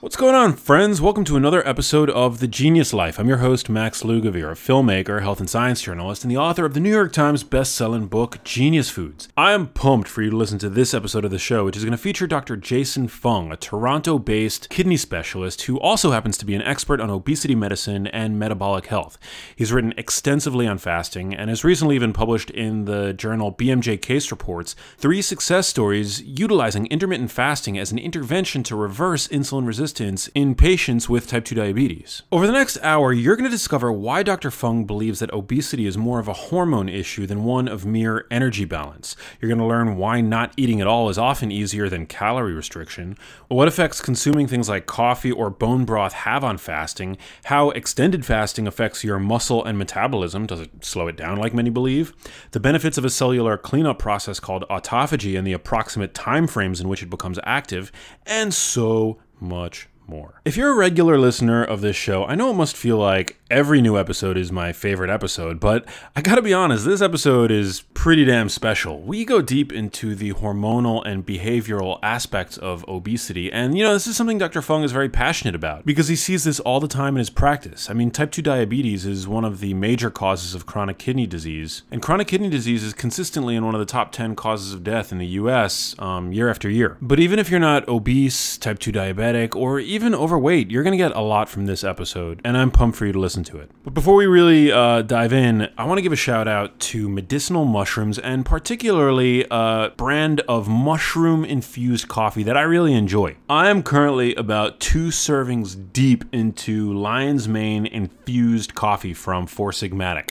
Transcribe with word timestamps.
What's 0.00 0.16
going 0.16 0.34
on, 0.34 0.54
friends? 0.54 1.02
Welcome 1.02 1.24
to 1.24 1.36
another 1.36 1.66
episode 1.68 2.08
of 2.08 2.40
The 2.40 2.48
Genius 2.48 2.94
Life. 2.94 3.20
I'm 3.20 3.28
your 3.28 3.36
host, 3.36 3.68
Max 3.68 4.02
Lugavere, 4.02 4.50
a 4.50 4.54
filmmaker, 4.54 5.20
health 5.20 5.40
and 5.40 5.50
science 5.50 5.82
journalist, 5.82 6.24
and 6.24 6.30
the 6.30 6.38
author 6.38 6.64
of 6.64 6.72
the 6.72 6.80
New 6.80 6.90
York 6.90 7.12
Times 7.12 7.42
best-selling 7.42 8.06
book, 8.06 8.42
Genius 8.42 8.88
Foods. 8.88 9.28
I 9.36 9.52
am 9.52 9.66
pumped 9.66 10.08
for 10.08 10.22
you 10.22 10.30
to 10.30 10.36
listen 10.38 10.58
to 10.60 10.70
this 10.70 10.94
episode 10.94 11.26
of 11.26 11.30
the 11.30 11.38
show, 11.38 11.66
which 11.66 11.76
is 11.76 11.84
going 11.84 11.92
to 11.92 11.98
feature 11.98 12.26
Dr. 12.26 12.56
Jason 12.56 13.08
Fung, 13.08 13.52
a 13.52 13.58
Toronto-based 13.58 14.70
kidney 14.70 14.96
specialist 14.96 15.60
who 15.64 15.78
also 15.78 16.12
happens 16.12 16.38
to 16.38 16.46
be 16.46 16.54
an 16.54 16.62
expert 16.62 16.98
on 16.98 17.10
obesity 17.10 17.54
medicine 17.54 18.06
and 18.06 18.38
metabolic 18.38 18.86
health. 18.86 19.18
He's 19.54 19.70
written 19.70 19.92
extensively 19.98 20.66
on 20.66 20.78
fasting 20.78 21.34
and 21.34 21.50
has 21.50 21.62
recently 21.62 21.94
even 21.96 22.14
published 22.14 22.48
in 22.48 22.86
the 22.86 23.12
journal 23.12 23.52
BMJ 23.52 24.00
Case 24.00 24.30
Reports 24.30 24.74
three 24.96 25.20
success 25.20 25.68
stories 25.68 26.22
utilizing 26.22 26.86
intermittent 26.86 27.30
fasting 27.30 27.78
as 27.78 27.92
an 27.92 27.98
intervention 27.98 28.62
to 28.62 28.74
reverse 28.74 29.28
insulin 29.28 29.66
resistance 29.66 29.89
resistance 29.90 30.28
in 30.36 30.54
patients 30.54 31.08
with 31.08 31.26
type 31.26 31.44
2 31.44 31.56
diabetes. 31.56 32.22
Over 32.30 32.46
the 32.46 32.52
next 32.52 32.78
hour, 32.80 33.12
you're 33.12 33.34
going 33.34 33.50
to 33.50 33.56
discover 33.56 33.90
why 33.90 34.22
Dr. 34.22 34.52
Fung 34.52 34.84
believes 34.84 35.18
that 35.18 35.32
obesity 35.32 35.84
is 35.84 35.98
more 35.98 36.20
of 36.20 36.28
a 36.28 36.32
hormone 36.32 36.88
issue 36.88 37.26
than 37.26 37.42
one 37.42 37.66
of 37.66 37.84
mere 37.84 38.24
energy 38.30 38.64
balance. 38.64 39.16
You're 39.40 39.48
going 39.48 39.58
to 39.58 39.66
learn 39.66 39.96
why 39.96 40.20
not 40.20 40.52
eating 40.56 40.80
at 40.80 40.86
all 40.86 41.08
is 41.08 41.18
often 41.18 41.50
easier 41.50 41.88
than 41.88 42.06
calorie 42.06 42.52
restriction, 42.52 43.18
what 43.48 43.66
effects 43.66 44.00
consuming 44.00 44.46
things 44.46 44.68
like 44.68 44.86
coffee 44.86 45.32
or 45.32 45.50
bone 45.50 45.84
broth 45.84 46.12
have 46.12 46.44
on 46.44 46.56
fasting, 46.56 47.16
how 47.44 47.70
extended 47.70 48.24
fasting 48.24 48.68
affects 48.68 49.02
your 49.02 49.18
muscle 49.18 49.64
and 49.64 49.76
metabolism, 49.76 50.46
does 50.46 50.60
it 50.60 50.84
slow 50.84 51.08
it 51.08 51.16
down 51.16 51.36
like 51.36 51.52
many 51.52 51.70
believe, 51.70 52.12
the 52.52 52.60
benefits 52.60 52.96
of 52.96 53.04
a 53.04 53.10
cellular 53.10 53.58
cleanup 53.58 53.98
process 53.98 54.38
called 54.38 54.64
autophagy 54.70 55.36
and 55.36 55.44
the 55.44 55.52
approximate 55.52 56.14
time 56.14 56.46
frames 56.46 56.80
in 56.80 56.88
which 56.88 57.02
it 57.02 57.10
becomes 57.10 57.40
active, 57.42 57.90
and 58.24 58.54
so 58.54 59.18
much 59.40 59.88
more. 60.06 60.40
If 60.44 60.56
you're 60.56 60.72
a 60.72 60.76
regular 60.76 61.18
listener 61.18 61.64
of 61.64 61.80
this 61.80 61.96
show, 61.96 62.24
I 62.24 62.34
know 62.34 62.50
it 62.50 62.54
must 62.54 62.76
feel 62.76 62.98
like 62.98 63.39
every 63.50 63.82
new 63.82 63.98
episode 63.98 64.36
is 64.36 64.52
my 64.52 64.72
favorite 64.72 65.10
episode, 65.10 65.58
but 65.58 65.84
I 66.14 66.22
gotta 66.22 66.40
be 66.40 66.54
honest, 66.54 66.84
this 66.84 67.02
episode 67.02 67.50
is 67.50 67.82
pretty 67.94 68.24
damn 68.24 68.48
special. 68.48 69.00
We 69.00 69.24
go 69.24 69.42
deep 69.42 69.72
into 69.72 70.14
the 70.14 70.32
hormonal 70.34 71.04
and 71.04 71.26
behavioral 71.26 71.98
aspects 72.00 72.56
of 72.56 72.88
obesity, 72.88 73.52
and 73.52 73.76
you 73.76 73.82
know, 73.82 73.92
this 73.92 74.06
is 74.06 74.16
something 74.16 74.38
Dr. 74.38 74.62
Fung 74.62 74.84
is 74.84 74.92
very 74.92 75.08
passionate 75.08 75.56
about 75.56 75.84
because 75.84 76.06
he 76.06 76.14
sees 76.14 76.44
this 76.44 76.60
all 76.60 76.78
the 76.78 76.86
time 76.86 77.16
in 77.16 77.18
his 77.18 77.30
practice. 77.30 77.90
I 77.90 77.92
mean, 77.92 78.12
type 78.12 78.30
2 78.30 78.40
diabetes 78.40 79.04
is 79.04 79.26
one 79.26 79.44
of 79.44 79.58
the 79.58 79.74
major 79.74 80.10
causes 80.10 80.54
of 80.54 80.66
chronic 80.66 80.98
kidney 80.98 81.26
disease, 81.26 81.82
and 81.90 82.00
chronic 82.00 82.28
kidney 82.28 82.50
disease 82.50 82.84
is 82.84 82.92
consistently 82.92 83.56
in 83.56 83.64
one 83.64 83.74
of 83.74 83.80
the 83.80 83.86
top 83.86 84.12
10 84.12 84.36
causes 84.36 84.72
of 84.72 84.84
death 84.84 85.10
in 85.10 85.18
the 85.18 85.26
US 85.26 85.96
um, 85.98 86.32
year 86.32 86.48
after 86.48 86.70
year. 86.70 86.96
But 87.02 87.18
even 87.18 87.40
if 87.40 87.50
you're 87.50 87.58
not 87.58 87.88
obese, 87.88 88.56
type 88.56 88.78
2 88.78 88.92
diabetic, 88.92 89.56
or 89.56 89.80
even 89.80 90.14
overweight, 90.14 90.70
you're 90.70 90.84
gonna 90.84 90.96
get 90.96 91.16
a 91.16 91.20
lot 91.20 91.48
from 91.48 91.66
this 91.66 91.82
episode, 91.82 92.40
and 92.44 92.56
I'm 92.56 92.70
pumped 92.70 92.96
for 92.96 93.06
you 93.06 93.12
to 93.12 93.18
listen 93.18 93.39
listen 93.40 93.58
to 93.58 93.62
it. 93.62 93.70
But 93.84 93.94
before 93.94 94.14
we 94.14 94.26
really 94.26 94.70
uh, 94.70 95.02
dive 95.02 95.32
in, 95.32 95.68
I 95.76 95.84
want 95.84 95.98
to 95.98 96.02
give 96.02 96.12
a 96.12 96.16
shout 96.16 96.48
out 96.48 96.78
to 96.80 97.08
medicinal 97.08 97.64
mushrooms 97.64 98.18
and 98.18 98.44
particularly 98.44 99.46
a 99.50 99.92
brand 99.96 100.40
of 100.48 100.68
mushroom 100.68 101.44
infused 101.44 102.08
coffee 102.08 102.42
that 102.44 102.56
I 102.56 102.62
really 102.62 102.94
enjoy. 102.94 103.36
I 103.48 103.70
am 103.70 103.82
currently 103.82 104.34
about 104.34 104.80
two 104.80 105.08
servings 105.08 105.92
deep 105.92 106.24
into 106.32 106.92
lion's 106.92 107.48
mane 107.48 107.86
infused 107.86 108.74
coffee 108.74 109.14
from 109.14 109.46
Four 109.46 109.70
Sigmatic. 109.70 110.30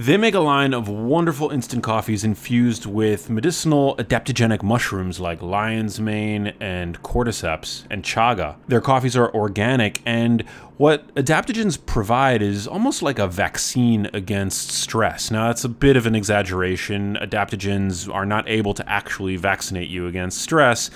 They 0.00 0.16
make 0.16 0.34
a 0.34 0.40
line 0.40 0.72
of 0.72 0.88
wonderful 0.88 1.50
instant 1.50 1.82
coffees 1.82 2.24
infused 2.24 2.86
with 2.86 3.28
medicinal 3.28 3.96
adaptogenic 3.96 4.62
mushrooms 4.62 5.20
like 5.20 5.42
lion's 5.42 6.00
mane 6.00 6.54
and 6.58 7.02
cordyceps 7.02 7.84
and 7.90 8.02
chaga. 8.02 8.56
Their 8.66 8.80
coffees 8.80 9.14
are 9.14 9.30
organic, 9.34 10.00
and 10.06 10.40
what 10.78 11.14
adaptogens 11.16 11.76
provide 11.84 12.40
is 12.40 12.66
almost 12.66 13.02
like 13.02 13.18
a 13.18 13.26
vaccine 13.26 14.08
against 14.14 14.70
stress. 14.70 15.30
Now, 15.30 15.48
that's 15.48 15.64
a 15.64 15.68
bit 15.68 15.98
of 15.98 16.06
an 16.06 16.14
exaggeration. 16.14 17.18
Adaptogens 17.20 18.10
are 18.10 18.24
not 18.24 18.48
able 18.48 18.72
to 18.72 18.88
actually 18.88 19.36
vaccinate 19.36 19.90
you 19.90 20.06
against 20.06 20.40
stress. 20.40 20.90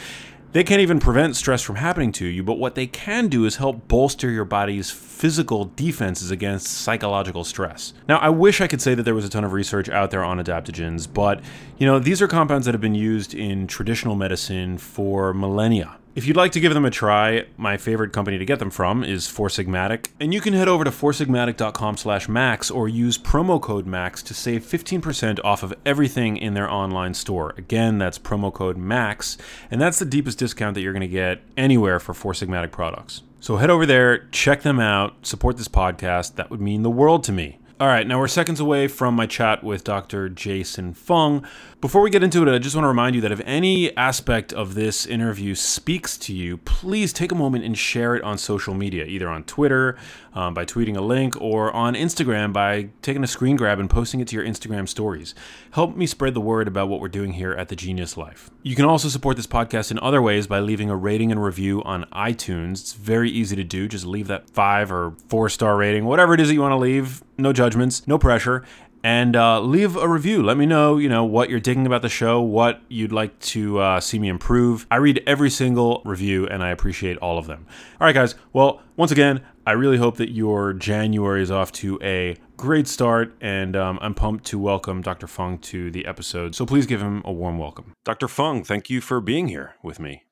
They 0.55 0.63
can't 0.63 0.81
even 0.81 1.01
prevent 1.01 1.35
stress 1.35 1.63
from 1.63 1.75
happening 1.75 2.13
to 2.13 2.27
you, 2.27 2.45
but 2.45 2.61
what 2.61 2.77
they 2.77 2.87
can 2.87 3.27
do 3.27 3.45
is 3.45 3.57
help 3.57 3.89
bolster 3.89 4.31
your 4.31 4.45
body's 4.45 4.89
physical 4.89 5.73
defenses 5.75 6.31
against 6.31 6.69
psychological 6.69 7.43
stress. 7.43 7.93
Now, 8.09 8.19
I 8.19 8.29
wish 8.29 8.61
I 8.61 8.69
could 8.69 8.81
say 8.81 8.95
that 8.95 9.03
there 9.03 9.17
was 9.17 9.25
a 9.25 9.29
ton 9.29 9.43
of 9.43 9.53
research 9.53 9.89
out 9.89 10.13
there 10.13 10.23
on 10.23 10.39
adaptogens, 10.39 11.13
but 11.13 11.41
you 11.79 11.87
know, 11.89 11.99
these 11.99 12.23
are 12.23 12.29
compounds 12.29 12.67
that 12.67 12.73
have 12.73 12.81
been 12.81 12.95
used 12.95 13.35
in 13.35 13.67
traditional 13.67 14.15
medicine 14.15 14.79
for 14.79 15.35
millennia. 15.35 15.97
If 16.15 16.29
you'd 16.29 16.37
like 16.37 16.53
to 16.53 16.61
give 16.61 16.73
them 16.73 16.85
a 16.85 16.93
try, 16.93 17.47
my 17.57 17.77
favorite 17.77 18.13
company 18.13 18.39
to 18.39 18.45
get 18.45 18.61
them 18.61 18.71
from 18.71 19.03
is 19.03 19.27
Four 19.27 19.49
Sigmatic, 19.49 20.11
and 20.21 20.33
you 20.33 20.41
can 20.41 20.55
head 20.55 20.69
over 20.69 20.85
to 20.85 20.93
foursigmatic.com 20.93 21.97
slash 21.97 22.29
max 22.29 22.71
or 22.71 22.89
use 22.89 23.19
promo 23.19 23.61
code 23.61 23.85
MAX 23.85 24.23
to 24.23 24.33
save 24.33 24.63
15% 24.65 25.41
off 25.43 25.65
of 25.65 25.75
everything 25.85 26.37
in 26.37 26.55
their 26.55 26.71
online 26.71 27.15
store. 27.15 27.53
Again, 27.59 27.99
that's 27.99 28.17
promo 28.17 28.55
code 28.55 28.77
MAX, 28.77 29.39
and 29.73 29.81
that's 29.81 29.99
the 29.99 30.05
deepest 30.05 30.39
discount 30.39 30.77
that 30.77 30.83
you're 30.83 30.93
going 30.93 31.01
to 31.01 31.09
get 31.09 31.41
anywhere 31.57 31.99
for 31.99 32.15
Four 32.15 32.33
Sigmatic 32.33 32.71
products. 32.71 33.23
So 33.41 33.57
head 33.57 33.69
over 33.69 33.85
there, 33.85 34.29
check 34.29 34.63
them 34.63 34.79
out, 34.79 35.27
support 35.27 35.57
this 35.57 35.67
podcast. 35.67 36.37
That 36.37 36.49
would 36.49 36.61
mean 36.61 36.83
the 36.85 36.91
world 36.91 37.25
to 37.25 37.33
me. 37.33 37.59
All 37.81 37.89
right, 37.89 38.07
now 38.07 38.21
we're 38.21 38.29
seconds 38.29 38.61
away 38.61 38.87
from 38.87 39.17
my 39.17 39.27
chat 39.27 39.65
with 39.65 39.83
Dr. 39.83 40.29
Jason 40.29 40.95
Fung. 40.95 41.45
Before 41.85 42.01
we 42.01 42.09
get 42.09 42.23
into 42.23 42.43
it, 42.43 42.51
I 42.51 42.59
just 42.59 42.75
want 42.75 42.85
to 42.85 42.89
remind 42.89 43.15
you 43.15 43.21
that 43.21 43.31
if 43.31 43.43
any 43.45 43.95
aspect 43.95 44.55
of 44.55 44.73
this 44.73 45.05
interview 45.05 45.55
speaks 45.55 46.17
to 46.17 46.33
you, 46.33 46.57
please 46.57 47.13
take 47.13 47.31
a 47.31 47.35
moment 47.35 47.63
and 47.63 47.77
share 47.77 48.17
it 48.17 48.23
on 48.23 48.39
social 48.39 48.73
media, 48.73 49.05
either 49.05 49.29
on 49.29 49.45
Twitter 49.45 49.99
um, 50.33 50.55
by 50.55 50.65
tweeting 50.65 50.97
a 50.97 51.03
link 51.03 51.39
or 51.43 51.71
on 51.73 51.93
Instagram 51.93 52.55
by 52.55 52.89
taking 53.03 53.23
a 53.23 53.27
screen 53.27 53.57
grab 53.57 53.79
and 53.79 53.91
posting 53.91 54.21
it 54.21 54.29
to 54.29 54.35
your 54.35 54.47
Instagram 54.47 54.89
stories. 54.89 55.35
Help 55.73 55.95
me 55.95 56.07
spread 56.07 56.33
the 56.33 56.41
word 56.41 56.69
about 56.69 56.89
what 56.89 57.01
we're 57.01 57.09
doing 57.09 57.35
here 57.35 57.53
at 57.53 57.69
The 57.69 57.77
Genius 57.77 58.17
Life. 58.17 58.51
You 58.63 58.75
can 58.75 58.87
also 58.87 59.09
support 59.09 59.37
this 59.37 59.47
podcast 59.47 59.91
in 59.91 59.99
other 59.99 60.23
ways 60.23 60.47
by 60.47 60.61
leaving 60.61 60.89
a 60.89 60.97
rating 60.97 61.31
and 61.31 61.45
review 61.45 61.83
on 61.83 62.05
iTunes. 62.15 62.81
It's 62.81 62.93
very 62.95 63.29
easy 63.29 63.57
to 63.57 63.65
do. 63.65 63.89
Just 63.89 64.07
leave 64.07 64.29
that 64.29 64.49
five 64.49 64.91
or 64.91 65.17
four 65.29 65.51
star 65.51 65.77
rating, 65.77 66.07
whatever 66.07 66.33
it 66.33 66.41
is 66.41 66.49
that 66.49 66.55
you 66.55 66.63
want 66.63 66.73
to 66.73 66.77
leave. 66.77 67.23
No 67.37 67.53
judgments, 67.53 68.07
no 68.07 68.17
pressure 68.17 68.65
and 69.05 69.37
uh, 69.37 69.61
leave 69.61 69.97
a 69.97 70.09
review. 70.09 70.43
Let 70.43 70.57
me 70.57 70.65
know, 70.65 70.97
you 70.97 71.11
know, 71.11 71.25
what 71.25 71.51
you're 71.51 71.61
digging 71.61 71.87
about 71.87 72.01
the 72.01 72.09
show, 72.09 72.41
what 72.41 72.81
you'd 72.89 73.13
like 73.13 73.39
to 73.41 73.79
uh, 73.79 74.01
see 74.01 74.19
me 74.19 74.29
improve. 74.29 74.87
I 74.91 74.97
read 74.97 75.23
every 75.27 75.51
single 75.51 76.01
review, 76.07 76.49
and 76.49 76.65
I 76.65 76.71
appreciate 76.71 77.19
all 77.19 77.37
of 77.37 77.47
them. 77.47 77.67
All 78.01 78.07
right, 78.07 78.15
guys. 78.15 78.35
Well, 78.55 78.81
once 78.97 79.13
again, 79.13 79.43
I 79.67 79.73
really 79.73 79.99
hope 79.99 80.17
that 80.17 80.31
your 80.31 80.73
January 80.73 81.43
is 81.43 81.51
off 81.51 81.71
to 81.73 81.99
a 82.03 82.37
great 82.57 82.89
start, 82.89 83.37
and 83.43 83.77
um, 83.77 83.99
I'm 84.01 84.15
pumped 84.15 84.47
to 84.47 84.59
welcome 84.59 85.03
Dr. 85.03 85.27
Fung 85.27 85.59
to 85.59 85.91
the 85.91 86.07
episode. 86.07 86.55
So 86.55 86.65
please 86.65 86.87
give 86.87 87.03
him 87.03 87.21
a 87.27 87.33
warm 87.33 87.59
welcome. 87.59 87.93
Dr. 88.05 88.27
Fung, 88.27 88.65
thank 88.65 88.89
you 88.89 89.03
for 89.03 89.21
being 89.21 89.49
here 89.49 89.75
with 89.83 90.01
me. 90.01 90.25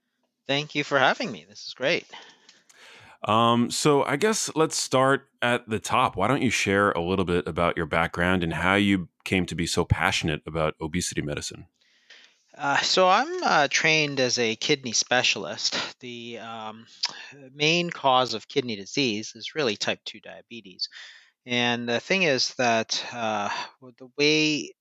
Thank 0.49 0.75
you 0.75 0.83
for 0.83 0.99
having 0.99 1.31
me. 1.31 1.45
This 1.47 1.67
is 1.67 1.75
great. 1.75 2.07
Um, 3.25 3.71
so 3.71 4.03
I 4.03 4.17
guess 4.17 4.51
let's 4.55 4.77
start 4.77 5.29
at 5.41 5.69
the 5.69 5.79
top. 5.79 6.17
Why 6.17 6.27
don't 6.27 6.43
you 6.43 6.51
share 6.51 6.91
a 6.93 7.01
little 7.01 7.25
bit 7.25 7.47
about 7.47 7.77
your 7.77 7.87
background 7.87 8.43
and 8.43 8.53
how 8.53 8.75
you 8.75 9.09
came 9.25 9.47
to 9.47 9.55
be 9.55 9.67
so 9.67 9.85
passionate 9.85 10.43
about 10.47 10.75
obesity 10.81 11.23
medicine? 11.23 11.67
Uh, 12.57 12.79
so 12.79 13.09
I'm 13.09 13.43
uh, 13.43 13.69
trained 13.71 14.21
as 14.21 14.39
a 14.39 14.57
kidney 14.57 14.93
specialist. 14.93 15.79
The 16.01 16.39
um, 16.39 16.87
main 17.55 17.91
cause 17.91 18.35
of 18.35 18.49
kidney 18.49 18.77
disease 18.77 19.33
is 19.35 19.55
really 19.55 19.77
type 19.77 20.01
2 20.05 20.21
diabetes. 20.21 20.89
And 21.47 21.89
the 21.89 21.99
thing 21.99 22.23
is 22.23 22.55
that 22.55 23.05
uh, 23.13 23.49
the 23.99 24.09
way 24.19 24.75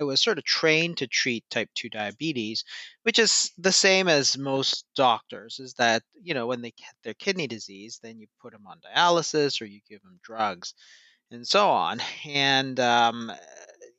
I 0.00 0.04
was 0.04 0.22
sort 0.22 0.38
of 0.38 0.44
trained 0.44 0.96
to 0.98 1.06
treat 1.06 1.44
type 1.50 1.68
2 1.74 1.90
diabetes, 1.90 2.64
which 3.02 3.18
is 3.18 3.52
the 3.58 3.72
same 3.72 4.08
as 4.08 4.38
most 4.38 4.86
doctors, 4.96 5.60
is 5.60 5.74
that, 5.74 6.02
you 6.22 6.32
know, 6.34 6.46
when 6.46 6.62
they 6.62 6.70
get 6.70 6.94
their 7.04 7.14
kidney 7.14 7.46
disease, 7.46 8.00
then 8.02 8.18
you 8.18 8.26
put 8.40 8.52
them 8.52 8.66
on 8.66 8.80
dialysis 8.80 9.60
or 9.60 9.66
you 9.66 9.80
give 9.88 10.02
them 10.02 10.18
drugs 10.22 10.74
and 11.30 11.46
so 11.46 11.68
on. 11.70 12.00
And, 12.26 12.80
um, 12.80 13.32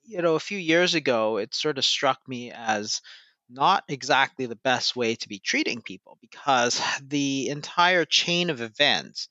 you 0.04 0.22
know, 0.22 0.36
a 0.36 0.40
few 0.40 0.58
years 0.58 0.96
ago, 0.96 1.38
it 1.38 1.54
sort 1.54 1.78
of 1.78 1.86
struck 1.86 2.20
me 2.28 2.52
as 2.52 3.02
not 3.50 3.84
exactly 3.90 4.46
the 4.46 4.56
best 4.56 4.96
way 4.96 5.16
to 5.16 5.28
be 5.30 5.40
treating 5.40 5.82
people 5.82 6.18
because 6.22 6.82
the 7.04 7.50
entire 7.50 8.06
chain 8.06 8.50
of 8.50 8.62
events 8.62 9.30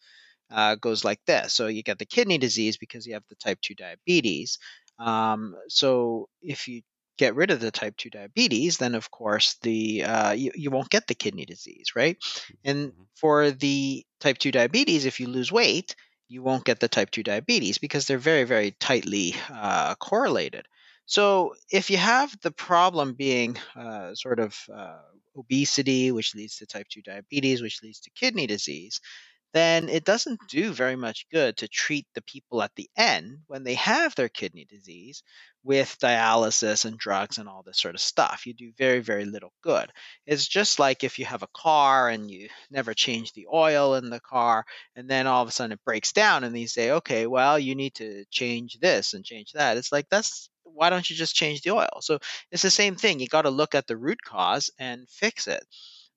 uh, 0.50 0.75
goes 0.76 1.05
like 1.05 1.20
this. 1.26 1.55
So 1.55 1.69
you 1.69 1.82
get 1.82 1.99
the 1.99 2.06
kidney 2.06 2.38
disease 2.38 2.76
because 2.76 3.06
you 3.06 3.14
have 3.14 3.25
the 3.28 3.37
type 3.37 3.61
2 3.62 3.75
diabetes. 3.75 4.58
Um, 5.00 5.56
so 5.69 6.29
if 6.43 6.69
you 6.69 6.82
get 7.19 7.35
rid 7.35 7.50
of 7.50 7.61
the 7.61 7.70
type 7.70 7.97
2 7.97 8.11
diabetes, 8.11 8.79
then 8.79 8.94
of 8.94 9.11
course 9.11 9.56
the 9.62 10.05
uh, 10.05 10.32
you, 10.32 10.52
you 10.55 10.70
won't 10.70 10.91
get 10.91 11.06
the 11.06 11.14
kidney 11.14 11.44
disease, 11.44 11.93
right? 11.94 12.17
And 12.64 12.93
mm-hmm. 12.93 13.02
for 13.14 13.50
the 13.50 14.05
type 14.20 14.38
2 14.38 14.52
diabetes, 14.52 15.05
if 15.05 15.20
you 15.20 15.26
lose 15.26 15.52
weight, 15.52 15.94
you 16.29 16.43
won't 16.43 16.64
get 16.64 16.81
the 16.81 16.88
type 16.88 17.11
2 17.11 17.23
diabetes 17.23 17.79
because 17.79 18.06
they're 18.06 18.19
very, 18.19 18.44
very 18.44 18.70
tightly 18.70 19.35
uh, 19.52 19.94
correlated. 19.97 20.67
So 21.06 21.55
if 21.70 21.91
you 21.91 21.96
have 21.96 22.35
the 22.41 22.53
problem 22.53 23.14
being 23.14 23.58
uh, 23.75 24.14
sort 24.14 24.38
of 24.38 24.56
uh, 24.73 25.00
obesity, 25.37 26.12
which 26.12 26.35
leads 26.37 26.58
to 26.58 26.67
type 26.67 26.87
2 26.88 27.03
diabetes, 27.03 27.61
which 27.61 27.82
leads 27.82 28.00
to 28.00 28.11
kidney 28.11 28.46
disease, 28.46 29.00
then 29.52 29.88
it 29.88 30.05
doesn't 30.05 30.41
do 30.49 30.73
very 30.73 30.97
much 30.97 31.26
good 31.31 31.56
to 31.56 31.69
treat 31.69 32.06
the 32.14 32.23
people 32.23 32.62
at 32.62 32.70
the 32.76 32.88
end 32.97 33.38
when 33.47 33.64
they 33.64 33.75
have 33.75 34.14
their 34.14 34.29
kidney 34.29 34.64
disease 34.64 35.23
with 35.62 35.99
dialysis 36.00 36.85
and 36.85 36.97
drugs 36.97 37.38
and 37.38 37.49
all 37.49 37.62
this 37.62 37.79
sort 37.79 37.94
of 37.94 38.00
stuff. 38.00 38.47
You 38.47 38.55
do 38.55 38.73
very, 38.79 39.00
very 39.00 39.25
little 39.25 39.52
good. 39.62 39.91
It's 40.26 40.47
just 40.47 40.79
like 40.79 41.05
if 41.05 41.19
you 41.19 41.25
have 41.25 41.43
a 41.43 41.49
car 41.55 42.08
and 42.08 42.31
you 42.31 42.49
never 42.70 42.94
change 42.94 43.32
the 43.32 43.47
oil 43.52 43.97
in 43.97 44.08
the 44.08 44.20
car, 44.20 44.64
and 44.97 45.08
then 45.08 45.26
all 45.26 45.43
of 45.43 45.49
a 45.49 45.53
sudden 45.53 45.73
it 45.73 45.85
breaks 45.85 46.12
down, 46.12 46.44
and 46.44 46.56
you 46.56 46.69
say, 46.69 46.93
okay, 46.93 47.26
well, 47.26 47.58
you 47.58 47.75
need 47.75 47.94
to 47.96 48.25
change 48.31 48.79
this 48.81 49.14
and 49.14 49.25
change 49.25 49.53
that. 49.53 49.76
It's 49.76 49.93
like, 49.93 50.06
that's 50.11 50.49
why 50.62 50.91
don't 50.91 51.08
you 51.11 51.17
just 51.17 51.35
change 51.35 51.62
the 51.62 51.73
oil? 51.73 51.88
So 52.00 52.20
it's 52.50 52.62
the 52.62 52.70
same 52.70 52.94
thing. 52.94 53.20
You 53.20 53.26
got 53.26 53.43
to 53.43 53.50
look 53.50 53.75
at 53.75 53.87
the 53.87 53.96
root 53.96 54.23
cause 54.23 54.70
and 54.79 55.08
fix 55.08 55.49
it. 55.49 55.64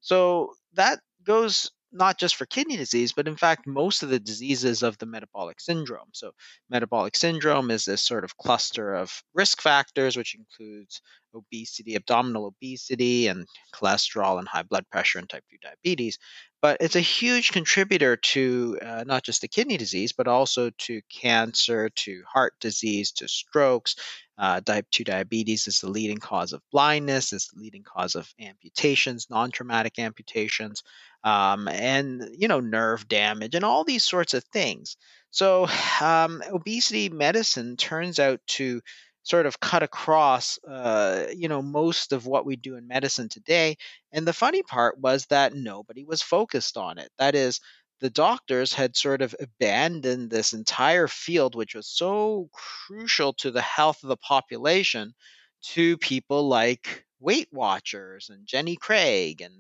So 0.01 0.53
that 0.74 1.00
goes 1.24 1.71
not 1.93 2.17
just 2.17 2.35
for 2.35 2.45
kidney 2.45 2.77
disease, 2.77 3.13
but 3.13 3.27
in 3.27 3.35
fact, 3.37 3.67
most 3.67 4.03
of 4.03 4.09
the 4.09 4.19
diseases 4.19 4.83
of 4.83 4.97
the 4.97 5.05
metabolic 5.05 5.61
syndrome. 5.61 6.09
So, 6.11 6.31
metabolic 6.69 7.15
syndrome 7.15 7.71
is 7.71 7.85
this 7.85 8.01
sort 8.01 8.23
of 8.23 8.37
cluster 8.37 8.93
of 8.95 9.23
risk 9.33 9.61
factors, 9.61 10.17
which 10.17 10.35
includes 10.35 11.01
obesity, 11.35 11.95
abdominal 11.95 12.45
obesity, 12.47 13.27
and 13.27 13.47
cholesterol 13.73 14.39
and 14.39 14.47
high 14.47 14.63
blood 14.63 14.85
pressure 14.91 15.19
and 15.19 15.29
type 15.29 15.43
2 15.49 15.57
diabetes. 15.61 16.17
But 16.63 16.77
it's 16.80 16.95
a 16.95 17.01
huge 17.01 17.51
contributor 17.51 18.15
to 18.15 18.80
uh, 18.81 19.04
not 19.06 19.24
just 19.24 19.42
the 19.42 19.50
kidney 19.50 19.75
disease, 19.75 20.13
but 20.13 20.30
also 20.30 20.69
to 20.69 21.01
cancer, 21.10 21.89
to 21.89 22.24
heart 22.25 22.54
disease, 22.62 23.12
to 23.12 23.27
strokes. 23.27 23.98
Uh, 24.38 24.62
type 24.62 24.88
2 24.89 25.04
diabetes 25.04 25.68
is 25.68 25.81
the 25.81 25.89
leading 25.89 26.19
cause 26.19 26.54
of 26.54 26.62
blindness, 26.71 27.33
is 27.33 27.50
the 27.50 27.60
leading 27.60 27.83
cause 27.83 28.15
of 28.15 28.33
amputations, 28.39 29.27
non 29.30 29.51
traumatic 29.51 30.00
amputations 30.00 30.83
um, 31.24 31.68
and 31.68 32.30
you 32.38 32.48
know 32.48 32.60
nerve 32.60 33.07
damage 33.07 33.56
and 33.56 33.65
all 33.65 33.83
these 33.83 34.04
sorts 34.04 34.33
of 34.33 34.44
things. 34.45 34.98
So 35.31 35.68
um, 36.01 36.42
obesity 36.51 37.10
medicine 37.10 37.77
turns 37.77 38.19
out 38.19 38.42
to 38.48 38.81
sort 39.23 39.45
of 39.45 39.59
cut 39.59 39.83
across 39.83 40.59
uh, 40.67 41.27
you 41.35 41.47
know 41.47 41.61
most 41.61 42.11
of 42.13 42.25
what 42.27 42.45
we 42.45 42.55
do 42.55 42.75
in 42.75 42.87
medicine 42.87 43.29
today. 43.29 43.77
And 44.11 44.27
the 44.27 44.33
funny 44.33 44.63
part 44.63 44.99
was 44.99 45.25
that 45.27 45.53
nobody 45.53 46.03
was 46.05 46.21
focused 46.21 46.77
on 46.77 46.97
it. 46.97 47.09
That 47.17 47.35
is. 47.35 47.59
The 48.01 48.09
doctors 48.09 48.73
had 48.73 48.97
sort 48.97 49.21
of 49.21 49.33
abandoned 49.39 50.29
this 50.29 50.51
entire 50.51 51.07
field, 51.07 51.55
which 51.55 51.73
was 51.73 51.87
so 51.87 52.49
crucial 52.51 53.31
to 53.35 53.49
the 53.49 53.61
health 53.61 54.03
of 54.03 54.09
the 54.09 54.17
population, 54.17 55.13
to 55.61 55.97
people 55.97 56.49
like 56.49 57.05
Weight 57.21 57.47
Watchers 57.53 58.29
and 58.29 58.45
Jenny 58.45 58.75
Craig 58.75 59.41
and 59.41 59.53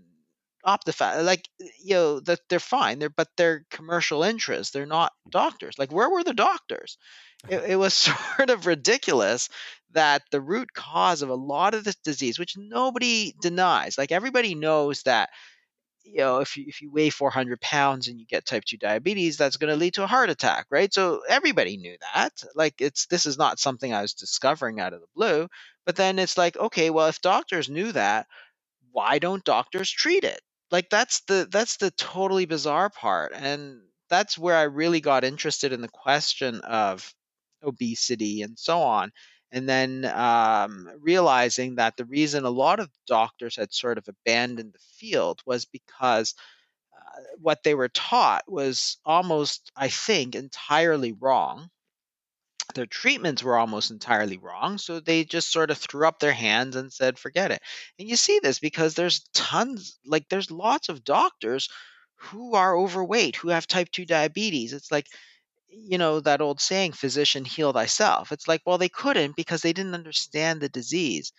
Optifast, 0.65 1.25
like 1.25 1.49
you 1.83 1.95
know, 1.95 2.19
that 2.21 2.39
they're 2.49 2.59
fine. 2.59 2.99
They're 2.99 3.09
but 3.09 3.29
they're 3.35 3.65
commercial 3.69 4.23
interests. 4.23 4.71
They're 4.71 4.85
not 4.85 5.11
doctors. 5.29 5.77
Like 5.77 5.91
where 5.91 6.09
were 6.09 6.23
the 6.23 6.33
doctors? 6.33 6.97
It, 7.49 7.63
it 7.71 7.75
was 7.75 7.93
sort 8.37 8.49
of 8.49 8.65
ridiculous 8.65 9.49
that 9.91 10.23
the 10.31 10.41
root 10.41 10.73
cause 10.73 11.21
of 11.21 11.29
a 11.29 11.35
lot 11.35 11.73
of 11.73 11.83
this 11.83 11.95
disease, 11.95 12.39
which 12.39 12.57
nobody 12.57 13.33
denies, 13.41 13.97
like 13.97 14.11
everybody 14.11 14.55
knows 14.55 15.03
that 15.03 15.29
you 16.03 16.17
know 16.17 16.39
if 16.39 16.57
you 16.57 16.65
if 16.67 16.81
you 16.81 16.91
weigh 16.91 17.09
400 17.09 17.61
pounds 17.61 18.07
and 18.07 18.19
you 18.19 18.25
get 18.25 18.45
type 18.45 18.65
2 18.65 18.77
diabetes 18.77 19.37
that's 19.37 19.57
going 19.57 19.71
to 19.71 19.77
lead 19.77 19.93
to 19.95 20.03
a 20.03 20.07
heart 20.07 20.29
attack 20.29 20.67
right? 20.69 20.93
So 20.93 21.21
everybody 21.29 21.77
knew 21.77 21.97
that 22.13 22.43
like 22.55 22.75
it's 22.81 23.07
this 23.07 23.25
is 23.25 23.37
not 23.37 23.59
something 23.59 23.93
i 23.93 24.01
was 24.01 24.13
discovering 24.13 24.79
out 24.79 24.93
of 24.93 25.01
the 25.01 25.07
blue 25.15 25.47
but 25.85 25.95
then 25.95 26.19
it's 26.19 26.37
like 26.37 26.57
okay 26.57 26.89
well 26.89 27.07
if 27.07 27.21
doctors 27.21 27.69
knew 27.69 27.91
that 27.93 28.27
why 28.91 29.19
don't 29.19 29.43
doctors 29.43 29.89
treat 29.91 30.23
it? 30.23 30.41
Like 30.71 30.89
that's 30.89 31.21
the 31.21 31.47
that's 31.51 31.77
the 31.77 31.91
totally 31.91 32.45
bizarre 32.45 32.89
part 32.89 33.33
and 33.35 33.81
that's 34.09 34.37
where 34.37 34.55
i 34.55 34.63
really 34.63 35.01
got 35.01 35.23
interested 35.23 35.73
in 35.73 35.81
the 35.81 35.87
question 35.89 36.61
of 36.61 37.13
obesity 37.63 38.41
and 38.41 38.57
so 38.59 38.79
on 38.81 39.11
and 39.51 39.69
then 39.69 40.03
um, 40.05 40.89
realizing 40.99 41.75
that 41.75 41.95
the 41.95 42.05
reason 42.05 42.43
a 42.43 42.49
lot 42.49 42.79
of 42.79 42.89
doctors 43.05 43.55
had 43.55 43.71
sort 43.71 43.97
of 43.99 44.07
abandoned 44.07 44.73
the 44.73 44.79
field 44.97 45.41
was 45.45 45.65
because 45.65 46.33
uh, 46.97 47.21
what 47.39 47.63
they 47.63 47.75
were 47.75 47.89
taught 47.89 48.43
was 48.47 48.97
almost 49.05 49.71
i 49.75 49.89
think 49.89 50.35
entirely 50.35 51.13
wrong 51.13 51.69
their 52.75 52.85
treatments 52.85 53.43
were 53.43 53.57
almost 53.57 53.91
entirely 53.91 54.37
wrong. 54.37 54.77
So 54.77 54.99
they 54.99 55.23
just 55.23 55.51
sort 55.51 55.69
of 55.71 55.77
threw 55.77 56.07
up 56.07 56.19
their 56.19 56.33
hands 56.33 56.75
and 56.75 56.91
said, 56.91 57.19
forget 57.19 57.51
it. 57.51 57.61
And 57.99 58.09
you 58.09 58.15
see 58.15 58.39
this 58.41 58.59
because 58.59 58.95
there's 58.95 59.27
tons, 59.33 59.99
like, 60.05 60.29
there's 60.29 60.49
lots 60.51 60.89
of 60.89 61.03
doctors 61.03 61.69
who 62.15 62.55
are 62.55 62.77
overweight, 62.77 63.35
who 63.35 63.49
have 63.49 63.67
type 63.67 63.89
2 63.91 64.05
diabetes. 64.05 64.73
It's 64.73 64.91
like, 64.91 65.07
you 65.73 65.97
know, 65.97 66.19
that 66.21 66.41
old 66.41 66.61
saying, 66.61 66.93
physician, 66.93 67.45
heal 67.45 67.73
thyself. 67.73 68.31
It's 68.31 68.47
like, 68.47 68.61
well, 68.65 68.77
they 68.77 68.89
couldn't 68.89 69.35
because 69.35 69.61
they 69.61 69.73
didn't 69.73 69.95
understand 69.95 70.61
the 70.61 70.69
disease. 70.69 71.31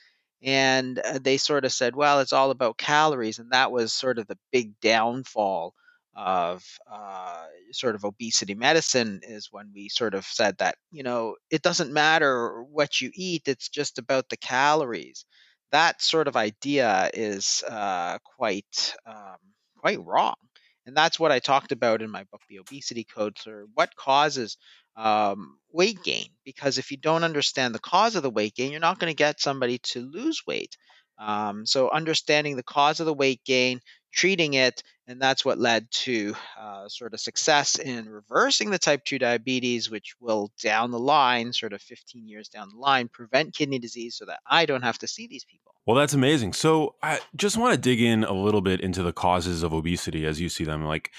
And 0.43 0.99
uh, 0.99 1.19
they 1.23 1.39
sort 1.39 1.65
of 1.65 1.73
said, 1.73 1.97
well, 1.97 2.21
it's 2.21 2.33
all 2.33 2.51
about 2.51 2.79
calories. 2.79 3.39
And 3.39 3.51
that 3.53 3.73
was 3.73 3.93
sort 3.93 4.19
of 4.19 4.27
the 4.27 4.39
big 4.53 4.79
downfall 4.81 5.75
of 6.17 6.65
uh, 6.91 7.45
sort 7.73 7.95
of 7.95 8.05
obesity 8.05 8.55
medicine 8.55 9.21
is 9.25 9.49
when 9.51 9.71
we 9.75 9.89
sort 9.89 10.15
of 10.15 10.25
said 10.25 10.57
that 10.59 10.77
you 10.93 11.03
know 11.03 11.35
it 11.51 11.63
doesn't 11.63 11.93
matter 11.93 12.63
what 12.63 13.01
you 13.01 13.11
eat 13.15 13.43
it's 13.47 13.69
just 13.69 13.99
about 13.99 14.29
the 14.29 14.37
calories 14.37 15.25
that 15.73 16.01
sort 16.01 16.29
of 16.29 16.37
idea 16.37 17.11
is 17.15 17.65
uh, 17.69 18.17
quite 18.37 18.95
um, 19.07 19.37
quite 19.77 20.01
wrong 20.05 20.37
and 20.87 20.97
that's 20.97 21.19
what 21.19 21.33
i 21.33 21.39
talked 21.39 21.73
about 21.73 22.03
in 22.03 22.11
my 22.11 22.25
book 22.31 22.43
the 22.49 22.59
obesity 22.59 23.05
code 23.05 23.37
or 23.47 23.67
what 23.75 23.95
causes 23.97 24.57
um, 24.97 25.59
weight 25.73 26.03
gain 26.05 26.27
because 26.45 26.79
if 26.79 26.91
you 26.91 26.97
don't 26.97 27.25
understand 27.25 27.75
the 27.75 27.81
cause 27.81 28.15
of 28.15 28.23
the 28.23 28.31
weight 28.31 28.55
gain 28.55 28.71
you're 28.71 28.81
not 28.81 28.99
going 28.99 29.11
to 29.11 29.17
get 29.17 29.41
somebody 29.41 29.79
to 29.79 30.01
lose 30.01 30.43
weight. 30.47 30.77
Um, 31.19 31.65
so 31.67 31.91
understanding 31.91 32.57
the 32.57 32.63
cause 32.63 33.01
of 33.01 33.07
the 33.07 33.15
weight 33.15 33.41
gain 33.45 33.81
treating 34.15 34.55
it. 34.55 34.83
And 35.07 35.21
that's 35.21 35.45
what 35.45 35.59
led 35.59 35.91
to 35.91 36.35
uh, 36.59 36.89
sort 36.89 37.13
of 37.13 37.21
success 37.21 37.79
in 37.79 38.09
reversing 38.09 38.71
the 38.71 38.79
type 38.79 39.05
2 39.05 39.19
diabetes, 39.19 39.91
which 39.91 40.15
will 40.19 40.51
down 40.63 40.91
the 40.91 40.99
line, 40.99 41.53
sort 41.53 41.75
of 41.75 41.83
15 41.83 42.27
years 42.27 42.49
down 42.49 42.71
the 42.71 42.79
line, 42.79 43.09
prevent 43.09 43.55
kidney 43.55 43.79
disease 43.79 44.17
so 44.17 44.25
that 44.25 44.41
I 44.49 44.65
don't 44.65 44.83
have 44.83 44.99
to 44.99 45.07
see 45.07 45.27
these 45.27 45.45
people. 45.45 45.75
Well, 45.87 45.97
that's 45.97 46.15
amazing. 46.15 46.55
So 46.55 46.95
I 47.03 47.21
just 47.37 47.59
want 47.59 47.75
to 47.75 47.81
dig 47.81 48.01
in 48.01 48.25
a 48.25 48.33
little 48.33 48.63
bit 48.63 48.81
into 48.81 49.03
the 49.03 49.13
causes 49.13 49.63
of 49.63 49.75
obesity 49.75 50.25
as 50.25 50.41
you 50.41 50.49
see 50.49 50.65
them. 50.65 50.87
Like, 50.87 51.11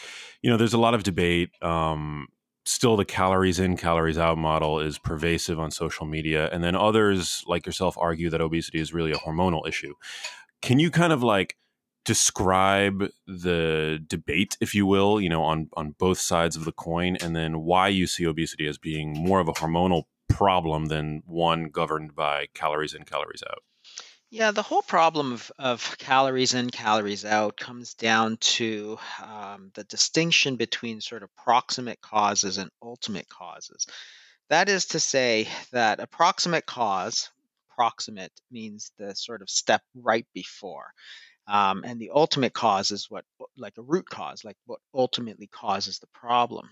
you 0.41 0.49
know, 0.49 0.57
there's 0.57 0.73
a 0.73 0.79
lot 0.79 0.95
of 0.95 1.03
debate. 1.03 1.51
Um, 1.61 2.29
still 2.65 2.97
the 2.97 3.05
calories 3.05 3.59
in 3.59 3.77
calories 3.77 4.17
out 4.17 4.39
model 4.39 4.79
is 4.79 4.97
pervasive 4.97 5.59
on 5.59 5.69
social 5.69 6.07
media 6.07 6.49
and 6.51 6.63
then 6.63 6.75
others 6.75 7.43
like 7.45 7.63
yourself 7.63 7.95
argue 7.99 8.27
that 8.31 8.41
obesity 8.41 8.79
is 8.79 8.91
really 8.91 9.11
a 9.11 9.17
hormonal 9.17 9.67
issue 9.67 9.93
can 10.63 10.79
you 10.79 10.89
kind 10.89 11.13
of 11.13 11.21
like 11.21 11.55
describe 12.05 13.09
the 13.27 13.99
debate, 14.07 14.55
if 14.61 14.73
you 14.73 14.85
will, 14.85 15.19
you 15.19 15.29
know, 15.29 15.43
on 15.43 15.69
on 15.73 15.95
both 15.97 16.19
sides 16.19 16.55
of 16.55 16.63
the 16.63 16.71
coin, 16.71 17.17
and 17.17 17.35
then 17.35 17.59
why 17.59 17.87
you 17.89 18.07
see 18.07 18.25
obesity 18.25 18.67
as 18.67 18.77
being 18.77 19.13
more 19.13 19.39
of 19.39 19.49
a 19.49 19.53
hormonal 19.53 20.03
problem 20.29 20.85
than 20.85 21.23
one 21.25 21.65
governed 21.69 22.15
by 22.15 22.47
calories 22.53 22.93
in, 22.93 23.03
calories 23.03 23.43
out. 23.49 23.63
Yeah, 24.31 24.51
the 24.51 24.63
whole 24.63 24.81
problem 24.81 25.33
of, 25.33 25.51
of 25.59 25.97
calories 25.97 26.53
in, 26.53 26.69
calories 26.69 27.23
out 27.23 27.57
comes 27.57 27.93
down 27.93 28.37
to 28.37 28.97
um, 29.23 29.71
the 29.75 29.83
distinction 29.85 30.55
between 30.57 30.99
sort 30.99 31.23
of 31.23 31.35
proximate 31.35 32.01
causes 32.01 32.57
and 32.57 32.69
ultimate 32.81 33.29
causes. 33.29 33.85
That 34.49 34.67
is 34.67 34.87
to 34.87 34.99
say, 34.99 35.47
that 35.71 35.99
a 35.99 36.07
proximate 36.07 36.65
cause, 36.65 37.29
proximate 37.75 38.33
means 38.51 38.91
the 38.97 39.15
sort 39.15 39.41
of 39.41 39.49
step 39.49 39.81
right 39.95 40.27
before. 40.33 40.91
Um, 41.47 41.83
and 41.85 41.99
the 41.99 42.11
ultimate 42.13 42.53
cause 42.53 42.89
is 42.91 43.09
what, 43.09 43.23
like 43.55 43.77
a 43.77 43.83
root 43.83 44.09
cause, 44.09 44.43
like 44.43 44.57
what 44.65 44.79
ultimately 44.93 45.47
causes 45.47 45.99
the 45.99 46.07
problem. 46.07 46.69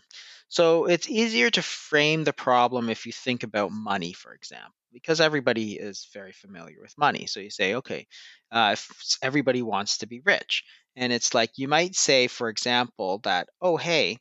So 0.47 0.85
it's 0.85 1.09
easier 1.09 1.49
to 1.51 1.61
frame 1.61 2.23
the 2.23 2.33
problem 2.33 2.89
if 2.89 3.05
you 3.05 3.11
think 3.11 3.43
about 3.43 3.71
money, 3.71 4.13
for 4.13 4.33
example, 4.33 4.73
because 4.91 5.21
everybody 5.21 5.73
is 5.73 6.07
very 6.13 6.31
familiar 6.31 6.77
with 6.81 6.97
money. 6.97 7.27
So 7.27 7.39
you 7.39 7.51
say, 7.51 7.75
okay, 7.75 8.07
uh, 8.51 8.71
if 8.73 9.17
everybody 9.21 9.61
wants 9.61 9.99
to 9.99 10.07
be 10.07 10.21
rich, 10.25 10.63
and 10.95 11.13
it's 11.13 11.33
like 11.33 11.57
you 11.57 11.67
might 11.67 11.95
say, 11.95 12.27
for 12.27 12.49
example, 12.49 13.19
that, 13.23 13.49
oh, 13.61 13.77
hey, 13.77 14.17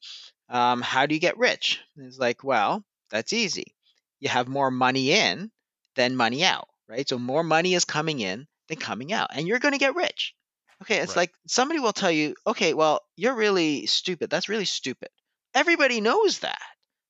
um, 0.48 0.82
how 0.82 1.06
do 1.06 1.14
you 1.14 1.20
get 1.20 1.38
rich? 1.38 1.80
And 1.96 2.06
it's 2.06 2.18
like, 2.18 2.44
well, 2.44 2.84
that's 3.10 3.32
easy. 3.32 3.74
You 4.20 4.28
have 4.28 4.48
more 4.48 4.70
money 4.70 5.12
in 5.12 5.50
than 5.96 6.16
money 6.16 6.44
out, 6.44 6.68
right? 6.88 7.08
So 7.08 7.18
more 7.18 7.42
money 7.42 7.74
is 7.74 7.84
coming 7.84 8.20
in 8.20 8.46
than 8.68 8.78
coming 8.78 9.12
out, 9.12 9.30
and 9.34 9.46
you're 9.46 9.58
going 9.58 9.72
to 9.72 9.78
get 9.78 9.94
rich. 9.94 10.34
Okay, 10.82 10.98
it's 10.98 11.16
Right. 11.16 11.16
like 11.16 11.32
somebody 11.46 11.80
will 11.80 11.92
tell 11.92 12.10
you, 12.10 12.34
okay, 12.46 12.74
well, 12.74 13.00
you're 13.16 13.34
really 13.34 13.86
stupid. 13.86 14.30
That's 14.30 14.48
really 14.48 14.64
stupid. 14.66 15.08
Everybody 15.54 16.00
knows 16.00 16.40
that. 16.40 16.60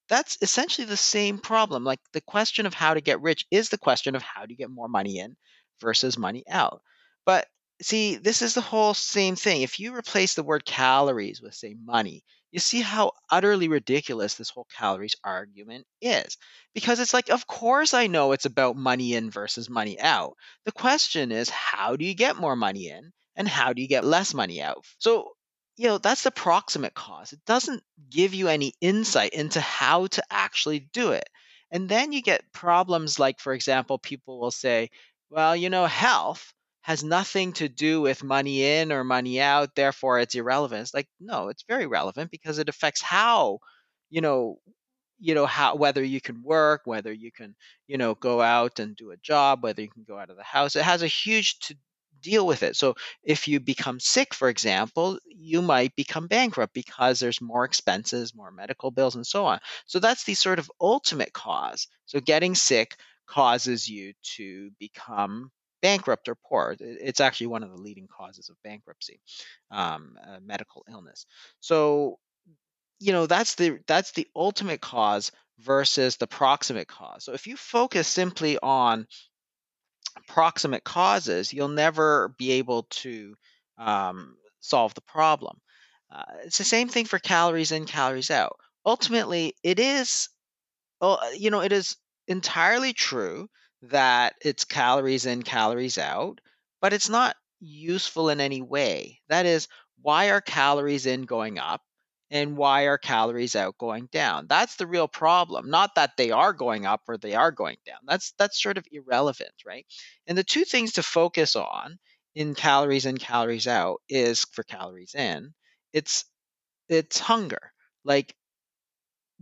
that's 0.08 0.38
essentially 0.42 0.86
the 0.86 0.96
same 0.96 1.38
problem. 1.38 1.84
Like 1.84 2.00
the 2.12 2.20
question 2.20 2.66
of 2.66 2.74
how 2.74 2.94
to 2.94 3.00
get 3.00 3.22
rich 3.22 3.46
is 3.50 3.70
the 3.70 3.78
question 3.78 4.14
of 4.14 4.22
how 4.22 4.46
do 4.46 4.52
you 4.52 4.58
get 4.58 4.70
more 4.70 4.88
money 4.88 5.18
in 5.18 5.36
versus 5.80 6.18
money 6.18 6.44
out. 6.48 6.82
But 7.24 7.48
see, 7.80 8.16
this 8.16 8.42
is 8.42 8.54
the 8.54 8.60
whole 8.60 8.94
same 8.94 9.36
thing. 9.36 9.62
If 9.62 9.80
you 9.80 9.94
replace 9.96 10.34
the 10.34 10.42
word 10.42 10.64
calories 10.66 11.40
with, 11.40 11.54
say, 11.54 11.74
money, 11.82 12.24
you 12.50 12.60
see 12.60 12.80
how 12.82 13.12
utterly 13.30 13.68
ridiculous 13.68 14.34
this 14.34 14.50
whole 14.50 14.66
calories 14.76 15.16
argument 15.24 15.86
is. 16.02 16.36
Because 16.74 17.00
it's 17.00 17.14
like, 17.14 17.30
of 17.30 17.46
course, 17.46 17.94
I 17.94 18.06
know 18.06 18.32
it's 18.32 18.46
about 18.46 18.76
money 18.76 19.14
in 19.14 19.30
versus 19.30 19.70
money 19.70 19.98
out. 20.00 20.36
The 20.66 20.72
question 20.72 21.32
is, 21.32 21.48
how 21.50 21.96
do 21.96 22.04
you 22.04 22.14
get 22.14 22.36
more 22.36 22.56
money 22.56 22.88
in 22.88 23.12
and 23.36 23.48
how 23.48 23.72
do 23.72 23.82
you 23.82 23.88
get 23.88 24.04
less 24.04 24.34
money 24.34 24.62
out? 24.62 24.84
So, 24.98 25.30
you 25.76 25.88
know, 25.88 25.98
that's 25.98 26.22
the 26.22 26.30
proximate 26.30 26.94
cause. 26.94 27.32
It 27.32 27.40
doesn't 27.46 27.82
give 28.10 28.34
you 28.34 28.48
any 28.48 28.74
insight 28.80 29.32
into 29.32 29.60
how 29.60 30.06
to 30.08 30.22
actually 30.30 30.80
do 30.80 31.12
it. 31.12 31.28
And 31.70 31.88
then 31.88 32.12
you 32.12 32.20
get 32.22 32.52
problems 32.52 33.18
like, 33.18 33.40
for 33.40 33.54
example, 33.54 33.98
people 33.98 34.38
will 34.38 34.50
say, 34.50 34.90
well, 35.30 35.56
you 35.56 35.70
know, 35.70 35.86
health 35.86 36.52
has 36.82 37.02
nothing 37.02 37.52
to 37.54 37.68
do 37.68 38.00
with 38.00 38.24
money 38.24 38.64
in 38.64 38.92
or 38.92 39.04
money 39.04 39.40
out, 39.40 39.74
therefore 39.74 40.18
it's 40.18 40.34
irrelevant. 40.34 40.82
It's 40.82 40.94
like, 40.94 41.08
no, 41.20 41.48
it's 41.48 41.64
very 41.66 41.86
relevant 41.86 42.30
because 42.30 42.58
it 42.58 42.68
affects 42.68 43.00
how, 43.00 43.60
you 44.10 44.20
know, 44.20 44.58
you 45.22 45.34
know 45.34 45.46
how 45.46 45.76
whether 45.76 46.02
you 46.02 46.20
can 46.20 46.42
work 46.42 46.82
whether 46.84 47.12
you 47.12 47.30
can 47.30 47.54
you 47.86 47.96
know 47.96 48.14
go 48.16 48.42
out 48.42 48.80
and 48.80 48.96
do 48.96 49.12
a 49.12 49.16
job 49.18 49.62
whether 49.62 49.80
you 49.80 49.88
can 49.88 50.02
go 50.02 50.18
out 50.18 50.30
of 50.30 50.36
the 50.36 50.42
house 50.42 50.74
it 50.74 50.82
has 50.82 51.02
a 51.02 51.06
huge 51.06 51.60
to 51.60 51.76
deal 52.22 52.46
with 52.46 52.62
it 52.62 52.76
so 52.76 52.94
if 53.22 53.48
you 53.48 53.60
become 53.60 54.00
sick 54.00 54.32
for 54.32 54.48
example 54.48 55.18
you 55.26 55.60
might 55.60 55.94
become 55.96 56.28
bankrupt 56.28 56.72
because 56.72 57.20
there's 57.20 57.40
more 57.40 57.64
expenses 57.64 58.34
more 58.34 58.50
medical 58.50 58.90
bills 58.90 59.16
and 59.16 59.26
so 59.26 59.46
on 59.46 59.58
so 59.86 59.98
that's 59.98 60.24
the 60.24 60.34
sort 60.34 60.58
of 60.58 60.70
ultimate 60.80 61.32
cause 61.32 61.88
so 62.06 62.20
getting 62.20 62.54
sick 62.54 62.96
causes 63.26 63.88
you 63.88 64.12
to 64.22 64.70
become 64.78 65.50
bankrupt 65.82 66.28
or 66.28 66.36
poor. 66.36 66.76
It's 66.78 67.20
actually 67.20 67.48
one 67.48 67.62
of 67.62 67.70
the 67.70 67.76
leading 67.76 68.06
causes 68.06 68.48
of 68.48 68.56
bankruptcy, 68.62 69.20
um, 69.70 70.16
uh, 70.26 70.38
medical 70.42 70.84
illness. 70.88 71.26
So, 71.60 72.18
you 73.00 73.12
know, 73.12 73.26
that's 73.26 73.56
the 73.56 73.80
that's 73.86 74.12
the 74.12 74.28
ultimate 74.34 74.80
cause 74.80 75.32
versus 75.58 76.16
the 76.16 76.26
proximate 76.26 76.88
cause. 76.88 77.24
So 77.24 77.32
if 77.32 77.46
you 77.46 77.56
focus 77.56 78.08
simply 78.08 78.58
on 78.62 79.06
proximate 80.28 80.84
causes, 80.84 81.52
you'll 81.52 81.68
never 81.68 82.34
be 82.38 82.52
able 82.52 82.84
to 82.90 83.34
um, 83.78 84.36
solve 84.60 84.94
the 84.94 85.00
problem. 85.02 85.58
Uh, 86.10 86.24
it's 86.44 86.58
the 86.58 86.64
same 86.64 86.88
thing 86.88 87.06
for 87.06 87.18
calories 87.18 87.72
in, 87.72 87.86
calories 87.86 88.30
out. 88.30 88.56
Ultimately, 88.84 89.54
it 89.62 89.78
is, 89.78 90.28
well, 91.00 91.20
you 91.36 91.50
know, 91.50 91.60
it 91.60 91.72
is 91.72 91.96
entirely 92.28 92.92
true 92.92 93.48
that 93.82 94.34
it's 94.44 94.64
calories 94.64 95.26
in, 95.26 95.42
calories 95.42 95.98
out, 95.98 96.40
but 96.80 96.92
it's 96.92 97.08
not 97.08 97.36
useful 97.60 98.28
in 98.28 98.40
any 98.40 98.62
way. 98.62 99.20
That 99.28 99.46
is, 99.46 99.68
why 100.00 100.30
are 100.30 100.40
calories 100.40 101.06
in 101.06 101.22
going 101.22 101.58
up 101.58 101.80
and 102.32 102.56
why 102.56 102.84
are 102.84 102.96
calories 102.96 103.54
out 103.54 103.76
going 103.76 104.08
down? 104.10 104.46
That's 104.48 104.76
the 104.76 104.86
real 104.86 105.06
problem. 105.06 105.70
Not 105.70 105.94
that 105.96 106.16
they 106.16 106.30
are 106.30 106.54
going 106.54 106.86
up 106.86 107.02
or 107.06 107.18
they 107.18 107.34
are 107.34 107.52
going 107.52 107.76
down. 107.86 107.98
That's 108.06 108.32
that's 108.38 108.60
sort 108.60 108.78
of 108.78 108.86
irrelevant, 108.90 109.52
right? 109.66 109.86
And 110.26 110.36
the 110.36 110.42
two 110.42 110.64
things 110.64 110.94
to 110.94 111.02
focus 111.02 111.54
on 111.54 111.98
in 112.34 112.54
calories 112.54 113.04
in, 113.04 113.18
calories 113.18 113.68
out 113.68 114.00
is 114.08 114.46
for 114.52 114.62
calories 114.64 115.14
in, 115.14 115.52
it's 115.92 116.24
it's 116.88 117.18
hunger. 117.18 117.72
Like 118.02 118.34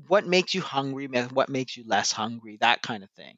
what 0.09 0.27
makes 0.27 0.53
you 0.53 0.61
hungry, 0.61 1.07
what 1.07 1.49
makes 1.49 1.77
you 1.77 1.85
less 1.87 2.11
hungry, 2.11 2.59
that 2.61 2.83
kind 2.83 3.05
of 3.05 3.11
thing. 3.13 3.37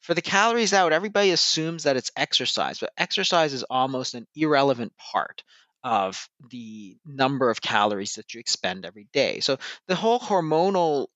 For 0.00 0.14
the 0.14 0.22
calories 0.22 0.72
out, 0.72 0.92
everybody 0.92 1.30
assumes 1.30 1.84
that 1.84 1.96
it's 1.96 2.10
exercise, 2.16 2.78
but 2.78 2.92
exercise 2.96 3.52
is 3.52 3.64
almost 3.64 4.14
an 4.14 4.26
irrelevant 4.34 4.92
part 4.96 5.42
of 5.88 6.28
the 6.50 6.98
number 7.06 7.48
of 7.50 7.62
calories 7.62 8.14
that 8.14 8.34
you 8.34 8.40
expend 8.40 8.84
every 8.84 9.08
day. 9.14 9.40
So 9.40 9.58
the 9.88 9.94
whole 9.96 10.20
hormonal, 10.20 11.08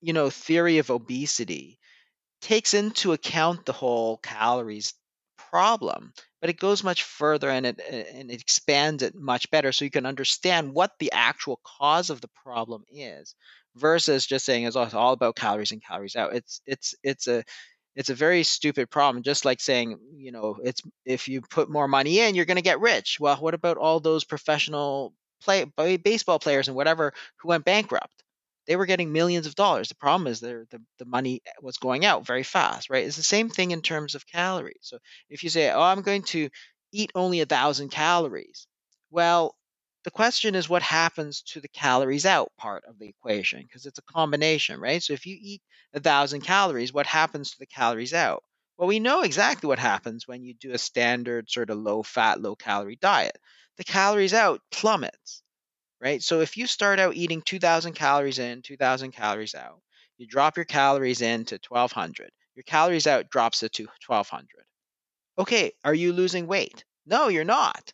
you 0.00 0.12
know, 0.12 0.30
theory 0.30 0.78
of 0.78 0.90
obesity 0.90 1.78
takes 2.42 2.74
into 2.74 3.12
account 3.12 3.66
the 3.66 3.72
whole 3.72 4.18
calories 4.18 4.94
problem, 5.38 6.12
but 6.40 6.50
it 6.50 6.58
goes 6.58 6.84
much 6.84 7.02
further 7.04 7.50
and 7.50 7.66
it 7.66 7.80
and 7.80 8.30
it 8.30 8.40
expands 8.40 9.02
it 9.02 9.14
much 9.14 9.50
better 9.50 9.72
so 9.72 9.84
you 9.84 9.90
can 9.90 10.06
understand 10.06 10.74
what 10.74 10.92
the 10.98 11.12
actual 11.12 11.60
cause 11.64 12.10
of 12.10 12.20
the 12.20 12.30
problem 12.44 12.84
is 12.90 13.34
versus 13.76 14.26
just 14.26 14.44
saying 14.44 14.64
it's 14.64 14.76
all 14.76 15.12
about 15.12 15.36
calories 15.36 15.72
and 15.72 15.84
calories 15.84 16.16
out. 16.16 16.34
It's 16.34 16.60
it's 16.66 16.94
it's 17.02 17.26
a 17.28 17.44
it's 17.94 18.10
a 18.10 18.14
very 18.14 18.42
stupid 18.42 18.90
problem 18.90 19.22
just 19.22 19.44
like 19.44 19.60
saying 19.60 19.98
you 20.16 20.32
know 20.32 20.58
it's 20.62 20.82
if 21.04 21.28
you 21.28 21.40
put 21.42 21.70
more 21.70 21.88
money 21.88 22.20
in 22.20 22.34
you're 22.34 22.44
going 22.44 22.56
to 22.56 22.62
get 22.62 22.80
rich. 22.80 23.18
Well 23.20 23.36
what 23.36 23.54
about 23.54 23.76
all 23.78 24.00
those 24.00 24.24
professional 24.24 25.14
play 25.42 25.64
baseball 25.96 26.38
players 26.38 26.68
and 26.68 26.76
whatever 26.76 27.12
who 27.38 27.48
went 27.48 27.64
bankrupt? 27.64 28.22
They 28.66 28.76
were 28.76 28.86
getting 28.86 29.12
millions 29.12 29.46
of 29.48 29.56
dollars. 29.56 29.88
The 29.88 29.96
problem 29.96 30.28
is 30.28 30.38
the, 30.38 30.66
the 30.98 31.04
money 31.04 31.42
was 31.60 31.78
going 31.78 32.04
out 32.04 32.26
very 32.26 32.42
fast 32.44 32.90
right? 32.90 33.06
It's 33.06 33.16
the 33.16 33.22
same 33.22 33.48
thing 33.50 33.70
in 33.72 33.82
terms 33.82 34.14
of 34.14 34.26
calories. 34.26 34.78
So 34.82 34.98
if 35.28 35.42
you 35.44 35.50
say 35.50 35.70
oh 35.70 35.82
i'm 35.82 36.02
going 36.02 36.22
to 36.22 36.48
eat 36.92 37.10
only 37.14 37.40
a 37.40 37.46
thousand 37.46 37.90
calories 37.90 38.66
well 39.10 39.56
the 40.04 40.10
question 40.10 40.54
is 40.54 40.68
what 40.68 40.82
happens 40.82 41.42
to 41.42 41.60
the 41.60 41.68
calories 41.68 42.26
out 42.26 42.52
part 42.56 42.84
of 42.86 42.98
the 42.98 43.08
equation 43.08 43.62
because 43.62 43.86
it's 43.86 43.98
a 43.98 44.02
combination, 44.02 44.80
right? 44.80 45.02
So 45.02 45.12
if 45.12 45.26
you 45.26 45.36
eat 45.40 45.62
a 45.94 46.00
thousand 46.00 46.42
calories, 46.42 46.92
what 46.92 47.06
happens 47.06 47.50
to 47.52 47.58
the 47.58 47.66
calories 47.66 48.14
out? 48.14 48.42
Well, 48.76 48.88
we 48.88 49.00
know 49.00 49.22
exactly 49.22 49.68
what 49.68 49.78
happens 49.78 50.26
when 50.26 50.42
you 50.42 50.54
do 50.54 50.72
a 50.72 50.78
standard 50.78 51.50
sort 51.50 51.70
of 51.70 51.78
low 51.78 52.02
fat, 52.02 52.40
low 52.40 52.56
calorie 52.56 52.96
diet. 52.96 53.38
The 53.76 53.84
calories 53.84 54.34
out 54.34 54.60
plummets, 54.70 55.42
right? 56.00 56.22
So 56.22 56.40
if 56.40 56.56
you 56.56 56.66
start 56.66 56.98
out 56.98 57.16
eating 57.16 57.42
2,000 57.42 57.94
calories 57.94 58.38
in, 58.38 58.62
2,000 58.62 59.12
calories 59.12 59.54
out, 59.54 59.80
you 60.18 60.26
drop 60.26 60.56
your 60.56 60.64
calories 60.66 61.22
in 61.22 61.44
to 61.46 61.58
1,200. 61.68 62.30
Your 62.54 62.64
calories 62.64 63.06
out 63.06 63.30
drops 63.30 63.60
to 63.60 63.88
1,200. 64.06 64.66
Okay, 65.38 65.72
are 65.84 65.94
you 65.94 66.12
losing 66.12 66.46
weight? 66.46 66.84
No, 67.06 67.28
you're 67.28 67.44
not. 67.44 67.92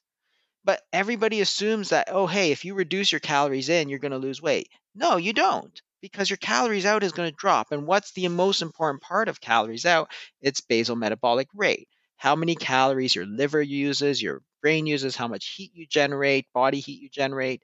But 0.68 0.82
everybody 0.92 1.40
assumes 1.40 1.88
that, 1.88 2.08
oh, 2.10 2.26
hey, 2.26 2.52
if 2.52 2.66
you 2.66 2.74
reduce 2.74 3.10
your 3.10 3.20
calories 3.20 3.70
in, 3.70 3.88
you're 3.88 3.98
going 3.98 4.12
to 4.12 4.18
lose 4.18 4.42
weight. 4.42 4.68
No, 4.94 5.16
you 5.16 5.32
don't, 5.32 5.80
because 6.02 6.28
your 6.28 6.36
calories 6.36 6.84
out 6.84 7.02
is 7.02 7.12
going 7.12 7.30
to 7.30 7.34
drop. 7.34 7.72
And 7.72 7.86
what's 7.86 8.12
the 8.12 8.28
most 8.28 8.60
important 8.60 9.02
part 9.02 9.28
of 9.28 9.40
calories 9.40 9.86
out? 9.86 10.12
It's 10.42 10.60
basal 10.60 10.94
metabolic 10.94 11.48
rate. 11.54 11.88
How 12.18 12.36
many 12.36 12.54
calories 12.54 13.14
your 13.14 13.24
liver 13.24 13.62
uses, 13.62 14.20
your 14.20 14.42
brain 14.60 14.86
uses, 14.86 15.16
how 15.16 15.26
much 15.26 15.54
heat 15.56 15.70
you 15.72 15.86
generate, 15.86 16.44
body 16.52 16.80
heat 16.80 17.00
you 17.00 17.08
generate. 17.08 17.62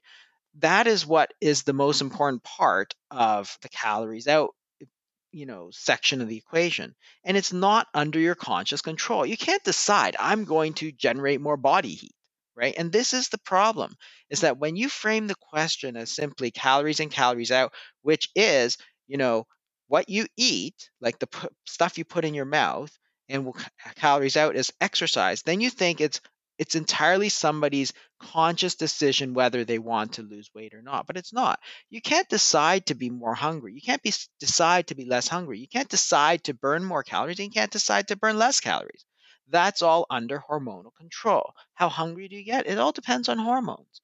That 0.55 0.87
is 0.87 1.05
what 1.05 1.31
is 1.39 1.61
the 1.61 1.73
most 1.73 2.01
important 2.01 2.41
part 2.41 2.95
of 3.11 3.55
the 3.61 3.69
calories 3.69 4.27
out 4.27 4.55
you 5.31 5.45
know 5.45 5.69
section 5.71 6.21
of 6.21 6.27
the 6.27 6.37
equation 6.37 6.95
and 7.23 7.37
it's 7.37 7.53
not 7.53 7.85
under 7.93 8.17
your 8.17 8.35
conscious 8.35 8.81
control 8.81 9.25
you 9.25 9.35
can't 9.35 9.63
decide 9.65 10.15
i'm 10.17 10.45
going 10.45 10.73
to 10.73 10.93
generate 10.93 11.41
more 11.41 11.57
body 11.57 11.89
heat 11.89 12.15
right? 12.55 12.73
And 12.77 12.91
this 12.91 13.13
is 13.13 13.29
the 13.29 13.37
problem 13.39 13.95
is 14.29 14.41
that 14.41 14.57
when 14.57 14.75
you 14.75 14.89
frame 14.89 15.27
the 15.27 15.35
question 15.35 15.95
as 15.97 16.11
simply 16.11 16.51
calories 16.51 16.99
in, 16.99 17.09
calories 17.09 17.51
out, 17.51 17.73
which 18.01 18.29
is, 18.35 18.77
you 19.07 19.17
know, 19.17 19.45
what 19.87 20.09
you 20.09 20.25
eat, 20.37 20.89
like 20.99 21.19
the 21.19 21.27
p- 21.27 21.47
stuff 21.65 21.97
you 21.97 22.05
put 22.05 22.25
in 22.25 22.33
your 22.33 22.45
mouth, 22.45 22.91
and 23.29 23.47
uh, 23.47 23.51
calories 23.95 24.37
out 24.37 24.55
is 24.55 24.73
exercise, 24.81 25.41
then 25.43 25.61
you 25.61 25.69
think 25.69 26.01
it's 26.01 26.21
it's 26.57 26.75
entirely 26.75 27.27
somebody's 27.27 27.91
conscious 28.19 28.75
decision 28.75 29.33
whether 29.33 29.65
they 29.65 29.77
want 29.77 30.13
to 30.13 30.21
lose 30.23 30.49
weight 30.55 30.73
or 30.73 30.81
not 30.81 31.05
but 31.05 31.17
it's 31.17 31.33
not. 31.33 31.59
You 31.89 32.01
can't 32.01 32.29
decide 32.29 32.85
to 32.87 32.95
be 32.95 33.09
more 33.09 33.33
hungry. 33.35 33.73
You 33.73 33.81
can't 33.81 34.01
be 34.01 34.13
decide 34.39 34.87
to 34.87 34.95
be 34.95 35.05
less 35.05 35.27
hungry. 35.27 35.59
You 35.59 35.67
can't 35.67 35.89
decide 35.89 36.43
to 36.45 36.53
burn 36.53 36.83
more 36.85 37.03
calories 37.03 37.39
and 37.39 37.47
you 37.47 37.51
can't 37.51 37.71
decide 37.71 38.07
to 38.07 38.15
burn 38.15 38.37
less 38.37 38.59
calories 38.61 39.03
that's 39.49 39.81
all 39.81 40.05
under 40.09 40.39
hormonal 40.39 40.93
control. 40.95 41.53
How 41.75 41.89
hungry 41.89 42.27
do 42.27 42.35
you 42.35 42.43
get? 42.43 42.67
It 42.67 42.79
all 42.79 42.91
depends 42.91 43.29
on 43.29 43.37
hormones. 43.37 44.01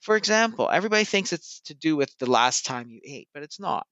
For 0.00 0.16
example, 0.16 0.68
everybody 0.70 1.04
thinks 1.04 1.32
it's 1.32 1.60
to 1.62 1.74
do 1.74 1.96
with 1.96 2.16
the 2.18 2.30
last 2.30 2.66
time 2.66 2.90
you 2.90 3.00
ate, 3.04 3.28
but 3.34 3.42
it's 3.42 3.60
not. 3.60 3.86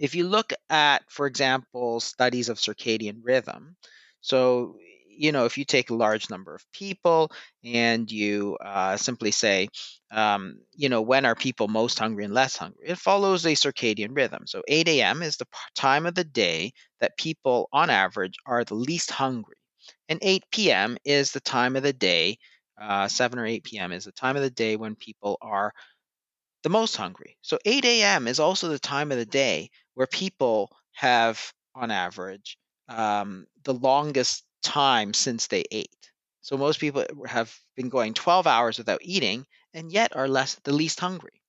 If 0.00 0.14
you 0.16 0.26
look 0.26 0.52
at, 0.68 1.08
for 1.10 1.26
example, 1.26 2.00
studies 2.00 2.48
of 2.48 2.58
circadian 2.58 3.20
rhythm, 3.22 3.76
so 4.20 4.76
you 5.08 5.32
know, 5.32 5.44
if 5.44 5.58
you 5.58 5.66
take 5.66 5.90
a 5.90 5.94
large 5.94 6.30
number 6.30 6.54
of 6.54 6.64
people 6.72 7.30
and 7.62 8.10
you 8.10 8.56
uh, 8.64 8.96
simply 8.96 9.30
say, 9.30 9.68
um, 10.10 10.60
you 10.72 10.88
know, 10.88 11.02
when 11.02 11.26
are 11.26 11.34
people 11.34 11.68
most 11.68 11.98
hungry 11.98 12.24
and 12.24 12.32
less 12.32 12.56
hungry? 12.56 12.86
It 12.86 12.96
follows 12.98 13.44
a 13.44 13.50
circadian 13.50 14.16
rhythm. 14.16 14.46
So 14.46 14.62
8 14.66 15.02
a.m. 15.02 15.22
is 15.22 15.36
the 15.36 15.46
time 15.74 16.06
of 16.06 16.14
the 16.14 16.24
day 16.24 16.72
that 17.00 17.18
people, 17.18 17.68
on 17.70 17.90
average, 17.90 18.36
are 18.46 18.64
the 18.64 18.74
least 18.76 19.10
hungry. 19.10 19.56
And 20.10 20.18
8 20.22 20.72
p.m. 20.72 20.98
is 21.06 21.32
the 21.32 21.40
time 21.40 21.76
of 21.76 21.82
the 21.84 21.94
day, 21.94 22.38
uh, 22.80 23.08
7 23.08 23.38
or 23.38 23.46
8 23.46 23.78
p.m. 23.78 23.92
is 23.92 24.04
the 24.04 24.12
time 24.12 24.36
of 24.36 24.42
the 24.42 24.50
day 24.50 24.76
when 24.76 24.96
people 24.96 25.38
are 25.40 25.72
the 26.62 26.68
most 26.70 26.96
hungry. 26.96 27.36
So 27.42 27.58
8 27.64 28.02
a.m. 28.02 28.28
is 28.28 28.40
also 28.40 28.68
the 28.68 28.78
time 28.78 29.12
of 29.12 29.18
the 29.18 29.26
day 29.26 29.70
where 29.94 30.06
people 30.06 30.70
have, 30.92 31.52
on 31.74 31.90
average, 31.90 32.58
um, 32.88 33.46
the 33.64 33.74
longest 33.74 34.44
time 34.62 35.14
since 35.14 35.46
they 35.46 35.64
ate. 35.70 36.10
So 36.42 36.56
most 36.56 36.80
people 36.80 37.04
have 37.26 37.54
been 37.76 37.88
going 37.88 38.14
12 38.14 38.46
hours 38.46 38.78
without 38.78 39.00
eating 39.02 39.46
and 39.74 39.92
yet 39.92 40.16
are 40.16 40.28
less 40.28 40.56
the 40.64 40.72
least 40.72 41.00
hungry. 41.00 41.42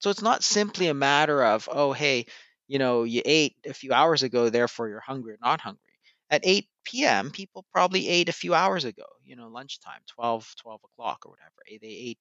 So 0.00 0.10
it's 0.10 0.22
not 0.22 0.44
simply 0.44 0.88
a 0.88 0.94
matter 0.94 1.44
of, 1.44 1.68
oh, 1.72 1.92
hey, 1.92 2.26
you 2.68 2.78
know, 2.78 3.04
you 3.04 3.22
ate 3.24 3.56
a 3.66 3.74
few 3.74 3.92
hours 3.92 4.22
ago, 4.22 4.50
therefore 4.50 4.88
you're 4.88 5.00
hungry 5.00 5.34
or 5.34 5.38
not 5.42 5.60
hungry. 5.60 5.85
At 6.30 6.42
8 6.44 7.04
p.m., 7.06 7.30
people 7.30 7.64
probably 7.72 8.08
ate 8.08 8.28
a 8.28 8.32
few 8.32 8.54
hours 8.54 8.84
ago, 8.84 9.06
you 9.24 9.36
know, 9.36 9.48
lunchtime, 9.48 10.00
12, 10.08 10.54
12 10.60 10.80
o'clock 10.84 11.24
or 11.26 11.30
whatever. 11.32 11.62
Eh, 11.70 11.78
they 11.80 11.88
ate 11.88 12.18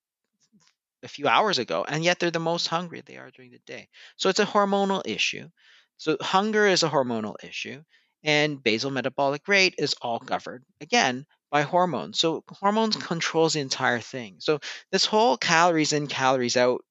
a 1.04 1.08
few 1.08 1.28
hours 1.28 1.58
ago, 1.60 1.86
and 1.88 2.04
yet 2.04 2.20
they're 2.20 2.32
the 2.32 2.40
most 2.40 2.68
hungry 2.68 3.02
they 3.02 3.18
are 3.18 3.32
during 3.32 3.52
the 3.52 3.60
day. 3.66 3.88
So 4.18 4.30
it's 4.30 4.40
a 4.40 4.46
hormonal 4.46 5.02
issue. 5.06 5.50
So 5.98 6.18
hunger 6.20 6.66
is 6.68 6.84
a 6.84 6.90
hormonal 6.90 7.36
issue, 7.44 7.84
and 8.24 8.62
basal 8.62 8.92
metabolic 8.92 9.48
rate 9.48 9.76
is 9.78 9.96
all 10.02 10.20
governed 10.20 10.66
again 10.82 11.26
by 11.52 11.62
hormones. 11.62 12.20
So 12.20 12.44
hormones 12.50 12.96
controls 13.12 13.54
the 13.54 13.60
entire 13.62 14.00
thing. 14.00 14.38
So 14.40 14.60
this 14.92 15.06
whole 15.06 15.38
calories 15.38 15.94
in, 15.94 16.08
calories 16.08 16.58
out 16.58 16.84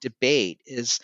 debate 0.00 0.60
is, 0.66 1.00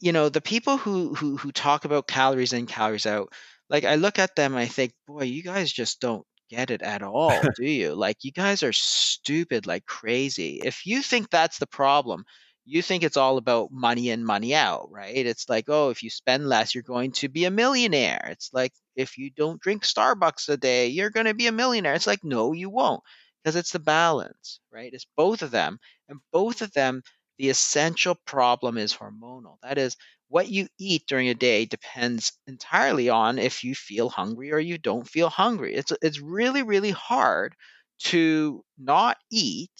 you 0.00 0.12
know, 0.12 0.28
the 0.28 0.40
people 0.40 0.76
who 0.76 1.14
who 1.14 1.36
who 1.36 1.52
talk 1.52 1.84
about 1.84 2.06
calories 2.08 2.52
in, 2.52 2.66
calories 2.66 3.06
out. 3.06 3.32
Like 3.70 3.84
I 3.84 3.96
look 3.96 4.18
at 4.18 4.36
them, 4.36 4.54
I 4.56 4.66
think, 4.66 4.92
boy, 5.06 5.24
you 5.24 5.42
guys 5.42 5.72
just 5.72 6.00
don't 6.00 6.26
get 6.50 6.70
it 6.70 6.82
at 6.82 7.02
all, 7.02 7.40
do 7.56 7.64
you? 7.66 7.94
Like, 7.94 8.18
you 8.22 8.32
guys 8.32 8.62
are 8.62 8.72
stupid 8.72 9.66
like 9.66 9.86
crazy. 9.86 10.60
If 10.62 10.86
you 10.86 11.02
think 11.02 11.30
that's 11.30 11.58
the 11.58 11.66
problem, 11.66 12.24
you 12.66 12.80
think 12.82 13.02
it's 13.02 13.16
all 13.16 13.36
about 13.36 13.70
money 13.70 14.08
in, 14.10 14.24
money 14.24 14.54
out, 14.54 14.88
right? 14.90 15.14
It's 15.26 15.48
like, 15.48 15.66
oh, 15.68 15.90
if 15.90 16.02
you 16.02 16.10
spend 16.10 16.48
less, 16.48 16.74
you're 16.74 16.82
going 16.82 17.12
to 17.12 17.28
be 17.28 17.44
a 17.44 17.50
millionaire. 17.50 18.26
It's 18.30 18.50
like, 18.52 18.72
if 18.96 19.18
you 19.18 19.30
don't 19.30 19.60
drink 19.60 19.82
Starbucks 19.84 20.48
a 20.48 20.56
day, 20.56 20.86
you're 20.88 21.10
going 21.10 21.26
to 21.26 21.34
be 21.34 21.46
a 21.46 21.52
millionaire. 21.52 21.94
It's 21.94 22.06
like, 22.06 22.24
no, 22.24 22.52
you 22.52 22.70
won't, 22.70 23.02
because 23.42 23.56
it's 23.56 23.72
the 23.72 23.78
balance, 23.80 24.60
right? 24.72 24.90
It's 24.92 25.06
both 25.16 25.42
of 25.42 25.50
them. 25.50 25.78
And 26.08 26.20
both 26.32 26.62
of 26.62 26.72
them, 26.72 27.02
the 27.38 27.50
essential 27.50 28.16
problem 28.26 28.78
is 28.78 28.94
hormonal. 28.96 29.56
That 29.62 29.76
is, 29.78 29.96
what 30.34 30.48
you 30.48 30.66
eat 30.78 31.04
during 31.06 31.28
a 31.28 31.34
day 31.34 31.64
depends 31.64 32.32
entirely 32.46 33.08
on 33.08 33.38
if 33.38 33.64
you 33.64 33.74
feel 33.74 34.08
hungry 34.10 34.52
or 34.52 34.58
you 34.58 34.78
don't 34.78 35.08
feel 35.08 35.28
hungry. 35.30 35.74
It's 35.74 35.92
it's 36.02 36.20
really 36.20 36.62
really 36.62 36.90
hard 36.90 37.54
to 38.12 38.64
not 38.78 39.16
eat 39.30 39.70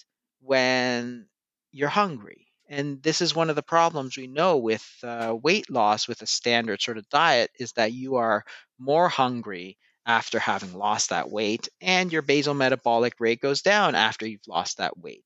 when 0.41 1.27
you're 1.73 1.89
hungry. 1.89 2.47
And 2.69 3.03
this 3.03 3.21
is 3.21 3.35
one 3.35 3.51
of 3.51 3.57
the 3.57 3.63
problems 3.63 4.17
we 4.17 4.27
know 4.27 4.57
with 4.59 4.87
uh, 5.03 5.37
weight 5.43 5.69
loss 5.71 6.09
with 6.09 6.23
a 6.23 6.27
standard 6.27 6.81
sort 6.81 6.99
of 6.99 7.09
diet 7.11 7.51
is 7.59 7.73
that 7.73 7.93
you 7.93 8.17
are 8.17 8.45
more 8.79 9.09
hungry 9.09 9.77
after 10.07 10.39
having 10.39 10.73
lost 10.75 11.11
that 11.11 11.31
weight, 11.31 11.69
and 11.81 12.13
your 12.13 12.23
basal 12.23 12.55
metabolic 12.55 13.15
rate 13.21 13.41
goes 13.41 13.63
down 13.63 13.95
after 13.95 14.27
you've 14.27 14.47
lost 14.49 14.79
that 14.79 14.97
weight. 14.99 15.25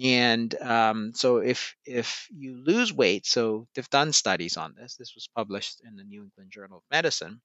And 0.00 0.54
um, 0.60 1.12
so 1.14 1.38
if 1.38 1.76
if 1.84 2.26
you 2.30 2.56
lose 2.56 2.92
weight, 2.92 3.26
so 3.26 3.68
they've 3.74 3.88
done 3.90 4.12
studies 4.12 4.56
on 4.56 4.74
this. 4.74 4.96
This 4.96 5.14
was 5.14 5.28
published 5.34 5.80
in 5.84 5.96
the 5.96 6.04
New 6.04 6.24
England 6.24 6.50
Journal 6.50 6.78
of 6.78 6.84
Medicine. 6.90 7.40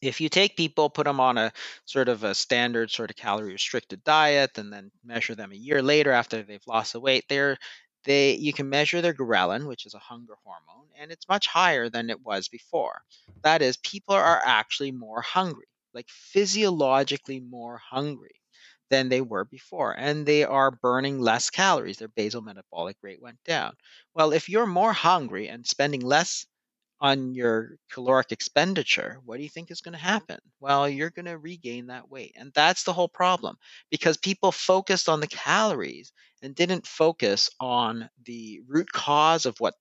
If 0.00 0.20
you 0.20 0.28
take 0.28 0.56
people, 0.56 0.90
put 0.90 1.04
them 1.06 1.20
on 1.20 1.38
a 1.38 1.52
sort 1.84 2.08
of 2.08 2.24
a 2.24 2.34
standard 2.34 2.90
sort 2.90 3.10
of 3.10 3.16
calorie 3.16 3.52
restricted 3.52 4.04
diet, 4.04 4.58
and 4.58 4.72
then 4.72 4.90
measure 5.04 5.34
them 5.34 5.52
a 5.52 5.56
year 5.56 5.82
later 5.82 6.10
after 6.12 6.42
they've 6.42 6.66
lost 6.66 6.92
the 6.92 7.00
weight, 7.00 7.24
they're 7.28 7.56
they 8.04 8.34
you 8.34 8.52
can 8.52 8.68
measure 8.68 9.00
their 9.00 9.14
ghrelin, 9.14 9.66
which 9.66 9.86
is 9.86 9.94
a 9.94 9.98
hunger 10.00 10.34
hormone, 10.44 10.88
and 10.98 11.10
it's 11.12 11.28
much 11.28 11.46
higher 11.46 11.88
than 11.88 12.10
it 12.10 12.20
was 12.20 12.48
before. 12.48 13.02
That 13.42 13.62
is, 13.62 13.76
people 13.78 14.14
are 14.14 14.42
actually 14.44 14.92
more 14.92 15.22
hungry, 15.22 15.68
like 15.94 16.08
physiologically 16.08 17.40
more 17.40 17.78
hungry 17.78 18.41
than 18.92 19.10
they 19.10 19.22
were 19.22 19.46
before, 19.46 19.92
and 19.98 20.26
they 20.26 20.44
are 20.44 20.70
burning 20.70 21.20
less 21.20 21.50
calories. 21.50 21.98
Their 21.98 22.08
basal 22.10 22.42
metabolic 22.42 22.98
rate 23.02 23.22
went 23.22 23.42
down. 23.44 23.74
Well, 24.14 24.32
if 24.34 24.48
you're 24.50 24.68
more 24.68 24.94
hungry 24.94 25.48
and 25.48 25.66
spending 25.66 26.02
less 26.02 26.46
on 27.00 27.34
your 27.34 27.76
caloric 27.90 28.32
expenditure, 28.32 29.18
what 29.24 29.36
do 29.36 29.42
you 29.42 29.48
think 29.50 29.70
is 29.70 29.80
going 29.82 29.92
to 29.92 29.98
happen? 29.98 30.38
Well, 30.60 30.88
you're 30.88 31.10
going 31.10 31.26
to 31.26 31.36
regain 31.38 31.86
that 31.88 32.08
weight. 32.08 32.32
And 32.36 32.52
that's 32.54 32.84
the 32.84 32.92
whole 32.94 33.08
problem 33.08 33.56
because 33.90 34.16
people 34.16 34.52
focused 34.52 35.08
on 35.08 35.20
the 35.20 35.26
calories 35.26 36.12
and 36.42 36.54
didn't 36.54 36.86
focus 36.86 37.50
on 37.60 38.08
the 38.24 38.60
root 38.68 38.90
cause 38.92 39.46
of 39.46 39.58
what 39.58 39.74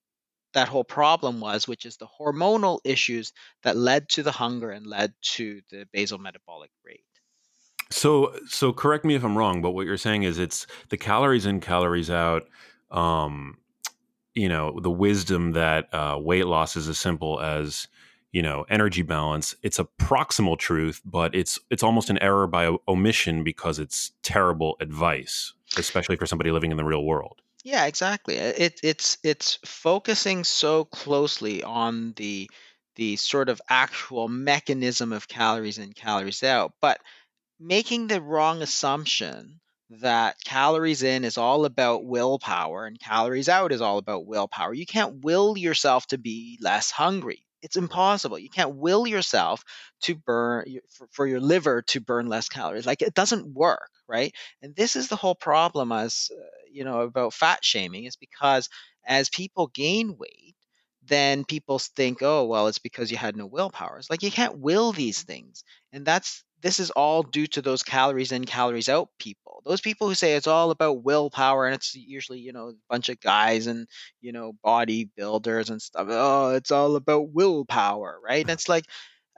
that 0.53 0.69
whole 0.69 0.83
problem 0.85 1.41
was, 1.41 1.67
which 1.67 1.85
is 1.85 1.97
the 1.97 2.07
hormonal 2.19 2.79
issues 2.85 3.33
that 3.63 3.77
led 3.77 4.09
to 4.09 4.23
the 4.23 4.31
hunger 4.31 4.71
and 4.71 4.87
led 4.87 5.13
to 5.21 5.61
the 5.71 5.87
basal 5.93 6.19
metabolic 6.19 6.71
rate. 6.85 7.05
So, 7.91 8.33
so 8.47 8.73
correct 8.73 9.05
me 9.05 9.15
if 9.15 9.23
I'm 9.23 9.37
wrong, 9.37 9.61
but 9.61 9.71
what 9.71 9.85
you're 9.85 9.97
saying 9.97 10.23
is 10.23 10.39
it's 10.39 10.65
the 10.89 10.97
calories 10.97 11.45
in, 11.45 11.59
calories 11.59 12.09
out. 12.09 12.47
Um, 12.89 13.57
you 14.33 14.47
know, 14.47 14.79
the 14.79 14.91
wisdom 14.91 15.51
that 15.51 15.93
uh, 15.93 16.17
weight 16.19 16.47
loss 16.47 16.75
is 16.75 16.87
as 16.87 16.97
simple 16.97 17.41
as 17.41 17.87
you 18.31 18.41
know 18.41 18.65
energy 18.69 19.01
balance. 19.01 19.55
It's 19.61 19.79
a 19.79 19.83
proximal 19.99 20.57
truth, 20.57 21.01
but 21.03 21.35
it's 21.35 21.59
it's 21.69 21.83
almost 21.83 22.09
an 22.09 22.17
error 22.19 22.47
by 22.47 22.75
omission 22.87 23.43
because 23.43 23.77
it's 23.77 24.11
terrible 24.23 24.77
advice, 24.79 25.53
especially 25.77 26.15
for 26.15 26.25
somebody 26.25 26.51
living 26.51 26.71
in 26.71 26.77
the 26.77 26.85
real 26.85 27.03
world. 27.03 27.41
Yeah, 27.63 27.85
exactly. 27.85 28.35
It, 28.35 28.79
it's 28.83 29.17
it's 29.23 29.59
focusing 29.65 30.43
so 30.43 30.85
closely 30.85 31.61
on 31.63 32.13
the 32.13 32.49
the 32.95 33.15
sort 33.17 33.49
of 33.49 33.61
actual 33.69 34.27
mechanism 34.27 35.13
of 35.13 35.27
calories 35.27 35.77
in, 35.77 35.93
calories 35.93 36.43
out, 36.43 36.73
but 36.81 36.99
making 37.61 38.07
the 38.07 38.21
wrong 38.21 38.61
assumption 38.61 39.59
that 39.89 40.37
calories 40.45 41.03
in 41.03 41.25
is 41.25 41.37
all 41.37 41.65
about 41.65 42.05
willpower 42.05 42.85
and 42.85 42.99
calories 42.99 43.49
out 43.49 43.71
is 43.71 43.81
all 43.81 43.97
about 43.97 44.25
willpower. 44.25 44.73
You 44.73 44.85
can't 44.85 45.23
will 45.23 45.57
yourself 45.57 46.07
to 46.07 46.17
be 46.17 46.57
less 46.61 46.91
hungry. 46.91 47.45
It's 47.61 47.75
impossible. 47.75 48.39
You 48.39 48.49
can't 48.49 48.75
will 48.75 49.05
yourself 49.05 49.63
to 50.03 50.15
burn 50.15 50.65
for, 51.11 51.27
your 51.27 51.41
liver 51.41 51.83
to 51.83 51.99
burn 51.99 52.27
less 52.27 52.49
calories. 52.49 52.87
Like 52.87 53.01
it 53.01 53.13
doesn't 53.13 53.53
work, 53.53 53.91
right? 54.07 54.33
And 54.61 54.75
this 54.75 54.95
is 54.95 55.09
the 55.09 55.15
whole 55.15 55.35
problem 55.35 55.91
as 55.91 56.31
uh, 56.35 56.41
you 56.71 56.83
know 56.85 57.01
about 57.01 57.33
fat 57.33 57.63
shaming 57.63 58.05
is 58.05 58.15
because 58.15 58.69
as 59.05 59.29
people 59.29 59.67
gain 59.67 60.17
weight, 60.17 60.55
then 61.03 61.43
people 61.45 61.79
think, 61.79 62.19
oh, 62.21 62.45
well, 62.45 62.67
it's 62.67 62.79
because 62.79 63.11
you 63.11 63.17
had 63.17 63.35
no 63.35 63.45
willpower. 63.45 63.97
It's 63.97 64.09
like 64.09 64.23
you 64.23 64.31
can't 64.31 64.59
will 64.59 64.91
these 64.91 65.21
things. 65.23 65.63
And 65.91 66.05
that's 66.05 66.43
this 66.61 66.79
is 66.79 66.91
all 66.91 67.23
due 67.23 67.47
to 67.47 67.61
those 67.61 67.83
calories 67.83 68.31
in, 68.31 68.45
calories 68.45 68.89
out 68.89 69.09
people. 69.19 69.61
Those 69.65 69.81
people 69.81 70.07
who 70.07 70.15
say 70.15 70.35
it's 70.35 70.47
all 70.47 70.71
about 70.71 71.03
willpower 71.03 71.65
and 71.65 71.75
it's 71.75 71.95
usually, 71.95 72.39
you 72.39 72.53
know, 72.53 72.69
a 72.69 72.73
bunch 72.89 73.09
of 73.09 73.19
guys 73.19 73.67
and, 73.67 73.87
you 74.21 74.31
know, 74.31 74.53
bodybuilders 74.65 75.69
and 75.69 75.81
stuff. 75.81 76.07
Oh, 76.09 76.51
it's 76.51 76.71
all 76.71 76.95
about 76.95 77.31
willpower, 77.31 78.19
right? 78.23 78.41
And 78.41 78.51
it's 78.51 78.69
like, 78.69 78.85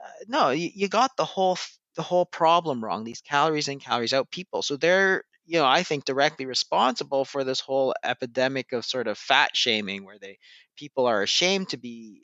uh, 0.02 0.08
no, 0.28 0.50
you, 0.50 0.70
you 0.74 0.88
got 0.88 1.16
the 1.16 1.24
whole 1.24 1.58
the 1.96 2.02
whole 2.02 2.26
problem 2.26 2.82
wrong. 2.84 3.04
These 3.04 3.20
calories 3.20 3.68
in, 3.68 3.78
calories 3.78 4.12
out 4.12 4.30
people. 4.30 4.62
So 4.62 4.76
they're, 4.76 5.22
you 5.46 5.58
know, 5.58 5.66
I 5.66 5.82
think 5.82 6.04
directly 6.04 6.46
responsible 6.46 7.24
for 7.24 7.44
this 7.44 7.60
whole 7.60 7.94
epidemic 8.02 8.72
of 8.72 8.84
sort 8.84 9.06
of 9.06 9.16
fat 9.16 9.56
shaming 9.56 10.04
where 10.04 10.18
they 10.18 10.38
people 10.76 11.06
are 11.06 11.22
ashamed 11.22 11.68
to 11.70 11.76
be 11.76 12.20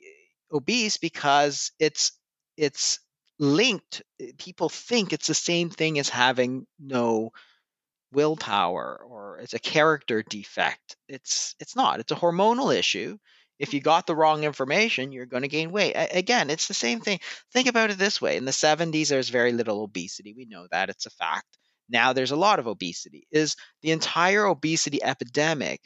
obese 0.51 0.97
because 0.97 1.71
it's 1.79 2.11
it's 2.57 2.99
linked 3.41 4.03
eh, 4.21 4.31
people 4.39 4.69
think 4.69 5.13
it's 5.13 5.27
the 5.27 5.35
same 5.35 5.71
thing 5.71 5.99
as 5.99 6.09
having 6.09 6.67
no 6.79 7.31
willpower 8.11 9.03
or 9.07 9.39
it's 9.39 9.53
a 9.53 9.59
character 9.59 10.23
defect. 10.23 10.97
It's 11.07 11.55
it's 11.59 11.75
not. 11.75 11.99
It's 11.99 12.11
a 12.11 12.15
hormonal 12.15 12.75
issue. 12.77 13.17
If 13.59 13.73
you 13.75 13.81
got 13.81 14.07
the 14.07 14.15
wrong 14.15 14.43
information 14.43 15.11
you're 15.11 15.25
going 15.27 15.43
to 15.43 15.47
gain 15.49 15.71
weight. 15.71 15.93
Again 15.95 16.49
it's 16.49 16.67
the 16.67 16.73
same 16.73 16.99
thing. 17.01 17.19
Think 17.53 17.67
about 17.67 17.91
it 17.91 17.97
this 17.97 18.21
way. 18.21 18.37
In 18.37 18.45
the 18.45 18.53
70s 18.53 19.09
there's 19.09 19.29
very 19.29 19.51
little 19.53 19.83
obesity. 19.83 20.33
We 20.35 20.45
know 20.45 20.67
that. 20.71 20.89
It's 20.89 21.05
a 21.05 21.11
fact. 21.11 21.57
Now 21.89 22.13
there's 22.13 22.31
a 22.31 22.35
lot 22.37 22.59
of 22.59 22.67
obesity. 22.67 23.27
Is 23.31 23.55
the 23.81 23.91
entire 23.91 24.45
obesity 24.45 25.03
epidemic 25.03 25.81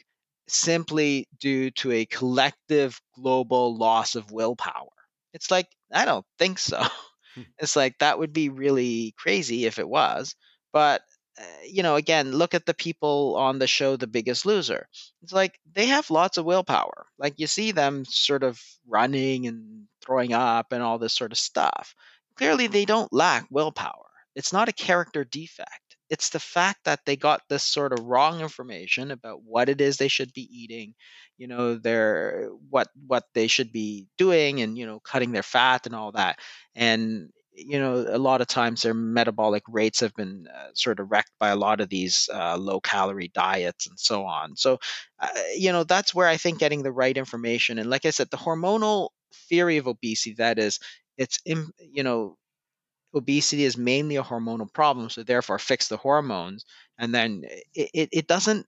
simply 0.48 1.28
due 1.40 1.70
to 1.72 1.92
a 1.92 2.06
collective 2.06 3.00
global 3.14 3.76
loss 3.76 4.14
of 4.14 4.30
willpower? 4.32 4.88
It's 5.34 5.50
like 5.50 5.68
i 5.92 6.04
don't 6.04 6.26
think 6.38 6.58
so. 6.58 6.82
It's 7.58 7.76
like 7.76 7.98
that 7.98 8.18
would 8.18 8.32
be 8.32 8.48
really 8.48 9.14
crazy 9.18 9.66
if 9.66 9.78
it 9.78 9.88
was. 9.88 10.34
But 10.72 11.02
uh, 11.38 11.42
you 11.68 11.82
know, 11.82 11.96
again, 11.96 12.32
look 12.32 12.54
at 12.54 12.64
the 12.66 12.74
people 12.74 13.36
on 13.36 13.58
the 13.58 13.66
show 13.66 13.96
The 13.96 14.06
Biggest 14.06 14.46
Loser. 14.46 14.88
It's 15.22 15.32
like 15.32 15.58
they 15.70 15.86
have 15.86 16.10
lots 16.10 16.38
of 16.38 16.44
willpower. 16.46 17.06
Like 17.18 17.34
you 17.38 17.46
see 17.46 17.72
them 17.72 18.04
sort 18.06 18.42
of 18.42 18.60
running 18.86 19.46
and 19.46 19.86
throwing 20.04 20.32
up 20.32 20.72
and 20.72 20.82
all 20.82 20.98
this 20.98 21.14
sort 21.14 21.32
of 21.32 21.38
stuff. 21.38 21.94
Clearly, 22.36 22.66
they 22.68 22.84
don't 22.84 23.12
lack 23.12 23.46
willpower. 23.50 24.06
It's 24.34 24.52
not 24.52 24.68
a 24.68 24.72
character 24.72 25.24
defect. 25.24 25.85
It's 26.10 26.30
the 26.30 26.40
fact 26.40 26.84
that 26.84 27.00
they 27.06 27.16
got 27.16 27.42
this 27.48 27.62
sort 27.64 27.92
of 27.92 28.04
wrong 28.04 28.40
information 28.40 29.10
about 29.10 29.42
what 29.42 29.68
it 29.68 29.80
is 29.80 29.96
they 29.96 30.08
should 30.08 30.32
be 30.32 30.48
eating, 30.52 30.94
you 31.38 31.46
know, 31.48 31.74
their 31.76 32.48
what 32.70 32.88
what 33.06 33.24
they 33.34 33.46
should 33.46 33.72
be 33.72 34.06
doing 34.18 34.60
and 34.60 34.78
you 34.78 34.86
know 34.86 35.00
cutting 35.00 35.32
their 35.32 35.42
fat 35.42 35.86
and 35.86 35.94
all 35.94 36.12
that. 36.12 36.38
And 36.74 37.30
you 37.58 37.78
know, 37.78 38.04
a 38.08 38.18
lot 38.18 38.42
of 38.42 38.46
times 38.48 38.82
their 38.82 38.92
metabolic 38.92 39.62
rates 39.68 40.00
have 40.00 40.12
been 40.14 40.46
uh, 40.54 40.68
sort 40.74 41.00
of 41.00 41.10
wrecked 41.10 41.30
by 41.40 41.48
a 41.48 41.56
lot 41.56 41.80
of 41.80 41.88
these 41.88 42.28
uh, 42.32 42.56
low 42.58 42.80
calorie 42.80 43.30
diets 43.34 43.86
and 43.86 43.98
so 43.98 44.24
on. 44.26 44.56
So, 44.56 44.78
uh, 45.18 45.28
you 45.56 45.72
know, 45.72 45.82
that's 45.84 46.14
where 46.14 46.28
I 46.28 46.36
think 46.36 46.58
getting 46.58 46.82
the 46.82 46.92
right 46.92 47.16
information 47.16 47.78
and, 47.78 47.88
like 47.88 48.04
I 48.04 48.10
said, 48.10 48.28
the 48.30 48.36
hormonal 48.36 49.08
theory 49.48 49.78
of 49.78 49.86
obesity 49.86 50.34
that 50.34 50.58
is, 50.58 50.78
it's, 51.16 51.38
in, 51.46 51.70
you 51.78 52.02
know, 52.02 52.36
obesity 53.16 53.64
is 53.64 53.76
mainly 53.76 54.16
a 54.16 54.22
hormonal 54.22 54.72
problem, 54.72 55.10
so 55.10 55.22
therefore 55.22 55.58
fix 55.58 55.88
the 55.88 55.96
hormones, 55.96 56.64
and 56.98 57.14
then 57.14 57.42
it, 57.74 57.90
it, 57.94 58.08
it 58.12 58.26
doesn't 58.28 58.66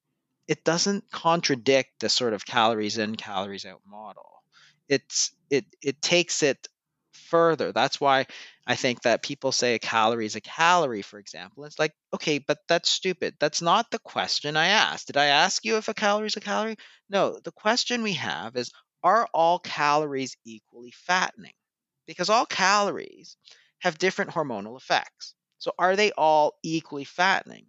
it 0.48 0.64
doesn't 0.64 1.04
contradict 1.12 2.00
the 2.00 2.08
sort 2.08 2.32
of 2.32 2.46
calories 2.46 2.98
in 2.98 3.14
calories 3.16 3.66
out 3.66 3.82
model. 3.86 4.42
It's 4.88 5.32
it 5.50 5.66
it 5.82 6.00
takes 6.02 6.42
it 6.42 6.66
further. 7.12 7.72
That's 7.72 8.00
why 8.00 8.26
I 8.66 8.74
think 8.76 9.02
that 9.02 9.22
people 9.22 9.52
say 9.52 9.74
a 9.74 9.78
calorie 9.78 10.26
is 10.26 10.36
a 10.36 10.40
calorie, 10.40 11.02
for 11.02 11.18
example. 11.18 11.64
It's 11.64 11.78
like, 11.78 11.92
okay, 12.14 12.38
but 12.38 12.58
that's 12.68 12.90
stupid. 12.90 13.34
That's 13.38 13.62
not 13.62 13.90
the 13.90 13.98
question 13.98 14.56
I 14.56 14.68
asked. 14.68 15.08
Did 15.08 15.16
I 15.18 15.26
ask 15.26 15.64
you 15.64 15.76
if 15.76 15.88
a 15.88 15.94
calorie 15.94 16.26
is 16.28 16.36
a 16.36 16.40
calorie? 16.40 16.76
No, 17.10 17.38
the 17.44 17.52
question 17.52 18.02
we 18.02 18.14
have 18.14 18.56
is 18.56 18.72
are 19.02 19.28
all 19.34 19.58
calories 19.58 20.36
equally 20.44 20.92
fattening? 20.92 21.52
Because 22.06 22.30
all 22.30 22.46
calories 22.46 23.36
have 23.80 23.98
different 23.98 24.32
hormonal 24.32 24.76
effects. 24.76 25.34
So 25.58 25.72
are 25.78 25.96
they 25.96 26.12
all 26.12 26.58
equally 26.62 27.04
fattening? 27.04 27.66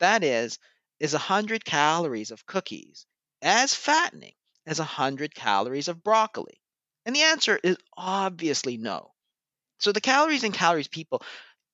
That 0.00 0.24
is, 0.24 0.58
is 1.00 1.12
100 1.12 1.64
calories 1.64 2.30
of 2.30 2.46
cookies 2.46 3.06
as 3.42 3.74
fattening 3.74 4.34
as 4.66 4.78
100 4.78 5.34
calories 5.34 5.88
of 5.88 6.02
broccoli? 6.02 6.60
And 7.06 7.14
the 7.14 7.22
answer 7.22 7.58
is 7.62 7.76
obviously 7.96 8.76
no. 8.76 9.12
So 9.78 9.92
the 9.92 10.00
calories 10.00 10.44
in 10.44 10.52
calories 10.52 10.88
people, 10.88 11.22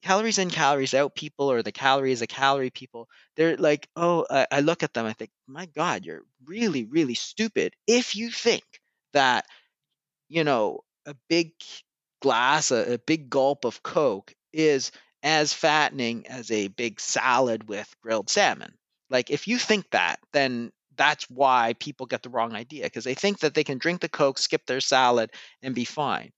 calories 0.03 0.39
in 0.39 0.51
calories 0.51 0.95
out 0.95 1.15
people, 1.15 1.51
or 1.51 1.63
the 1.63 1.73
calories 1.73 2.23
a 2.23 2.27
calorie 2.27 2.71
people, 2.71 3.09
they're 3.37 3.57
like, 3.57 3.89
oh, 3.97 4.27
I, 4.31 4.47
I 4.51 4.61
look 4.61 4.83
at 4.83 4.93
them, 4.95 5.07
I 5.07 5.15
think, 5.15 5.31
my 5.47 5.67
God, 5.67 6.05
you're 6.05 6.23
really, 6.45 6.85
really 6.85 7.15
stupid 7.15 7.75
if 7.87 8.15
you 8.15 8.31
think 8.31 8.65
that, 9.15 9.47
you 10.29 10.45
know, 10.45 10.81
a 11.07 11.15
big 11.29 11.53
glass, 12.21 12.71
a, 12.71 12.95
a 12.95 12.99
big 12.99 13.31
gulp 13.31 13.65
of 13.65 13.83
Coke 13.83 14.35
is 14.53 14.93
as 15.23 15.53
fattening 15.53 16.27
as 16.27 16.51
a 16.51 16.69
big 16.69 17.01
salad 17.01 17.69
with 17.69 17.93
grilled 18.03 18.31
salmon. 18.31 18.75
Like 19.11 19.31
if 19.31 19.49
you 19.49 19.59
think 19.59 19.91
that, 19.91 20.21
then 20.33 20.73
that's 20.97 21.29
why 21.31 21.75
people 21.81 22.07
get 22.07 22.23
the 22.23 22.31
wrong 22.31 22.55
idea 22.55 22.85
because 22.85 23.05
they 23.05 23.15
think 23.15 23.41
that 23.41 23.55
they 23.55 23.65
can 23.65 23.79
drink 23.79 24.01
the 24.01 24.09
Coke, 24.09 24.39
skip 24.39 24.67
their 24.67 24.81
salad, 24.81 25.31
and 25.63 25.75
be 25.75 25.85
fine. 25.85 26.31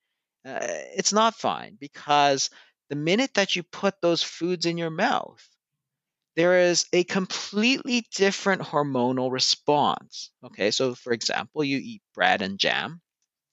Uh, 0.45 0.59
it's 0.97 1.13
not 1.13 1.35
fine 1.35 1.77
because 1.81 2.51
the 2.89 2.97
minute 2.97 3.35
that 3.35 3.57
you 3.57 3.63
put 3.63 4.01
those 4.01 4.23
foods 4.23 4.65
in 4.67 4.79
your 4.79 4.91
mouth, 4.91 5.45
there 6.37 6.61
is 6.69 6.87
a 6.93 7.05
completely 7.05 8.07
different 8.15 8.63
hormonal 8.63 9.33
response. 9.33 10.31
Okay, 10.45 10.71
so 10.71 10.95
for 10.95 11.13
example, 11.13 11.65
you 11.65 11.79
eat 11.79 12.03
bread 12.15 12.43
and 12.43 12.59
jam, 12.59 13.01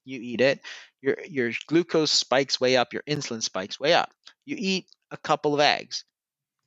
you 0.05 0.19
eat 0.21 0.41
it, 0.41 0.61
your 1.03 1.17
your 1.29 1.51
glucose 1.67 2.11
spikes 2.11 2.59
way 2.61 2.77
up, 2.77 2.93
your 2.93 3.03
insulin 3.03 3.43
spikes 3.43 3.79
way 3.79 3.93
up. 3.93 4.11
You 4.45 4.55
eat 4.59 4.87
a 5.11 5.17
couple 5.17 5.53
of 5.53 5.59
eggs, 5.59 6.05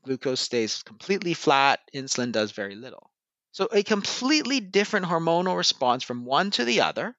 glucose 0.05 0.41
stays 0.41 0.83
completely 0.83 1.35
flat, 1.35 1.81
insulin 1.95 2.33
does 2.33 2.53
very 2.53 2.77
little. 2.77 3.11
So, 3.53 3.69
a 3.73 3.83
completely 3.83 4.61
different 4.61 5.07
hormonal 5.07 5.57
response 5.57 6.05
from 6.05 6.25
one 6.27 6.51
to 6.53 6.65
the 6.65 6.83
other. 6.83 7.17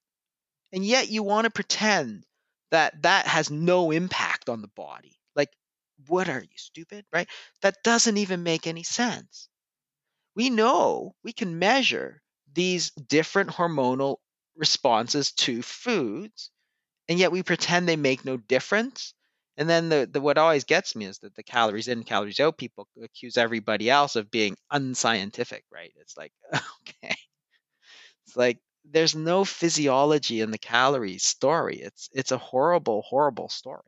And 0.72 0.84
yet, 0.84 1.10
you 1.10 1.22
want 1.22 1.44
to 1.46 1.50
pretend 1.50 2.24
that 2.70 3.02
that 3.02 3.26
has 3.26 3.50
no 3.50 3.90
impact 3.90 4.48
on 4.48 4.62
the 4.62 4.68
body. 4.68 5.18
Like, 5.36 5.50
what 6.06 6.28
are 6.28 6.42
you, 6.42 6.56
stupid? 6.56 7.06
Right? 7.12 7.28
That 7.62 7.82
doesn't 7.84 8.18
even 8.18 8.42
make 8.44 8.66
any 8.66 8.84
sense. 8.84 9.48
We 10.34 10.50
know 10.50 11.16
we 11.22 11.34
can 11.34 11.58
measure 11.58 12.22
these 12.52 12.90
different 12.92 13.50
hormonal 13.50 14.18
responses 14.56 15.32
to 15.32 15.62
foods, 15.62 16.50
and 17.08 17.18
yet 17.18 17.32
we 17.32 17.42
pretend 17.42 17.88
they 17.88 17.96
make 17.96 18.24
no 18.24 18.36
difference 18.36 19.14
and 19.58 19.68
then 19.68 19.88
the, 19.88 20.08
the 20.10 20.20
what 20.20 20.38
always 20.38 20.62
gets 20.62 20.94
me 20.94 21.04
is 21.04 21.18
that 21.18 21.34
the 21.34 21.42
calories 21.42 21.88
in, 21.88 22.04
calories 22.04 22.38
out 22.38 22.56
people 22.56 22.86
accuse 23.02 23.36
everybody 23.36 23.90
else 23.90 24.14
of 24.14 24.30
being 24.30 24.56
unscientific, 24.70 25.64
right? 25.72 25.92
It's 25.96 26.16
like, 26.16 26.32
okay. 26.54 27.16
It's 28.24 28.36
like 28.36 28.58
there's 28.84 29.16
no 29.16 29.44
physiology 29.44 30.42
in 30.42 30.52
the 30.52 30.58
calories 30.58 31.24
story. 31.24 31.80
It's 31.80 32.08
it's 32.12 32.30
a 32.30 32.38
horrible, 32.38 33.02
horrible 33.02 33.48
story. 33.48 33.82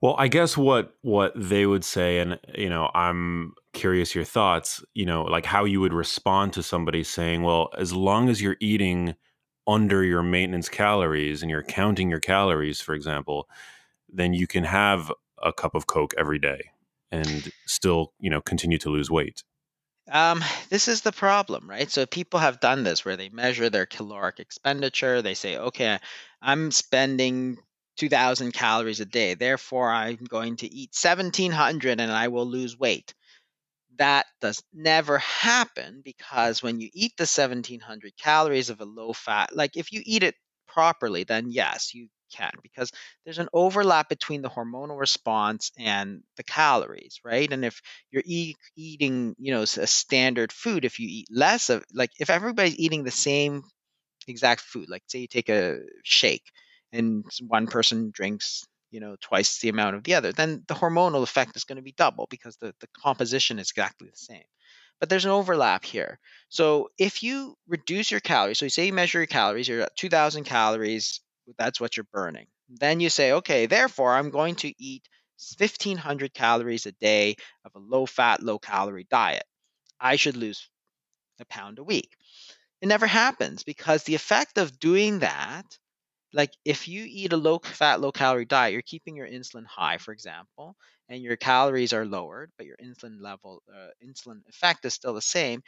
Well, 0.00 0.14
I 0.18 0.28
guess 0.28 0.56
what 0.56 0.94
what 1.02 1.32
they 1.36 1.66
would 1.66 1.84
say, 1.84 2.20
and 2.20 2.38
you 2.54 2.70
know, 2.70 2.90
I'm 2.94 3.52
curious 3.74 4.14
your 4.14 4.24
thoughts. 4.24 4.82
You 4.94 5.04
know, 5.04 5.24
like 5.24 5.44
how 5.44 5.64
you 5.64 5.80
would 5.80 5.92
respond 5.92 6.54
to 6.54 6.62
somebody 6.62 7.04
saying, 7.04 7.42
"Well, 7.42 7.68
as 7.76 7.92
long 7.92 8.30
as 8.30 8.40
you're 8.40 8.56
eating 8.60 9.14
under 9.66 10.04
your 10.04 10.22
maintenance 10.22 10.68
calories 10.68 11.42
and 11.42 11.50
you're 11.50 11.62
counting 11.62 12.10
your 12.10 12.20
calories, 12.20 12.80
for 12.80 12.94
example, 12.94 13.48
then 14.08 14.34
you 14.34 14.46
can 14.46 14.64
have 14.64 15.12
a 15.42 15.52
cup 15.52 15.74
of 15.74 15.86
Coke 15.86 16.14
every 16.18 16.38
day 16.38 16.70
and 17.10 17.50
still, 17.66 18.12
you 18.18 18.30
know, 18.30 18.40
continue 18.40 18.78
to 18.78 18.90
lose 18.90 19.10
weight. 19.10 19.42
Um, 20.10 20.44
this 20.68 20.88
is 20.88 21.00
the 21.00 21.12
problem, 21.12 21.68
right? 21.68 21.90
So 21.90 22.04
people 22.04 22.40
have 22.40 22.60
done 22.60 22.84
this 22.84 23.04
where 23.04 23.16
they 23.16 23.30
measure 23.30 23.70
their 23.70 23.86
caloric 23.86 24.38
expenditure. 24.38 25.22
They 25.22 25.34
say, 25.34 25.56
okay, 25.56 25.98
I'm 26.42 26.70
spending 26.70 27.56
2000 27.96 28.52
calories 28.52 29.00
a 29.00 29.06
day. 29.06 29.34
Therefore, 29.34 29.90
I'm 29.90 30.16
going 30.16 30.56
to 30.56 30.72
eat 30.72 30.90
1700 31.00 32.00
and 32.00 32.12
I 32.12 32.28
will 32.28 32.46
lose 32.46 32.78
weight. 32.78 33.14
That 33.98 34.26
does 34.40 34.62
never 34.72 35.18
happen 35.18 36.02
because 36.04 36.62
when 36.62 36.80
you 36.80 36.90
eat 36.92 37.16
the 37.16 37.26
1700 37.26 38.12
calories 38.18 38.68
of 38.70 38.80
a 38.80 38.84
low 38.84 39.12
fat, 39.12 39.54
like 39.54 39.76
if 39.76 39.92
you 39.92 40.02
eat 40.04 40.22
it 40.22 40.34
properly, 40.68 41.24
then 41.24 41.50
yes, 41.50 41.94
you 41.94 42.08
can 42.32 42.50
because 42.62 42.90
there's 43.24 43.38
an 43.38 43.48
overlap 43.52 44.08
between 44.08 44.42
the 44.42 44.50
hormonal 44.50 44.98
response 44.98 45.70
and 45.78 46.22
the 46.36 46.42
calories, 46.42 47.20
right? 47.24 47.50
And 47.52 47.64
if 47.64 47.80
you're 48.10 48.24
e- 48.26 48.56
eating, 48.76 49.34
you 49.38 49.52
know, 49.52 49.62
a 49.62 49.66
standard 49.86 50.52
food, 50.52 50.84
if 50.84 50.98
you 50.98 51.06
eat 51.08 51.28
less 51.30 51.70
of, 51.70 51.84
like, 51.92 52.10
if 52.18 52.28
everybody's 52.30 52.76
eating 52.78 53.04
the 53.04 53.10
same 53.12 53.62
exact 54.28 54.62
food, 54.62 54.88
like, 54.88 55.02
say 55.08 55.20
you 55.20 55.28
take 55.28 55.48
a 55.48 55.80
shake 56.04 56.50
and 56.92 57.24
one 57.48 57.66
person 57.66 58.10
drinks 58.12 58.64
you 58.94 59.00
know 59.00 59.16
twice 59.20 59.60
the 59.60 59.68
amount 59.68 59.96
of 59.96 60.04
the 60.04 60.14
other 60.14 60.32
then 60.32 60.62
the 60.68 60.74
hormonal 60.74 61.22
effect 61.22 61.56
is 61.56 61.64
going 61.64 61.76
to 61.76 61.82
be 61.82 61.92
double 61.92 62.26
because 62.30 62.56
the, 62.56 62.74
the 62.80 62.88
composition 63.02 63.58
is 63.58 63.70
exactly 63.70 64.08
the 64.08 64.16
same 64.16 64.44
but 65.00 65.08
there's 65.08 65.24
an 65.24 65.30
overlap 65.32 65.84
here 65.84 66.18
so 66.48 66.88
if 66.98 67.22
you 67.22 67.56
reduce 67.68 68.10
your 68.10 68.20
calories 68.20 68.58
so 68.58 68.66
you 68.66 68.70
say 68.70 68.86
you 68.86 68.92
measure 68.92 69.18
your 69.18 69.26
calories 69.26 69.68
you're 69.68 69.82
at 69.82 69.96
2000 69.96 70.44
calories 70.44 71.20
that's 71.58 71.80
what 71.80 71.96
you're 71.96 72.06
burning. 72.12 72.46
Then 72.68 73.00
you 73.00 73.10
say, 73.10 73.32
okay, 73.32 73.66
therefore, 73.66 74.12
I'm 74.12 74.30
going 74.30 74.56
to 74.56 74.72
eat 74.82 75.08
1500 75.58 76.32
calories 76.32 76.86
a 76.86 76.92
day 76.92 77.36
of 77.64 77.74
a 77.74 77.78
low 77.78 78.06
fat, 78.06 78.42
low 78.42 78.58
calorie 78.58 79.06
diet. 79.10 79.44
I 80.00 80.16
should 80.16 80.36
lose 80.36 80.68
a 81.40 81.44
pound 81.44 81.78
a 81.78 81.84
week. 81.84 82.10
It 82.80 82.88
never 82.88 83.06
happens 83.06 83.62
because 83.62 84.04
the 84.04 84.14
effect 84.14 84.58
of 84.58 84.78
doing 84.78 85.20
that, 85.20 85.64
like 86.34 86.52
if 86.66 86.88
you 86.88 87.06
eat 87.08 87.32
a 87.32 87.38
low 87.38 87.60
fat, 87.60 88.00
low 88.02 88.12
calorie 88.12 88.44
diet, 88.46 88.74
you're 88.74 88.82
keeping 88.82 89.16
your 89.16 89.28
insulin 89.28 89.66
high, 89.66 89.98
for 89.98 90.12
example, 90.12 90.76
and 91.08 91.22
your 91.22 91.36
calories 91.36 91.94
are 91.94 92.06
lowered, 92.06 92.52
but 92.58 92.66
your 92.66 92.76
insulin 92.78 93.20
level, 93.20 93.62
uh, 93.74 93.90
insulin 94.04 94.42
effect 94.48 94.84
is 94.86 94.94
still 94.94 95.14
the 95.14 95.22
same. 95.22 95.62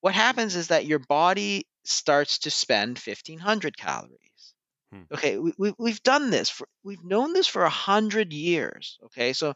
What 0.00 0.14
happens 0.14 0.56
is 0.56 0.68
that 0.68 0.86
your 0.86 1.00
body 1.00 1.68
starts 1.84 2.40
to 2.40 2.50
spend 2.50 2.98
1500 2.98 3.76
calories 3.76 4.54
Hmm. 4.92 5.06
Okay, 5.12 5.38
we, 5.38 5.52
we, 5.56 5.72
we've 5.78 6.02
done 6.02 6.30
this 6.30 6.50
for 6.50 6.68
we've 6.82 7.04
known 7.04 7.32
this 7.32 7.46
for 7.46 7.62
a 7.62 7.70
hundred 7.70 8.32
years. 8.32 8.98
Okay, 9.04 9.32
so 9.32 9.54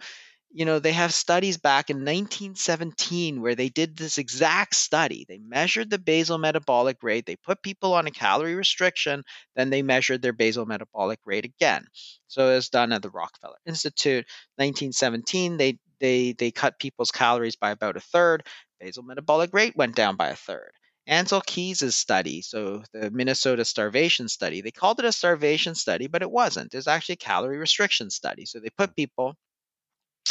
you 0.52 0.64
know 0.64 0.78
they 0.78 0.92
have 0.92 1.14
studies 1.14 1.56
back 1.58 1.90
in 1.90 2.04
1917 2.04 3.40
where 3.40 3.54
they 3.54 3.68
did 3.68 3.96
this 3.96 4.18
exact 4.18 4.74
study. 4.74 5.24
They 5.28 5.38
measured 5.38 5.90
the 5.90 5.98
basal 5.98 6.38
metabolic 6.38 7.02
rate. 7.02 7.26
They 7.26 7.36
put 7.36 7.62
people 7.62 7.94
on 7.94 8.06
a 8.06 8.10
calorie 8.10 8.54
restriction. 8.54 9.22
Then 9.56 9.70
they 9.70 9.82
measured 9.82 10.22
their 10.22 10.32
basal 10.32 10.66
metabolic 10.66 11.20
rate 11.24 11.44
again. 11.44 11.84
So 12.28 12.48
it 12.50 12.54
was 12.54 12.68
done 12.68 12.92
at 12.92 13.02
the 13.02 13.10
Rockefeller 13.10 13.58
Institute. 13.66 14.26
1917, 14.58 15.56
they 15.56 15.78
they 16.00 16.32
they 16.32 16.50
cut 16.50 16.78
people's 16.78 17.10
calories 17.10 17.56
by 17.56 17.70
about 17.70 17.96
a 17.96 18.00
third. 18.00 18.46
Basal 18.80 19.02
metabolic 19.04 19.50
rate 19.52 19.76
went 19.76 19.94
down 19.96 20.16
by 20.16 20.28
a 20.28 20.36
third. 20.36 20.72
Ancel 21.08 21.44
Keys' 21.44 21.96
study, 21.96 22.40
so 22.42 22.82
the 22.92 23.10
Minnesota 23.10 23.64
starvation 23.64 24.28
study, 24.28 24.60
they 24.60 24.70
called 24.70 24.98
it 25.00 25.04
a 25.06 25.12
starvation 25.12 25.74
study, 25.74 26.06
but 26.06 26.22
it 26.22 26.30
wasn't. 26.30 26.72
It 26.72 26.76
was 26.78 26.86
actually 26.86 27.14
a 27.14 27.16
calorie 27.16 27.58
restriction 27.58 28.10
study. 28.10 28.46
So 28.46 28.60
they 28.60 28.70
put 28.70 28.94
people 28.96 29.34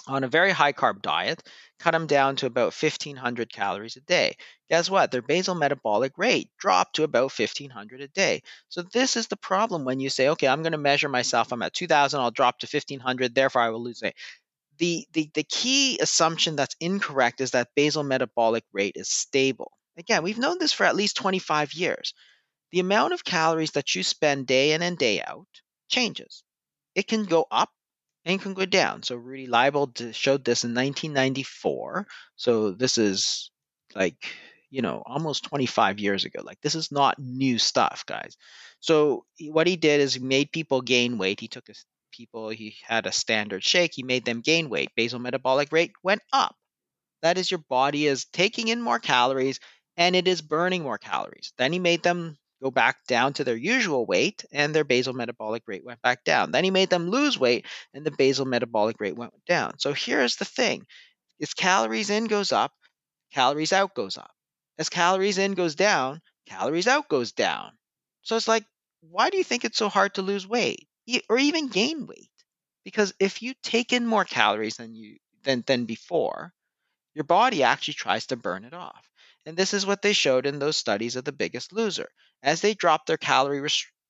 on 0.07 0.23
a 0.23 0.27
very 0.27 0.51
high 0.51 0.73
carb 0.73 1.01
diet, 1.01 1.43
cut 1.79 1.91
them 1.91 2.07
down 2.07 2.35
to 2.37 2.45
about 2.45 2.73
1500 2.73 3.51
calories 3.51 3.95
a 3.95 4.01
day. 4.01 4.35
Guess 4.69 4.89
what? 4.89 5.11
Their 5.11 5.21
basal 5.21 5.55
metabolic 5.55 6.17
rate 6.17 6.49
dropped 6.57 6.95
to 6.95 7.03
about 7.03 7.31
1500 7.37 8.01
a 8.01 8.07
day. 8.07 8.41
So, 8.69 8.81
this 8.81 9.15
is 9.15 9.27
the 9.27 9.37
problem 9.37 9.85
when 9.85 9.99
you 9.99 10.09
say, 10.09 10.29
okay, 10.29 10.47
I'm 10.47 10.61
going 10.61 10.73
to 10.73 10.77
measure 10.77 11.09
myself. 11.09 11.51
I'm 11.51 11.61
at 11.61 11.73
2000, 11.73 12.19
I'll 12.19 12.31
drop 12.31 12.59
to 12.59 12.67
1500, 12.67 13.33
therefore 13.35 13.61
I 13.61 13.69
will 13.69 13.83
lose 13.83 14.01
weight. 14.01 14.15
The, 14.77 15.05
the, 15.13 15.29
the 15.33 15.43
key 15.43 15.99
assumption 15.99 16.55
that's 16.55 16.75
incorrect 16.79 17.41
is 17.41 17.51
that 17.51 17.69
basal 17.75 18.03
metabolic 18.03 18.63
rate 18.71 18.95
is 18.95 19.09
stable. 19.09 19.71
Again, 19.97 20.23
we've 20.23 20.37
known 20.37 20.57
this 20.59 20.71
for 20.71 20.85
at 20.85 20.95
least 20.95 21.17
25 21.17 21.73
years. 21.73 22.13
The 22.71 22.79
amount 22.79 23.13
of 23.13 23.25
calories 23.25 23.71
that 23.71 23.95
you 23.95 24.03
spend 24.03 24.47
day 24.47 24.71
in 24.71 24.81
and 24.81 24.97
day 24.97 25.21
out 25.21 25.47
changes. 25.89 26.43
It 26.95 27.07
can 27.07 27.25
go 27.25 27.45
up 27.51 27.69
and 28.29 28.41
can 28.41 28.53
go 28.53 28.65
down. 28.65 29.03
So 29.03 29.15
Rudy 29.15 29.47
Leibel 29.47 30.13
showed 30.13 30.43
this 30.45 30.63
in 30.63 30.71
1994. 30.71 32.07
So 32.35 32.71
this 32.71 32.97
is 32.97 33.51
like 33.95 34.15
you 34.69 34.81
know 34.81 35.01
almost 35.05 35.45
25 35.45 35.99
years 35.99 36.25
ago. 36.25 36.41
Like 36.43 36.61
this 36.61 36.75
is 36.75 36.91
not 36.91 37.19
new 37.19 37.57
stuff, 37.57 38.05
guys. 38.05 38.37
So 38.79 39.25
what 39.49 39.67
he 39.67 39.75
did 39.75 40.01
is 40.01 40.13
he 40.13 40.19
made 40.19 40.51
people 40.51 40.81
gain 40.81 41.17
weight. 41.17 41.39
He 41.39 41.47
took 41.47 41.69
a, 41.69 41.73
people 42.11 42.49
he 42.49 42.75
had 42.87 43.05
a 43.05 43.11
standard 43.11 43.63
shake. 43.63 43.91
He 43.93 44.03
made 44.03 44.25
them 44.25 44.41
gain 44.41 44.69
weight. 44.69 44.91
Basal 44.95 45.19
metabolic 45.19 45.71
rate 45.71 45.93
went 46.03 46.21
up. 46.31 46.55
That 47.21 47.37
is 47.37 47.51
your 47.51 47.63
body 47.69 48.07
is 48.07 48.25
taking 48.25 48.69
in 48.69 48.81
more 48.81 48.99
calories 48.99 49.59
and 49.97 50.15
it 50.15 50.27
is 50.27 50.41
burning 50.41 50.83
more 50.83 50.97
calories. 50.97 51.51
Then 51.57 51.73
he 51.73 51.79
made 51.79 52.03
them 52.03 52.37
go 52.61 52.71
back 52.71 53.05
down 53.07 53.33
to 53.33 53.43
their 53.43 53.55
usual 53.55 54.05
weight 54.05 54.45
and 54.51 54.73
their 54.75 54.83
basal 54.83 55.13
metabolic 55.13 55.63
rate 55.67 55.83
went 55.85 56.01
back 56.01 56.23
down. 56.23 56.51
Then 56.51 56.63
he 56.63 56.71
made 56.71 56.89
them 56.89 57.09
lose 57.09 57.37
weight 57.39 57.65
and 57.93 58.05
the 58.05 58.11
basal 58.11 58.45
metabolic 58.45 58.99
rate 58.99 59.15
went 59.17 59.33
down. 59.45 59.79
So 59.79 59.93
here's 59.93 60.35
the 60.37 60.45
thing. 60.45 60.85
As 61.41 61.53
calories 61.53 62.09
in 62.11 62.25
goes 62.25 62.51
up, 62.51 62.73
calories 63.31 63.73
out 63.73 63.95
goes 63.95 64.17
up. 64.17 64.31
As 64.77 64.89
calories 64.89 65.37
in 65.37 65.53
goes 65.55 65.75
down, 65.75 66.21
calories 66.45 66.87
out 66.87 67.09
goes 67.09 67.31
down. 67.33 67.77
So 68.21 68.35
it's 68.37 68.47
like, 68.47 68.65
why 69.01 69.29
do 69.29 69.37
you 69.37 69.43
think 69.43 69.65
it's 69.65 69.77
so 69.77 69.89
hard 69.89 70.15
to 70.15 70.21
lose 70.21 70.47
weight 70.47 70.87
or 71.29 71.37
even 71.37 71.67
gain 71.69 72.07
weight? 72.07 72.31
Because 72.83 73.13
if 73.19 73.41
you 73.41 73.53
take 73.63 73.93
in 73.93 74.05
more 74.05 74.25
calories 74.25 74.77
than 74.77 74.93
you 74.93 75.17
than 75.43 75.63
than 75.65 75.85
before, 75.85 76.53
your 77.13 77.23
body 77.25 77.63
actually 77.63 77.93
tries 77.95 78.27
to 78.27 78.35
burn 78.35 78.65
it 78.65 78.73
off. 78.73 79.09
And 79.45 79.55
this 79.57 79.73
is 79.75 79.85
what 79.85 80.01
they 80.01 80.13
showed 80.13 80.45
in 80.47 80.59
those 80.59 80.77
studies 80.77 81.15
of 81.15 81.23
the 81.25 81.31
biggest 81.31 81.71
loser. 81.73 82.09
As 82.43 82.61
they 82.61 82.73
dropped 82.73 83.07
their 83.07 83.17
calorie 83.17 83.65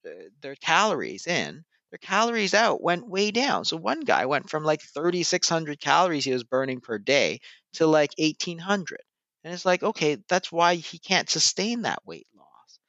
uh, 0.05 0.09
their 0.41 0.55
calories 0.55 1.27
in, 1.27 1.63
their 1.91 1.97
calories 1.99 2.53
out 2.53 2.81
went 2.81 3.07
way 3.07 3.31
down. 3.31 3.65
So 3.65 3.77
one 3.77 4.01
guy 4.01 4.25
went 4.25 4.49
from 4.49 4.63
like 4.63 4.81
3600 4.81 5.79
calories 5.79 6.25
he 6.25 6.33
was 6.33 6.43
burning 6.43 6.81
per 6.81 6.97
day 6.97 7.39
to 7.73 7.87
like 7.87 8.11
1800. 8.17 9.01
And 9.43 9.53
it's 9.53 9.65
like, 9.65 9.83
okay, 9.83 10.17
that's 10.27 10.51
why 10.51 10.75
he 10.75 10.99
can't 10.99 11.29
sustain 11.29 11.83
that 11.83 12.05
weight 12.05 12.27
loss. 12.35 12.79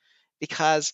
Because 0.40 0.92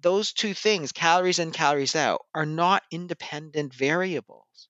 those 0.00 0.32
two 0.32 0.54
things, 0.54 0.92
calories 0.92 1.38
in, 1.38 1.50
calories 1.52 1.96
out, 1.96 2.20
are 2.34 2.46
not 2.46 2.82
independent 2.90 3.72
variables. 3.74 4.68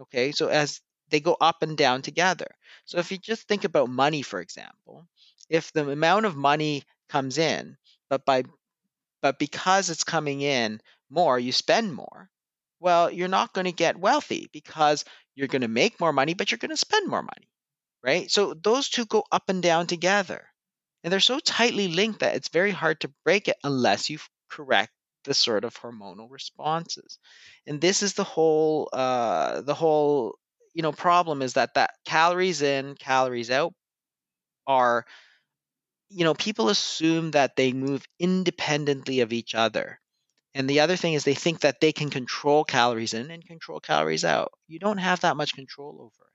Okay, 0.00 0.32
so 0.32 0.48
as 0.48 0.80
they 1.10 1.20
go 1.20 1.36
up 1.40 1.62
and 1.62 1.76
down 1.78 2.02
together. 2.02 2.48
So 2.86 2.98
if 2.98 3.12
you 3.12 3.18
just 3.18 3.48
think 3.48 3.64
about 3.64 3.90
money, 3.90 4.22
for 4.22 4.40
example, 4.40 5.06
if 5.50 5.72
the 5.72 5.88
amount 5.90 6.26
of 6.26 6.36
money 6.36 6.84
comes 7.08 7.38
in, 7.38 7.76
but 8.14 8.24
by 8.24 8.44
but 9.22 9.38
because 9.38 9.90
it's 9.90 10.04
coming 10.04 10.40
in 10.40 10.80
more, 11.10 11.38
you 11.38 11.50
spend 11.50 11.94
more, 11.94 12.30
well, 12.78 13.10
you're 13.10 13.28
not 13.28 13.54
going 13.54 13.64
to 13.64 13.72
get 13.72 13.98
wealthy 13.98 14.48
because 14.52 15.04
you're 15.34 15.48
going 15.48 15.62
to 15.62 15.68
make 15.68 15.98
more 15.98 16.12
money, 16.12 16.34
but 16.34 16.50
you're 16.50 16.58
going 16.58 16.70
to 16.70 16.76
spend 16.76 17.08
more 17.08 17.22
money, 17.22 17.48
right? 18.04 18.30
So 18.30 18.54
those 18.54 18.88
two 18.88 19.06
go 19.06 19.24
up 19.32 19.48
and 19.48 19.62
down 19.62 19.86
together. 19.86 20.46
And 21.02 21.12
they're 21.12 21.20
so 21.20 21.38
tightly 21.40 21.88
linked 21.88 22.20
that 22.20 22.36
it's 22.36 22.48
very 22.48 22.70
hard 22.70 23.00
to 23.00 23.12
break 23.24 23.48
it 23.48 23.56
unless 23.64 24.10
you 24.10 24.18
correct 24.50 24.92
the 25.24 25.34
sort 25.34 25.64
of 25.64 25.76
hormonal 25.76 26.30
responses. 26.30 27.18
And 27.66 27.80
this 27.80 28.02
is 28.02 28.14
the 28.14 28.24
whole 28.24 28.90
uh, 28.92 29.62
the 29.62 29.74
whole 29.74 30.38
you 30.74 30.82
know 30.82 30.92
problem 30.92 31.42
is 31.42 31.54
that 31.54 31.74
that 31.74 31.92
calories 32.04 32.62
in, 32.62 32.94
calories 32.96 33.50
out 33.50 33.74
are 34.66 35.06
you 36.14 36.24
know, 36.24 36.34
people 36.34 36.68
assume 36.68 37.32
that 37.32 37.56
they 37.56 37.72
move 37.72 38.06
independently 38.18 39.20
of 39.20 39.32
each 39.32 39.54
other. 39.54 40.00
And 40.54 40.70
the 40.70 40.80
other 40.80 40.96
thing 40.96 41.14
is 41.14 41.24
they 41.24 41.34
think 41.34 41.60
that 41.60 41.80
they 41.80 41.92
can 41.92 42.10
control 42.10 42.64
calories 42.64 43.14
in 43.14 43.30
and 43.30 43.44
control 43.46 43.80
calories 43.80 44.24
out. 44.24 44.52
You 44.68 44.78
don't 44.78 44.98
have 44.98 45.20
that 45.20 45.36
much 45.36 45.54
control 45.54 45.96
over 46.00 46.26
it. 46.26 46.32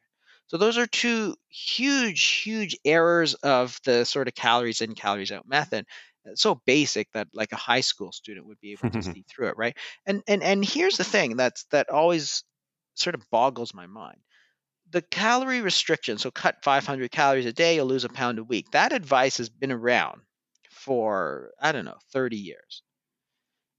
So 0.47 0.57
those 0.57 0.77
are 0.77 0.87
two 0.87 1.35
huge, 1.47 2.23
huge 2.23 2.77
errors 2.83 3.35
of 3.35 3.79
the 3.85 4.03
sort 4.05 4.27
of 4.27 4.35
calories 4.35 4.81
in, 4.81 4.95
calories 4.95 5.31
out 5.31 5.47
method. 5.47 5.85
It's 6.25 6.41
so 6.41 6.55
basic 6.65 7.11
that 7.13 7.29
like 7.33 7.53
a 7.53 7.57
high 7.57 7.81
school 7.81 8.11
student 8.11 8.47
would 8.47 8.59
be 8.59 8.73
able 8.73 8.87
to 8.91 9.01
see 9.01 9.23
through 9.29 9.49
it, 9.49 9.57
right? 9.57 9.77
And 10.05 10.23
and 10.27 10.43
and 10.43 10.65
here's 10.65 10.97
the 10.97 11.03
thing 11.03 11.37
that's 11.37 11.65
that 11.71 11.89
always 11.89 12.43
sort 12.95 13.15
of 13.15 13.29
boggles 13.29 13.73
my 13.73 13.87
mind 13.87 14.19
the 14.91 15.01
calorie 15.01 15.61
restriction, 15.61 16.17
so 16.17 16.31
cut 16.31 16.63
500 16.63 17.11
calories 17.11 17.45
a 17.45 17.53
day, 17.53 17.75
you'll 17.75 17.85
lose 17.87 18.03
a 18.05 18.09
pound 18.09 18.39
a 18.39 18.43
week. 18.43 18.71
That 18.71 18.93
advice 18.93 19.37
has 19.37 19.49
been 19.49 19.71
around 19.71 20.21
for, 20.69 21.53
I 21.59 21.71
don't 21.71 21.85
know, 21.85 21.99
30 22.11 22.37
years. 22.37 22.83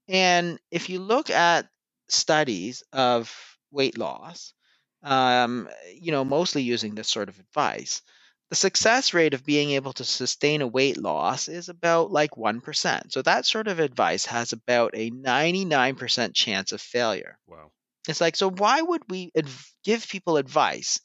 And 0.09 0.59
if 0.69 0.89
you 0.89 0.99
look 0.99 1.29
at 1.31 1.69
studies 2.07 2.83
of 2.93 3.57
weight 3.71 3.97
loss, 3.97 4.53
um, 5.01 5.69
you 5.93 6.11
know, 6.11 6.23
mostly 6.23 6.61
using 6.61 6.93
this 6.93 7.09
sort 7.09 7.29
of 7.29 7.39
advice, 7.39 8.01
the 8.49 8.55
success 8.55 9.13
rate 9.13 9.33
of 9.33 9.45
being 9.45 9.71
able 9.71 9.93
to 9.93 10.05
sustain 10.05 10.61
a 10.61 10.67
weight 10.67 10.97
loss 10.97 11.47
is 11.47 11.69
about 11.69 12.11
like 12.11 12.37
1%. 12.37 13.11
So 13.13 13.21
that 13.23 13.45
sort 13.47 13.67
of 13.67 13.79
advice 13.79 14.25
has 14.25 14.53
about 14.53 14.91
a 14.93 15.09
99% 15.09 16.35
chance 16.35 16.71
of 16.71 16.81
failure. 16.81 17.39
Wow. 17.47 17.71
It's 18.11 18.21
like, 18.21 18.35
so 18.35 18.51
why 18.51 18.81
would 18.81 19.03
we 19.09 19.31
adv- 19.35 19.73
give 19.83 20.07
people 20.07 20.37
advice 20.37 20.99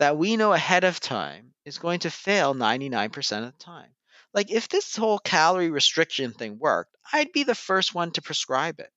that 0.00 0.18
we 0.18 0.36
know 0.36 0.52
ahead 0.52 0.84
of 0.84 1.00
time 1.00 1.54
is 1.64 1.78
going 1.78 2.00
to 2.00 2.10
fail 2.10 2.54
99% 2.54 3.44
of 3.46 3.52
the 3.52 3.64
time? 3.64 3.90
Like, 4.34 4.50
if 4.50 4.68
this 4.68 4.96
whole 4.96 5.18
calorie 5.18 5.70
restriction 5.70 6.32
thing 6.32 6.58
worked, 6.58 6.96
I'd 7.12 7.32
be 7.32 7.44
the 7.44 7.54
first 7.54 7.94
one 7.94 8.12
to 8.12 8.22
prescribe 8.22 8.80
it 8.80 8.90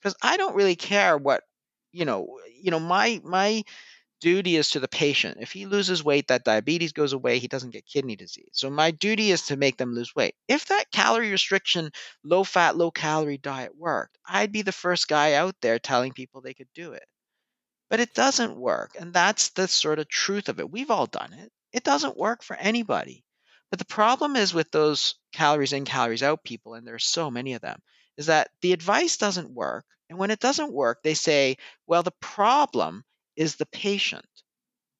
because 0.00 0.16
I 0.22 0.36
don't 0.36 0.56
really 0.56 0.76
care 0.76 1.18
what, 1.18 1.42
you 1.92 2.04
know, 2.04 2.38
you 2.62 2.70
know, 2.70 2.80
my 2.80 3.20
my 3.24 3.64
duty 4.22 4.56
is 4.56 4.70
to 4.70 4.80
the 4.80 4.88
patient. 4.88 5.38
If 5.40 5.50
he 5.50 5.66
loses 5.66 6.04
weight, 6.04 6.28
that 6.28 6.44
diabetes 6.44 6.92
goes 6.92 7.12
away, 7.12 7.38
he 7.40 7.48
doesn't 7.48 7.72
get 7.72 7.84
kidney 7.84 8.14
disease. 8.14 8.50
So 8.52 8.70
my 8.70 8.92
duty 8.92 9.32
is 9.32 9.42
to 9.46 9.56
make 9.56 9.76
them 9.76 9.94
lose 9.94 10.14
weight. 10.14 10.36
If 10.46 10.66
that 10.66 10.92
calorie 10.92 11.32
restriction, 11.32 11.90
low 12.22 12.44
fat, 12.44 12.76
low 12.76 12.92
calorie 12.92 13.36
diet 13.36 13.76
worked, 13.76 14.16
I'd 14.26 14.52
be 14.52 14.62
the 14.62 14.70
first 14.70 15.08
guy 15.08 15.34
out 15.34 15.56
there 15.60 15.80
telling 15.80 16.12
people 16.12 16.40
they 16.40 16.54
could 16.54 16.68
do 16.72 16.92
it. 16.92 17.04
But 17.90 17.98
it 17.98 18.14
doesn't 18.14 18.56
work. 18.56 18.92
And 18.98 19.12
that's 19.12 19.50
the 19.50 19.66
sort 19.66 19.98
of 19.98 20.08
truth 20.08 20.48
of 20.48 20.60
it. 20.60 20.70
We've 20.70 20.90
all 20.90 21.06
done 21.06 21.32
it. 21.32 21.50
It 21.72 21.82
doesn't 21.82 22.16
work 22.16 22.44
for 22.44 22.56
anybody. 22.56 23.24
But 23.70 23.80
the 23.80 23.84
problem 23.86 24.36
is 24.36 24.54
with 24.54 24.70
those 24.70 25.16
calories 25.32 25.72
in, 25.72 25.84
calories 25.84 26.22
out 26.22 26.44
people, 26.44 26.74
and 26.74 26.86
there's 26.86 27.04
so 27.04 27.30
many 27.30 27.54
of 27.54 27.60
them, 27.60 27.80
is 28.16 28.26
that 28.26 28.50
the 28.60 28.72
advice 28.72 29.16
doesn't 29.16 29.50
work. 29.50 29.84
And 30.08 30.18
when 30.18 30.30
it 30.30 30.40
doesn't 30.40 30.72
work, 30.72 31.02
they 31.02 31.14
say, 31.14 31.56
well, 31.86 32.02
the 32.02 32.12
problem 32.20 33.04
is 33.36 33.56
the 33.56 33.66
patient. 33.66 34.26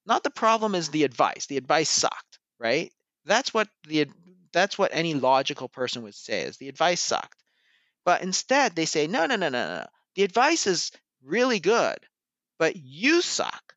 Not 0.06 0.24
the 0.24 0.30
problem 0.30 0.74
is 0.74 0.88
the 0.88 1.04
advice. 1.04 1.46
The 1.46 1.56
advice 1.56 1.88
sucked, 1.88 2.38
right? 2.58 2.92
That's 3.24 3.54
what 3.54 3.68
the 3.86 4.08
that's 4.52 4.76
what 4.76 4.90
any 4.92 5.14
logical 5.14 5.68
person 5.68 6.02
would 6.02 6.14
say 6.14 6.42
is 6.42 6.56
the 6.56 6.68
advice 6.68 7.00
sucked. 7.00 7.42
But 8.04 8.22
instead 8.22 8.74
they 8.74 8.84
say, 8.84 9.06
no, 9.06 9.26
no, 9.26 9.36
no, 9.36 9.48
no, 9.48 9.66
no. 9.76 9.86
The 10.16 10.24
advice 10.24 10.66
is 10.66 10.90
really 11.22 11.60
good, 11.60 11.98
but 12.58 12.76
you 12.76 13.22
suck. 13.22 13.74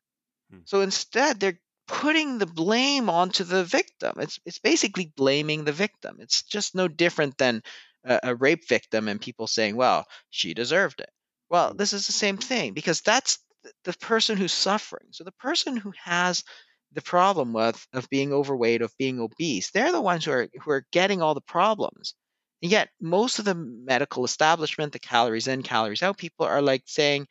Hmm. 0.50 0.60
So 0.64 0.80
instead 0.80 1.40
they're 1.40 1.60
putting 1.86 2.38
the 2.38 2.46
blame 2.46 3.08
onto 3.08 3.44
the 3.44 3.64
victim. 3.64 4.14
It's 4.18 4.40
it's 4.44 4.58
basically 4.58 5.12
blaming 5.16 5.64
the 5.64 5.72
victim. 5.72 6.16
It's 6.20 6.42
just 6.42 6.74
no 6.74 6.88
different 6.88 7.38
than 7.38 7.62
a, 8.04 8.20
a 8.24 8.34
rape 8.34 8.68
victim 8.68 9.08
and 9.08 9.20
people 9.20 9.46
saying, 9.46 9.76
well, 9.76 10.06
she 10.30 10.54
deserved 10.54 11.00
it. 11.00 11.10
Well, 11.48 11.70
hmm. 11.70 11.76
this 11.76 11.92
is 11.92 12.06
the 12.06 12.12
same 12.12 12.36
thing 12.36 12.74
because 12.74 13.00
that's 13.00 13.38
the 13.84 13.92
person 13.94 14.36
who's 14.36 14.52
suffering. 14.52 15.06
So 15.10 15.24
the 15.24 15.32
person 15.32 15.76
who 15.76 15.92
has 16.02 16.44
the 16.92 17.02
problem 17.02 17.52
with 17.52 17.86
of 17.92 18.08
being 18.08 18.32
overweight, 18.32 18.82
of 18.82 18.96
being 18.98 19.20
obese, 19.20 19.70
they're 19.70 19.92
the 19.92 20.00
ones 20.00 20.24
who 20.24 20.32
are 20.32 20.48
who 20.62 20.70
are 20.70 20.86
getting 20.92 21.22
all 21.22 21.34
the 21.34 21.40
problems. 21.40 22.14
And 22.62 22.70
yet 22.70 22.88
most 23.00 23.38
of 23.38 23.44
the 23.44 23.54
medical 23.54 24.24
establishment, 24.24 24.92
the 24.92 24.98
calories 24.98 25.46
in, 25.46 25.62
calories 25.62 26.02
out 26.02 26.18
people 26.18 26.46
are 26.46 26.62
like 26.62 26.84
saying, 26.86 27.26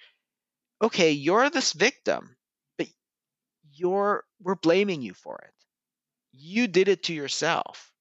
okay, 0.81 1.11
you're 1.11 1.49
this 1.49 1.73
victim, 1.73 2.35
but 2.77 2.87
you're 3.73 4.23
we're 4.41 4.55
blaming 4.55 5.01
you 5.01 5.13
for 5.13 5.39
it. 5.43 5.53
You 6.31 6.67
did 6.67 6.87
it 6.87 7.03
to 7.03 7.13
yourself. 7.13 7.91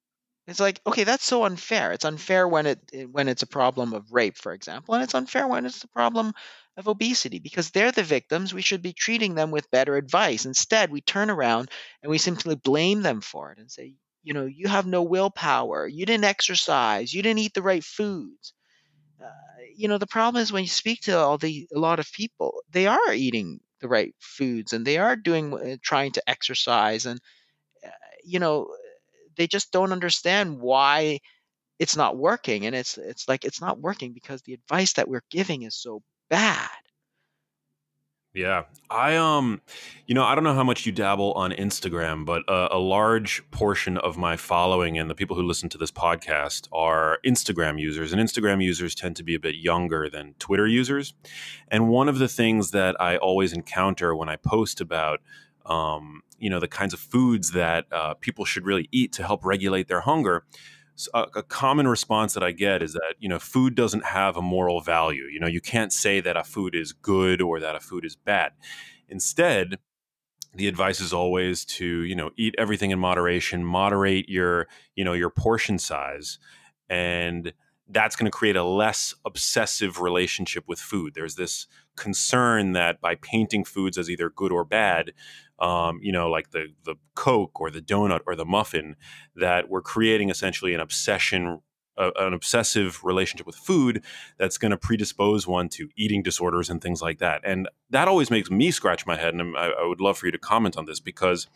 It's 0.47 0.61
like, 0.61 0.81
okay, 0.87 1.05
that's 1.05 1.25
so 1.25 1.45
unfair. 1.45 1.93
It's 1.93 2.05
unfair 2.05 2.47
when 2.47 2.67
it 2.67 2.79
when 3.11 3.29
it's 3.29 3.43
a 3.43 3.47
problem 3.47 3.95
of 3.95 4.13
rape, 4.13 4.37
for 4.37 4.53
example, 4.53 4.95
and 4.95 5.03
it's 5.03 5.15
unfair 5.15 5.47
when 5.49 5.65
it's 5.65 5.85
a 5.85 5.89
problem 5.89 6.35
of 6.77 6.89
obesity 6.89 7.39
because 7.39 7.71
they're 7.71 7.93
the 7.93 8.03
victims. 8.03 8.53
We 8.55 8.63
should 8.63 8.83
be 8.83 8.93
treating 8.93 9.35
them 9.35 9.51
with 9.51 9.71
better 9.71 9.97
advice. 9.97 10.45
Instead, 10.45 10.91
we 10.91 11.01
turn 11.01 11.31
around 11.31 11.71
and 12.03 12.11
we 12.11 12.19
simply 12.19 12.57
blame 12.57 13.03
them 13.03 13.21
for 13.21 13.53
it 13.53 13.59
and 13.59 13.71
say, 13.71 13.95
you 14.23 14.33
know, 14.35 14.47
you 14.47 14.69
have 14.69 14.87
no 14.87 15.03
willpower. 15.03 15.87
You 15.87 16.07
didn't 16.07 16.25
exercise. 16.25 17.13
You 17.13 17.23
didn't 17.23 17.41
eat 17.41 17.55
the 17.55 17.63
right 17.63 17.85
foods. 17.85 18.55
Uh, 19.23 19.31
you 19.77 19.89
know, 19.89 19.99
the 19.99 20.07
problem 20.07 20.43
is 20.43 20.53
when 20.53 20.65
you 20.65 20.69
speak 20.69 21.03
to 21.03 21.19
all 21.19 21.39
the 21.39 21.69
a 21.75 21.79
lot 21.79 22.01
of 22.01 22.13
people, 22.13 22.63
they 22.71 22.87
are 22.87 23.13
eating 23.13 23.61
the 23.81 23.89
right 23.89 24.15
foods 24.19 24.73
and 24.73 24.87
they 24.87 24.99
are 24.99 25.17
doing 25.17 25.53
uh, 25.55 25.77
trying 25.83 26.13
to 26.13 26.23
exercise 26.29 27.05
and 27.07 27.21
uh, 27.85 27.91
you 28.25 28.39
know 28.39 28.69
they 29.37 29.47
just 29.47 29.73
don't 29.73 29.93
understand 29.93 30.61
why 30.61 31.21
it's 31.79 31.97
not 31.97 32.17
working 32.17 32.67
and 32.67 32.75
it's 32.75 32.99
it's 32.99 33.29
like 33.29 33.45
it's 33.45 33.61
not 33.61 33.81
working 33.81 34.13
because 34.13 34.43
the 34.43 34.55
advice 34.55 34.95
that 34.95 35.09
we're 35.09 35.25
giving 35.31 35.63
is 35.63 35.75
so 35.77 36.03
bad 36.35 36.71
yeah. 38.35 38.65
I 38.91 39.15
um 39.17 39.63
you 40.07 40.15
know, 40.15 40.25
I 40.25 40.35
don't 40.35 40.45
know 40.45 40.55
how 40.55 40.65
much 40.65 40.85
you 40.85 40.93
dabble 40.93 41.33
on 41.33 41.53
Instagram, 41.53 42.27
but 42.27 42.47
uh, 42.49 42.69
a 42.71 42.79
large 42.79 43.49
portion 43.53 43.97
of 43.97 44.19
my 44.19 44.37
following 44.37 44.99
and 44.99 45.09
the 45.09 45.15
people 45.15 45.37
who 45.37 45.43
listen 45.43 45.69
to 45.71 45.79
this 45.79 45.93
podcast 45.93 46.69
are 46.73 47.21
Instagram 47.25 47.81
users 47.81 48.13
and 48.13 48.21
Instagram 48.21 48.63
users 48.63 48.95
tend 48.95 49.17
to 49.17 49.23
be 49.23 49.37
a 49.37 49.41
bit 49.41 49.55
younger 49.55 50.11
than 50.11 50.35
Twitter 50.41 50.67
users. 50.67 51.15
And 51.69 51.89
one 51.89 52.09
of 52.09 52.19
the 52.19 52.29
things 52.29 52.73
that 52.73 53.01
I 53.01 53.17
always 53.17 53.53
encounter 53.53 54.15
when 54.17 54.29
I 54.29 54.37
post 54.37 54.81
about 54.81 55.21
um, 55.65 56.23
you 56.39 56.51
know, 56.51 56.61
the 56.61 56.69
kinds 56.69 56.93
of 56.93 57.01
foods 57.01 57.53
that 57.53 57.87
uh, 57.91 58.15
people 58.15 58.45
should 58.45 58.67
really 58.67 58.89
eat 58.91 59.13
to 59.13 59.23
help 59.25 59.45
regulate 59.45 59.89
their 59.89 60.01
hunger 60.01 60.45
a, 61.13 61.17
uh, 61.17 61.27
a, 61.37 61.43
common 61.43 61.89
response 61.89 62.35
that 62.35 62.43
I 62.43 62.53
get 62.53 62.83
is 62.83 62.93
that 62.93 63.15
you 63.19 63.29
know 63.29 63.39
food 63.39 63.75
doesn't 63.75 64.05
have 64.05 64.37
a 64.37 64.43
moral 64.43 64.81
value. 64.81 65.25
You 65.25 65.41
know, 65.41 65.47
you 65.47 65.61
can't 65.61 65.93
say 65.93 66.21
that 66.21 66.37
a 66.37 66.45
food 66.45 66.75
is 66.75 66.93
good 66.93 67.41
or 67.41 67.61
that 67.61 67.75
a 67.75 67.81
food 67.81 68.05
is 68.05 68.17
bad. 68.17 68.53
Instead, 69.09 69.79
the 70.55 70.69
advice 70.69 71.01
is 71.01 71.13
always 71.13 71.65
to 71.65 72.03
you 72.05 72.15
know 72.15 72.31
eat 72.37 72.55
everything 72.59 72.91
in 72.91 72.99
moderation, 72.99 73.65
moderate 73.65 74.29
your 74.29 74.69
you 74.95 75.05
know 75.05 75.13
your 75.13 75.31
portion 75.31 75.79
size, 75.79 76.39
and 76.89 77.53
that's 77.89 78.17
going 78.17 78.31
to 78.31 78.37
create 78.37 78.57
a 78.57 78.65
less 78.65 79.15
obsessive 79.25 80.01
relationship 80.01 80.65
with 80.67 80.79
food. 80.79 81.15
There's 81.15 81.35
this 81.35 81.67
concern 81.97 82.73
that 82.73 83.01
by 83.01 83.17
painting 83.17 83.65
foods 83.65 83.99
as 83.99 84.09
either 84.09 84.31
good 84.31 84.53
or 84.53 84.65
bad, 84.65 85.13
um, 85.59 86.01
you 86.03 86.13
know, 86.13 86.29
like 86.31 86.51
the 86.51 86.69
the 86.85 86.97
Coke 87.15 87.61
or 87.61 87.71
the 87.71 87.81
donut 87.81 88.21
or 88.27 88.37
the 88.37 88.45
muffin, 88.45 88.97
that 89.37 89.69
we're 89.69 89.83
creating 89.83 90.31
essentially 90.31 90.75
an 90.75 90.81
obsession 90.81 91.61
an 91.97 92.33
obsessive 92.33 93.03
relationship 93.05 93.47
with 93.47 93.57
food 93.57 94.03
that's 94.39 94.59
going 94.59 94.71
to 94.71 94.77
predispose 94.77 95.47
one 95.47 95.69
to 95.69 95.89
eating 95.97 96.23
disorders 96.23 96.69
and 96.69 96.83
things 96.83 97.01
like 97.01 97.19
that. 97.19 97.41
And 97.45 97.69
that 97.91 98.09
always 98.09 98.31
makes 98.31 98.51
me 98.51 98.71
scratch 98.71 99.07
my 99.07 99.17
head. 99.17 99.35
And 99.35 99.57
I, 99.57 99.67
I 99.69 99.87
would 99.87 100.01
love 100.01 100.19
for 100.19 100.27
you 100.27 100.33
to 100.33 100.39
comment 100.39 100.77
on 100.77 100.87
this 100.87 101.01
because. 101.01 101.47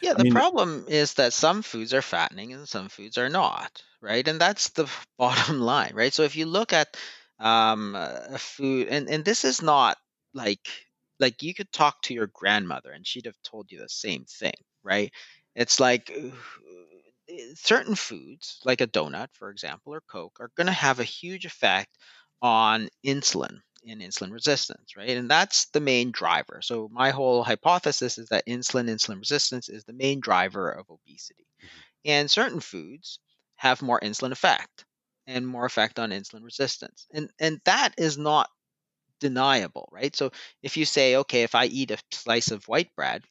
Yeah, 0.00 0.12
the 0.12 0.20
I 0.20 0.22
mean, 0.24 0.32
problem 0.32 0.84
is 0.88 1.14
that 1.14 1.32
some 1.32 1.62
foods 1.62 1.92
are 1.92 2.02
fattening 2.02 2.52
and 2.52 2.68
some 2.68 2.88
foods 2.88 3.18
are 3.18 3.28
not, 3.28 3.82
right? 4.00 4.26
And 4.26 4.40
that's 4.40 4.70
the 4.70 4.88
bottom 5.18 5.60
line, 5.60 5.92
right? 5.94 6.12
So 6.12 6.22
if 6.22 6.36
you 6.36 6.46
look 6.46 6.72
at 6.72 6.96
um, 7.38 7.94
a 7.96 8.38
food, 8.38 8.88
and, 8.88 9.08
and 9.08 9.24
this 9.24 9.44
is 9.44 9.62
not 9.62 9.96
like 10.34 10.68
like 11.20 11.42
you 11.42 11.54
could 11.54 11.70
talk 11.72 12.02
to 12.02 12.14
your 12.14 12.28
grandmother 12.28 12.90
and 12.92 13.06
she'd 13.06 13.26
have 13.26 13.40
told 13.44 13.70
you 13.70 13.78
the 13.78 13.88
same 13.88 14.24
thing, 14.24 14.54
right? 14.82 15.12
It's 15.54 15.78
like 15.78 16.10
uh, 16.16 16.30
certain 17.54 17.94
foods, 17.94 18.60
like 18.64 18.80
a 18.80 18.86
donut, 18.86 19.28
for 19.32 19.50
example, 19.50 19.94
or 19.94 20.00
Coke, 20.00 20.38
are 20.40 20.50
going 20.56 20.66
to 20.66 20.72
have 20.72 21.00
a 21.00 21.04
huge 21.04 21.44
effect 21.44 21.90
on 22.42 22.88
insulin 23.04 23.60
and 23.88 24.00
insulin 24.00 24.32
resistance, 24.32 24.96
right? 24.96 25.16
And 25.16 25.30
that's 25.30 25.66
the 25.66 25.80
main 25.80 26.10
driver. 26.10 26.60
So 26.62 26.88
my 26.92 27.10
whole 27.10 27.42
hypothesis 27.42 28.18
is 28.18 28.28
that 28.28 28.46
insulin, 28.46 28.88
insulin 28.90 29.18
resistance 29.18 29.68
is 29.68 29.84
the 29.84 29.92
main 29.92 30.20
driver 30.20 30.70
of 30.70 30.90
obesity. 30.90 31.46
Mm-hmm. 31.58 31.78
And 32.06 32.30
certain 32.30 32.60
foods 32.60 33.20
have 33.56 33.82
more 33.82 34.00
insulin 34.00 34.32
effect 34.32 34.84
and 35.26 35.46
more 35.46 35.64
effect 35.64 35.98
on 35.98 36.10
insulin 36.10 36.42
resistance. 36.42 37.06
And 37.12 37.30
and 37.38 37.60
that 37.64 37.94
is 37.98 38.18
not 38.18 38.48
deniable, 39.20 39.88
right? 39.92 40.14
So 40.16 40.32
if 40.62 40.76
you 40.76 40.84
say, 40.84 41.16
okay, 41.16 41.42
if 41.42 41.54
I 41.54 41.66
eat 41.66 41.90
a 41.90 41.98
slice 42.10 42.50
of 42.50 42.66
white 42.68 42.94
bread, 42.96 43.22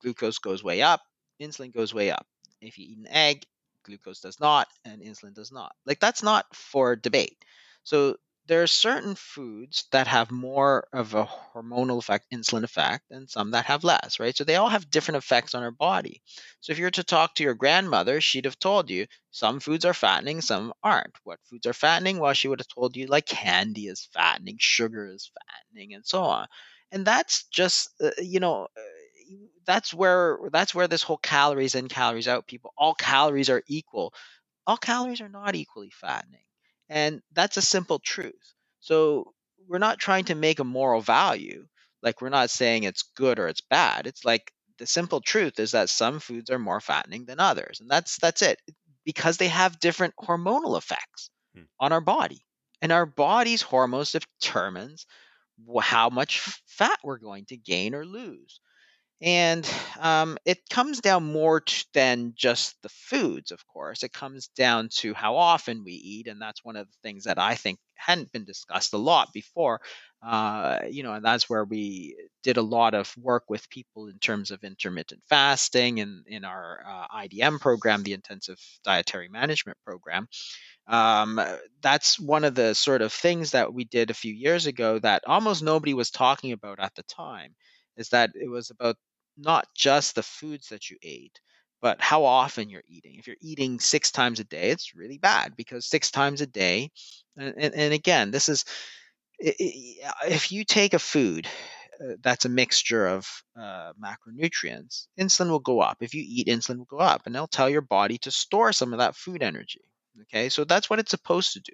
glucose 0.00 0.38
goes 0.38 0.62
way 0.62 0.82
up, 0.82 1.00
insulin 1.40 1.72
goes 1.72 1.94
way 1.94 2.10
up. 2.10 2.26
If 2.60 2.78
you 2.78 2.86
eat 2.88 2.98
an 2.98 3.08
egg, 3.08 3.44
glucose 3.84 4.20
does 4.20 4.40
not, 4.40 4.68
and 4.84 5.02
insulin 5.02 5.34
does 5.34 5.52
not. 5.52 5.74
Like 5.86 6.00
that's 6.00 6.22
not 6.22 6.46
for 6.54 6.96
debate. 6.96 7.44
So 7.82 8.16
there 8.46 8.62
are 8.62 8.66
certain 8.66 9.14
foods 9.14 9.86
that 9.92 10.06
have 10.06 10.30
more 10.30 10.86
of 10.92 11.14
a 11.14 11.24
hormonal 11.26 11.98
effect, 11.98 12.26
insulin 12.32 12.62
effect, 12.64 13.10
and 13.10 13.28
some 13.30 13.52
that 13.52 13.66
have 13.66 13.84
less, 13.84 14.20
right? 14.20 14.36
So 14.36 14.44
they 14.44 14.56
all 14.56 14.68
have 14.68 14.90
different 14.90 15.16
effects 15.18 15.54
on 15.54 15.62
our 15.62 15.70
body. 15.70 16.22
So 16.60 16.72
if 16.72 16.78
you 16.78 16.84
were 16.84 16.90
to 16.92 17.04
talk 17.04 17.34
to 17.36 17.42
your 17.42 17.54
grandmother, 17.54 18.20
she'd 18.20 18.44
have 18.44 18.58
told 18.58 18.90
you 18.90 19.06
some 19.30 19.60
foods 19.60 19.84
are 19.84 19.94
fattening, 19.94 20.40
some 20.42 20.72
aren't. 20.82 21.14
What 21.24 21.40
foods 21.44 21.66
are 21.66 21.72
fattening? 21.72 22.18
Well, 22.18 22.34
she 22.34 22.48
would 22.48 22.60
have 22.60 22.68
told 22.68 22.96
you 22.96 23.06
like 23.06 23.26
candy 23.26 23.86
is 23.88 24.08
fattening, 24.12 24.56
sugar 24.60 25.06
is 25.06 25.30
fattening, 25.72 25.94
and 25.94 26.04
so 26.06 26.22
on. 26.22 26.46
And 26.92 27.06
that's 27.06 27.44
just, 27.44 27.90
uh, 28.02 28.10
you 28.18 28.40
know, 28.40 28.68
uh, 28.76 29.34
that's 29.66 29.94
where 29.94 30.38
that's 30.52 30.74
where 30.74 30.88
this 30.88 31.02
whole 31.02 31.16
calories 31.18 31.74
in, 31.74 31.88
calories 31.88 32.28
out. 32.28 32.46
People, 32.46 32.72
all 32.76 32.94
calories 32.94 33.48
are 33.50 33.62
equal. 33.66 34.12
All 34.66 34.76
calories 34.78 35.20
are 35.22 35.28
not 35.30 35.54
equally 35.54 35.90
fattening 35.90 36.40
and 36.88 37.20
that's 37.32 37.56
a 37.56 37.62
simple 37.62 37.98
truth. 37.98 38.54
So 38.80 39.32
we're 39.68 39.78
not 39.78 39.98
trying 39.98 40.24
to 40.26 40.34
make 40.34 40.58
a 40.58 40.64
moral 40.64 41.00
value. 41.00 41.66
Like 42.02 42.20
we're 42.20 42.28
not 42.28 42.50
saying 42.50 42.84
it's 42.84 43.10
good 43.16 43.38
or 43.38 43.48
it's 43.48 43.62
bad. 43.62 44.06
It's 44.06 44.24
like 44.24 44.52
the 44.78 44.86
simple 44.86 45.20
truth 45.20 45.58
is 45.58 45.72
that 45.72 45.88
some 45.88 46.20
foods 46.20 46.50
are 46.50 46.58
more 46.58 46.80
fattening 46.80 47.24
than 47.24 47.40
others. 47.40 47.80
And 47.80 47.90
that's 47.90 48.18
that's 48.18 48.42
it. 48.42 48.58
Because 49.04 49.36
they 49.36 49.48
have 49.48 49.80
different 49.80 50.14
hormonal 50.20 50.76
effects 50.76 51.30
hmm. 51.54 51.62
on 51.80 51.92
our 51.92 52.00
body. 52.00 52.44
And 52.82 52.92
our 52.92 53.06
body's 53.06 53.62
hormones 53.62 54.12
determines 54.12 55.06
how 55.80 56.10
much 56.10 56.40
fat 56.66 56.98
we're 57.02 57.18
going 57.18 57.46
to 57.46 57.56
gain 57.56 57.94
or 57.94 58.04
lose. 58.04 58.60
And 59.22 59.68
um, 60.00 60.36
it 60.44 60.68
comes 60.68 61.00
down 61.00 61.24
more 61.24 61.60
to, 61.60 61.86
than 61.94 62.34
just 62.36 62.76
the 62.82 62.88
foods, 62.88 63.52
of 63.52 63.66
course. 63.66 64.02
It 64.02 64.12
comes 64.12 64.48
down 64.48 64.88
to 64.96 65.14
how 65.14 65.36
often 65.36 65.84
we 65.84 65.92
eat. 65.92 66.26
And 66.26 66.40
that's 66.40 66.64
one 66.64 66.76
of 66.76 66.86
the 66.86 66.96
things 67.02 67.24
that 67.24 67.38
I 67.38 67.54
think 67.54 67.78
hadn't 67.94 68.32
been 68.32 68.44
discussed 68.44 68.92
a 68.92 68.98
lot 68.98 69.32
before. 69.32 69.80
Uh, 70.22 70.80
you 70.90 71.02
know, 71.02 71.14
and 71.14 71.24
that's 71.24 71.48
where 71.48 71.64
we 71.64 72.16
did 72.42 72.56
a 72.56 72.62
lot 72.62 72.94
of 72.94 73.14
work 73.16 73.44
with 73.48 73.70
people 73.70 74.08
in 74.08 74.18
terms 74.18 74.50
of 74.50 74.64
intermittent 74.64 75.22
fasting 75.28 76.00
and 76.00 76.24
in 76.26 76.44
our 76.44 76.80
uh, 76.86 77.06
IDM 77.18 77.60
program, 77.60 78.02
the 78.02 78.14
Intensive 78.14 78.58
Dietary 78.84 79.28
Management 79.28 79.78
Program. 79.86 80.26
Um, 80.86 81.40
that's 81.80 82.18
one 82.18 82.44
of 82.44 82.54
the 82.54 82.74
sort 82.74 83.00
of 83.00 83.12
things 83.12 83.52
that 83.52 83.72
we 83.72 83.84
did 83.84 84.10
a 84.10 84.14
few 84.14 84.32
years 84.32 84.66
ago 84.66 84.98
that 84.98 85.22
almost 85.26 85.62
nobody 85.62 85.94
was 85.94 86.10
talking 86.10 86.52
about 86.52 86.78
at 86.78 86.94
the 86.94 87.02
time 87.04 87.54
is 87.96 88.08
that 88.10 88.30
it 88.34 88.48
was 88.48 88.70
about 88.70 88.96
not 89.36 89.66
just 89.74 90.14
the 90.14 90.22
foods 90.22 90.68
that 90.68 90.90
you 90.90 90.96
ate, 91.02 91.40
but 91.82 92.00
how 92.00 92.24
often 92.24 92.70
you're 92.70 92.82
eating. 92.88 93.16
If 93.18 93.26
you're 93.26 93.36
eating 93.42 93.80
six 93.80 94.10
times 94.10 94.40
a 94.40 94.44
day, 94.44 94.70
it's 94.70 94.94
really 94.94 95.18
bad 95.18 95.54
because 95.56 95.86
six 95.86 96.10
times 96.10 96.40
a 96.40 96.46
day, 96.46 96.90
and, 97.36 97.54
and, 97.58 97.74
and 97.74 97.92
again, 97.92 98.30
this 98.30 98.48
is 98.48 98.64
if 99.38 100.52
you 100.52 100.64
take 100.64 100.94
a 100.94 100.98
food 100.98 101.48
uh, 102.00 102.14
that's 102.22 102.44
a 102.44 102.48
mixture 102.48 103.06
of 103.06 103.28
uh, 103.58 103.92
macronutrients, 104.02 105.06
insulin 105.18 105.50
will 105.50 105.58
go 105.58 105.80
up. 105.80 105.98
If 106.00 106.14
you 106.14 106.24
eat, 106.26 106.48
insulin 106.48 106.78
will 106.78 106.86
go 106.86 106.98
up, 106.98 107.22
and 107.26 107.34
it'll 107.34 107.46
tell 107.46 107.68
your 107.68 107.82
body 107.82 108.18
to 108.18 108.30
store 108.30 108.72
some 108.72 108.92
of 108.92 108.98
that 108.98 109.16
food 109.16 109.42
energy. 109.42 109.82
Okay, 110.22 110.48
so 110.48 110.64
that's 110.64 110.88
what 110.88 110.98
it's 110.98 111.10
supposed 111.10 111.52
to 111.52 111.60
do. 111.60 111.72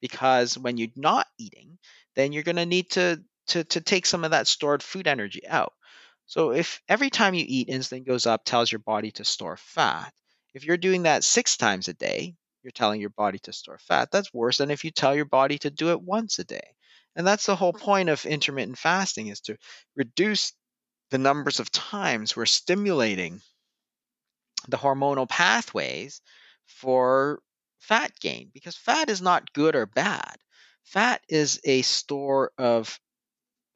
Because 0.00 0.56
when 0.56 0.76
you're 0.76 0.88
not 0.96 1.26
eating, 1.38 1.78
then 2.14 2.32
you're 2.32 2.42
going 2.42 2.56
to 2.56 2.66
need 2.66 2.90
to 2.92 3.22
to 3.48 3.64
to 3.64 3.80
take 3.80 4.06
some 4.06 4.24
of 4.24 4.30
that 4.32 4.46
stored 4.46 4.82
food 4.82 5.06
energy 5.06 5.46
out. 5.46 5.72
So 6.26 6.52
if 6.52 6.82
every 6.88 7.10
time 7.10 7.34
you 7.34 7.44
eat, 7.46 7.68
insulin 7.68 8.06
goes 8.06 8.26
up, 8.26 8.44
tells 8.44 8.70
your 8.70 8.80
body 8.80 9.10
to 9.12 9.24
store 9.24 9.56
fat. 9.56 10.12
If 10.54 10.64
you're 10.64 10.76
doing 10.76 11.04
that 11.04 11.24
six 11.24 11.56
times 11.56 11.88
a 11.88 11.94
day, 11.94 12.34
you're 12.62 12.70
telling 12.70 13.00
your 13.00 13.10
body 13.10 13.38
to 13.40 13.52
store 13.52 13.78
fat. 13.78 14.10
That's 14.10 14.34
worse 14.34 14.58
than 14.58 14.70
if 14.70 14.84
you 14.84 14.90
tell 14.90 15.14
your 15.14 15.24
body 15.24 15.58
to 15.58 15.70
do 15.70 15.90
it 15.90 16.02
once 16.02 16.38
a 16.38 16.44
day. 16.44 16.74
And 17.16 17.26
that's 17.26 17.46
the 17.46 17.56
whole 17.56 17.72
mm. 17.72 17.80
point 17.80 18.08
of 18.08 18.26
intermittent 18.26 18.78
fasting 18.78 19.28
is 19.28 19.40
to 19.42 19.56
reduce 19.96 20.52
the 21.10 21.18
numbers 21.18 21.60
of 21.60 21.70
times 21.72 22.36
we're 22.36 22.46
stimulating 22.46 23.40
the 24.68 24.76
hormonal 24.76 25.28
pathways 25.28 26.20
for 26.66 27.40
fat 27.78 28.12
gain 28.20 28.50
because 28.52 28.76
fat 28.76 29.08
is 29.08 29.22
not 29.22 29.52
good 29.52 29.74
or 29.74 29.86
bad. 29.86 30.36
Fat 30.84 31.22
is 31.28 31.60
a 31.64 31.82
store 31.82 32.52
of 32.58 32.98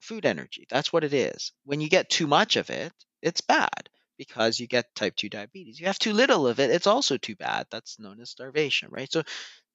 food 0.03 0.26
energy. 0.26 0.66
That's 0.70 0.92
what 0.92 1.05
it 1.05 1.14
is. 1.14 1.53
When 1.64 1.80
you 1.80 1.88
get 1.88 2.11
too 2.11 2.26
much 2.26 2.57
of 2.57 2.70
it, 2.70 2.92
it's 3.22 3.40
bad 3.40 3.88
because 4.18 4.61
you 4.61 4.66
get 4.66 4.94
type 4.94 5.16
2 5.16 5.28
diabetes. 5.28 5.80
You 5.80 5.86
have 5.86 5.98
too 5.98 6.12
little 6.12 6.46
of 6.46 6.61
it, 6.61 6.70
it's 6.70 6.86
also 6.86 7.16
too 7.16 7.36
bad. 7.36 7.66
That's 7.70 7.98
known 7.98 8.20
as 8.20 8.30
starvation, 8.30 8.88
right? 8.92 9.11
So 9.11 9.22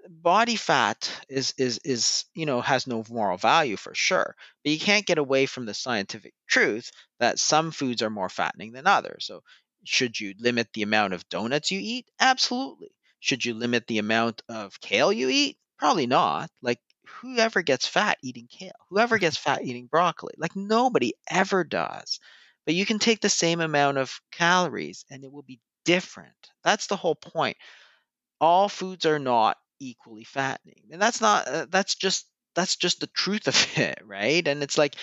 body 0.10 0.56
fat 0.56 1.12
is 1.30 1.54
is 1.58 1.80
is 1.84 2.26
you 2.34 2.46
know 2.46 2.62
has 2.62 2.88
no 2.88 3.04
moral 3.10 3.38
value 3.38 3.76
for 3.76 3.94
sure 3.94 4.36
but 4.64 4.72
you 4.72 4.80
can't 4.80 5.06
get 5.06 5.18
away 5.18 5.46
from 5.46 5.66
the 5.66 5.74
scientific 5.74 6.34
truth 6.48 6.92
that 7.20 7.40
some 7.40 7.72
foods 7.72 8.02
are 8.02 8.10
more 8.10 8.30
fattening 8.30 8.72
than 8.72 8.88
others 8.88 9.26
so 9.26 9.42
should 9.84 10.20
you 10.20 10.34
limit 10.40 10.68
the 10.74 10.82
amount 10.84 11.14
of 11.14 11.28
donuts 11.30 11.72
you 11.72 11.80
eat 11.82 12.06
absolutely 12.20 12.90
should 13.20 13.44
you 13.44 13.54
limit 13.54 13.86
the 13.88 13.98
amount 13.98 14.42
of 14.48 14.80
kale 14.80 15.12
you 15.12 15.28
eat 15.30 15.58
probably 15.78 16.08
not 16.08 16.50
like 16.62 16.80
whoever 17.22 17.62
gets 17.62 17.88
fat 17.88 18.18
eating 18.24 18.48
kale 18.50 18.72
whoever 18.90 19.18
gets 19.18 19.38
fat 19.46 19.64
eating 19.64 19.88
broccoli 19.88 20.34
like 20.38 20.56
nobody 20.56 21.14
ever 21.30 21.64
does. 21.64 22.20
But 22.66 22.76
you 22.76 22.86
can 22.86 23.00
take 23.00 23.22
the 23.22 23.30
same 23.30 23.62
amount 23.62 23.98
of 23.98 24.20
calories 24.32 25.06
and 25.10 25.24
it 25.24 25.32
will 25.32 25.44
be 25.44 25.62
different. 25.86 26.36
That's 26.64 26.88
the 26.88 26.98
whole 26.98 27.16
point. 27.16 27.56
All 28.42 28.70
foods 28.70 29.06
are 29.06 29.20
not 29.20 29.58
equally 29.80 30.24
fattening 30.24 30.84
and 30.92 31.02
that's 31.02 31.22
not 31.22 31.48
uh, 31.48 31.66
that's 31.70 31.96
just 31.96 32.26
that's 32.56 32.76
just 32.76 33.00
the 33.00 33.08
truth 33.08 33.48
of 33.48 33.68
it 33.78 34.00
right? 34.06 34.48
And 34.48 34.64
it's 34.64 34.78
like 34.78 34.96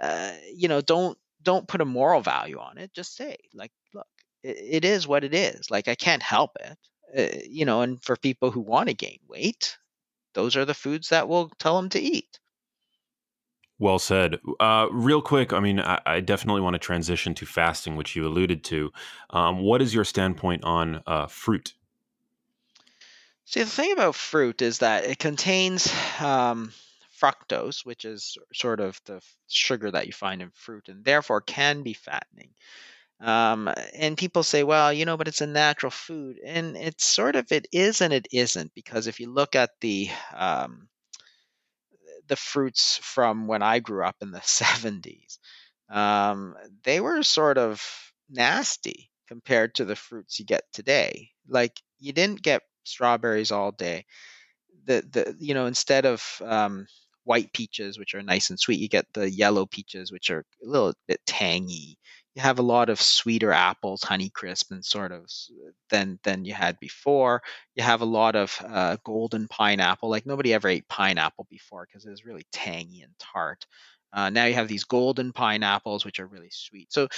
uh, 0.00 0.32
you 0.54 0.68
know 0.68 0.80
don't 0.82 1.18
don't 1.42 1.68
put 1.68 1.80
a 1.80 1.84
moral 1.86 2.20
value 2.20 2.58
on 2.58 2.78
it 2.78 2.92
just 2.94 3.16
say 3.16 3.36
like 3.54 3.72
look 3.94 4.06
it, 4.42 4.58
it 4.60 4.84
is 4.84 5.08
what 5.08 5.24
it 5.24 5.34
is 5.34 5.70
like 5.70 5.88
i 5.88 5.94
can't 5.94 6.22
help 6.22 6.52
it 6.60 6.78
uh, 7.18 7.38
you 7.48 7.64
know 7.64 7.82
and 7.82 8.02
for 8.02 8.16
people 8.16 8.50
who 8.50 8.60
want 8.60 8.88
to 8.88 8.94
gain 8.94 9.18
weight 9.28 9.78
those 10.34 10.56
are 10.56 10.64
the 10.64 10.74
foods 10.74 11.08
that 11.08 11.28
we'll 11.28 11.50
tell 11.58 11.76
them 11.76 11.88
to 11.90 12.00
eat 12.00 12.38
well 13.78 13.98
said. 13.98 14.40
Uh, 14.58 14.88
real 14.90 15.22
quick, 15.22 15.52
I 15.52 15.60
mean, 15.60 15.80
I, 15.80 16.00
I, 16.04 16.20
definitely 16.20 16.62
want 16.62 16.74
to 16.74 16.78
transition 16.78 17.34
to 17.34 17.46
fasting, 17.46 17.96
which 17.96 18.16
you 18.16 18.26
alluded 18.26 18.64
to. 18.64 18.92
Um, 19.30 19.60
what 19.60 19.80
is 19.80 19.94
your 19.94 20.04
standpoint 20.04 20.64
on 20.64 21.02
uh, 21.06 21.26
fruit? 21.26 21.74
See, 23.44 23.60
the 23.60 23.66
thing 23.66 23.92
about 23.92 24.14
fruit 24.14 24.60
is 24.62 24.78
that 24.78 25.04
it 25.04 25.18
contains 25.18 25.92
um, 26.20 26.72
fructose, 27.18 27.86
which 27.86 28.04
is 28.04 28.36
sort 28.52 28.80
of 28.80 29.00
the 29.06 29.22
sugar 29.48 29.90
that 29.90 30.06
you 30.06 30.12
find 30.12 30.42
in 30.42 30.50
fruit, 30.50 30.88
and 30.88 31.04
therefore 31.04 31.40
can 31.40 31.82
be 31.82 31.94
fattening. 31.94 32.50
Um, 33.20 33.68
and 33.94 34.16
people 34.16 34.42
say, 34.44 34.62
well, 34.62 34.92
you 34.92 35.04
know, 35.04 35.16
but 35.16 35.28
it's 35.28 35.40
a 35.40 35.46
natural 35.46 35.90
food, 35.90 36.38
and 36.44 36.76
it's 36.76 37.04
sort 37.04 37.34
of 37.36 37.50
it 37.50 37.66
is 37.72 38.00
and 38.00 38.12
it 38.12 38.28
isn't 38.32 38.74
because 38.74 39.06
if 39.08 39.18
you 39.20 39.30
look 39.32 39.56
at 39.56 39.70
the 39.80 40.08
um, 40.34 40.88
the 42.26 42.36
fruits 42.36 42.98
from 43.02 43.46
when 43.46 43.62
I 43.62 43.78
grew 43.78 44.04
up 44.04 44.16
in 44.20 44.30
the 44.30 44.40
70s, 44.44 45.38
um, 45.88 46.54
they 46.84 47.00
were 47.00 47.22
sort 47.22 47.58
of 47.58 47.82
nasty 48.28 49.10
compared 49.26 49.74
to 49.76 49.84
the 49.84 49.96
fruits 49.96 50.38
you 50.38 50.44
get 50.44 50.64
today. 50.72 51.30
Like 51.48 51.80
you 51.98 52.12
didn't 52.12 52.42
get 52.42 52.62
strawberries 52.84 53.52
all 53.52 53.72
day. 53.72 54.04
The 54.84 55.02
the 55.10 55.36
you 55.40 55.54
know 55.54 55.66
instead 55.66 56.06
of 56.06 56.24
um, 56.44 56.86
white 57.24 57.52
peaches, 57.52 57.98
which 57.98 58.14
are 58.14 58.22
nice 58.22 58.50
and 58.50 58.60
sweet, 58.60 58.80
you 58.80 58.88
get 58.88 59.06
the 59.14 59.30
yellow 59.30 59.66
peaches, 59.66 60.12
which 60.12 60.30
are 60.30 60.40
a 60.64 60.66
little 60.66 60.94
bit 61.08 61.20
tangy. 61.26 61.98
You 62.34 62.42
have 62.42 62.58
a 62.58 62.62
lot 62.62 62.88
of 62.88 63.00
sweeter 63.00 63.52
apples, 63.52 64.02
Honeycrisp, 64.02 64.70
and 64.70 64.84
sort 64.84 65.12
of 65.12 65.30
than 65.90 66.20
than 66.22 66.44
you 66.44 66.54
had 66.54 66.78
before. 66.78 67.42
You 67.74 67.82
have 67.82 68.00
a 68.00 68.06
lot 68.06 68.36
of 68.36 68.56
uh, 68.64 68.96
golden 69.04 69.48
pineapple. 69.48 70.08
Like 70.08 70.26
nobody 70.26 70.54
ever 70.54 70.68
ate 70.68 70.88
pineapple 70.88 71.46
before 71.50 71.86
because 71.86 72.06
it 72.06 72.10
was 72.10 72.24
really 72.24 72.46
tangy 72.52 73.02
and 73.02 73.12
tart. 73.18 73.66
Uh, 74.12 74.30
now 74.30 74.46
you 74.46 74.54
have 74.54 74.68
these 74.68 74.84
golden 74.84 75.32
pineapples, 75.32 76.04
which 76.04 76.18
are 76.20 76.26
really 76.26 76.50
sweet. 76.50 76.92
So 76.92 77.08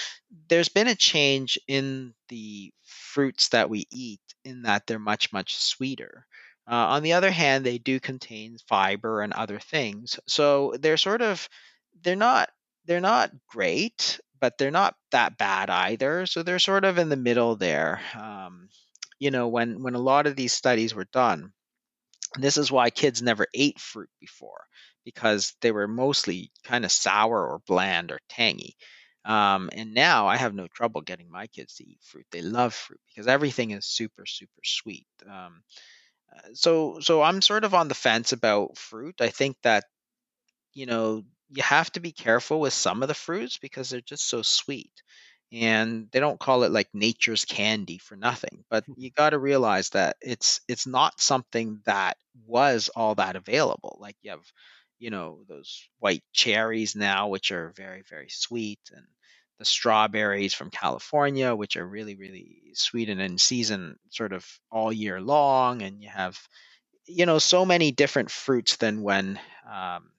there's 0.49 0.69
been 0.69 0.89
a 0.89 0.95
change 0.95 1.59
in 1.69 2.15
the 2.29 2.73
fruits 2.85 3.49
that 3.51 3.71
we 3.71 3.87
eat 3.93 4.21
in 4.45 4.63
that 4.63 4.87
they're 4.87 4.99
much, 4.99 5.33
much 5.33 5.55
sweeter. 5.57 6.27
Uh, 6.69 6.75
on 6.75 7.03
the 7.03 7.13
other 7.13 7.31
hand, 7.31 7.65
they 7.65 7.79
do 7.79 8.01
contain 8.01 8.57
fiber 8.69 9.23
and 9.23 9.33
other 9.33 9.59
things. 9.59 10.19
So 10.27 10.75
they're 10.81 10.97
sort 10.97 11.23
of, 11.23 11.49
they're 12.03 12.17
not, 12.17 12.49
they're 12.87 13.01
not 13.01 13.31
great, 13.49 14.21
but 14.41 14.59
they're 14.59 14.70
not 14.70 14.95
that 15.12 15.36
bad 15.38 15.70
either. 15.70 16.26
So 16.26 16.43
they're 16.43 16.59
sort 16.59 16.84
of 16.84 16.99
in 16.99 17.09
the 17.09 17.16
middle 17.16 17.57
there. 17.57 18.01
Um, 18.18 18.68
you 19.18 19.30
know, 19.30 19.49
when 19.49 19.82
when 19.82 19.95
a 19.95 20.01
lot 20.01 20.26
of 20.26 20.36
these 20.36 20.53
studies 20.53 20.95
were 20.95 21.07
done, 21.12 21.53
this 22.38 22.57
is 22.57 22.72
why 22.72 22.91
kids 22.91 23.22
never 23.22 23.47
ate 23.55 23.78
fruit 23.78 24.11
before 24.20 24.64
because 25.05 25.55
they 25.61 25.72
were 25.72 25.88
mostly 25.88 26.51
kind 26.64 26.84
of 26.84 26.93
sour 26.93 27.47
or 27.47 27.61
bland 27.66 28.11
or 28.11 28.18
tangy. 28.28 28.76
Um, 29.24 29.68
and 29.72 29.93
now 29.93 30.28
I 30.28 30.36
have 30.36 30.55
no 30.55 30.66
trouble 30.68 31.03
getting 31.03 31.30
my 31.30 31.47
kids 31.47 31.74
to 31.76 31.84
eat 31.84 32.01
fruit. 32.03 32.26
They 32.30 32.43
love 32.43 32.74
fruit 32.74 33.01
because 33.09 33.26
everything 33.26 33.72
is 33.72 33.86
super, 33.86 34.24
super 34.26 34.62
sweet. 34.64 35.07
Um, 35.28 35.62
uh, 36.34 36.49
so, 36.55 37.01
so 37.01 37.22
I'm 37.22 37.43
sort 37.43 37.64
of 37.64 37.74
on 37.74 37.88
the 37.88 37.95
fence 37.95 38.32
about 38.32 38.78
fruit. 38.78 39.20
I 39.20 39.28
think 39.28 39.57
that 39.62 39.84
you 40.72 40.86
know 40.86 41.24
you 41.51 41.63
have 41.63 41.91
to 41.93 42.01
be 42.01 42.13
careful 42.13 42.61
with 42.61 42.73
some 42.73 43.03
of 43.03 43.09
the 43.09 43.15
fruits 43.15 43.59
because 43.59 43.91
they're 43.91 44.01
just 44.01 44.29
so 44.29 44.43
sweet 44.43 44.93
and 45.53 46.07
they 46.13 46.21
don't 46.21 46.39
call 46.39 46.63
it 46.63 46.71
like 46.71 46.89
nature's 46.95 47.45
candy 47.45 47.99
for 47.99 48.17
nothing 48.17 48.65
but 48.71 48.85
hmm. 48.85 48.93
you 48.97 49.11
got 49.11 49.31
to 49.31 49.39
realize 49.39 49.91
that 49.91 50.17
it's 50.21 50.61
it's 50.69 50.87
not 50.87 51.21
something 51.21 51.81
that 51.85 52.17
was 52.47 52.89
all 52.95 53.15
that 53.15 53.37
available 53.37 53.99
like 54.01 54.17
you 54.23 54.31
have 54.31 54.45
you 54.99 55.11
know 55.11 55.41
those 55.49 55.89
white 55.99 56.23
cherries 56.33 56.95
now 56.95 57.29
which 57.29 57.51
are 57.51 57.73
very 57.77 58.03
very 58.09 58.29
sweet 58.29 58.81
and 58.95 59.05
the 59.59 59.65
strawberries 59.65 60.55
from 60.55 60.71
California 60.71 61.55
which 61.55 61.77
are 61.77 61.87
really 61.87 62.15
really 62.15 62.63
sweet 62.75 63.09
and 63.09 63.21
in 63.21 63.37
season 63.37 63.97
sort 64.09 64.33
of 64.33 64.47
all 64.71 64.93
year 64.93 65.21
long 65.21 65.83
and 65.83 66.03
you 66.03 66.09
have 66.09 66.39
you 67.07 67.27
know 67.27 67.39
so 67.39 67.65
many 67.65 67.91
different 67.91 68.31
fruits 68.31 68.77
than 68.77 69.03
when 69.03 69.39
um, 69.71 70.11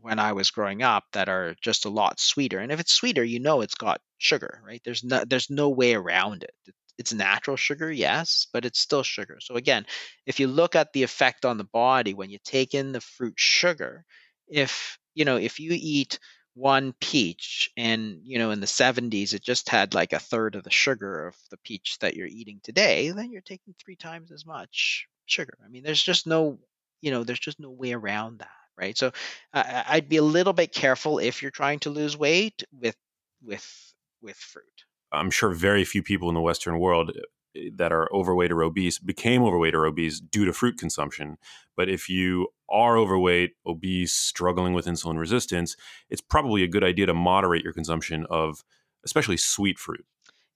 when 0.00 0.18
I 0.18 0.32
was 0.32 0.50
growing 0.50 0.82
up 0.82 1.04
that 1.12 1.28
are 1.28 1.56
just 1.60 1.84
a 1.84 1.90
lot 1.90 2.20
sweeter. 2.20 2.58
And 2.58 2.70
if 2.70 2.80
it's 2.80 2.92
sweeter, 2.92 3.24
you 3.24 3.40
know 3.40 3.60
it's 3.60 3.74
got 3.74 4.00
sugar, 4.18 4.60
right? 4.64 4.80
There's 4.84 5.02
no 5.04 5.24
there's 5.24 5.50
no 5.50 5.70
way 5.70 5.94
around 5.94 6.44
it. 6.44 6.54
It's 6.98 7.12
natural 7.12 7.56
sugar, 7.56 7.90
yes, 7.90 8.46
but 8.52 8.64
it's 8.64 8.78
still 8.78 9.02
sugar. 9.02 9.38
So 9.40 9.56
again, 9.56 9.86
if 10.26 10.38
you 10.38 10.46
look 10.46 10.76
at 10.76 10.92
the 10.92 11.02
effect 11.02 11.44
on 11.44 11.58
the 11.58 11.64
body 11.64 12.14
when 12.14 12.30
you 12.30 12.38
take 12.44 12.74
in 12.74 12.92
the 12.92 13.00
fruit 13.00 13.34
sugar, 13.36 14.04
if 14.48 14.98
you 15.14 15.24
know, 15.24 15.36
if 15.36 15.58
you 15.58 15.70
eat 15.72 16.18
one 16.54 16.94
peach 17.00 17.70
and 17.76 18.20
you 18.24 18.38
know 18.38 18.52
in 18.52 18.60
the 18.60 18.66
70s 18.66 19.34
it 19.34 19.42
just 19.42 19.68
had 19.68 19.92
like 19.92 20.12
a 20.12 20.20
third 20.20 20.54
of 20.54 20.62
the 20.62 20.70
sugar 20.70 21.26
of 21.26 21.34
the 21.50 21.56
peach 21.58 21.98
that 21.98 22.14
you're 22.14 22.28
eating 22.28 22.60
today 22.62 23.10
then 23.10 23.32
you're 23.32 23.40
taking 23.40 23.74
three 23.74 23.96
times 23.96 24.30
as 24.30 24.46
much 24.46 25.08
sugar 25.26 25.58
i 25.64 25.68
mean 25.68 25.82
there's 25.82 26.02
just 26.02 26.28
no 26.28 26.60
you 27.00 27.10
know 27.10 27.24
there's 27.24 27.40
just 27.40 27.58
no 27.58 27.70
way 27.70 27.92
around 27.92 28.38
that 28.38 28.48
right? 28.76 28.96
So 28.96 29.12
uh, 29.52 29.82
I'd 29.86 30.08
be 30.08 30.16
a 30.16 30.22
little 30.22 30.52
bit 30.52 30.72
careful 30.72 31.18
if 31.18 31.42
you're 31.42 31.50
trying 31.50 31.80
to 31.80 31.90
lose 31.90 32.16
weight 32.16 32.62
with 32.72 32.96
with 33.42 33.94
with 34.22 34.36
fruit. 34.36 34.84
I'm 35.12 35.30
sure 35.30 35.50
very 35.50 35.84
few 35.84 36.02
people 36.02 36.28
in 36.28 36.34
the 36.34 36.40
Western 36.40 36.78
world 36.78 37.12
eh, 37.56 37.70
that 37.76 37.92
are 37.92 38.12
overweight 38.12 38.50
or 38.50 38.62
obese 38.62 38.98
became 38.98 39.42
overweight 39.42 39.74
or 39.74 39.86
obese 39.86 40.20
due 40.20 40.44
to 40.44 40.52
fruit 40.52 40.78
consumption. 40.78 41.36
But 41.76 41.88
if 41.88 42.08
you 42.08 42.48
are 42.68 42.96
overweight, 42.96 43.52
obese, 43.66 44.12
struggling 44.12 44.72
with 44.72 44.86
insulin 44.86 45.18
resistance, 45.18 45.76
it's 46.10 46.20
probably 46.20 46.62
a 46.62 46.68
good 46.68 46.84
idea 46.84 47.06
to 47.06 47.14
moderate 47.14 47.62
your 47.62 47.72
consumption 47.72 48.26
of 48.28 48.64
especially 49.04 49.36
sweet 49.36 49.78
fruit. 49.78 50.04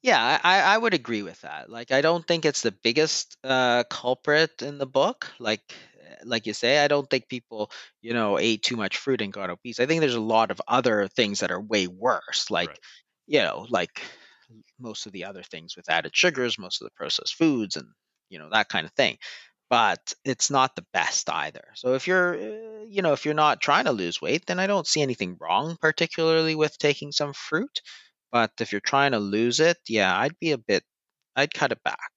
Yeah, 0.02 0.40
I, 0.42 0.60
I 0.60 0.78
would 0.78 0.94
agree 0.94 1.22
with 1.22 1.40
that. 1.40 1.70
Like, 1.70 1.90
I 1.90 2.00
don't 2.00 2.26
think 2.26 2.44
it's 2.44 2.62
the 2.62 2.70
biggest 2.70 3.36
uh, 3.42 3.82
culprit 3.90 4.62
in 4.62 4.78
the 4.78 4.86
book. 4.86 5.30
Like, 5.40 5.74
like 6.24 6.46
you 6.46 6.52
say, 6.52 6.78
I 6.78 6.88
don't 6.88 7.08
think 7.08 7.28
people, 7.28 7.70
you 8.02 8.14
know, 8.14 8.38
ate 8.38 8.62
too 8.62 8.76
much 8.76 8.96
fruit 8.96 9.20
and 9.20 9.32
got 9.32 9.50
obese. 9.50 9.80
I 9.80 9.86
think 9.86 10.00
there's 10.00 10.14
a 10.14 10.20
lot 10.20 10.50
of 10.50 10.60
other 10.66 11.08
things 11.08 11.40
that 11.40 11.50
are 11.50 11.60
way 11.60 11.86
worse, 11.86 12.50
like, 12.50 12.68
right. 12.68 12.78
you 13.26 13.40
know, 13.40 13.66
like 13.68 14.00
most 14.78 15.06
of 15.06 15.12
the 15.12 15.24
other 15.24 15.42
things 15.42 15.76
with 15.76 15.90
added 15.90 16.14
sugars, 16.14 16.58
most 16.58 16.80
of 16.80 16.86
the 16.86 16.94
processed 16.96 17.34
foods, 17.34 17.76
and 17.76 17.86
you 18.28 18.38
know 18.38 18.48
that 18.52 18.68
kind 18.68 18.86
of 18.86 18.92
thing. 18.92 19.18
But 19.70 20.14
it's 20.24 20.50
not 20.50 20.74
the 20.76 20.86
best 20.94 21.28
either. 21.28 21.64
So 21.74 21.92
if 21.92 22.06
you're, 22.06 22.34
uh, 22.34 22.84
you 22.88 23.02
know, 23.02 23.12
if 23.12 23.26
you're 23.26 23.34
not 23.34 23.60
trying 23.60 23.84
to 23.84 23.92
lose 23.92 24.22
weight, 24.22 24.46
then 24.46 24.58
I 24.58 24.66
don't 24.66 24.86
see 24.86 25.02
anything 25.02 25.36
wrong, 25.38 25.76
particularly 25.78 26.54
with 26.54 26.78
taking 26.78 27.12
some 27.12 27.34
fruit. 27.34 27.82
But 28.32 28.52
if 28.60 28.72
you're 28.72 28.80
trying 28.80 29.12
to 29.12 29.18
lose 29.18 29.60
it, 29.60 29.76
yeah, 29.86 30.16
I'd 30.18 30.38
be 30.38 30.52
a 30.52 30.58
bit, 30.58 30.84
I'd 31.36 31.52
cut 31.52 31.72
it 31.72 31.82
back. 31.84 32.10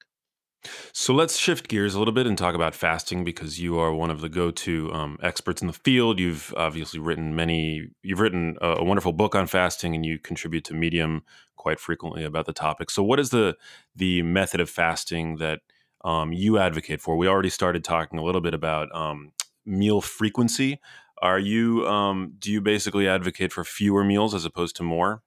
So 0.94 1.14
let's 1.14 1.38
shift 1.38 1.68
gears 1.68 1.96
a 1.96 2.00
little 2.00 2.14
bit 2.14 2.28
and 2.28 2.38
talk 2.38 2.54
about 2.54 2.76
fasting 2.76 3.24
because 3.24 3.60
you 3.60 3.80
are 3.80 3.94
one 3.94 4.12
of 4.12 4.22
the 4.22 4.30
go-to 4.30 4.92
um, 4.94 5.18
experts 5.22 5.62
in 5.62 5.68
the 5.68 5.74
field. 5.74 6.20
You've 6.20 6.54
obviously 6.56 7.00
written 7.00 7.36
many. 7.36 7.90
You've 8.04 8.20
written 8.20 8.58
a, 8.62 8.76
a, 8.78 8.84
wonderful 8.84 9.14
book 9.14 9.34
on 9.36 9.48
fasting, 9.48 9.96
and 9.96 10.06
you 10.06 10.20
contribute 10.20 10.64
to 10.66 10.74
Medium 10.74 11.24
quite 11.56 11.80
frequently 11.80 12.24
about 12.24 12.46
the 12.46 12.54
topic. 12.54 12.92
So, 12.92 13.04
what 13.04 13.20
is 13.20 13.32
the 13.32 13.58
the 13.96 14.22
method 14.22 14.60
of 14.60 14.70
fasting 14.70 15.38
that 15.38 15.62
um, 16.06 16.32
you 16.32 16.60
advocate 16.60 17.02
for? 17.02 17.18
We 17.18 17.28
already 17.28 17.50
started 17.50 17.84
talking 17.84 18.20
a 18.20 18.24
little 18.24 18.42
bit 18.42 18.54
about 18.54 18.94
um, 18.96 19.32
meal 19.66 20.02
frequency. 20.02 20.80
Are 21.22 21.40
you 21.40 21.88
um, 21.88 22.34
do 22.38 22.52
you 22.52 22.62
basically 22.62 23.08
advocate 23.08 23.52
for 23.52 23.64
fewer 23.64 24.04
meals 24.04 24.36
as 24.36 24.46
opposed 24.46 24.76
to 24.78 24.84
more? 24.84 25.24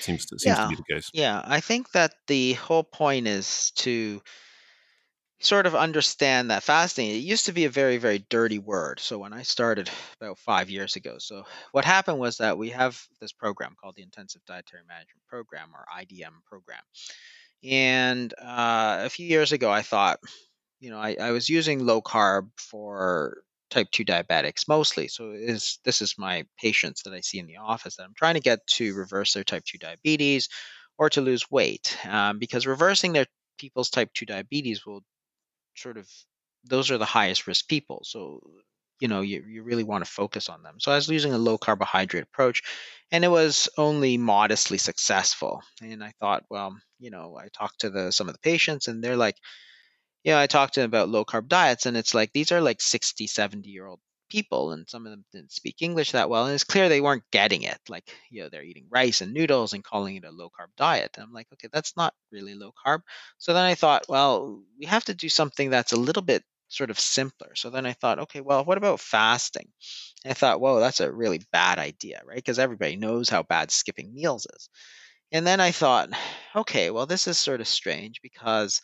Seems 0.00 0.24
to, 0.26 0.38
seems 0.38 0.56
to 0.56 0.68
be 0.68 0.76
the 0.76 0.94
case. 0.94 1.10
Yeah. 1.12 1.42
I 1.44 1.60
think 1.60 1.92
that 1.92 2.14
the 2.26 2.54
whole 2.54 2.84
point 2.84 3.26
is 3.26 3.70
to 3.72 4.22
sort 5.44 5.66
of 5.66 5.74
understand 5.74 6.50
that 6.50 6.62
fasting 6.62 7.10
it 7.10 7.16
used 7.16 7.46
to 7.46 7.52
be 7.52 7.64
a 7.64 7.70
very 7.70 7.98
very 7.98 8.24
dirty 8.30 8.58
word. 8.58 9.00
So 9.00 9.18
when 9.18 9.32
i 9.32 9.42
started 9.42 9.90
about 10.20 10.38
five 10.38 10.70
years 10.70 10.96
ago 10.96 11.16
so 11.18 11.44
what 11.72 11.84
happened 11.84 12.18
was 12.18 12.38
that 12.38 12.58
we 12.58 12.70
have 12.70 13.00
this 13.20 13.32
program 13.32 13.76
called 13.80 13.94
the 13.96 14.02
intensive 14.02 14.42
dietary 14.46 14.82
management 14.88 15.22
program 15.28 15.70
or 15.74 15.84
idm 16.00 16.42
program. 16.46 16.82
And 17.62 18.32
uh, 18.34 19.00
a 19.04 19.10
few 19.10 19.26
years 19.26 19.52
ago 19.52 19.70
i 19.70 19.82
thought 19.82 20.18
you 20.80 20.90
know 20.90 20.98
I, 20.98 21.16
I 21.20 21.30
was 21.32 21.48
using 21.48 21.84
low 21.84 22.00
carb 22.00 22.48
for 22.56 23.42
type 23.70 23.90
2 23.90 24.04
diabetics 24.04 24.68
mostly. 24.68 25.08
So 25.08 25.32
is 25.32 25.80
this 25.84 26.00
is 26.00 26.14
my 26.16 26.46
patients 26.58 27.02
that 27.02 27.12
i 27.12 27.20
see 27.20 27.38
in 27.38 27.46
the 27.46 27.56
office 27.56 27.96
that 27.96 28.04
i'm 28.04 28.14
trying 28.16 28.34
to 28.34 28.40
get 28.40 28.66
to 28.78 28.94
reverse 28.94 29.32
their 29.34 29.44
type 29.44 29.64
2 29.64 29.78
diabetes 29.78 30.48
or 30.96 31.10
to 31.10 31.20
lose 31.20 31.50
weight 31.50 31.98
um, 32.08 32.38
because 32.38 32.66
reversing 32.66 33.12
their 33.12 33.26
people's 33.58 33.90
type 33.90 34.10
2 34.14 34.26
diabetes 34.26 34.86
will 34.86 35.02
sort 35.76 35.96
of 35.98 36.08
those 36.64 36.90
are 36.90 36.98
the 36.98 37.04
highest 37.04 37.46
risk 37.46 37.68
people. 37.68 38.00
So 38.04 38.40
you 39.00 39.08
know 39.08 39.20
you, 39.22 39.44
you 39.46 39.62
really 39.62 39.84
want 39.84 40.04
to 40.04 40.10
focus 40.10 40.48
on 40.48 40.62
them. 40.62 40.76
So 40.78 40.92
I 40.92 40.96
was 40.96 41.08
using 41.08 41.32
a 41.32 41.38
low 41.38 41.58
carbohydrate 41.58 42.24
approach, 42.24 42.62
and 43.12 43.24
it 43.24 43.28
was 43.28 43.68
only 43.78 44.18
modestly 44.18 44.78
successful. 44.78 45.62
And 45.82 46.02
I 46.02 46.12
thought, 46.20 46.44
well, 46.50 46.76
you 46.98 47.10
know, 47.10 47.36
I 47.38 47.48
talked 47.48 47.80
to 47.80 47.90
the 47.90 48.12
some 48.12 48.28
of 48.28 48.34
the 48.34 48.40
patients, 48.40 48.88
and 48.88 49.02
they're 49.02 49.16
like, 49.16 49.36
yeah, 50.24 50.40
I 50.40 50.46
talked 50.46 50.74
to 50.74 50.80
them 50.80 50.90
about 50.90 51.08
low 51.10 51.24
carb 51.24 51.48
diets, 51.48 51.86
and 51.86 51.96
it's 51.96 52.14
like 52.14 52.32
these 52.32 52.52
are 52.52 52.60
like 52.60 52.80
60, 52.80 53.26
70 53.26 53.70
year 53.70 53.86
old 53.86 54.00
people, 54.34 54.72
and 54.72 54.88
some 54.88 55.06
of 55.06 55.12
them 55.12 55.24
didn't 55.32 55.52
speak 55.52 55.76
English 55.80 56.12
that 56.12 56.28
well, 56.28 56.44
and 56.46 56.54
it's 56.54 56.64
clear 56.64 56.88
they 56.88 57.00
weren't 57.00 57.30
getting 57.30 57.62
it. 57.62 57.78
Like, 57.88 58.12
you 58.30 58.42
know, 58.42 58.48
they're 58.48 58.64
eating 58.64 58.86
rice 58.90 59.20
and 59.20 59.32
noodles 59.32 59.72
and 59.72 59.84
calling 59.84 60.16
it 60.16 60.24
a 60.24 60.30
low 60.30 60.48
carb 60.48 60.68
diet. 60.76 61.12
And 61.16 61.24
I'm 61.24 61.32
like, 61.32 61.46
okay, 61.52 61.68
that's 61.72 61.96
not 61.96 62.14
really 62.32 62.54
low 62.54 62.72
carb. 62.84 63.00
So 63.38 63.54
then 63.54 63.64
I 63.64 63.74
thought, 63.74 64.06
well, 64.08 64.60
we 64.78 64.86
have 64.86 65.04
to 65.04 65.14
do 65.14 65.28
something 65.28 65.70
that's 65.70 65.92
a 65.92 66.00
little 66.00 66.22
bit 66.22 66.42
sort 66.68 66.90
of 66.90 66.98
simpler. 66.98 67.54
So 67.54 67.70
then 67.70 67.86
I 67.86 67.92
thought, 67.92 68.18
okay, 68.18 68.40
well, 68.40 68.64
what 68.64 68.78
about 68.78 68.98
fasting? 68.98 69.68
And 70.24 70.32
I 70.32 70.34
thought, 70.34 70.60
whoa, 70.60 70.80
that's 70.80 71.00
a 71.00 71.12
really 71.12 71.40
bad 71.52 71.78
idea, 71.78 72.20
right? 72.26 72.36
Because 72.36 72.58
everybody 72.58 72.96
knows 72.96 73.28
how 73.28 73.44
bad 73.44 73.70
skipping 73.70 74.12
meals 74.12 74.46
is. 74.56 74.68
And 75.30 75.46
then 75.46 75.60
I 75.60 75.70
thought, 75.70 76.10
okay, 76.56 76.90
well, 76.90 77.06
this 77.06 77.28
is 77.28 77.38
sort 77.38 77.60
of 77.60 77.68
strange 77.68 78.20
because 78.22 78.82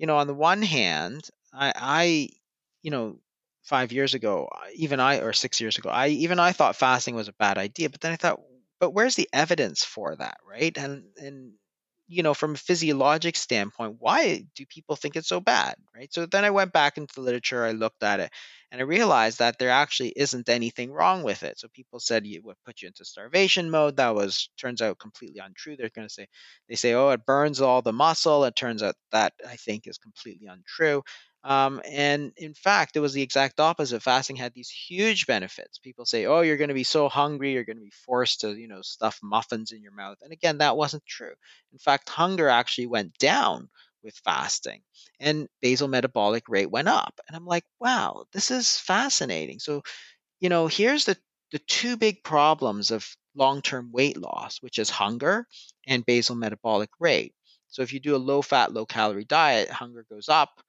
you 0.00 0.06
know, 0.06 0.16
on 0.16 0.26
the 0.26 0.34
one 0.34 0.62
hand, 0.62 1.28
I, 1.52 1.72
I, 1.76 2.28
you 2.82 2.90
know, 2.90 3.18
five 3.70 3.92
years 3.92 4.14
ago, 4.14 4.48
uh, 4.52 4.66
even 4.74 5.00
I, 5.00 5.20
or 5.20 5.32
six 5.32 5.60
years 5.62 5.78
ago, 5.78 5.90
I 5.90 6.08
even 6.08 6.40
I 6.40 6.52
thought 6.52 6.76
fasting 6.76 7.14
was 7.14 7.28
a 7.28 7.34
bad 7.34 7.58
idea. 7.58 7.90
But 7.90 8.02
then 8.02 8.12
I 8.12 8.16
thought, 8.16 8.40
but 8.80 8.90
where's 8.92 9.16
the 9.16 9.30
evidence 9.32 9.84
for 9.84 10.16
that, 10.16 10.38
right? 10.46 10.76
And 10.76 11.04
and 11.18 11.52
you 12.12 12.24
know, 12.24 12.34
from 12.34 12.54
a 12.54 12.58
physiologic 12.58 13.36
standpoint, 13.36 13.96
why 14.00 14.44
do 14.56 14.66
people 14.66 14.96
think 14.96 15.14
it's 15.14 15.28
so 15.28 15.40
bad, 15.40 15.76
right? 15.94 16.12
So 16.12 16.26
then 16.26 16.44
I 16.44 16.50
went 16.50 16.72
back 16.72 16.98
into 16.98 17.14
the 17.14 17.20
literature, 17.20 17.64
I 17.64 17.70
looked 17.70 18.02
at 18.02 18.18
it, 18.18 18.32
and 18.72 18.80
I 18.80 18.84
realized 18.84 19.38
that 19.38 19.60
there 19.60 19.70
actually 19.70 20.12
isn't 20.16 20.48
anything 20.48 20.90
wrong 20.90 21.22
with 21.22 21.44
it. 21.44 21.60
So 21.60 21.68
people 21.68 22.00
said 22.00 22.26
it 22.26 22.44
would 22.44 22.56
put 22.66 22.82
you 22.82 22.88
into 22.88 23.04
starvation 23.04 23.70
mode. 23.70 23.96
That 23.98 24.16
was 24.16 24.50
turns 24.60 24.82
out 24.82 24.98
completely 24.98 25.38
untrue. 25.38 25.76
They're 25.76 25.88
going 25.94 26.08
to 26.08 26.12
say 26.12 26.26
they 26.68 26.74
say, 26.74 26.94
oh, 26.94 27.10
it 27.10 27.24
burns 27.26 27.60
all 27.60 27.82
the 27.82 27.92
muscle. 27.92 28.44
It 28.44 28.56
turns 28.56 28.82
out 28.82 28.96
that 29.12 29.32
I 29.48 29.56
think 29.56 29.86
is 29.86 29.98
completely 29.98 30.48
untrue. 30.48 31.02
Um, 31.42 31.80
and 31.90 32.32
in 32.36 32.52
fact, 32.52 32.96
it 32.96 33.00
was 33.00 33.14
the 33.14 33.22
exact 33.22 33.60
opposite. 33.60 34.02
Fasting 34.02 34.36
had 34.36 34.52
these 34.52 34.68
huge 34.70 35.26
benefits. 35.26 35.78
People 35.78 36.04
say, 36.04 36.26
"Oh, 36.26 36.42
you're 36.42 36.58
going 36.58 36.68
to 36.68 36.74
be 36.74 36.84
so 36.84 37.08
hungry, 37.08 37.52
you're 37.52 37.64
going 37.64 37.78
to 37.78 37.82
be 37.82 37.92
forced 38.06 38.42
to, 38.42 38.54
you 38.54 38.68
know, 38.68 38.82
stuff 38.82 39.18
muffins 39.22 39.72
in 39.72 39.82
your 39.82 39.92
mouth." 39.92 40.18
And 40.22 40.32
again, 40.32 40.58
that 40.58 40.76
wasn't 40.76 41.06
true. 41.06 41.32
In 41.72 41.78
fact, 41.78 42.10
hunger 42.10 42.48
actually 42.48 42.86
went 42.88 43.16
down 43.18 43.70
with 44.02 44.16
fasting, 44.24 44.82
and 45.18 45.48
basal 45.62 45.88
metabolic 45.88 46.44
rate 46.48 46.70
went 46.70 46.88
up. 46.88 47.18
And 47.26 47.36
I'm 47.36 47.46
like, 47.46 47.64
"Wow, 47.80 48.26
this 48.32 48.50
is 48.50 48.78
fascinating." 48.78 49.60
So, 49.60 49.82
you 50.40 50.48
know, 50.48 50.66
here's 50.66 51.04
the 51.04 51.16
the 51.52 51.58
two 51.60 51.96
big 51.96 52.22
problems 52.22 52.90
of 52.92 53.16
long-term 53.34 53.90
weight 53.92 54.16
loss, 54.16 54.58
which 54.62 54.78
is 54.78 54.88
hunger 54.90 55.46
and 55.86 56.06
basal 56.06 56.36
metabolic 56.36 56.90
rate. 57.00 57.34
So 57.68 57.82
if 57.82 57.92
you 57.92 58.00
do 58.00 58.14
a 58.14 58.18
low 58.18 58.40
fat, 58.42 58.72
low 58.72 58.86
calorie 58.86 59.24
diet, 59.24 59.68
hunger 59.70 60.04
goes 60.08 60.28
up, 60.28 60.62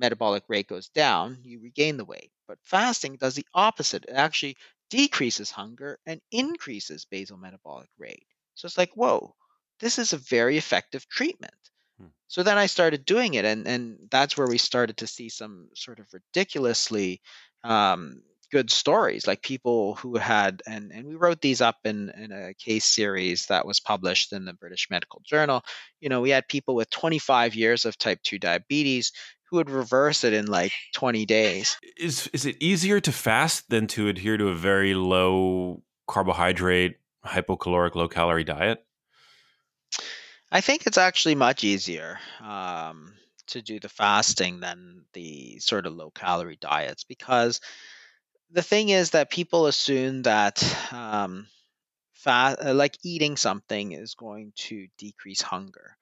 metabolic 0.00 0.44
rate 0.48 0.66
goes 0.66 0.88
down, 0.88 1.38
you 1.44 1.60
regain 1.60 1.96
the 1.96 2.04
weight. 2.04 2.32
But 2.48 2.58
fasting 2.64 3.16
does 3.16 3.34
the 3.34 3.46
opposite. 3.54 4.06
It 4.06 4.14
actually 4.14 4.56
decreases 4.88 5.50
hunger 5.50 5.98
and 6.06 6.20
increases 6.32 7.04
basal 7.04 7.36
metabolic 7.36 7.90
rate. 7.98 8.26
So 8.54 8.66
it's 8.66 8.78
like, 8.78 8.92
whoa, 8.94 9.34
this 9.78 9.98
is 9.98 10.12
a 10.12 10.18
very 10.18 10.56
effective 10.56 11.06
treatment. 11.08 11.54
Hmm. 12.00 12.08
So 12.26 12.42
then 12.42 12.58
I 12.58 12.66
started 12.66 13.04
doing 13.04 13.34
it, 13.34 13.44
and, 13.44 13.66
and 13.66 14.08
that's 14.10 14.36
where 14.36 14.48
we 14.48 14.58
started 14.58 14.96
to 14.98 15.06
see 15.06 15.28
some 15.28 15.68
sort 15.74 16.00
of 16.00 16.06
ridiculously 16.12 17.20
um, 17.62 18.22
good 18.50 18.70
stories, 18.70 19.26
like 19.26 19.42
people 19.42 19.94
who 19.94 20.16
had, 20.16 20.62
and, 20.66 20.90
and 20.90 21.06
we 21.06 21.14
wrote 21.14 21.40
these 21.40 21.60
up 21.60 21.76
in, 21.84 22.10
in 22.10 22.32
a 22.32 22.54
case 22.54 22.84
series 22.84 23.46
that 23.46 23.66
was 23.66 23.80
published 23.80 24.32
in 24.32 24.44
the 24.44 24.52
British 24.52 24.88
Medical 24.90 25.22
Journal. 25.24 25.62
You 26.00 26.08
know, 26.08 26.20
we 26.20 26.30
had 26.30 26.48
people 26.48 26.74
with 26.74 26.90
25 26.90 27.54
years 27.54 27.84
of 27.84 27.96
type 27.96 28.20
2 28.24 28.38
diabetes 28.38 29.12
who 29.50 29.56
would 29.56 29.70
reverse 29.70 30.24
it 30.24 30.32
in 30.32 30.46
like 30.46 30.72
20 30.94 31.26
days. 31.26 31.76
Is 31.98 32.28
is 32.32 32.46
it 32.46 32.56
easier 32.60 33.00
to 33.00 33.12
fast 33.12 33.68
than 33.68 33.86
to 33.88 34.08
adhere 34.08 34.36
to 34.36 34.48
a 34.48 34.54
very 34.54 34.94
low 34.94 35.82
carbohydrate, 36.06 36.96
hypocaloric, 37.26 37.94
low 37.94 38.08
calorie 38.08 38.44
diet? 38.44 38.84
I 40.52 40.60
think 40.60 40.86
it's 40.86 40.98
actually 40.98 41.34
much 41.36 41.62
easier 41.62 42.18
um, 42.40 43.14
to 43.48 43.62
do 43.62 43.78
the 43.78 43.88
fasting 43.88 44.60
than 44.60 45.04
the 45.12 45.58
sort 45.60 45.86
of 45.86 45.94
low 45.94 46.10
calorie 46.10 46.58
diets 46.60 47.04
because 47.04 47.60
the 48.50 48.62
thing 48.62 48.88
is 48.88 49.10
that 49.10 49.30
people 49.30 49.66
assume 49.66 50.22
that 50.22 50.62
um, 50.92 51.46
fat, 52.14 52.64
uh, 52.64 52.74
like 52.74 52.98
eating 53.04 53.36
something, 53.36 53.92
is 53.92 54.14
going 54.14 54.52
to 54.56 54.88
decrease 54.98 55.40
hunger 55.40 55.96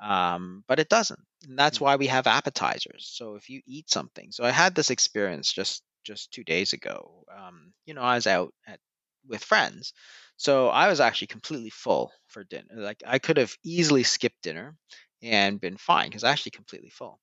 um, 0.00 0.64
but 0.66 0.78
it 0.78 0.88
doesn't 0.88 1.20
and 1.48 1.58
that's 1.58 1.78
mm. 1.78 1.82
why 1.82 1.96
we 1.96 2.06
have 2.06 2.26
appetizers. 2.26 3.10
So 3.12 3.34
if 3.34 3.48
you 3.48 3.60
eat 3.66 3.90
something 3.90 4.30
so 4.30 4.44
i 4.44 4.50
had 4.50 4.74
this 4.74 4.90
experience 4.90 5.52
just 5.52 5.82
just 6.04 6.32
two 6.32 6.44
days 6.44 6.72
ago 6.72 7.24
um, 7.36 7.72
you 7.86 7.94
know 7.94 8.02
i 8.02 8.14
was 8.14 8.26
out 8.26 8.52
at 8.66 8.78
with 9.28 9.44
friends 9.44 9.92
so 10.36 10.68
i 10.68 10.88
was 10.88 10.98
actually 10.98 11.26
completely 11.26 11.70
full 11.70 12.10
for 12.26 12.42
dinner 12.44 12.64
like 12.74 13.02
i 13.06 13.18
could 13.18 13.36
have 13.36 13.54
easily 13.62 14.02
skipped 14.02 14.42
dinner 14.42 14.74
and 15.22 15.60
been 15.60 15.76
fine 15.76 16.08
because 16.08 16.24
i 16.24 16.30
actually 16.30 16.50
completely 16.50 16.88
full 16.88 17.20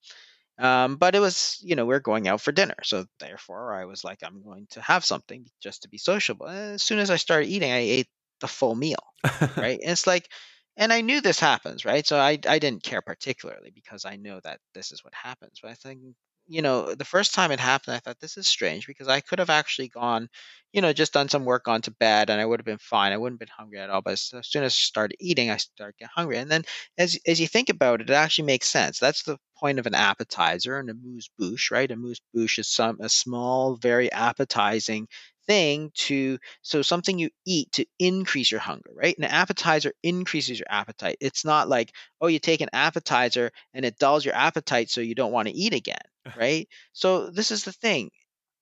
um, 0.59 0.95
but 0.95 1.15
it 1.15 1.19
was 1.19 1.57
you 1.61 1.75
know 1.75 1.85
we 1.85 1.95
are 1.95 1.99
going 1.99 2.27
out 2.27 2.39
for 2.39 2.51
dinner 2.51 2.75
so 2.83 3.05
therefore 3.19 3.73
i 3.73 3.85
was 3.85 4.03
like 4.03 4.19
i'm 4.23 4.43
going 4.43 4.67
to 4.69 4.81
have 4.81 5.03
something 5.03 5.45
just 5.61 5.81
to 5.81 5.89
be 5.89 5.97
sociable. 5.97 6.45
And 6.45 6.75
as 6.75 6.83
soon 6.83 6.99
as 6.99 7.09
i 7.09 7.15
started 7.15 7.49
eating 7.49 7.71
i 7.71 7.77
ate 7.77 8.07
the 8.39 8.47
full 8.47 8.75
meal 8.75 8.99
right? 9.57 9.79
And 9.81 9.91
it's 9.91 10.07
like 10.07 10.29
and 10.77 10.93
I 10.93 11.01
knew 11.01 11.21
this 11.21 11.39
happens, 11.39 11.85
right? 11.85 12.05
So 12.07 12.17
I 12.19 12.39
I 12.47 12.59
didn't 12.59 12.83
care 12.83 13.01
particularly 13.01 13.71
because 13.71 14.05
I 14.05 14.15
know 14.17 14.39
that 14.43 14.59
this 14.73 14.91
is 14.91 15.03
what 15.03 15.13
happens. 15.15 15.59
But 15.61 15.71
I 15.71 15.75
think 15.75 16.01
you 16.47 16.61
know 16.61 16.95
the 16.95 17.05
first 17.05 17.33
time 17.33 17.51
it 17.51 17.59
happened, 17.59 17.95
I 17.95 17.99
thought 17.99 18.19
this 18.19 18.37
is 18.37 18.47
strange 18.47 18.87
because 18.87 19.07
I 19.09 19.19
could 19.21 19.39
have 19.39 19.49
actually 19.49 19.89
gone, 19.89 20.29
you 20.73 20.81
know, 20.81 20.93
just 20.93 21.13
done 21.13 21.29
some 21.29 21.45
work, 21.45 21.65
gone 21.65 21.81
to 21.83 21.91
bed, 21.91 22.29
and 22.29 22.39
I 22.41 22.45
would 22.45 22.59
have 22.59 22.65
been 22.65 22.77
fine. 22.77 23.11
I 23.11 23.17
wouldn't 23.17 23.41
have 23.41 23.47
been 23.47 23.55
hungry 23.57 23.79
at 23.79 23.89
all. 23.89 24.01
But 24.01 24.13
as, 24.13 24.31
as 24.37 24.47
soon 24.47 24.63
as 24.63 24.73
I 24.73 24.75
started 24.75 25.17
eating, 25.19 25.49
I 25.51 25.57
started 25.57 25.97
getting 25.99 26.11
hungry. 26.15 26.37
And 26.37 26.49
then 26.51 26.63
as 26.97 27.17
as 27.27 27.39
you 27.39 27.47
think 27.47 27.69
about 27.69 28.01
it, 28.01 28.09
it 28.09 28.13
actually 28.13 28.45
makes 28.45 28.69
sense. 28.69 28.99
That's 28.99 29.23
the 29.23 29.37
point 29.57 29.79
of 29.79 29.87
an 29.87 29.95
appetizer 29.95 30.79
and 30.79 30.89
a 30.89 30.93
amuse 30.93 31.29
bouche, 31.39 31.71
right? 31.71 31.89
A 31.89 31.93
amuse 31.95 32.19
bouche 32.33 32.59
is 32.59 32.67
some 32.69 32.97
a 33.01 33.09
small, 33.09 33.75
very 33.77 34.11
appetizing 34.11 35.07
thing 35.47 35.91
to 35.95 36.37
so 36.61 36.81
something 36.81 37.17
you 37.19 37.29
eat 37.45 37.71
to 37.73 37.85
increase 37.99 38.51
your 38.51 38.59
hunger, 38.59 38.91
right? 38.93 39.17
An 39.17 39.23
appetizer 39.25 39.93
increases 40.03 40.59
your 40.59 40.67
appetite. 40.69 41.17
It's 41.21 41.45
not 41.45 41.69
like, 41.69 41.93
oh, 42.21 42.27
you 42.27 42.39
take 42.39 42.61
an 42.61 42.69
appetizer 42.73 43.51
and 43.73 43.85
it 43.85 43.97
dulls 43.97 44.25
your 44.25 44.35
appetite 44.35 44.89
so 44.89 45.01
you 45.01 45.15
don't 45.15 45.31
want 45.31 45.47
to 45.47 45.53
eat 45.53 45.73
again, 45.73 45.97
right? 46.37 46.67
so 46.93 47.29
this 47.29 47.51
is 47.51 47.63
the 47.63 47.71
thing. 47.73 48.11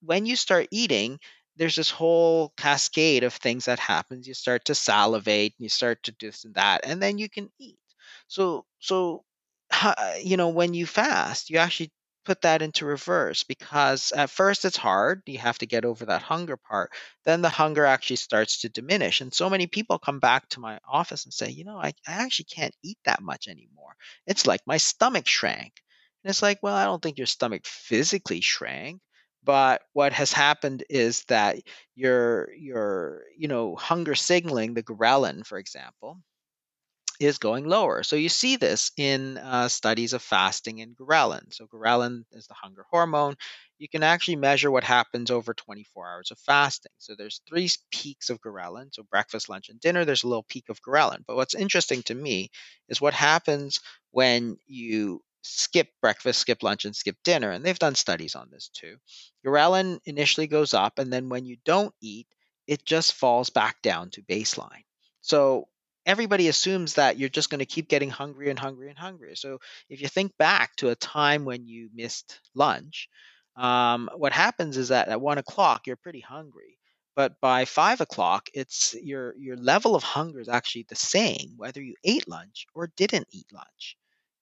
When 0.02 0.26
you 0.26 0.36
start 0.36 0.68
eating, 0.70 1.18
there's 1.56 1.74
this 1.76 1.90
whole 1.90 2.52
cascade 2.56 3.24
of 3.24 3.34
things 3.34 3.64
that 3.66 3.78
happens. 3.78 4.26
You 4.28 4.34
start 4.34 4.64
to 4.66 4.74
salivate, 4.74 5.54
and 5.58 5.64
you 5.64 5.68
start 5.68 6.02
to 6.04 6.12
do 6.12 6.28
this 6.28 6.44
and 6.44 6.54
that, 6.54 6.82
and 6.84 7.02
then 7.02 7.18
you 7.18 7.28
can 7.28 7.50
eat. 7.58 7.78
So 8.28 8.66
so 8.78 9.24
you 10.22 10.36
know 10.36 10.48
when 10.48 10.74
you 10.74 10.86
fast, 10.86 11.50
you 11.50 11.58
actually 11.58 11.90
put 12.26 12.42
that 12.42 12.62
into 12.62 12.84
reverse 12.84 13.44
because 13.44 14.12
at 14.12 14.30
first 14.30 14.64
it's 14.64 14.76
hard. 14.76 15.22
You 15.26 15.38
have 15.38 15.58
to 15.58 15.66
get 15.66 15.84
over 15.84 16.04
that 16.06 16.22
hunger 16.22 16.56
part. 16.56 16.90
Then 17.24 17.40
the 17.42 17.48
hunger 17.48 17.84
actually 17.86 18.16
starts 18.16 18.60
to 18.62 18.68
diminish. 18.68 19.20
And 19.20 19.32
so 19.32 19.48
many 19.48 19.66
people 19.66 19.98
come 19.98 20.20
back 20.20 20.48
to 20.50 20.60
my 20.60 20.78
office 20.86 21.24
and 21.24 21.32
say, 21.32 21.50
you 21.50 21.64
know, 21.64 21.78
I, 21.78 21.92
I 22.06 22.12
actually 22.24 22.46
can't 22.46 22.74
eat 22.82 22.98
that 23.04 23.22
much 23.22 23.48
anymore. 23.48 23.96
It's 24.26 24.46
like 24.46 24.60
my 24.66 24.76
stomach 24.78 25.26
shrank. 25.26 25.72
And 26.24 26.30
it's 26.30 26.42
like, 26.42 26.58
well, 26.62 26.74
I 26.74 26.84
don't 26.84 27.02
think 27.02 27.18
your 27.18 27.26
stomach 27.26 27.64
physically 27.66 28.40
shrank. 28.40 29.00
But 29.44 29.82
what 29.92 30.12
has 30.12 30.32
happened 30.32 30.82
is 30.90 31.22
that 31.28 31.58
your 31.94 32.52
your 32.54 33.22
you 33.38 33.46
know 33.48 33.76
hunger 33.76 34.16
signaling, 34.16 34.74
the 34.74 34.82
ghrelin, 34.82 35.46
for 35.46 35.58
example, 35.58 36.20
is 37.20 37.38
going 37.38 37.64
lower. 37.64 38.02
So 38.02 38.16
you 38.16 38.28
see 38.28 38.56
this 38.56 38.92
in 38.96 39.38
uh, 39.38 39.68
studies 39.68 40.12
of 40.12 40.22
fasting 40.22 40.80
and 40.80 40.96
ghrelin. 40.96 41.52
So 41.52 41.66
ghrelin 41.66 42.24
is 42.32 42.46
the 42.46 42.54
hunger 42.54 42.84
hormone. 42.90 43.36
You 43.78 43.88
can 43.88 44.02
actually 44.02 44.36
measure 44.36 44.70
what 44.70 44.84
happens 44.84 45.30
over 45.30 45.54
24 45.54 46.08
hours 46.08 46.30
of 46.30 46.38
fasting. 46.38 46.92
So 46.98 47.14
there's 47.14 47.40
three 47.48 47.68
peaks 47.90 48.30
of 48.30 48.40
ghrelin. 48.40 48.94
So 48.94 49.02
breakfast, 49.02 49.48
lunch, 49.48 49.68
and 49.68 49.80
dinner. 49.80 50.04
There's 50.04 50.24
a 50.24 50.28
little 50.28 50.44
peak 50.48 50.68
of 50.68 50.80
ghrelin. 50.82 51.24
But 51.26 51.36
what's 51.36 51.54
interesting 51.54 52.02
to 52.04 52.14
me 52.14 52.50
is 52.88 53.00
what 53.00 53.14
happens 53.14 53.80
when 54.10 54.56
you 54.66 55.22
skip 55.42 55.88
breakfast, 56.00 56.40
skip 56.40 56.62
lunch, 56.62 56.84
and 56.84 56.96
skip 56.96 57.16
dinner. 57.24 57.50
And 57.50 57.64
they've 57.64 57.78
done 57.78 57.94
studies 57.94 58.34
on 58.34 58.48
this 58.50 58.68
too. 58.68 58.96
Ghrelin 59.44 60.00
initially 60.04 60.46
goes 60.46 60.74
up, 60.74 60.98
and 60.98 61.12
then 61.12 61.28
when 61.28 61.46
you 61.46 61.56
don't 61.64 61.94
eat, 62.00 62.26
it 62.66 62.84
just 62.84 63.14
falls 63.14 63.50
back 63.50 63.80
down 63.82 64.10
to 64.10 64.22
baseline. 64.22 64.84
So 65.20 65.68
everybody 66.06 66.48
assumes 66.48 66.94
that 66.94 67.18
you're 67.18 67.28
just 67.28 67.50
going 67.50 67.58
to 67.60 67.66
keep 67.66 67.88
getting 67.88 68.10
hungrier 68.10 68.50
and 68.50 68.58
hungrier 68.58 68.88
and 68.90 68.98
hungrier. 68.98 69.34
So 69.34 69.58
if 69.90 70.00
you 70.00 70.08
think 70.08 70.36
back 70.38 70.76
to 70.76 70.90
a 70.90 70.94
time 70.96 71.44
when 71.44 71.66
you 71.66 71.90
missed 71.94 72.40
lunch, 72.54 73.08
um, 73.56 74.10
what 74.14 74.32
happens 74.32 74.76
is 74.76 74.88
that 74.88 75.08
at 75.08 75.20
one 75.20 75.38
o'clock 75.38 75.86
you're 75.86 75.96
pretty 75.96 76.20
hungry, 76.20 76.78
but 77.14 77.40
by 77.40 77.64
five 77.64 78.00
o'clock 78.00 78.48
it's 78.54 78.94
your 79.02 79.34
your 79.38 79.56
level 79.56 79.94
of 79.94 80.02
hunger 80.02 80.40
is 80.40 80.48
actually 80.48 80.84
the 80.88 80.94
same 80.96 81.54
whether 81.56 81.82
you 81.82 81.94
ate 82.04 82.28
lunch 82.28 82.66
or 82.74 82.92
didn't 82.96 83.28
eat 83.32 83.46
lunch, 83.52 83.96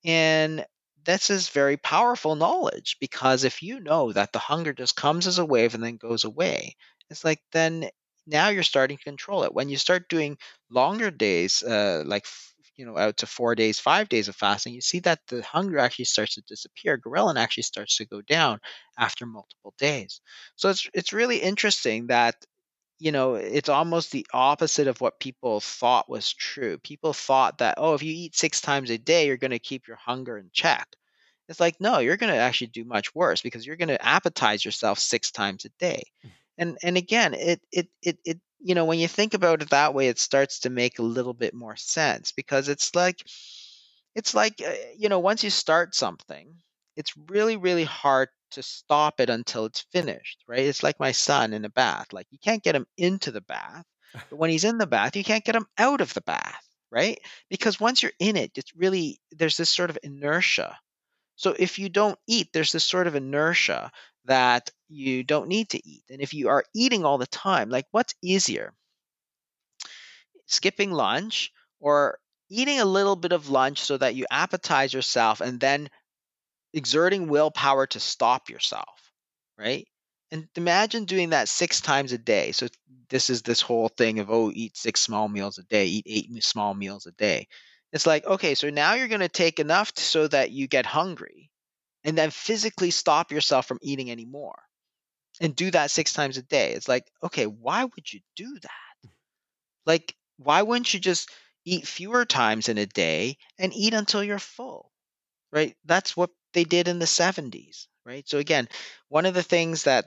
and 0.04 0.66
this 1.04 1.30
is 1.30 1.48
very 1.50 1.76
powerful 1.76 2.34
knowledge 2.34 2.96
because 3.00 3.44
if 3.44 3.62
you 3.62 3.78
know 3.80 4.12
that 4.12 4.32
the 4.32 4.38
hunger 4.38 4.72
just 4.72 4.96
comes 4.96 5.26
as 5.26 5.38
a 5.38 5.44
wave 5.44 5.74
and 5.74 5.84
then 5.84 5.96
goes 5.96 6.24
away, 6.24 6.76
it's 7.10 7.24
like 7.24 7.40
then 7.52 7.88
now 8.26 8.48
you're 8.48 8.62
starting 8.62 8.96
to 8.96 9.04
control 9.04 9.44
it. 9.44 9.54
When 9.54 9.68
you 9.68 9.76
start 9.76 10.08
doing 10.08 10.38
longer 10.70 11.10
days, 11.10 11.62
uh, 11.62 12.02
like 12.06 12.26
you 12.76 12.84
know, 12.86 12.98
out 12.98 13.18
to 13.18 13.26
four 13.26 13.54
days, 13.54 13.78
five 13.78 14.08
days 14.08 14.28
of 14.28 14.36
fasting, 14.36 14.74
you 14.74 14.80
see 14.80 14.98
that 15.00 15.20
the 15.28 15.42
hunger 15.42 15.78
actually 15.78 16.06
starts 16.06 16.34
to 16.34 16.42
disappear. 16.42 16.98
Ghrelin 16.98 17.36
actually 17.36 17.62
starts 17.62 17.96
to 17.98 18.04
go 18.06 18.20
down 18.22 18.58
after 18.98 19.26
multiple 19.26 19.74
days. 19.78 20.20
So 20.56 20.70
it's 20.70 20.88
it's 20.94 21.12
really 21.12 21.38
interesting 21.38 22.08
that 22.08 22.34
you 22.98 23.12
know 23.12 23.34
it's 23.34 23.68
almost 23.68 24.12
the 24.12 24.26
opposite 24.32 24.88
of 24.88 25.00
what 25.00 25.20
people 25.20 25.60
thought 25.60 26.08
was 26.10 26.32
true. 26.32 26.78
People 26.78 27.12
thought 27.12 27.58
that 27.58 27.76
oh, 27.78 27.94
if 27.94 28.02
you 28.02 28.12
eat 28.14 28.36
six 28.36 28.60
times 28.60 28.90
a 28.90 28.98
day, 28.98 29.26
you're 29.26 29.36
going 29.36 29.50
to 29.52 29.58
keep 29.58 29.86
your 29.88 29.98
hunger 29.98 30.38
in 30.38 30.50
check. 30.52 30.88
It's 31.48 31.60
like 31.60 31.80
no, 31.80 31.98
you're 31.98 32.16
going 32.16 32.32
to 32.32 32.38
actually 32.38 32.68
do 32.68 32.84
much 32.84 33.14
worse 33.14 33.42
because 33.42 33.66
you're 33.66 33.76
going 33.76 33.88
to 33.88 33.98
appetize 33.98 34.64
yourself 34.64 34.98
six 34.98 35.30
times 35.30 35.64
a 35.64 35.70
day. 35.78 36.04
And 36.58 36.78
and 36.82 36.96
again 36.96 37.34
it 37.34 37.60
it 37.72 37.88
it 38.02 38.18
it 38.24 38.40
you 38.60 38.74
know 38.74 38.84
when 38.84 38.98
you 38.98 39.08
think 39.08 39.34
about 39.34 39.62
it 39.62 39.70
that 39.70 39.94
way 39.94 40.08
it 40.08 40.18
starts 40.18 40.60
to 40.60 40.70
make 40.70 40.98
a 40.98 41.02
little 41.02 41.34
bit 41.34 41.54
more 41.54 41.76
sense 41.76 42.32
because 42.32 42.68
it's 42.68 42.94
like 42.94 43.22
it's 44.14 44.34
like 44.34 44.62
uh, 44.64 44.72
you 44.96 45.08
know 45.08 45.18
once 45.18 45.44
you 45.44 45.50
start 45.50 45.94
something 45.94 46.54
it's 46.96 47.12
really 47.28 47.56
really 47.56 47.84
hard 47.84 48.28
to 48.52 48.62
stop 48.62 49.20
it 49.20 49.30
until 49.30 49.64
it's 49.66 49.86
finished 49.92 50.44
right? 50.46 50.60
It's 50.60 50.82
like 50.82 51.00
my 51.00 51.12
son 51.12 51.52
in 51.52 51.64
a 51.64 51.70
bath 51.70 52.12
like 52.12 52.26
you 52.30 52.38
can't 52.42 52.62
get 52.62 52.76
him 52.76 52.86
into 52.96 53.30
the 53.30 53.40
bath 53.40 53.84
but 54.12 54.38
when 54.38 54.50
he's 54.50 54.64
in 54.64 54.78
the 54.78 54.86
bath 54.86 55.16
you 55.16 55.24
can't 55.24 55.44
get 55.44 55.56
him 55.56 55.66
out 55.78 56.00
of 56.00 56.14
the 56.14 56.22
bath 56.22 56.62
right? 56.90 57.18
Because 57.50 57.80
once 57.80 58.02
you're 58.02 58.12
in 58.20 58.36
it 58.36 58.52
it's 58.54 58.74
really 58.76 59.18
there's 59.32 59.56
this 59.56 59.70
sort 59.70 59.90
of 59.90 59.98
inertia. 60.02 60.78
So 61.36 61.54
if 61.58 61.80
you 61.80 61.88
don't 61.88 62.18
eat 62.28 62.48
there's 62.52 62.70
this 62.72 62.84
sort 62.84 63.08
of 63.08 63.16
inertia 63.16 63.90
that 64.26 64.70
you 64.88 65.22
don't 65.24 65.48
need 65.48 65.70
to 65.70 65.88
eat. 65.88 66.04
And 66.10 66.20
if 66.20 66.34
you 66.34 66.48
are 66.48 66.64
eating 66.74 67.04
all 67.04 67.18
the 67.18 67.26
time, 67.26 67.68
like 67.70 67.86
what's 67.90 68.14
easier? 68.22 68.74
Skipping 70.46 70.92
lunch 70.92 71.52
or 71.80 72.18
eating 72.50 72.80
a 72.80 72.84
little 72.84 73.16
bit 73.16 73.32
of 73.32 73.48
lunch 73.48 73.80
so 73.80 73.96
that 73.96 74.14
you 74.14 74.26
appetize 74.32 74.92
yourself 74.92 75.40
and 75.40 75.58
then 75.60 75.88
exerting 76.72 77.28
willpower 77.28 77.86
to 77.86 78.00
stop 78.00 78.50
yourself, 78.50 79.12
right? 79.58 79.86
And 80.30 80.48
imagine 80.56 81.04
doing 81.04 81.30
that 81.30 81.48
six 81.48 81.80
times 81.80 82.12
a 82.12 82.18
day. 82.18 82.52
So 82.52 82.68
this 83.08 83.30
is 83.30 83.42
this 83.42 83.60
whole 83.60 83.88
thing 83.88 84.18
of 84.18 84.30
oh, 84.30 84.50
eat 84.54 84.76
six 84.76 85.00
small 85.00 85.28
meals 85.28 85.58
a 85.58 85.62
day, 85.64 85.86
eat 85.86 86.06
eight 86.06 86.44
small 86.44 86.74
meals 86.74 87.06
a 87.06 87.12
day. 87.12 87.48
It's 87.92 88.06
like 88.06 88.26
okay, 88.26 88.54
so 88.54 88.70
now 88.70 88.94
you're 88.94 89.08
going 89.08 89.20
to 89.20 89.28
take 89.28 89.60
enough 89.60 89.92
so 89.96 90.26
that 90.28 90.50
you 90.50 90.66
get 90.66 90.86
hungry, 90.86 91.50
and 92.04 92.16
then 92.16 92.30
physically 92.30 92.90
stop 92.90 93.32
yourself 93.32 93.66
from 93.66 93.78
eating 93.82 94.10
anymore 94.10 94.58
and 95.40 95.56
do 95.56 95.70
that 95.70 95.90
six 95.90 96.12
times 96.12 96.36
a 96.36 96.42
day. 96.42 96.72
It's 96.72 96.88
like, 96.88 97.10
okay, 97.22 97.46
why 97.46 97.84
would 97.84 98.12
you 98.12 98.20
do 98.36 98.58
that? 98.60 99.10
Like, 99.86 100.14
why 100.36 100.62
wouldn't 100.62 100.92
you 100.94 101.00
just 101.00 101.30
eat 101.64 101.86
fewer 101.86 102.24
times 102.24 102.68
in 102.68 102.78
a 102.78 102.86
day 102.86 103.38
and 103.58 103.72
eat 103.74 103.94
until 103.94 104.22
you're 104.22 104.38
full? 104.38 104.90
Right? 105.52 105.76
That's 105.84 106.16
what 106.16 106.30
they 106.52 106.64
did 106.64 106.88
in 106.88 106.98
the 106.98 107.06
70s, 107.06 107.86
right? 108.04 108.28
So, 108.28 108.38
again, 108.38 108.68
one 109.08 109.26
of 109.26 109.34
the 109.34 109.42
things 109.42 109.84
that 109.84 110.06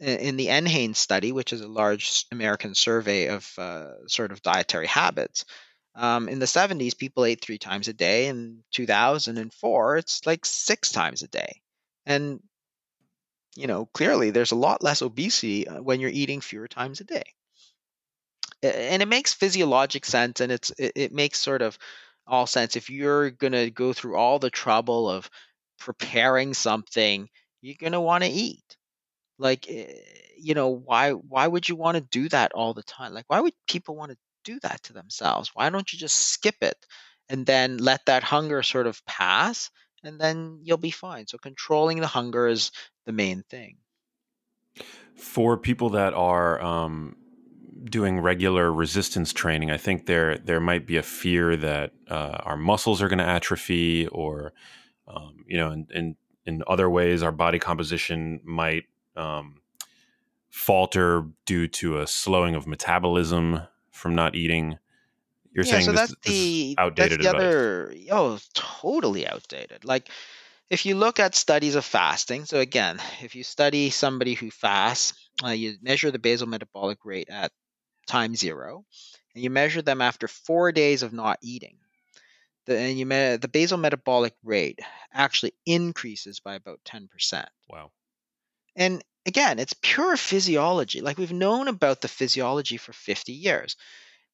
in 0.00 0.36
the 0.36 0.48
NHANES 0.48 0.96
study, 0.96 1.30
which 1.30 1.52
is 1.52 1.60
a 1.60 1.68
large 1.68 2.24
American 2.32 2.74
survey 2.74 3.28
of 3.28 3.52
uh, 3.58 4.08
sort 4.08 4.32
of 4.32 4.42
dietary 4.42 4.88
habits, 4.88 5.44
um, 5.94 6.28
in 6.28 6.38
the 6.38 6.46
70s, 6.46 6.94
people 6.94 7.24
ate 7.24 7.40
three 7.40 7.58
times 7.58 7.88
a 7.88 7.92
day. 7.92 8.26
In 8.26 8.64
2004, 8.72 9.96
it's 9.98 10.26
like 10.26 10.44
six 10.44 10.90
times 10.90 11.22
a 11.22 11.28
day. 11.28 11.60
And, 12.06 12.40
you 13.56 13.66
know, 13.66 13.86
clearly 13.86 14.30
there's 14.30 14.52
a 14.52 14.56
lot 14.56 14.82
less 14.82 15.02
obesity 15.02 15.68
uh, 15.68 15.80
when 15.82 16.00
you're 16.00 16.10
eating 16.10 16.40
fewer 16.40 16.68
times 16.68 17.00
a 17.00 17.04
day. 17.04 17.24
And 18.62 19.02
it 19.02 19.08
makes 19.08 19.34
physiologic 19.34 20.04
sense 20.06 20.40
and 20.40 20.50
it's 20.50 20.70
it, 20.78 20.92
it 20.96 21.12
makes 21.12 21.38
sort 21.38 21.62
of 21.62 21.78
all 22.26 22.46
sense. 22.46 22.76
If 22.76 22.88
you're 22.90 23.30
going 23.30 23.52
to 23.52 23.70
go 23.70 23.92
through 23.92 24.16
all 24.16 24.38
the 24.38 24.50
trouble 24.50 25.08
of 25.08 25.28
preparing 25.78 26.54
something, 26.54 27.28
you're 27.60 27.76
going 27.78 27.92
to 27.92 28.00
want 28.00 28.24
to 28.24 28.30
eat. 28.30 28.64
Like, 29.38 29.66
eh, 29.68 29.92
you 30.38 30.54
know, 30.54 30.70
why 30.70 31.12
why 31.12 31.46
would 31.46 31.68
you 31.68 31.76
want 31.76 31.96
to 31.96 32.00
do 32.02 32.28
that 32.30 32.52
all 32.52 32.74
the 32.74 32.82
time? 32.84 33.14
Like, 33.14 33.26
why 33.28 33.40
would 33.40 33.54
people 33.68 33.96
want 33.96 34.12
to 34.12 34.18
do 34.44 34.58
that 34.60 34.82
to 34.84 34.92
themselves? 34.92 35.50
Why 35.54 35.70
don't 35.70 35.92
you 35.92 35.98
just 35.98 36.16
skip 36.28 36.56
it 36.60 36.86
and 37.28 37.46
then 37.46 37.78
let 37.78 38.06
that 38.06 38.22
hunger 38.22 38.62
sort 38.62 38.86
of 38.86 39.04
pass 39.06 39.70
and 40.02 40.20
then 40.20 40.60
you'll 40.62 40.76
be 40.76 40.90
fine? 40.90 41.26
So 41.26 41.38
controlling 41.38 42.00
the 42.00 42.06
hunger 42.06 42.46
is 42.46 42.70
the 43.06 43.12
main 43.12 43.42
thing. 43.48 43.78
For 45.16 45.56
people 45.56 45.90
that 45.90 46.12
are 46.14 46.60
um, 46.60 47.16
doing 47.84 48.20
regular 48.20 48.72
resistance 48.72 49.32
training, 49.32 49.70
I 49.70 49.76
think 49.76 50.06
there 50.06 50.38
there 50.38 50.60
might 50.60 50.86
be 50.86 50.96
a 50.96 51.02
fear 51.02 51.56
that 51.56 51.92
uh, 52.08 52.38
our 52.42 52.56
muscles 52.56 53.00
are 53.00 53.08
going 53.08 53.18
to 53.18 53.24
atrophy, 53.24 54.08
or 54.08 54.52
um, 55.06 55.44
you 55.46 55.56
know, 55.56 55.70
in, 55.70 55.86
in, 55.94 56.16
in 56.46 56.62
other 56.66 56.90
ways, 56.90 57.22
our 57.22 57.32
body 57.32 57.58
composition 57.58 58.40
might 58.44 58.84
um, 59.16 59.60
falter 60.50 61.24
due 61.46 61.68
to 61.68 62.00
a 62.00 62.06
slowing 62.06 62.54
of 62.54 62.66
metabolism 62.66 63.60
from 64.04 64.14
not 64.14 64.34
eating. 64.34 64.78
You're 65.54 65.64
yeah, 65.64 65.72
saying 65.72 65.86
so 65.86 65.92
this, 65.92 66.00
that's 66.00 66.14
the, 66.26 66.74
outdated 66.78 67.20
that's 67.20 67.22
the 67.22 67.30
advice. 67.30 67.40
other 67.40 67.94
oh 68.10 68.38
totally 68.52 69.26
outdated. 69.26 69.86
Like 69.86 70.10
if 70.68 70.84
you 70.84 70.94
look 70.94 71.18
at 71.18 71.34
studies 71.34 71.74
of 71.74 71.86
fasting, 71.86 72.44
so 72.44 72.58
again, 72.58 73.00
if 73.22 73.34
you 73.34 73.44
study 73.44 73.88
somebody 73.88 74.34
who 74.34 74.50
fasts, 74.50 75.14
uh, 75.42 75.48
you 75.48 75.76
measure 75.80 76.10
the 76.10 76.18
basal 76.18 76.46
metabolic 76.46 76.98
rate 77.06 77.30
at 77.30 77.50
time 78.06 78.36
zero, 78.36 78.84
and 79.34 79.42
you 79.42 79.48
measure 79.48 79.80
them 79.80 80.02
after 80.02 80.28
four 80.28 80.70
days 80.70 81.02
of 81.02 81.14
not 81.14 81.38
eating. 81.40 81.78
The, 82.66 82.76
and 82.78 82.98
you 82.98 83.06
me- 83.06 83.36
the 83.36 83.48
basal 83.48 83.78
metabolic 83.78 84.34
rate 84.44 84.80
actually 85.14 85.54
increases 85.64 86.40
by 86.40 86.56
about 86.56 86.80
10%. 86.84 87.48
Wow. 87.70 87.90
And 88.76 89.02
again, 89.26 89.58
it's 89.58 89.74
pure 89.82 90.16
physiology. 90.16 91.00
Like 91.00 91.18
we've 91.18 91.32
known 91.32 91.68
about 91.68 92.00
the 92.00 92.08
physiology 92.08 92.76
for 92.76 92.92
50 92.92 93.32
years. 93.32 93.76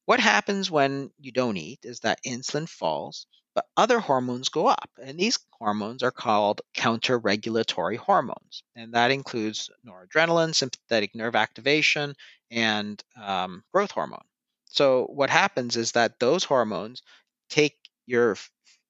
What 0.05 0.19
happens 0.19 0.69
when 0.71 1.11
you 1.19 1.31
don't 1.31 1.57
eat 1.57 1.79
is 1.83 2.01
that 2.01 2.23
insulin 2.25 2.67
falls, 2.67 3.27
but 3.53 3.67
other 3.77 3.99
hormones 3.99 4.49
go 4.49 4.67
up. 4.67 4.89
And 5.01 5.19
these 5.19 5.39
hormones 5.51 6.03
are 6.03 6.11
called 6.11 6.61
counter 6.73 7.17
regulatory 7.17 7.97
hormones. 7.97 8.63
And 8.75 8.93
that 8.93 9.11
includes 9.11 9.69
noradrenaline, 9.85 10.55
sympathetic 10.55 11.15
nerve 11.15 11.35
activation, 11.35 12.15
and 12.49 13.01
um, 13.21 13.63
growth 13.73 13.91
hormone. 13.91 14.25
So, 14.65 15.05
what 15.05 15.29
happens 15.29 15.75
is 15.75 15.91
that 15.93 16.19
those 16.19 16.43
hormones 16.45 17.01
take 17.49 17.77
your 18.05 18.35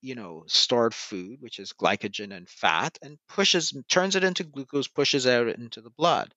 you 0.01 0.15
know 0.15 0.43
stored 0.47 0.93
food 0.93 1.37
which 1.41 1.59
is 1.59 1.73
glycogen 1.73 2.35
and 2.35 2.49
fat 2.49 2.97
and 3.01 3.17
pushes 3.29 3.73
turns 3.89 4.15
it 4.15 4.23
into 4.23 4.43
glucose 4.43 4.87
pushes 4.87 5.27
out 5.27 5.47
into 5.47 5.81
the 5.81 5.89
blood. 5.91 6.33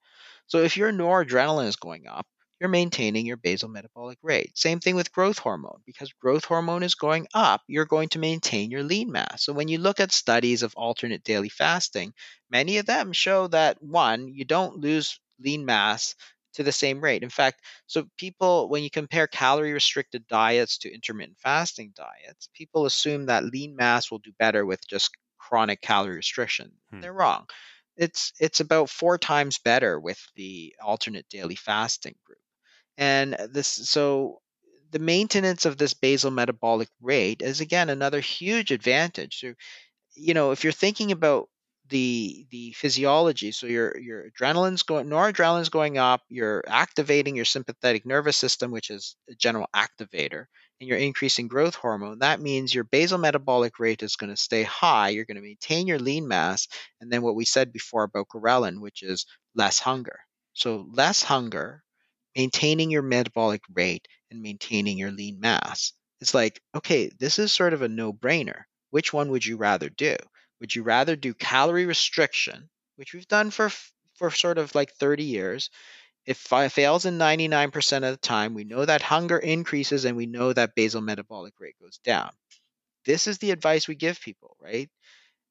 So 0.46 0.58
if 0.58 0.76
your 0.76 0.92
noradrenaline 0.92 1.68
is 1.68 1.76
going 1.76 2.06
up 2.06 2.26
you're 2.60 2.68
maintaining 2.68 3.26
your 3.26 3.36
basal 3.36 3.68
metabolic 3.68 4.18
rate. 4.22 4.56
Same 4.56 4.78
thing 4.80 4.94
with 4.94 5.12
growth 5.12 5.38
hormone. 5.38 5.80
Because 5.84 6.12
growth 6.12 6.44
hormone 6.44 6.82
is 6.84 6.94
going 6.94 7.26
up 7.34 7.62
you're 7.66 7.84
going 7.84 8.08
to 8.10 8.18
maintain 8.18 8.70
your 8.70 8.82
lean 8.84 9.10
mass. 9.12 9.44
So 9.44 9.52
when 9.52 9.68
you 9.68 9.78
look 9.78 10.00
at 10.00 10.12
studies 10.12 10.62
of 10.62 10.74
alternate 10.76 11.24
daily 11.24 11.48
fasting 11.48 12.12
many 12.50 12.78
of 12.78 12.86
them 12.86 13.12
show 13.12 13.48
that 13.48 13.82
one 13.82 14.28
you 14.28 14.44
don't 14.44 14.78
lose 14.78 15.18
lean 15.40 15.64
mass 15.64 16.14
to 16.54 16.62
the 16.62 16.72
same 16.72 17.00
rate. 17.00 17.22
In 17.22 17.30
fact, 17.30 17.62
so 17.86 18.06
people, 18.16 18.68
when 18.68 18.82
you 18.82 18.90
compare 18.90 19.26
calorie 19.26 19.72
restricted 19.72 20.26
diets 20.26 20.78
to 20.78 20.92
intermittent 20.92 21.38
fasting 21.38 21.92
diets, 21.94 22.48
people 22.54 22.86
assume 22.86 23.26
that 23.26 23.44
lean 23.44 23.76
mass 23.76 24.10
will 24.10 24.18
do 24.18 24.32
better 24.38 24.64
with 24.64 24.86
just 24.86 25.10
chronic 25.38 25.80
calorie 25.80 26.16
restriction. 26.16 26.72
Hmm. 26.90 27.00
They're 27.00 27.12
wrong. 27.12 27.46
It's 27.96 28.32
it's 28.40 28.60
about 28.60 28.90
four 28.90 29.18
times 29.18 29.58
better 29.58 30.00
with 30.00 30.20
the 30.34 30.74
alternate 30.82 31.28
daily 31.28 31.54
fasting 31.54 32.16
group. 32.24 32.38
And 32.96 33.36
this 33.50 33.68
so 33.68 34.40
the 34.90 34.98
maintenance 34.98 35.64
of 35.64 35.76
this 35.76 35.94
basal 35.94 36.30
metabolic 36.30 36.88
rate 37.00 37.42
is 37.42 37.60
again 37.60 37.90
another 37.90 38.20
huge 38.20 38.70
advantage. 38.70 39.40
So, 39.40 39.54
you 40.14 40.34
know, 40.34 40.52
if 40.52 40.64
you're 40.64 40.72
thinking 40.72 41.12
about 41.12 41.48
the 41.88 42.46
the 42.50 42.72
physiology, 42.72 43.52
so 43.52 43.66
your 43.66 43.96
your 43.98 44.30
adrenaline's 44.30 44.82
going 44.82 45.06
noradrenaline's 45.06 45.68
going 45.68 45.98
up, 45.98 46.22
you're 46.28 46.64
activating 46.66 47.36
your 47.36 47.44
sympathetic 47.44 48.06
nervous 48.06 48.36
system, 48.36 48.70
which 48.70 48.90
is 48.90 49.16
a 49.30 49.34
general 49.34 49.68
activator, 49.74 50.46
and 50.80 50.88
you're 50.88 50.98
increasing 50.98 51.46
growth 51.48 51.74
hormone. 51.74 52.20
That 52.20 52.40
means 52.40 52.74
your 52.74 52.84
basal 52.84 53.18
metabolic 53.18 53.78
rate 53.78 54.02
is 54.02 54.16
going 54.16 54.30
to 54.30 54.36
stay 54.36 54.62
high. 54.62 55.10
You're 55.10 55.26
going 55.26 55.36
to 55.36 55.42
maintain 55.42 55.86
your 55.86 55.98
lean 55.98 56.26
mass, 56.28 56.68
and 57.00 57.12
then 57.12 57.22
what 57.22 57.34
we 57.36 57.44
said 57.44 57.72
before 57.72 58.04
about 58.04 58.28
ghrelin, 58.28 58.80
which 58.80 59.02
is 59.02 59.26
less 59.54 59.78
hunger. 59.78 60.20
So 60.54 60.86
less 60.92 61.22
hunger, 61.22 61.82
maintaining 62.36 62.90
your 62.90 63.02
metabolic 63.02 63.62
rate, 63.72 64.08
and 64.30 64.40
maintaining 64.42 64.98
your 64.98 65.10
lean 65.10 65.40
mass. 65.40 65.92
It's 66.20 66.34
like, 66.34 66.60
okay, 66.74 67.10
this 67.18 67.38
is 67.38 67.52
sort 67.52 67.72
of 67.74 67.82
a 67.82 67.88
no 67.88 68.12
brainer. 68.12 68.62
Which 68.90 69.12
one 69.12 69.30
would 69.30 69.44
you 69.44 69.56
rather 69.56 69.88
do? 69.90 70.16
Would 70.64 70.74
you 70.74 70.82
rather 70.82 71.14
do 71.14 71.34
calorie 71.34 71.84
restriction, 71.84 72.70
which 72.96 73.12
we've 73.12 73.28
done 73.28 73.50
for 73.50 73.70
for 74.14 74.30
sort 74.30 74.56
of 74.56 74.74
like 74.74 74.94
30 74.94 75.22
years? 75.22 75.68
If 76.24 76.50
it 76.50 76.70
fails 76.70 77.04
in 77.04 77.18
99% 77.18 77.96
of 77.96 78.02
the 78.02 78.16
time. 78.16 78.54
We 78.54 78.64
know 78.64 78.82
that 78.82 79.02
hunger 79.02 79.36
increases 79.36 80.06
and 80.06 80.16
we 80.16 80.24
know 80.24 80.54
that 80.54 80.74
basal 80.74 81.02
metabolic 81.02 81.52
rate 81.60 81.76
goes 81.82 81.98
down. 81.98 82.30
This 83.04 83.26
is 83.26 83.36
the 83.36 83.50
advice 83.50 83.86
we 83.86 83.94
give 83.94 84.18
people, 84.22 84.56
right? 84.58 84.88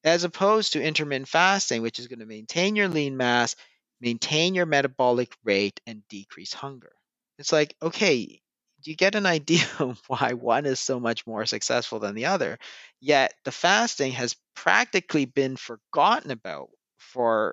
As 0.02 0.24
opposed 0.24 0.72
to 0.72 0.82
intermittent 0.82 1.28
fasting, 1.28 1.82
which 1.82 2.00
is 2.00 2.08
going 2.08 2.18
to 2.18 2.26
maintain 2.26 2.74
your 2.74 2.88
lean 2.88 3.16
mass, 3.16 3.54
maintain 4.00 4.56
your 4.56 4.66
metabolic 4.66 5.32
rate, 5.44 5.80
and 5.86 6.02
decrease 6.08 6.52
hunger. 6.52 6.96
It's 7.38 7.52
like, 7.52 7.76
okay, 7.80 8.42
you 8.90 8.96
get 8.96 9.14
an 9.14 9.26
idea 9.26 9.64
of 9.78 10.00
why 10.08 10.32
one 10.34 10.66
is 10.66 10.80
so 10.80 11.00
much 11.00 11.26
more 11.26 11.46
successful 11.46 11.98
than 11.98 12.14
the 12.14 12.26
other. 12.26 12.58
Yet 13.00 13.34
the 13.44 13.52
fasting 13.52 14.12
has 14.12 14.36
practically 14.54 15.24
been 15.26 15.56
forgotten 15.56 16.30
about 16.30 16.70
for 16.98 17.52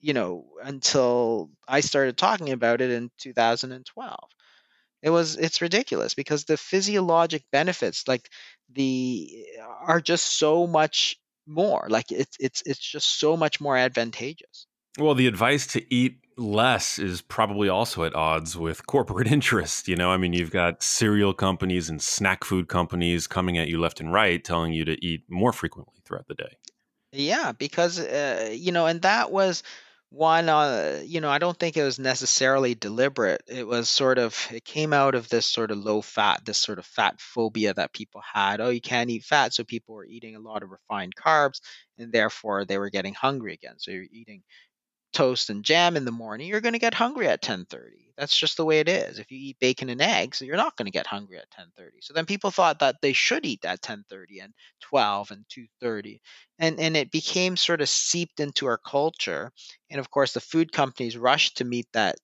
you 0.00 0.12
know 0.14 0.46
until 0.62 1.50
I 1.68 1.80
started 1.80 2.16
talking 2.16 2.50
about 2.50 2.80
it 2.80 2.90
in 2.90 3.10
2012. 3.18 4.28
It 5.02 5.10
was 5.10 5.36
it's 5.36 5.62
ridiculous 5.62 6.14
because 6.14 6.44
the 6.44 6.56
physiologic 6.56 7.44
benefits 7.52 8.06
like 8.08 8.28
the 8.72 9.46
are 9.60 10.00
just 10.00 10.38
so 10.38 10.66
much 10.66 11.18
more. 11.46 11.86
Like 11.88 12.12
it's 12.12 12.36
it's 12.40 12.62
it's 12.66 12.80
just 12.80 13.18
so 13.20 13.36
much 13.36 13.60
more 13.60 13.76
advantageous. 13.76 14.66
Well, 14.98 15.14
the 15.14 15.26
advice 15.26 15.66
to 15.68 15.94
eat 15.94 16.18
less 16.36 16.98
is 16.98 17.20
probably 17.20 17.68
also 17.68 18.04
at 18.04 18.14
odds 18.14 18.56
with 18.56 18.86
corporate 18.86 19.26
interest. 19.30 19.88
You 19.88 19.96
know, 19.96 20.10
I 20.10 20.16
mean, 20.16 20.32
you've 20.32 20.50
got 20.50 20.82
cereal 20.82 21.32
companies 21.32 21.88
and 21.88 22.02
snack 22.02 22.44
food 22.44 22.68
companies 22.68 23.26
coming 23.26 23.58
at 23.58 23.68
you 23.68 23.78
left 23.78 24.00
and 24.00 24.12
right, 24.12 24.42
telling 24.42 24.72
you 24.72 24.84
to 24.86 25.04
eat 25.04 25.24
more 25.28 25.52
frequently 25.52 25.94
throughout 26.04 26.26
the 26.26 26.34
day. 26.34 26.56
Yeah, 27.12 27.52
because 27.52 27.98
uh, 27.98 28.50
you 28.52 28.72
know, 28.72 28.86
and 28.86 29.02
that 29.02 29.32
was 29.32 29.64
one. 30.10 30.48
Uh, 30.48 31.02
you 31.04 31.20
know, 31.20 31.28
I 31.28 31.38
don't 31.38 31.58
think 31.58 31.76
it 31.76 31.82
was 31.82 31.98
necessarily 31.98 32.76
deliberate. 32.76 33.42
It 33.48 33.66
was 33.66 33.88
sort 33.88 34.18
of 34.18 34.46
it 34.52 34.64
came 34.64 34.92
out 34.92 35.16
of 35.16 35.28
this 35.28 35.46
sort 35.46 35.72
of 35.72 35.78
low 35.78 36.02
fat, 36.02 36.44
this 36.44 36.58
sort 36.58 36.78
of 36.78 36.86
fat 36.86 37.20
phobia 37.20 37.74
that 37.74 37.92
people 37.92 38.22
had. 38.32 38.60
Oh, 38.60 38.68
you 38.68 38.80
can't 38.80 39.10
eat 39.10 39.24
fat, 39.24 39.52
so 39.52 39.64
people 39.64 39.96
were 39.96 40.06
eating 40.06 40.36
a 40.36 40.40
lot 40.40 40.62
of 40.62 40.70
refined 40.70 41.16
carbs, 41.16 41.60
and 41.98 42.12
therefore 42.12 42.64
they 42.64 42.78
were 42.78 42.90
getting 42.90 43.14
hungry 43.14 43.54
again. 43.54 43.74
So 43.78 43.90
you're 43.90 44.04
eating 44.12 44.42
toast 45.12 45.50
and 45.50 45.64
jam 45.64 45.96
in 45.96 46.04
the 46.04 46.12
morning, 46.12 46.48
you're 46.48 46.60
going 46.60 46.72
to 46.74 46.78
get 46.78 46.94
hungry 46.94 47.28
at 47.28 47.42
10:30. 47.42 48.12
That's 48.16 48.36
just 48.36 48.56
the 48.56 48.64
way 48.64 48.80
it 48.80 48.88
is. 48.88 49.18
If 49.18 49.30
you 49.30 49.38
eat 49.38 49.58
bacon 49.60 49.88
and 49.88 50.00
eggs, 50.02 50.40
you're 50.42 50.56
not 50.56 50.76
going 50.76 50.86
to 50.86 50.90
get 50.92 51.06
hungry 51.06 51.38
at 51.38 51.50
10:30. 51.50 51.98
So 52.02 52.12
then 52.14 52.26
people 52.26 52.50
thought 52.50 52.78
that 52.80 52.96
they 53.02 53.12
should 53.12 53.46
eat 53.46 53.64
at 53.64 53.82
10:30 53.82 54.40
and 54.40 54.52
12 54.80 55.30
and 55.30 55.44
2:30. 55.48 56.20
And 56.58 56.78
and 56.80 56.96
it 56.96 57.10
became 57.10 57.56
sort 57.56 57.80
of 57.80 57.88
seeped 57.88 58.40
into 58.40 58.66
our 58.66 58.78
culture. 58.78 59.52
And 59.90 60.00
of 60.00 60.10
course, 60.10 60.32
the 60.34 60.40
food 60.40 60.72
companies 60.72 61.16
rushed 61.16 61.56
to 61.58 61.64
meet 61.64 61.86
that 61.92 62.16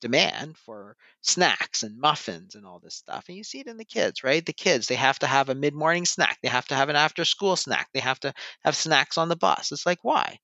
demand 0.00 0.56
for 0.58 0.96
snacks 1.22 1.82
and 1.82 1.98
muffins 1.98 2.54
and 2.54 2.64
all 2.66 2.78
this 2.80 2.94
stuff. 2.94 3.24
And 3.28 3.36
you 3.36 3.44
see 3.44 3.60
it 3.60 3.66
in 3.66 3.76
the 3.76 3.84
kids, 3.84 4.22
right? 4.24 4.44
The 4.44 4.52
kids, 4.52 4.86
they 4.88 4.94
have 4.96 5.18
to 5.20 5.26
have 5.26 5.48
a 5.48 5.54
mid-morning 5.54 6.06
snack. 6.06 6.38
They 6.42 6.48
have 6.48 6.66
to 6.68 6.74
have 6.76 6.88
an 6.88 6.96
after-school 6.96 7.56
snack. 7.56 7.88
They 7.92 8.00
have 8.00 8.20
to 8.20 8.32
have 8.64 8.76
snacks 8.76 9.18
on 9.18 9.28
the 9.28 9.36
bus. 9.36 9.72
It's 9.72 9.86
like, 9.86 9.98
why? 10.02 10.38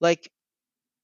Like 0.00 0.30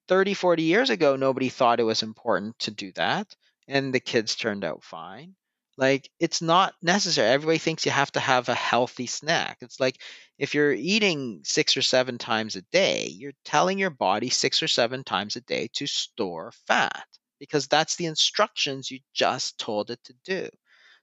30, 0.08 0.34
40 0.34 0.62
years 0.62 0.90
ago, 0.90 1.16
nobody 1.16 1.48
thought 1.48 1.80
it 1.80 1.84
was 1.84 2.02
important 2.02 2.58
to 2.60 2.70
do 2.70 2.92
that. 2.92 3.34
And 3.68 3.94
the 3.94 4.00
kids 4.00 4.34
turned 4.36 4.64
out 4.64 4.84
fine. 4.84 5.34
Like, 5.76 6.08
it's 6.20 6.40
not 6.40 6.74
necessary. 6.82 7.28
Everybody 7.28 7.58
thinks 7.58 7.84
you 7.84 7.90
have 7.90 8.12
to 8.12 8.20
have 8.20 8.48
a 8.48 8.54
healthy 8.54 9.06
snack. 9.06 9.58
It's 9.60 9.80
like 9.80 10.00
if 10.38 10.54
you're 10.54 10.72
eating 10.72 11.40
six 11.44 11.76
or 11.76 11.82
seven 11.82 12.18
times 12.18 12.54
a 12.54 12.62
day, 12.62 13.08
you're 13.08 13.32
telling 13.44 13.78
your 13.78 13.90
body 13.90 14.30
six 14.30 14.62
or 14.62 14.68
seven 14.68 15.02
times 15.02 15.34
a 15.36 15.40
day 15.40 15.68
to 15.74 15.86
store 15.86 16.52
fat 16.68 17.06
because 17.40 17.66
that's 17.66 17.96
the 17.96 18.06
instructions 18.06 18.90
you 18.90 19.00
just 19.14 19.58
told 19.58 19.90
it 19.90 19.98
to 20.04 20.14
do. 20.24 20.48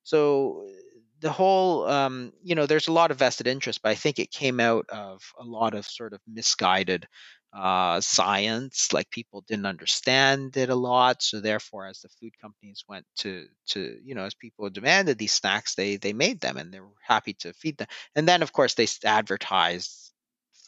So, 0.04 0.68
the 1.20 1.32
whole, 1.32 1.86
um, 1.88 2.34
you 2.41 2.56
know, 2.56 2.66
there's 2.66 2.88
a 2.88 2.91
lot 2.91 3.12
of 3.12 3.20
vested 3.20 3.45
interest, 3.45 3.82
but 3.84 3.89
I 3.89 3.95
think 3.95 4.18
it 4.18 4.32
came 4.32 4.60
out 4.60 4.89
of 4.89 5.22
a 5.38 5.43
lot 5.43 5.76
of 5.76 5.86
sort 5.86 6.14
of 6.14 6.22
misguided 6.28 7.08
uh, 7.54 7.99
science 7.99 8.93
like 8.93 9.10
people 9.10 9.41
didn't 9.41 9.66
understand 9.66 10.56
it 10.56 10.70
a 10.70 10.76
lot 10.76 11.22
so 11.22 11.41
therefore 11.41 11.86
as 11.86 11.99
the 11.99 12.10
food 12.10 12.32
companies 12.39 12.86
went 12.88 13.06
to 13.16 13.45
to 13.66 13.99
you 14.04 14.16
know 14.16 14.24
as 14.24 14.34
people 14.34 14.70
demanded 14.70 15.18
these 15.18 15.34
snacks 15.34 15.76
they 15.76 15.97
they 15.97 16.14
made 16.14 16.39
them 16.39 16.56
and 16.58 16.74
they 16.74 16.80
were 16.80 16.88
happy 17.02 17.34
to 17.34 17.52
feed 17.54 17.78
them 17.78 17.88
and 18.16 18.28
then 18.28 18.41
of 18.41 18.54
course 18.54 18.76
they 18.76 18.88
advertised 19.04 20.14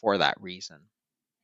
for 0.00 0.18
that 0.18 0.38
reason 0.40 0.78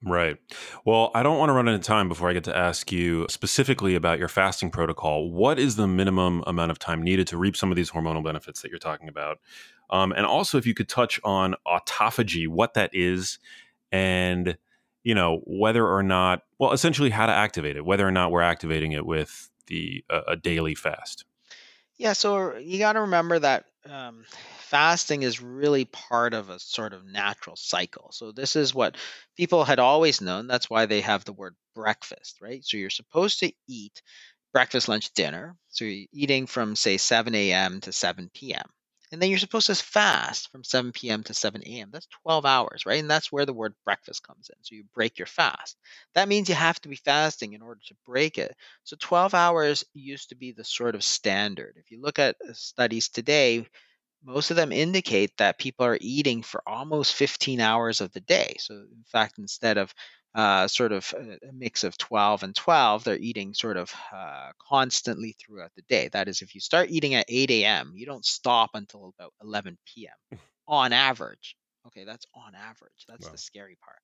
Right. 0.02 0.38
Well, 0.86 1.10
I 1.14 1.22
don't 1.22 1.38
want 1.38 1.50
to 1.50 1.52
run 1.52 1.68
out 1.68 1.74
of 1.74 1.82
time 1.82 2.08
before 2.08 2.30
I 2.30 2.32
get 2.32 2.44
to 2.44 2.56
ask 2.56 2.90
you 2.90 3.26
specifically 3.28 3.94
about 3.94 4.18
your 4.18 4.28
fasting 4.28 4.70
protocol. 4.70 5.30
What 5.30 5.58
is 5.58 5.76
the 5.76 5.86
minimum 5.86 6.42
amount 6.46 6.70
of 6.70 6.78
time 6.78 7.02
needed 7.02 7.26
to 7.28 7.36
reap 7.36 7.54
some 7.54 7.70
of 7.70 7.76
these 7.76 7.90
hormonal 7.90 8.24
benefits 8.24 8.62
that 8.62 8.70
you're 8.70 8.78
talking 8.78 9.08
about? 9.08 9.40
Um, 9.90 10.12
and 10.12 10.24
also, 10.24 10.56
if 10.56 10.66
you 10.66 10.72
could 10.72 10.88
touch 10.88 11.20
on 11.22 11.54
autophagy, 11.66 12.48
what 12.48 12.72
that 12.74 12.90
is, 12.94 13.38
and 13.92 14.56
you 15.02 15.14
know 15.14 15.40
whether 15.46 15.86
or 15.86 16.02
not 16.02 16.42
well 16.58 16.72
essentially 16.72 17.10
how 17.10 17.26
to 17.26 17.32
activate 17.32 17.76
it 17.76 17.84
whether 17.84 18.06
or 18.06 18.10
not 18.10 18.30
we're 18.30 18.42
activating 18.42 18.92
it 18.92 19.06
with 19.06 19.50
the 19.66 20.04
uh, 20.10 20.22
a 20.28 20.36
daily 20.36 20.74
fast. 20.74 21.24
Yeah 21.96 22.12
so 22.12 22.56
you 22.56 22.78
got 22.78 22.94
to 22.94 23.02
remember 23.02 23.38
that 23.38 23.66
um, 23.88 24.24
fasting 24.58 25.22
is 25.22 25.40
really 25.40 25.86
part 25.86 26.34
of 26.34 26.50
a 26.50 26.58
sort 26.58 26.92
of 26.92 27.06
natural 27.06 27.56
cycle. 27.56 28.10
So 28.12 28.30
this 28.30 28.54
is 28.54 28.74
what 28.74 28.96
people 29.36 29.64
had 29.64 29.78
always 29.78 30.20
known 30.20 30.46
that's 30.46 30.68
why 30.68 30.86
they 30.86 31.00
have 31.00 31.24
the 31.24 31.32
word 31.32 31.54
breakfast 31.74 32.38
right? 32.40 32.64
So 32.64 32.76
you're 32.76 32.90
supposed 32.90 33.40
to 33.40 33.52
eat 33.68 34.02
breakfast 34.52 34.88
lunch 34.88 35.12
dinner. 35.14 35.56
So 35.68 35.84
you're 35.84 36.06
eating 36.12 36.46
from 36.46 36.76
say 36.76 36.96
7 36.96 37.34
a.m 37.34 37.80
to 37.82 37.92
7 37.92 38.30
p.m 38.34 38.66
and 39.12 39.20
then 39.20 39.30
you're 39.30 39.38
supposed 39.38 39.66
to 39.66 39.74
fast 39.74 40.50
from 40.50 40.64
7 40.64 41.10
p.m. 41.10 41.22
to 41.24 41.34
7 41.34 41.80
a.m. 41.80 41.90
That's 41.92 42.06
12 42.22 42.44
hours, 42.46 42.86
right? 42.86 43.00
And 43.00 43.10
that's 43.10 43.32
where 43.32 43.46
the 43.46 43.52
word 43.52 43.74
breakfast 43.84 44.22
comes 44.26 44.50
in. 44.50 44.56
So 44.62 44.74
you 44.74 44.84
break 44.94 45.18
your 45.18 45.26
fast. 45.26 45.76
That 46.14 46.28
means 46.28 46.48
you 46.48 46.54
have 46.54 46.80
to 46.82 46.88
be 46.88 46.96
fasting 46.96 47.52
in 47.52 47.62
order 47.62 47.80
to 47.88 47.94
break 48.06 48.38
it. 48.38 48.54
So 48.84 48.96
12 49.00 49.34
hours 49.34 49.84
used 49.94 50.30
to 50.30 50.36
be 50.36 50.52
the 50.52 50.64
sort 50.64 50.94
of 50.94 51.04
standard. 51.04 51.74
If 51.76 51.90
you 51.90 52.00
look 52.00 52.18
at 52.18 52.36
uh, 52.48 52.52
studies 52.52 53.08
today, 53.08 53.66
most 54.22 54.50
of 54.50 54.56
them 54.56 54.72
indicate 54.72 55.36
that 55.38 55.58
people 55.58 55.86
are 55.86 55.98
eating 56.00 56.42
for 56.42 56.62
almost 56.66 57.14
15 57.14 57.60
hours 57.60 58.00
of 58.00 58.12
the 58.12 58.20
day. 58.20 58.56
So, 58.58 58.74
in 58.74 59.04
fact, 59.10 59.38
instead 59.38 59.78
of 59.78 59.94
uh, 60.34 60.68
sort 60.68 60.92
of 60.92 61.12
a 61.16 61.52
mix 61.52 61.82
of 61.82 61.98
12 61.98 62.44
and 62.44 62.54
12, 62.54 63.04
they're 63.04 63.16
eating 63.16 63.52
sort 63.52 63.76
of 63.76 63.92
uh, 64.14 64.50
constantly 64.68 65.34
throughout 65.38 65.72
the 65.74 65.82
day. 65.88 66.08
That 66.12 66.28
is, 66.28 66.42
if 66.42 66.54
you 66.54 66.60
start 66.60 66.90
eating 66.90 67.14
at 67.14 67.26
8 67.28 67.50
a.m., 67.50 67.92
you 67.96 68.06
don't 68.06 68.24
stop 68.24 68.70
until 68.74 69.12
about 69.18 69.32
11 69.42 69.76
p.m. 69.86 70.38
on 70.68 70.92
average. 70.92 71.56
Okay, 71.88 72.04
that's 72.04 72.26
on 72.34 72.54
average. 72.54 73.06
That's 73.08 73.26
wow. 73.26 73.32
the 73.32 73.38
scary 73.38 73.76
part. 73.84 73.98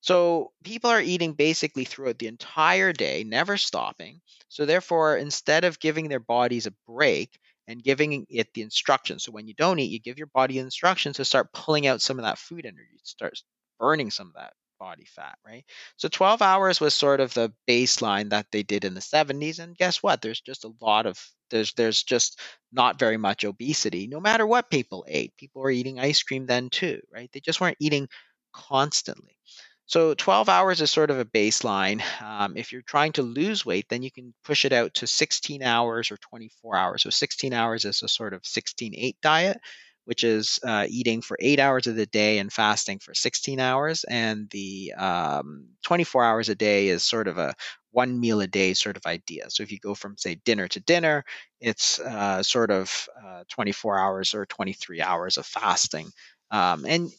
So 0.00 0.50
people 0.64 0.90
are 0.90 1.00
eating 1.00 1.34
basically 1.34 1.84
throughout 1.84 2.18
the 2.18 2.26
entire 2.26 2.92
day, 2.92 3.22
never 3.22 3.56
stopping. 3.56 4.20
So 4.48 4.66
therefore, 4.66 5.16
instead 5.16 5.62
of 5.62 5.78
giving 5.78 6.08
their 6.08 6.18
bodies 6.18 6.66
a 6.66 6.74
break 6.88 7.38
and 7.68 7.84
giving 7.84 8.26
it 8.28 8.52
the 8.52 8.62
instructions, 8.62 9.22
so 9.22 9.30
when 9.30 9.46
you 9.46 9.54
don't 9.54 9.78
eat, 9.78 9.92
you 9.92 10.00
give 10.00 10.18
your 10.18 10.26
body 10.26 10.58
instructions 10.58 11.16
to 11.16 11.24
start 11.24 11.52
pulling 11.52 11.86
out 11.86 12.02
some 12.02 12.18
of 12.18 12.24
that 12.24 12.38
food 12.38 12.66
energy, 12.66 12.98
start 13.04 13.34
burning 13.78 14.10
some 14.10 14.26
of 14.26 14.34
that 14.34 14.54
body 14.82 15.04
fat, 15.04 15.38
right? 15.46 15.64
So 15.96 16.08
12 16.08 16.42
hours 16.42 16.80
was 16.80 16.92
sort 16.92 17.20
of 17.20 17.32
the 17.34 17.52
baseline 17.68 18.30
that 18.30 18.46
they 18.50 18.64
did 18.64 18.84
in 18.84 18.94
the 18.94 19.00
70s 19.00 19.60
and 19.60 19.76
guess 19.76 20.02
what? 20.02 20.20
There's 20.20 20.40
just 20.40 20.64
a 20.64 20.72
lot 20.80 21.06
of 21.06 21.24
there's 21.50 21.72
there's 21.74 22.02
just 22.02 22.40
not 22.72 22.98
very 22.98 23.16
much 23.16 23.44
obesity 23.44 24.08
no 24.08 24.18
matter 24.18 24.44
what 24.44 24.70
people 24.70 25.04
ate. 25.06 25.36
People 25.36 25.62
were 25.62 25.70
eating 25.70 26.00
ice 26.00 26.24
cream 26.24 26.46
then 26.46 26.68
too, 26.68 27.00
right? 27.12 27.30
They 27.32 27.38
just 27.38 27.60
weren't 27.60 27.76
eating 27.78 28.08
constantly. 28.52 29.38
So 29.86 30.14
12 30.14 30.48
hours 30.48 30.80
is 30.80 30.90
sort 30.90 31.10
of 31.10 31.20
a 31.20 31.24
baseline. 31.24 32.02
Um, 32.20 32.56
if 32.56 32.72
you're 32.72 32.82
trying 32.82 33.12
to 33.12 33.22
lose 33.22 33.64
weight, 33.64 33.86
then 33.88 34.02
you 34.02 34.10
can 34.10 34.34
push 34.42 34.64
it 34.64 34.72
out 34.72 34.94
to 34.94 35.06
16 35.06 35.62
hours 35.62 36.10
or 36.10 36.16
24 36.16 36.76
hours. 36.76 37.02
So 37.02 37.10
16 37.10 37.52
hours 37.52 37.84
is 37.84 38.02
a 38.02 38.08
sort 38.08 38.34
of 38.34 38.44
16 38.44 38.94
8 38.96 39.16
diet, 39.22 39.60
which 40.04 40.24
is 40.24 40.58
uh, 40.64 40.86
eating 40.88 41.22
for 41.22 41.36
eight 41.40 41.60
hours 41.60 41.86
of 41.86 41.96
the 41.96 42.06
day 42.06 42.38
and 42.38 42.52
fasting 42.52 42.98
for 42.98 43.14
16 43.14 43.60
hours. 43.60 44.04
And 44.08 44.48
the 44.50 44.92
um, 44.94 45.68
24 45.84 46.24
hours 46.24 46.48
a 46.48 46.54
day 46.54 46.88
is 46.88 47.04
sort 47.04 47.28
of 47.28 47.38
a 47.38 47.54
one 47.92 48.18
meal 48.18 48.40
a 48.40 48.46
day 48.46 48.74
sort 48.74 48.96
of 48.96 49.06
idea. 49.06 49.50
So 49.50 49.62
if 49.62 49.70
you 49.70 49.78
go 49.78 49.94
from, 49.94 50.16
say, 50.16 50.36
dinner 50.44 50.66
to 50.68 50.80
dinner, 50.80 51.24
it's 51.60 52.00
uh, 52.00 52.42
sort 52.42 52.70
of 52.70 53.08
uh, 53.24 53.44
24 53.48 53.98
hours 53.98 54.34
or 54.34 54.46
23 54.46 55.00
hours 55.00 55.36
of 55.36 55.46
fasting. 55.46 56.10
Um, 56.50 56.84
and 56.86 57.10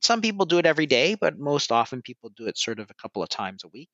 some 0.00 0.20
people 0.20 0.46
do 0.46 0.58
it 0.58 0.66
every 0.66 0.86
day, 0.86 1.14
but 1.14 1.38
most 1.38 1.72
often 1.72 2.02
people 2.02 2.30
do 2.36 2.46
it 2.46 2.58
sort 2.58 2.78
of 2.78 2.90
a 2.90 2.94
couple 2.94 3.22
of 3.22 3.28
times 3.28 3.64
a 3.64 3.68
week. 3.68 3.88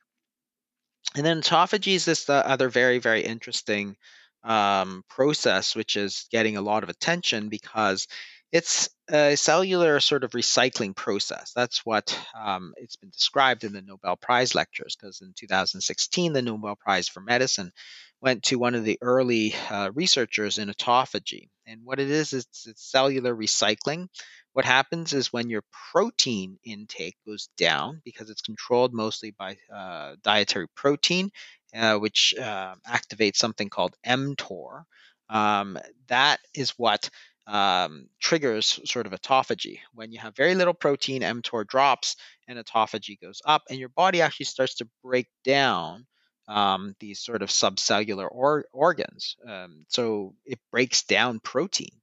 And 1.14 1.24
then 1.24 1.40
autophagy 1.40 1.94
is 1.94 2.04
this 2.04 2.28
uh, 2.28 2.42
other 2.44 2.68
very, 2.68 2.98
very 2.98 3.22
interesting 3.22 3.96
um, 4.44 5.02
process, 5.08 5.76
which 5.76 5.96
is 5.96 6.26
getting 6.30 6.56
a 6.56 6.62
lot 6.62 6.82
of 6.82 6.88
attention 6.88 7.48
because 7.48 8.06
it's 8.52 8.90
a 9.08 9.34
cellular 9.34 9.98
sort 9.98 10.24
of 10.24 10.32
recycling 10.32 10.94
process. 10.94 11.52
That's 11.56 11.86
what 11.86 12.18
um, 12.38 12.74
it's 12.76 12.96
been 12.96 13.10
described 13.10 13.64
in 13.64 13.72
the 13.72 13.80
Nobel 13.80 14.16
Prize 14.16 14.54
lectures, 14.54 14.94
because 14.94 15.22
in 15.22 15.32
2016, 15.34 16.32
the 16.34 16.42
Nobel 16.42 16.76
Prize 16.76 17.08
for 17.08 17.20
Medicine 17.20 17.72
went 18.20 18.44
to 18.44 18.58
one 18.58 18.74
of 18.74 18.84
the 18.84 18.98
early 19.00 19.54
uh, 19.70 19.90
researchers 19.94 20.58
in 20.58 20.68
autophagy. 20.68 21.48
And 21.66 21.80
what 21.84 21.98
it 21.98 22.10
is, 22.10 22.32
it's, 22.34 22.66
it's 22.66 22.90
cellular 22.90 23.34
recycling. 23.34 24.08
What 24.52 24.64
happens 24.66 25.14
is 25.14 25.32
when 25.32 25.48
your 25.48 25.64
protein 25.92 26.58
intake 26.62 27.16
goes 27.26 27.48
down, 27.56 28.02
because 28.04 28.28
it's 28.28 28.42
controlled 28.42 28.92
mostly 28.92 29.34
by 29.36 29.56
uh, 29.74 30.16
dietary 30.22 30.68
protein, 30.76 31.30
uh, 31.74 31.96
which 31.98 32.34
uh, 32.38 32.74
activates 32.88 33.36
something 33.36 33.68
called 33.68 33.96
mTOR. 34.06 34.84
Um, 35.28 35.78
that 36.08 36.40
is 36.54 36.70
what 36.70 37.08
um, 37.46 38.08
triggers 38.20 38.78
sort 38.84 39.06
of 39.06 39.12
autophagy. 39.12 39.80
When 39.94 40.12
you 40.12 40.18
have 40.20 40.36
very 40.36 40.54
little 40.54 40.74
protein, 40.74 41.22
mTOR 41.22 41.66
drops 41.66 42.16
and 42.48 42.58
autophagy 42.58 43.20
goes 43.20 43.40
up, 43.44 43.62
and 43.70 43.78
your 43.78 43.88
body 43.88 44.20
actually 44.20 44.46
starts 44.46 44.76
to 44.76 44.88
break 45.02 45.28
down 45.44 46.06
um, 46.48 46.94
these 47.00 47.20
sort 47.20 47.42
of 47.42 47.48
subcellular 47.48 48.28
or- 48.30 48.66
organs. 48.72 49.36
Um, 49.46 49.84
so 49.88 50.34
it 50.44 50.58
breaks 50.70 51.04
down 51.04 51.40
protein 51.40 52.00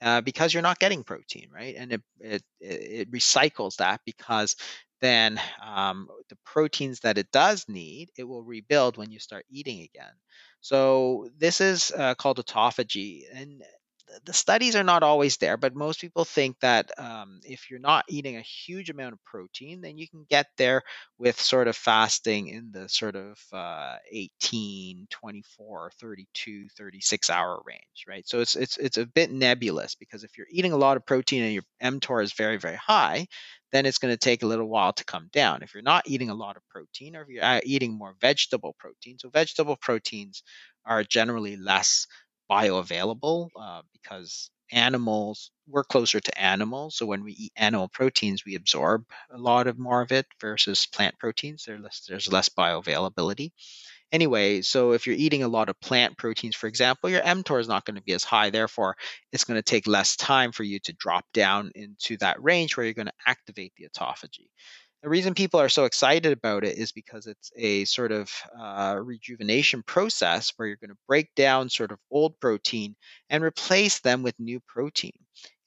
uh, 0.00 0.20
because 0.20 0.52
you're 0.52 0.62
not 0.62 0.78
getting 0.78 1.04
protein, 1.04 1.48
right? 1.52 1.74
And 1.76 1.92
it, 1.92 2.02
it, 2.20 2.42
it 2.60 3.10
recycles 3.10 3.76
that 3.76 4.00
because 4.04 4.56
then 5.00 5.40
um, 5.64 6.08
the 6.28 6.36
proteins 6.44 7.00
that 7.00 7.18
it 7.18 7.30
does 7.32 7.66
need, 7.68 8.10
it 8.16 8.24
will 8.24 8.42
rebuild 8.42 8.96
when 8.96 9.10
you 9.10 9.18
start 9.18 9.44
eating 9.50 9.80
again. 9.82 10.12
So 10.60 11.28
this 11.38 11.60
is 11.60 11.92
uh, 11.96 12.14
called 12.14 12.38
autophagy, 12.44 13.22
and 13.32 13.62
the 14.24 14.32
studies 14.32 14.74
are 14.74 14.84
not 14.84 15.02
always 15.02 15.36
there, 15.36 15.56
but 15.56 15.74
most 15.74 16.00
people 16.00 16.24
think 16.24 16.58
that 16.60 16.90
um, 16.98 17.40
if 17.44 17.70
you're 17.70 17.78
not 17.78 18.04
eating 18.08 18.36
a 18.36 18.40
huge 18.40 18.90
amount 18.90 19.12
of 19.12 19.22
protein, 19.24 19.80
then 19.80 19.98
you 19.98 20.08
can 20.08 20.24
get 20.28 20.46
there 20.56 20.82
with 21.18 21.40
sort 21.40 21.68
of 21.68 21.76
fasting 21.76 22.48
in 22.48 22.70
the 22.72 22.88
sort 22.88 23.16
of 23.16 23.38
uh, 23.52 23.96
18, 24.10 25.06
24, 25.10 25.92
32, 26.00 26.68
36 26.76 27.30
hour 27.30 27.60
range, 27.66 28.04
right? 28.06 28.26
So 28.26 28.40
it's 28.40 28.56
it's 28.56 28.76
it's 28.78 28.96
a 28.96 29.06
bit 29.06 29.30
nebulous 29.30 29.94
because 29.94 30.24
if 30.24 30.36
you're 30.38 30.46
eating 30.50 30.72
a 30.72 30.76
lot 30.76 30.96
of 30.96 31.06
protein 31.06 31.42
and 31.42 31.52
your 31.52 31.64
mTOR 31.82 32.22
is 32.22 32.32
very 32.32 32.56
very 32.56 32.76
high, 32.76 33.26
then 33.72 33.86
it's 33.86 33.98
going 33.98 34.12
to 34.12 34.18
take 34.18 34.42
a 34.42 34.46
little 34.46 34.68
while 34.68 34.92
to 34.92 35.04
come 35.04 35.28
down. 35.32 35.62
If 35.62 35.74
you're 35.74 35.82
not 35.82 36.08
eating 36.08 36.30
a 36.30 36.34
lot 36.34 36.56
of 36.56 36.62
protein, 36.68 37.16
or 37.16 37.22
if 37.22 37.28
you're 37.28 37.44
uh, 37.44 37.60
eating 37.64 37.96
more 37.96 38.14
vegetable 38.20 38.74
protein, 38.78 39.18
so 39.18 39.28
vegetable 39.30 39.76
proteins 39.76 40.42
are 40.84 41.04
generally 41.04 41.56
less 41.56 42.06
bioavailable 42.50 43.48
uh, 43.60 43.82
because 43.92 44.50
animals 44.70 45.50
we're 45.66 45.84
closer 45.84 46.20
to 46.20 46.38
animals 46.38 46.94
so 46.96 47.06
when 47.06 47.24
we 47.24 47.32
eat 47.32 47.52
animal 47.56 47.88
proteins 47.88 48.44
we 48.44 48.54
absorb 48.54 49.02
a 49.30 49.38
lot 49.38 49.66
of 49.66 49.78
more 49.78 50.02
of 50.02 50.12
it 50.12 50.26
versus 50.42 50.86
plant 50.86 51.18
proteins 51.18 51.64
there's 51.64 51.80
less, 51.80 52.04
there's 52.06 52.30
less 52.30 52.50
bioavailability 52.50 53.50
anyway 54.12 54.60
so 54.62 54.92
if 54.92 55.06
you're 55.06 55.16
eating 55.16 55.42
a 55.42 55.48
lot 55.48 55.68
of 55.68 55.80
plant 55.80 56.16
proteins 56.16 56.56
for 56.56 56.66
example 56.66 57.10
your 57.10 57.22
mtor 57.22 57.60
is 57.60 57.68
not 57.68 57.84
going 57.84 57.96
to 57.96 58.02
be 58.02 58.12
as 58.12 58.24
high 58.24 58.50
therefore 58.50 58.96
it's 59.32 59.44
going 59.44 59.58
to 59.58 59.62
take 59.62 59.86
less 59.86 60.16
time 60.16 60.52
for 60.52 60.62
you 60.62 60.78
to 60.78 60.92
drop 60.94 61.24
down 61.32 61.70
into 61.74 62.16
that 62.18 62.42
range 62.42 62.76
where 62.76 62.84
you're 62.84 62.94
going 62.94 63.06
to 63.06 63.12
activate 63.26 63.72
the 63.76 63.86
autophagy 63.88 64.48
the 65.02 65.08
reason 65.08 65.34
people 65.34 65.60
are 65.60 65.68
so 65.68 65.84
excited 65.84 66.32
about 66.32 66.64
it 66.64 66.76
is 66.76 66.90
because 66.90 67.26
it's 67.26 67.52
a 67.56 67.84
sort 67.84 68.10
of 68.10 68.32
uh, 68.58 68.98
rejuvenation 69.00 69.84
process 69.84 70.52
where 70.56 70.66
you're 70.66 70.76
going 70.76 70.90
to 70.90 70.98
break 71.06 71.32
down 71.36 71.70
sort 71.70 71.92
of 71.92 72.00
old 72.10 72.40
protein 72.40 72.96
and 73.30 73.44
replace 73.44 74.00
them 74.00 74.24
with 74.24 74.34
new 74.40 74.58
protein. 74.66 75.12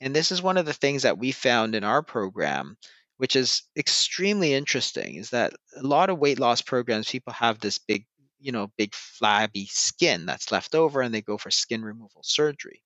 And 0.02 0.14
this 0.14 0.34
is 0.34 0.42
one 0.42 0.58
of 0.58 0.66
the 0.66 0.74
things 0.74 1.04
that 1.04 1.18
we 1.18 1.32
found 1.32 1.76
in 1.76 1.86
our 1.86 2.04
program, 2.04 2.76
which 3.18 3.38
is 3.38 3.64
extremely 3.78 4.54
interesting, 4.54 5.16
is 5.16 5.30
that 5.30 5.54
a 5.78 5.84
lot 5.84 6.10
of 6.10 6.20
weight 6.20 6.40
loss 6.40 6.62
programs, 6.62 7.10
people 7.10 7.32
have 7.32 7.60
this 7.60 7.78
big, 7.78 8.06
you 8.42 8.52
know, 8.52 8.72
big 8.78 8.94
flabby 8.96 9.68
skin 9.68 10.26
that's 10.26 10.52
left 10.52 10.76
over 10.76 11.02
and 11.02 11.14
they 11.14 11.22
go 11.22 11.38
for 11.38 11.52
skin 11.52 11.84
removal 11.84 12.22
surgery. 12.24 12.82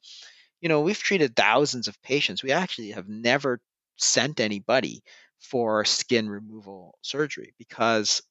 You 0.62 0.70
know, 0.70 0.82
we've 0.82 1.00
treated 1.00 1.36
thousands 1.36 1.88
of 1.88 2.02
patients. 2.02 2.44
We 2.44 2.52
actually 2.52 2.92
have 2.92 3.08
never 3.10 3.62
sent 3.98 4.40
anybody 4.40 5.04
for 5.40 5.86
skin 5.86 6.30
removal 6.30 6.98
surgery 7.02 7.54
because 7.58 8.22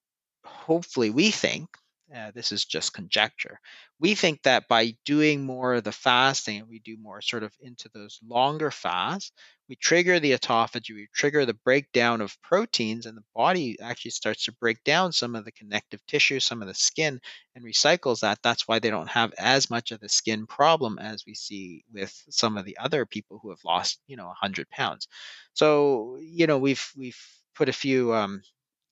hopefully 0.45 1.11
we 1.11 1.31
think 1.31 1.69
uh, 2.15 2.31
this 2.35 2.53
is 2.53 2.65
just 2.65 2.93
conjecture. 2.93 3.59
We 4.01 4.15
think 4.15 4.43
that 4.43 4.69
by 4.69 4.97
doing 5.05 5.45
more 5.47 5.75
of 5.75 5.85
the 5.85 5.93
fasting 5.93 6.67
we 6.69 6.81
do 6.81 6.97
more 6.97 7.21
sort 7.23 7.43
of 7.43 7.55
into 7.61 7.89
those 7.95 8.19
longer 8.27 8.71
fasts, 8.71 9.33
we 9.69 9.77
trigger 9.77 10.21
the 10.21 10.33
autophagy, 10.33 10.91
we 10.95 11.09
trigger 11.15 11.47
the 11.47 11.55
breakdown 11.55 12.21
of 12.21 12.41
proteins, 12.43 13.07
and 13.07 13.17
the 13.17 13.25
body 13.35 13.79
actually 13.81 14.11
starts 14.11 14.45
to 14.45 14.53
break 14.53 14.83
down 14.85 15.13
some 15.13 15.35
of 15.35 15.45
the 15.45 15.53
connective 15.53 16.05
tissue, 16.07 16.41
some 16.41 16.61
of 16.61 16.69
the 16.69 16.75
skin, 16.75 17.21
and 17.55 17.65
recycles 17.65 18.21
that. 18.21 18.41
That's 18.43 18.69
why 18.69 18.79
they 18.79 18.91
don't 18.91 19.09
have 19.09 19.33
as 19.39 19.71
much 19.71 19.91
of 19.91 20.01
the 20.01 20.09
skin 20.09 20.47
problem 20.47 20.99
as 20.99 21.25
we 21.27 21.35
see 21.35 21.85
with 21.93 22.13
some 22.29 22.59
of 22.59 22.65
the 22.67 22.77
other 22.79 23.07
people 23.07 23.39
who 23.43 23.51
have 23.51 23.65
lost, 23.65 24.01
you 24.07 24.17
know, 24.17 24.27
100 24.27 24.69
pounds. 24.71 25.09
So, 25.55 26.17
you 26.21 26.47
know, 26.47 26.59
we've 26.59 26.87
we've 26.97 27.19
put 27.55 27.69
a 27.69 27.73
few 27.73 28.13
um, 28.15 28.43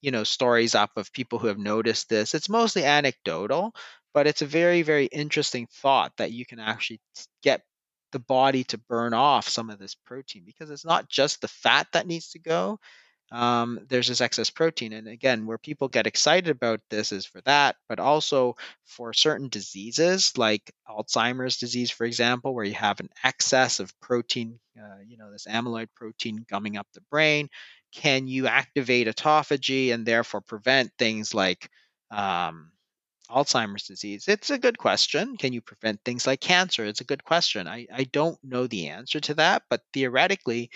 you 0.03 0.11
know 0.11 0.25
stories 0.25 0.75
up 0.75 0.91
of 0.97 1.13
people 1.13 1.39
who 1.39 1.47
have 1.49 1.59
noticed 1.59 2.09
this. 2.09 2.35
It's 2.35 2.49
mostly 2.49 2.85
anecdotal 2.85 3.75
but 4.15 4.27
it's 4.27 4.43
a 4.43 4.47
very 4.47 4.83
very 4.83 5.07
interesting 5.07 5.67
thought 5.71 6.13
that 6.19 6.33
you 6.33 6.45
can 6.45 6.59
actually 6.59 7.01
get 7.43 7.63
the 8.13 8.19
body 8.19 8.65
to 8.65 8.79
burn 8.79 9.15
off 9.15 9.49
some 9.49 9.71
of 9.71 9.79
this 9.79 9.95
protein 9.95 10.43
because 10.45 10.71
it's 10.71 10.85
not 10.85 11.09
just 11.09 11.41
the 11.41 11.49
fat 11.49 11.87
that 11.93 12.07
needs 12.07 12.31
to 12.31 12.39
go 12.39 12.79
um, 13.31 13.81
there's 13.89 14.09
this 14.09 14.21
excess 14.21 14.51
protein. 14.51 14.93
And 14.93 15.09
again 15.09 15.47
where 15.47 15.57
people 15.57 15.89
get 15.89 16.07
excited 16.07 16.51
about 16.51 16.81
this 16.91 17.13
is 17.13 17.25
for 17.25 17.41
that 17.43 17.77
but 17.89 17.99
also 17.99 18.57
for 18.85 19.15
certain 19.15 19.49
diseases 19.49 20.37
like 20.37 20.71
alzheimer's 20.87 21.57
disease 21.57 21.91
for 21.91 22.05
example 22.05 22.55
where 22.55 22.65
you 22.65 22.75
have 22.75 23.01
an 23.01 23.09
excess 23.25 23.81
of 23.81 23.99
protein 24.01 24.59
uh, 24.79 24.99
you 25.07 25.17
know 25.17 25.33
this 25.33 25.47
amyloid 25.47 25.89
protein 25.97 26.45
gumming 26.51 26.77
up 26.77 26.87
the 26.93 27.01
brain 27.11 27.49
can 27.93 28.27
you 28.27 28.47
activate 28.47 29.07
autophagy 29.07 29.93
and 29.93 30.07
therefore 30.07 30.41
prevent 30.41 30.91
things 30.99 31.35
like 31.35 31.69
um, 32.11 32.73
Alzheimer's 33.31 33.87
disease? 33.87 34.29
It's 34.29 34.51
a 34.51 34.59
good 34.59 34.79
question. 34.79 35.37
Can 35.37 35.53
you 35.53 35.61
prevent 35.61 36.01
things 36.05 36.27
like 36.27 36.41
cancer? 36.41 36.85
It's 36.85 37.03
a 37.03 37.05
good 37.05 37.25
question. 37.25 37.69
I, 37.69 37.87
I 37.93 38.05
don't 38.05 38.39
know 38.43 38.67
the 38.67 38.89
answer 38.89 39.21
to 39.21 39.35
that, 39.35 39.63
but 39.69 39.83
theoretically, 39.93 40.71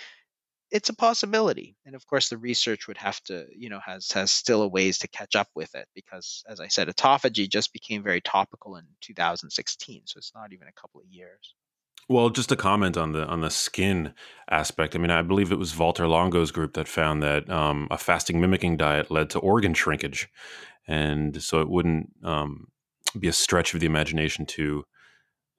it's 0.69 0.89
a 0.89 0.95
possibility. 0.95 1.75
And 1.85 1.95
of 1.95 2.05
course, 2.05 2.29
the 2.29 2.37
research 2.37 2.87
would 2.87 2.97
have 2.97 3.21
to, 3.23 3.47
you 3.55 3.69
know, 3.69 3.79
has 3.85 4.11
has 4.11 4.31
still 4.31 4.61
a 4.61 4.67
ways 4.67 4.99
to 4.99 5.07
catch 5.07 5.35
up 5.35 5.47
with 5.55 5.73
it 5.75 5.87
because, 5.95 6.43
as 6.47 6.59
I 6.59 6.67
said, 6.67 6.87
autophagy 6.89 7.49
just 7.49 7.73
became 7.73 8.03
very 8.03 8.21
topical 8.21 8.75
in 8.75 8.85
2016, 9.01 10.03
so 10.05 10.17
it's 10.17 10.33
not 10.35 10.53
even 10.53 10.67
a 10.67 10.79
couple 10.79 10.99
of 10.99 11.07
years. 11.07 11.55
Well, 12.09 12.29
just 12.29 12.51
a 12.53 12.55
comment 12.55 12.95
on 12.95 13.11
the 13.11 13.25
on 13.25 13.41
the 13.41 13.49
skin 13.49 14.13
aspect. 14.49 14.95
I 14.95 14.99
mean, 14.99 15.11
I 15.11 15.21
believe 15.21 15.51
it 15.51 15.59
was 15.59 15.77
Walter 15.77 16.07
Longo's 16.07 16.51
group 16.51 16.73
that 16.73 16.87
found 16.87 17.21
that 17.21 17.49
um, 17.49 17.87
a 17.91 17.97
fasting 17.97 18.39
mimicking 18.39 18.77
diet 18.77 19.11
led 19.11 19.29
to 19.31 19.39
organ 19.39 19.73
shrinkage, 19.73 20.29
and 20.87 21.41
so 21.43 21.59
it 21.59 21.69
wouldn't 21.69 22.11
um, 22.23 22.67
be 23.19 23.27
a 23.27 23.33
stretch 23.33 23.73
of 23.73 23.81
the 23.81 23.85
imagination 23.85 24.45
to 24.45 24.85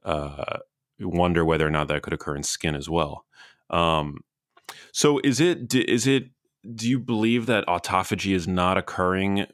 uh, 0.05 0.59
wonder 0.99 1.45
whether 1.45 1.67
or 1.67 1.71
not 1.71 1.89
that 1.89 2.03
could 2.03 2.15
occur 2.15 2.35
in 2.35 2.43
skin 2.43 2.75
as 2.75 2.89
well. 2.89 3.27
Um, 3.69 4.21
so, 4.93 5.21
is 5.23 5.41
it 5.41 5.75
is 5.75 6.07
it 6.07 6.31
do 6.75 6.89
you 6.89 6.99
believe 6.99 7.45
that 7.47 7.67
autophagy 7.67 8.35
is 8.35 8.49
not 8.49 8.79
occurring 8.79 9.47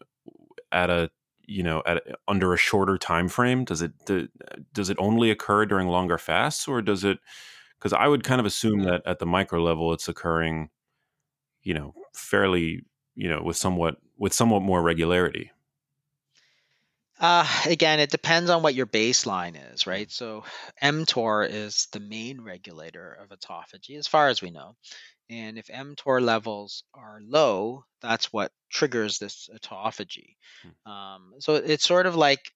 at 0.71 0.91
a 0.91 1.11
you 1.47 1.63
know 1.63 1.83
at 1.87 2.03
under 2.29 2.53
a 2.53 2.59
shorter 2.59 2.99
time 2.99 3.29
frame 3.29 3.65
does 3.65 3.83
it 3.83 3.93
do, 4.07 4.29
does 4.73 4.91
it 4.91 4.97
only 4.99 5.31
occur 5.31 5.65
during 5.67 5.89
longer 5.89 6.19
fasts 6.19 6.67
or 6.69 6.83
does 6.83 7.05
it 7.05 7.19
because 7.79 7.93
i 7.93 8.07
would 8.07 8.25
kind 8.25 8.41
of 8.41 8.47
assume 8.47 8.81
that 8.81 9.03
at 9.07 9.19
the 9.19 9.27
micro 9.27 9.63
level 9.63 9.93
it's 9.93 10.09
occurring 10.09 10.71
you 11.63 11.75
know 11.75 11.95
fairly 12.15 12.85
you 13.15 13.29
know 13.29 13.43
with 13.43 13.57
somewhat 13.57 13.97
with 14.19 14.33
somewhat 14.33 14.63
more 14.63 14.83
regularity 14.83 15.51
uh, 17.21 17.47
again, 17.67 18.01
it 18.01 18.11
depends 18.11 18.51
on 18.51 18.63
what 18.63 18.75
your 18.75 18.87
baseline 18.87 19.57
is, 19.73 19.87
right? 19.87 20.11
So 20.11 20.45
mTOR 20.83 21.49
is 21.49 21.87
the 21.93 22.01
main 22.01 22.41
regulator 22.41 23.13
of 23.13 23.29
autophagy, 23.29 23.97
as 23.97 24.09
far 24.09 24.29
as 24.29 24.43
we 24.43 24.51
know. 24.51 24.77
And 25.31 25.59
if 25.59 25.69
mTOR 25.69 26.21
levels 26.21 26.85
are 26.93 27.21
low, 27.23 27.85
that's 28.03 28.33
what 28.33 28.53
triggers 28.71 29.19
this 29.19 29.49
autophagy. 29.55 30.37
Hmm. 30.63 30.91
Um, 30.91 31.33
so 31.39 31.55
it's 31.55 31.87
sort 31.87 32.07
of 32.07 32.15
like, 32.15 32.53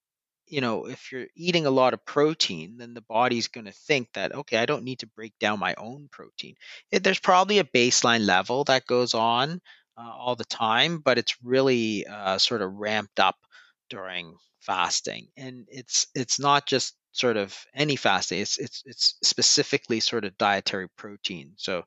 you 0.46 0.60
know, 0.60 0.86
if 0.86 1.12
you're 1.12 1.26
eating 1.36 1.66
a 1.66 1.70
lot 1.70 1.94
of 1.94 2.04
protein, 2.04 2.76
then 2.78 2.94
the 2.94 3.02
body's 3.02 3.48
going 3.48 3.66
to 3.66 3.72
think 3.72 4.08
that, 4.14 4.34
okay, 4.34 4.56
I 4.58 4.66
don't 4.66 4.84
need 4.84 5.00
to 5.00 5.06
break 5.06 5.32
down 5.38 5.58
my 5.58 5.74
own 5.76 6.08
protein. 6.10 6.54
It, 6.90 7.04
there's 7.04 7.18
probably 7.20 7.58
a 7.58 7.64
baseline 7.64 8.24
level 8.24 8.64
that 8.64 8.86
goes 8.86 9.14
on 9.14 9.60
uh, 9.96 10.10
all 10.10 10.36
the 10.36 10.44
time, 10.44 10.98
but 10.98 11.18
it's 11.18 11.36
really 11.42 12.06
uh, 12.06 12.38
sort 12.38 12.62
of 12.62 12.72
ramped 12.74 13.20
up 13.20 13.36
during 13.90 14.34
fasting. 14.60 15.28
And 15.36 15.66
it's 15.68 16.06
it's 16.14 16.38
not 16.38 16.66
just 16.66 16.94
sort 17.12 17.36
of 17.36 17.56
any 17.74 17.96
fasting. 17.96 18.40
It's 18.40 18.58
it's 18.58 18.82
it's 18.86 19.16
specifically 19.22 20.00
sort 20.00 20.24
of 20.24 20.38
dietary 20.38 20.88
protein. 20.96 21.52
So 21.56 21.82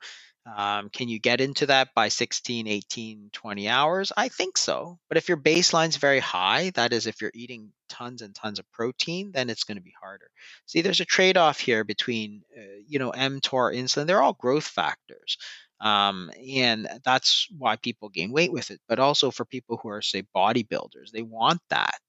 um, 0.46 0.90
can 0.90 1.08
you 1.08 1.20
get 1.20 1.40
into 1.40 1.68
that 1.68 1.90
by 1.94 2.08
16, 2.08 2.68
18, 2.68 3.30
20 3.32 3.70
hours? 3.70 4.12
I 4.18 4.28
think 4.28 4.58
so. 4.58 4.98
But 5.08 5.18
if 5.18 5.28
your 5.28 5.38
baseline's 5.38 5.98
very 5.98 6.20
high, 6.20 6.72
that 6.72 6.94
is, 6.94 7.06
if 7.06 7.22
you're 7.22 7.32
eating 7.36 7.72
tons 7.90 8.22
and 8.22 8.34
tons 8.34 8.58
of 8.58 8.72
protein, 8.72 9.32
then 9.32 9.50
it's 9.50 9.64
going 9.64 9.78
to 9.78 9.84
be 9.84 9.94
harder. 10.02 10.30
See, 10.66 10.82
there's 10.82 11.00
a 11.00 11.06
trade 11.06 11.38
off 11.38 11.60
here 11.60 11.84
between, 11.84 12.42
uh, 12.58 12.82
you 12.88 12.98
know, 12.98 13.12
mTOR, 13.12 13.76
insulin, 13.76 14.08
they're 14.08 14.24
all 14.24 14.34
growth 14.34 14.68
factors. 14.68 15.38
Um, 15.80 16.32
and 16.48 16.88
that's 17.04 17.48
why 17.58 17.76
people 17.76 18.10
gain 18.10 18.32
weight 18.32 18.52
with 18.52 18.72
it. 18.72 18.80
But 18.88 19.00
also 19.00 19.30
for 19.30 19.46
people 19.46 19.78
who 19.78 19.90
are, 19.90 20.02
say, 20.02 20.24
bodybuilders, 20.36 21.12
they 21.14 21.24
want 21.24 21.62
that 21.70 22.00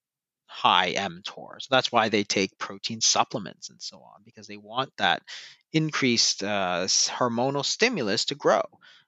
high 0.52 0.94
mTOR. 0.94 1.60
So 1.60 1.68
that's 1.70 1.90
why 1.90 2.08
they 2.08 2.24
take 2.24 2.58
protein 2.58 3.00
supplements 3.00 3.70
and 3.70 3.80
so 3.80 3.96
on, 3.96 4.22
because 4.24 4.46
they 4.46 4.58
want 4.58 4.90
that 4.98 5.22
increased 5.72 6.44
uh, 6.44 6.84
hormonal 6.86 7.64
stimulus 7.64 8.26
to 8.26 8.34
grow. 8.34 8.62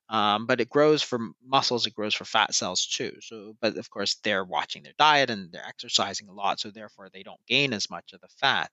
Um, 0.08 0.46
but 0.46 0.60
it 0.60 0.68
grows 0.68 1.02
for 1.02 1.18
muscles, 1.46 1.86
it 1.86 1.94
grows 1.94 2.14
for 2.14 2.24
fat 2.24 2.54
cells 2.54 2.86
too. 2.86 3.12
So, 3.20 3.56
but 3.60 3.76
of 3.78 3.88
course, 3.90 4.16
they're 4.22 4.44
watching 4.44 4.82
their 4.82 4.92
diet 4.98 5.30
and 5.30 5.50
they're 5.50 5.66
exercising 5.66 6.28
a 6.28 6.32
lot, 6.32 6.60
so 6.60 6.70
therefore 6.70 7.08
they 7.12 7.22
don't 7.22 7.40
gain 7.46 7.72
as 7.72 7.90
much 7.90 8.12
of 8.12 8.20
the 8.20 8.28
fat. 8.40 8.70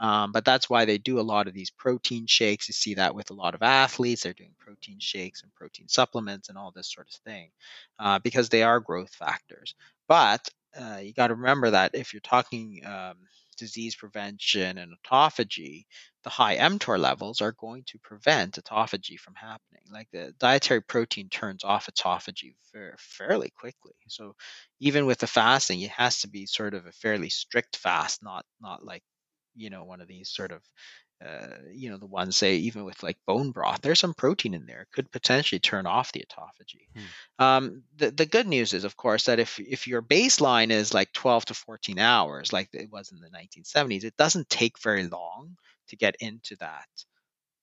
Um, 0.00 0.32
but 0.32 0.44
that's 0.44 0.68
why 0.68 0.84
they 0.84 0.98
do 0.98 1.20
a 1.20 1.22
lot 1.22 1.46
of 1.46 1.54
these 1.54 1.70
protein 1.70 2.26
shakes. 2.26 2.68
You 2.68 2.74
see 2.74 2.94
that 2.94 3.14
with 3.14 3.30
a 3.30 3.34
lot 3.34 3.54
of 3.54 3.62
athletes. 3.62 4.22
They're 4.22 4.32
doing 4.32 4.54
protein 4.58 4.98
shakes 4.98 5.42
and 5.42 5.54
protein 5.54 5.88
supplements 5.88 6.48
and 6.48 6.58
all 6.58 6.72
this 6.74 6.92
sort 6.92 7.08
of 7.08 7.14
thing 7.20 7.50
uh, 8.00 8.18
because 8.18 8.48
they 8.48 8.64
are 8.64 8.80
growth 8.80 9.14
factors. 9.14 9.74
But 10.08 10.48
uh, 10.78 10.98
you 10.98 11.12
got 11.12 11.28
to 11.28 11.34
remember 11.34 11.70
that 11.70 11.94
if 11.94 12.12
you're 12.12 12.20
talking 12.20 12.82
um, 12.84 13.16
disease 13.56 13.94
prevention 13.94 14.78
and 14.78 14.92
autophagy, 14.92 15.84
the 16.22 16.30
high 16.30 16.56
mTOR 16.56 16.98
levels 16.98 17.40
are 17.40 17.52
going 17.52 17.84
to 17.86 17.98
prevent 17.98 18.54
autophagy 18.54 19.18
from 19.18 19.34
happening. 19.34 19.82
Like 19.92 20.08
the 20.12 20.34
dietary 20.38 20.82
protein 20.82 21.28
turns 21.28 21.64
off 21.64 21.86
autophagy 21.86 22.54
very, 22.72 22.94
fairly 22.98 23.50
quickly. 23.58 23.92
So 24.08 24.34
even 24.80 25.06
with 25.06 25.18
the 25.18 25.26
fasting, 25.26 25.80
it 25.80 25.90
has 25.90 26.20
to 26.20 26.28
be 26.28 26.46
sort 26.46 26.74
of 26.74 26.86
a 26.86 26.92
fairly 26.92 27.30
strict 27.30 27.76
fast, 27.76 28.22
not 28.22 28.44
not 28.60 28.84
like 28.84 29.02
you 29.54 29.70
know 29.70 29.84
one 29.84 30.00
of 30.00 30.08
these 30.08 30.30
sort 30.30 30.52
of 30.52 30.62
uh, 31.24 31.46
you 31.72 31.90
know 31.90 31.96
the 31.96 32.06
ones 32.06 32.36
say 32.36 32.56
even 32.56 32.84
with 32.84 33.02
like 33.02 33.16
bone 33.26 33.50
broth 33.50 33.80
there's 33.80 34.00
some 34.00 34.14
protein 34.14 34.54
in 34.54 34.66
there 34.66 34.86
could 34.92 35.10
potentially 35.10 35.58
turn 35.58 35.86
off 35.86 36.12
the 36.12 36.24
autophagy 36.24 36.86
hmm. 36.94 37.44
um, 37.44 37.82
the, 37.96 38.10
the 38.10 38.26
good 38.26 38.46
news 38.46 38.74
is 38.74 38.84
of 38.84 38.96
course 38.96 39.24
that 39.24 39.38
if 39.38 39.58
if 39.60 39.86
your 39.86 40.02
baseline 40.02 40.70
is 40.70 40.92
like 40.92 41.12
12 41.12 41.46
to 41.46 41.54
14 41.54 41.98
hours 41.98 42.52
like 42.52 42.68
it 42.72 42.90
was 42.90 43.12
in 43.12 43.20
the 43.20 43.30
1970s 43.30 44.04
it 44.04 44.16
doesn't 44.16 44.48
take 44.48 44.80
very 44.82 45.06
long 45.06 45.56
to 45.88 45.96
get 45.96 46.16
into 46.20 46.56
that 46.56 46.88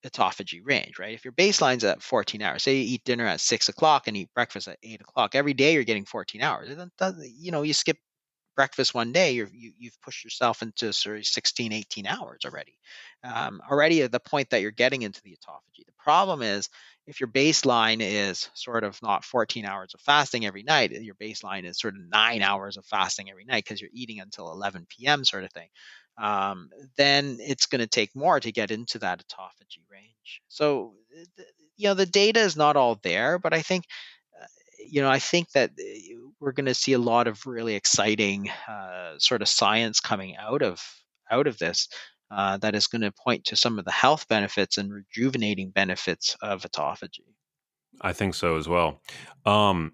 autophagy 0.05 0.61
range 0.63 0.97
right 0.97 1.13
if 1.13 1.23
your 1.23 1.33
baseline's 1.33 1.83
at 1.83 2.01
14 2.01 2.41
hours 2.41 2.63
say 2.63 2.77
you 2.77 2.95
eat 2.95 3.03
dinner 3.03 3.27
at 3.27 3.39
6 3.39 3.69
o'clock 3.69 4.07
and 4.07 4.17
eat 4.17 4.33
breakfast 4.33 4.67
at 4.67 4.79
8 4.81 5.01
o'clock 5.01 5.35
every 5.35 5.53
day 5.53 5.73
you're 5.73 5.83
getting 5.83 6.05
14 6.05 6.41
hours 6.41 6.69
it 6.69 6.79
doesn't, 6.97 7.31
you 7.37 7.51
know 7.51 7.61
you 7.61 7.73
skip 7.73 7.97
breakfast 8.55 8.93
one 8.93 9.11
day, 9.11 9.33
you 9.33 9.45
have 9.83 10.01
pushed 10.01 10.23
yourself 10.23 10.61
into 10.61 10.93
sort 10.93 11.17
of 11.17 11.25
16, 11.25 11.73
18 11.73 12.07
hours 12.07 12.41
already. 12.45 12.77
Um, 13.23 13.61
already 13.69 14.01
at 14.01 14.11
the 14.11 14.19
point 14.19 14.49
that 14.49 14.61
you're 14.61 14.71
getting 14.71 15.01
into 15.03 15.21
the 15.21 15.31
autophagy. 15.31 15.85
The 15.85 15.93
problem 15.97 16.41
is 16.41 16.69
if 17.07 17.19
your 17.19 17.29
baseline 17.29 17.99
is 18.01 18.49
sort 18.53 18.83
of 18.83 19.01
not 19.01 19.25
14 19.25 19.65
hours 19.65 19.93
of 19.93 20.01
fasting 20.01 20.45
every 20.45 20.63
night, 20.63 20.91
your 20.91 21.15
baseline 21.15 21.65
is 21.65 21.79
sort 21.79 21.95
of 21.95 22.01
nine 22.09 22.41
hours 22.41 22.77
of 22.77 22.85
fasting 22.85 23.29
every 23.29 23.45
night 23.45 23.63
because 23.63 23.81
you're 23.81 23.89
eating 23.93 24.19
until 24.19 24.51
11 24.51 24.87
p.m. 24.89 25.23
sort 25.25 25.43
of 25.43 25.51
thing. 25.51 25.69
Um, 26.17 26.69
then 26.97 27.37
it's 27.39 27.65
going 27.65 27.79
to 27.79 27.87
take 27.87 28.15
more 28.15 28.39
to 28.39 28.51
get 28.51 28.71
into 28.71 28.99
that 28.99 29.23
autophagy 29.25 29.81
range. 29.89 30.41
So, 30.47 30.93
you 31.77 31.87
know, 31.87 31.93
the 31.93 32.05
data 32.05 32.39
is 32.39 32.55
not 32.55 32.75
all 32.75 32.99
there, 33.01 33.39
but 33.39 33.53
I 33.53 33.61
think 33.61 33.85
you 34.89 35.01
know, 35.01 35.09
I 35.09 35.19
think 35.19 35.51
that 35.51 35.71
eh, 35.79 36.15
we're 36.39 36.51
going 36.51 36.65
to 36.65 36.73
see 36.73 36.93
a 36.93 36.99
lot 36.99 37.27
of 37.27 37.45
really 37.45 37.75
exciting 37.75 38.49
uh, 38.67 39.13
sort 39.17 39.41
of 39.41 39.47
science 39.47 39.99
coming 39.99 40.35
out 40.37 40.61
of 40.61 40.81
out 41.29 41.47
of 41.47 41.57
this 41.57 41.87
uh, 42.31 42.57
that 42.57 42.75
is 42.75 42.87
going 42.87 43.01
to 43.01 43.11
point 43.11 43.45
to 43.45 43.55
some 43.55 43.79
of 43.79 43.85
the 43.85 43.91
health 43.91 44.27
benefits 44.27 44.77
and 44.77 44.91
rejuvenating 44.91 45.69
benefits 45.69 46.35
of 46.41 46.63
autophagy. 46.63 47.25
I 48.01 48.13
think 48.13 48.35
so 48.35 48.57
as 48.57 48.67
well. 48.67 49.01
Um, 49.45 49.93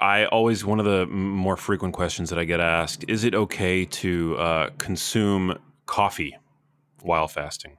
I 0.00 0.26
always 0.26 0.64
one 0.64 0.80
of 0.80 0.84
the 0.84 1.06
more 1.06 1.56
frequent 1.56 1.94
questions 1.94 2.30
that 2.30 2.38
I 2.38 2.44
get 2.44 2.60
asked 2.60 3.04
is 3.08 3.24
it 3.24 3.34
okay 3.34 3.84
to 3.84 4.36
uh, 4.36 4.70
consume 4.78 5.58
coffee 5.86 6.36
while 7.02 7.28
fasting? 7.28 7.78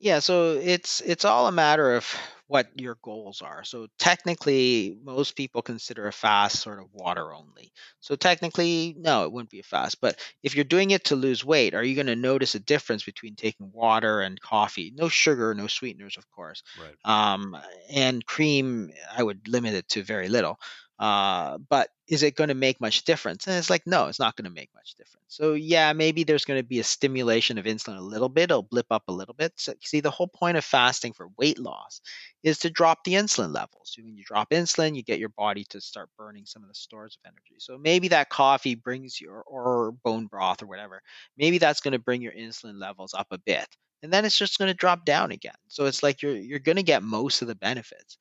Yeah, 0.00 0.18
so 0.18 0.58
it's 0.60 1.00
it's 1.02 1.24
all 1.24 1.46
a 1.46 1.52
matter 1.52 1.94
of 1.94 2.12
what 2.52 2.68
your 2.78 2.98
goals 3.00 3.40
are. 3.40 3.64
So 3.64 3.86
technically, 3.98 4.98
most 5.02 5.36
people 5.36 5.62
consider 5.62 6.06
a 6.06 6.12
fast 6.12 6.60
sort 6.60 6.80
of 6.80 6.92
water 6.92 7.32
only. 7.32 7.72
So 8.00 8.14
technically, 8.14 8.94
no, 8.98 9.24
it 9.24 9.32
wouldn't 9.32 9.48
be 9.48 9.60
a 9.60 9.62
fast. 9.62 10.02
But 10.02 10.20
if 10.42 10.54
you're 10.54 10.64
doing 10.64 10.90
it 10.90 11.04
to 11.04 11.16
lose 11.16 11.46
weight, 11.46 11.72
are 11.72 11.82
you 11.82 11.94
going 11.94 12.08
to 12.08 12.14
notice 12.14 12.54
a 12.54 12.60
difference 12.60 13.04
between 13.04 13.36
taking 13.36 13.72
water 13.72 14.20
and 14.20 14.38
coffee? 14.38 14.92
No 14.94 15.08
sugar, 15.08 15.54
no 15.54 15.66
sweeteners, 15.66 16.18
of 16.18 16.30
course. 16.30 16.62
Right. 16.78 16.94
Um, 17.32 17.56
and 17.90 18.22
cream, 18.26 18.92
I 19.16 19.22
would 19.22 19.48
limit 19.48 19.72
it 19.72 19.88
to 19.88 20.02
very 20.02 20.28
little. 20.28 20.60
Uh, 21.02 21.58
but 21.68 21.88
is 22.06 22.22
it 22.22 22.36
going 22.36 22.46
to 22.46 22.54
make 22.54 22.80
much 22.80 23.02
difference? 23.02 23.48
And 23.48 23.56
it's 23.56 23.68
like, 23.68 23.82
no, 23.88 24.06
it's 24.06 24.20
not 24.20 24.36
going 24.36 24.44
to 24.44 24.54
make 24.54 24.70
much 24.72 24.94
difference. 24.94 25.24
So 25.26 25.54
yeah, 25.54 25.92
maybe 25.92 26.22
there's 26.22 26.44
going 26.44 26.60
to 26.60 26.64
be 26.66 26.78
a 26.78 26.84
stimulation 26.84 27.58
of 27.58 27.64
insulin 27.64 27.98
a 27.98 28.00
little 28.00 28.28
bit. 28.28 28.52
It'll 28.52 28.62
blip 28.62 28.86
up 28.88 29.02
a 29.08 29.12
little 29.12 29.34
bit. 29.34 29.52
So 29.56 29.74
see, 29.82 29.98
the 29.98 30.12
whole 30.12 30.28
point 30.28 30.58
of 30.58 30.64
fasting 30.64 31.12
for 31.12 31.26
weight 31.36 31.58
loss 31.58 32.00
is 32.44 32.58
to 32.58 32.70
drop 32.70 33.02
the 33.02 33.14
insulin 33.14 33.52
levels. 33.52 33.96
When 34.00 34.16
you 34.16 34.22
drop 34.22 34.50
insulin, 34.50 34.94
you 34.94 35.02
get 35.02 35.18
your 35.18 35.30
body 35.30 35.64
to 35.70 35.80
start 35.80 36.08
burning 36.16 36.46
some 36.46 36.62
of 36.62 36.68
the 36.68 36.74
stores 36.76 37.18
of 37.18 37.28
energy. 37.28 37.56
So 37.58 37.78
maybe 37.78 38.06
that 38.08 38.28
coffee 38.28 38.76
brings 38.76 39.20
your 39.20 39.42
or 39.42 39.90
bone 40.04 40.26
broth 40.26 40.62
or 40.62 40.66
whatever. 40.66 41.02
Maybe 41.36 41.58
that's 41.58 41.80
going 41.80 41.92
to 41.92 41.98
bring 41.98 42.22
your 42.22 42.32
insulin 42.32 42.80
levels 42.80 43.12
up 43.12 43.26
a 43.32 43.38
bit 43.38 43.66
and 44.02 44.12
then 44.12 44.24
it's 44.24 44.36
just 44.36 44.58
going 44.58 44.68
to 44.68 44.74
drop 44.74 45.04
down 45.04 45.30
again. 45.30 45.54
So 45.68 45.86
it's 45.86 46.02
like 46.02 46.22
you're 46.22 46.36
you're 46.36 46.58
going 46.58 46.76
to 46.76 46.82
get 46.82 47.02
most 47.02 47.42
of 47.42 47.48
the 47.48 47.54
benefits. 47.54 48.18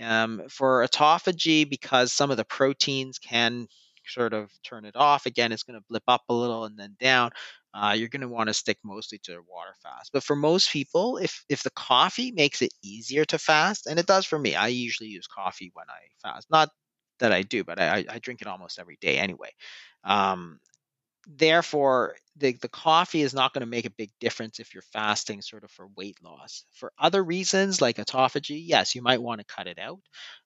Um, 0.00 0.42
for 0.48 0.86
autophagy, 0.86 1.68
because 1.68 2.12
some 2.12 2.30
of 2.30 2.36
the 2.36 2.44
proteins 2.44 3.18
can 3.18 3.68
sort 4.06 4.32
of 4.32 4.50
turn 4.64 4.84
it 4.84 4.96
off, 4.96 5.26
again, 5.26 5.52
it's 5.52 5.62
going 5.62 5.78
to 5.78 5.84
blip 5.88 6.02
up 6.08 6.22
a 6.28 6.34
little 6.34 6.64
and 6.64 6.76
then 6.78 6.96
down. 7.00 7.30
Uh, 7.74 7.94
you're 7.96 8.08
going 8.08 8.20
to 8.22 8.28
want 8.28 8.48
to 8.48 8.54
stick 8.54 8.78
mostly 8.84 9.18
to 9.18 9.42
water 9.48 9.74
fast. 9.82 10.10
But 10.12 10.22
for 10.24 10.36
most 10.36 10.70
people, 10.72 11.16
if 11.18 11.44
if 11.48 11.62
the 11.62 11.70
coffee 11.70 12.32
makes 12.32 12.62
it 12.62 12.72
easier 12.82 13.24
to 13.26 13.38
fast, 13.38 13.86
and 13.86 13.98
it 13.98 14.06
does 14.06 14.26
for 14.26 14.38
me, 14.38 14.54
I 14.54 14.68
usually 14.68 15.08
use 15.10 15.26
coffee 15.26 15.70
when 15.74 15.86
I 15.88 16.00
fast. 16.22 16.50
Not 16.50 16.70
that 17.20 17.32
I 17.32 17.42
do, 17.42 17.64
but 17.64 17.80
I, 17.80 18.04
I 18.08 18.18
drink 18.18 18.42
it 18.42 18.48
almost 18.48 18.78
every 18.78 18.98
day 19.00 19.18
anyway. 19.18 19.50
Um, 20.04 20.58
therefore 21.26 22.16
the, 22.36 22.52
the 22.52 22.68
coffee 22.68 23.22
is 23.22 23.32
not 23.32 23.52
going 23.52 23.60
to 23.60 23.66
make 23.66 23.86
a 23.86 23.90
big 23.90 24.10
difference 24.20 24.58
if 24.58 24.74
you're 24.74 24.82
fasting 24.82 25.40
sort 25.40 25.64
of 25.64 25.70
for 25.70 25.88
weight 25.96 26.18
loss 26.22 26.64
for 26.72 26.92
other 26.98 27.22
reasons 27.22 27.80
like 27.80 27.96
autophagy 27.96 28.60
yes 28.64 28.94
you 28.94 29.02
might 29.02 29.22
want 29.22 29.40
to 29.40 29.46
cut 29.46 29.66
it 29.66 29.78
out 29.78 30.00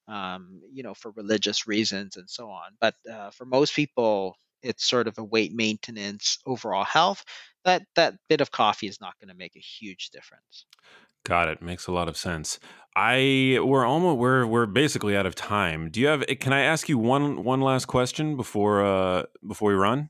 um, 0.07 0.61
you 0.71 0.83
know 0.83 0.93
for 0.93 1.11
religious 1.11 1.67
reasons 1.67 2.17
and 2.17 2.29
so 2.29 2.49
on 2.49 2.71
but 2.79 2.95
uh, 3.11 3.29
for 3.31 3.45
most 3.45 3.75
people 3.75 4.35
it's 4.61 4.87
sort 4.87 5.07
of 5.07 5.17
a 5.17 5.23
weight 5.23 5.53
maintenance 5.53 6.39
overall 6.45 6.83
health, 6.83 7.23
that 7.65 7.83
that 7.95 8.15
bit 8.27 8.41
of 8.41 8.51
coffee 8.51 8.87
is 8.87 9.01
not 9.01 9.17
going 9.19 9.29
to 9.29 9.35
make 9.35 9.55
a 9.55 9.59
huge 9.59 10.09
difference. 10.09 10.65
Got 11.23 11.49
it. 11.49 11.61
Makes 11.61 11.87
a 11.87 11.91
lot 11.91 12.07
of 12.07 12.17
sense. 12.17 12.59
I 12.95 13.59
we're 13.61 13.85
almost 13.85 14.17
we're 14.17 14.45
we're 14.45 14.65
basically 14.65 15.15
out 15.15 15.25
of 15.25 15.35
time. 15.35 15.89
Do 15.89 15.99
you 15.99 16.07
have? 16.07 16.25
Can 16.39 16.53
I 16.53 16.61
ask 16.61 16.89
you 16.89 16.97
one 16.97 17.43
one 17.43 17.61
last 17.61 17.85
question 17.85 18.35
before 18.35 18.83
uh 18.83 19.23
before 19.45 19.69
we 19.69 19.75
run? 19.75 20.09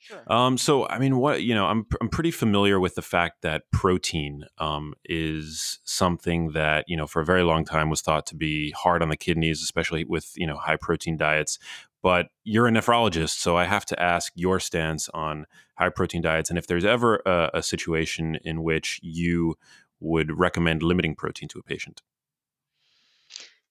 Sure. 0.00 0.22
Um, 0.28 0.56
so 0.56 0.88
I 0.88 0.98
mean, 0.98 1.18
what 1.18 1.42
you 1.42 1.54
know, 1.54 1.66
I'm 1.66 1.86
I'm 2.00 2.08
pretty 2.08 2.30
familiar 2.30 2.80
with 2.80 2.94
the 2.94 3.02
fact 3.02 3.42
that 3.42 3.70
protein 3.70 4.44
um, 4.58 4.94
is 5.04 5.78
something 5.84 6.52
that 6.52 6.86
you 6.88 6.96
know 6.96 7.06
for 7.06 7.20
a 7.20 7.24
very 7.24 7.42
long 7.42 7.64
time 7.66 7.90
was 7.90 8.00
thought 8.00 8.26
to 8.26 8.34
be 8.34 8.70
hard 8.70 9.02
on 9.02 9.10
the 9.10 9.16
kidneys, 9.16 9.62
especially 9.62 10.04
with 10.04 10.32
you 10.36 10.46
know 10.46 10.56
high 10.56 10.76
protein 10.76 11.16
diets. 11.16 11.58
But 12.02 12.28
you're 12.44 12.66
a 12.66 12.70
nephrologist, 12.70 13.38
so 13.40 13.58
I 13.58 13.66
have 13.66 13.84
to 13.86 14.02
ask 14.02 14.32
your 14.34 14.58
stance 14.58 15.10
on 15.10 15.44
high 15.76 15.90
protein 15.90 16.22
diets, 16.22 16.48
and 16.48 16.58
if 16.58 16.66
there's 16.66 16.84
ever 16.84 17.16
a, 17.26 17.50
a 17.54 17.62
situation 17.62 18.36
in 18.42 18.62
which 18.62 19.00
you 19.02 19.56
would 20.00 20.38
recommend 20.38 20.82
limiting 20.82 21.14
protein 21.14 21.48
to 21.50 21.58
a 21.58 21.62
patient. 21.62 22.00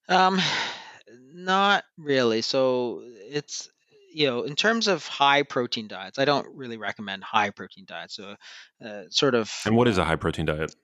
Um, 0.08 0.40
not 1.34 1.86
really. 1.98 2.42
So 2.42 3.02
it's 3.04 3.70
you 4.12 4.28
know, 4.28 4.44
in 4.44 4.56
terms 4.56 4.88
of 4.88 5.06
high 5.06 5.44
protein 5.44 5.88
diets, 5.88 6.20
I 6.20 6.26
don't 6.26 6.48
really 6.56 6.78
recommend 6.78 7.24
high 7.24 7.50
protein 7.50 7.86
diets. 7.88 8.16
So, 8.16 8.36
uh, 8.84 9.04
sort 9.10 9.36
of. 9.36 9.52
And 9.66 9.76
what 9.76 9.88
is 9.88 9.98
a 9.98 10.02
um, 10.02 10.08
high 10.08 10.16
protein 10.16 10.46
diet? 10.46 10.76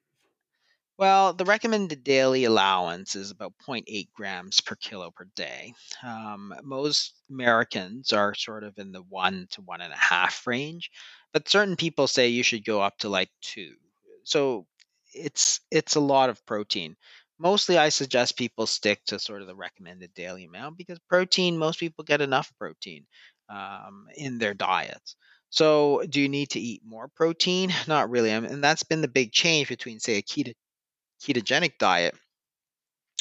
well, 0.98 1.34
the 1.34 1.46
recommended 1.46 2.04
daily 2.04 2.46
allowance 2.46 3.16
is 3.16 3.32
about 3.32 3.54
0.8 3.68 4.08
grams 4.14 4.62
per 4.62 4.76
kilo 4.76 5.12
per 5.12 5.28
day. 5.36 5.74
Um, 6.04 6.54
most 6.64 7.16
Americans 7.30 8.14
are 8.14 8.34
sort 8.34 8.64
of 8.64 8.78
in 8.78 8.92
the 8.92 9.02
one 9.02 9.48
to 9.52 9.62
one 9.62 9.82
and 9.82 9.92
a 9.92 9.98
half 9.98 10.48
range, 10.48 10.90
but 11.34 11.50
certain 11.50 11.76
people 11.76 12.08
say 12.08 12.30
you 12.30 12.44
should 12.44 12.64
go 12.64 12.82
up 12.82 12.98
to 13.00 13.10
like 13.10 13.30
two. 13.42 13.74
So 14.24 14.68
it's 15.14 15.60
it's 15.70 15.96
a 15.96 16.00
lot 16.00 16.30
of 16.30 16.46
protein. 16.46 16.96
Mostly, 17.38 17.78
I 17.78 17.90
suggest 17.90 18.38
people 18.38 18.66
stick 18.68 19.04
to 19.06 19.20
sort 19.20 19.42
of 19.42 19.48
the 19.48 19.56
recommended 19.56 20.14
daily 20.14 20.46
amount 20.46 20.78
because 20.78 21.00
protein, 21.10 21.58
most 21.58 21.80
people 21.80 22.04
get 22.04 22.22
enough 22.22 22.52
protein 22.58 23.06
um, 23.50 24.08
in 24.16 24.38
their 24.38 24.54
diets. 24.54 25.16
So, 25.50 26.04
do 26.10 26.22
you 26.22 26.28
need 26.30 26.50
to 26.52 26.60
eat 26.60 26.82
more 26.86 27.08
protein? 27.10 27.72
Not 27.88 28.10
really. 28.10 28.34
I 28.34 28.40
mean, 28.40 28.52
and 28.52 28.64
that's 28.64 28.84
been 28.84 29.02
the 29.02 29.08
big 29.08 29.32
change 29.32 29.70
between, 29.70 30.00
say, 30.00 30.18
a 30.18 30.22
keto, 30.22 30.54
ketogenic 31.24 31.78
diet 31.80 32.16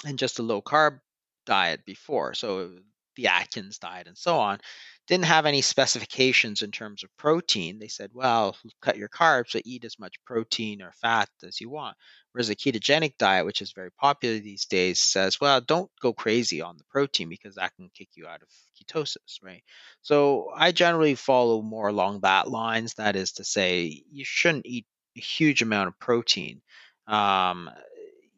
and 0.05 0.19
just 0.19 0.39
a 0.39 0.43
low 0.43 0.63
carb 0.63 1.01
diet 1.47 1.85
before. 1.85 2.35
So 2.35 2.79
the 3.17 3.29
Atkins 3.29 3.79
diet 3.79 4.07
and 4.07 4.19
so 4.19 4.39
on 4.39 4.59
didn't 5.07 5.27
have 5.27 5.45
any 5.45 5.61
specifications 5.61 6.63
in 6.63 6.71
terms 6.71 7.05
of 7.05 7.11
protein. 7.19 7.79
They 7.79 7.89
said, 7.89 8.11
well, 8.15 8.57
cut 8.81 8.97
your 8.97 9.09
carbs, 9.09 9.53
but 9.53 9.63
eat 9.65 9.85
as 9.85 9.99
much 9.99 10.15
protein 10.25 10.81
or 10.81 10.93
fat 10.93 11.29
as 11.47 11.61
you 11.61 11.69
want. 11.69 11.97
Whereas 12.33 12.51
a 12.51 12.57
ketogenic 12.57 13.19
diet, 13.19 13.45
which 13.45 13.61
is 13.61 13.73
very 13.73 13.93
popular 13.93 14.39
these 14.39 14.65
days, 14.65 15.01
says, 15.01 15.41
well, 15.41 15.61
don't 15.61 15.91
go 16.01 16.13
crazy 16.13 16.63
on 16.63 16.77
the 16.79 16.85
protein 16.91 17.29
because 17.29 17.57
that 17.57 17.75
can 17.77 17.91
kick 17.97 18.09
you 18.15 18.27
out 18.27 18.43
of 18.43 18.49
ketosis, 18.81 19.43
right? 19.43 19.63
So 20.03 20.51
I 20.57 20.73
generally 20.73 21.15
follow 21.15 21.61
more 21.61 21.89
along 21.89 22.21
that 22.21 22.49
lines. 22.49 22.95
That 22.95 23.15
is 23.15 23.33
to 23.33 23.45
say, 23.45 24.03
you 24.11 24.25
shouldn't 24.25 24.67
eat 24.67 24.87
a 25.17 25.21
huge 25.21 25.63
amount 25.63 25.89
of 25.89 25.99
protein. 26.01 26.63
Um, 27.07 27.71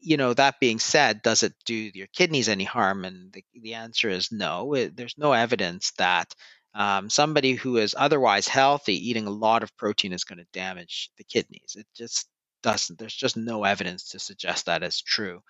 you 0.00 0.16
know, 0.16 0.34
that 0.34 0.60
being 0.60 0.78
said, 0.78 1.22
does 1.22 1.42
it 1.42 1.54
do 1.64 1.74
your 1.74 2.06
kidneys 2.08 2.48
any 2.48 2.64
harm? 2.64 3.04
And 3.04 3.32
the, 3.32 3.44
the 3.54 3.74
answer 3.74 4.08
is 4.08 4.32
no. 4.32 4.74
It, 4.74 4.96
there's 4.96 5.18
no 5.18 5.32
evidence 5.32 5.92
that 5.98 6.34
um, 6.74 7.08
somebody 7.10 7.54
who 7.54 7.78
is 7.78 7.94
otherwise 7.98 8.48
healthy 8.48 9.08
eating 9.10 9.26
a 9.26 9.30
lot 9.30 9.62
of 9.62 9.76
protein 9.76 10.12
is 10.12 10.24
going 10.24 10.38
to 10.38 10.46
damage 10.52 11.10
the 11.16 11.24
kidneys. 11.24 11.76
It 11.78 11.86
just 11.94 12.28
doesn't. 12.62 12.98
There's 12.98 13.14
just 13.14 13.36
no 13.36 13.64
evidence 13.64 14.10
to 14.10 14.18
suggest 14.18 14.66
that 14.66 14.82
is 14.82 15.00
true. 15.00 15.42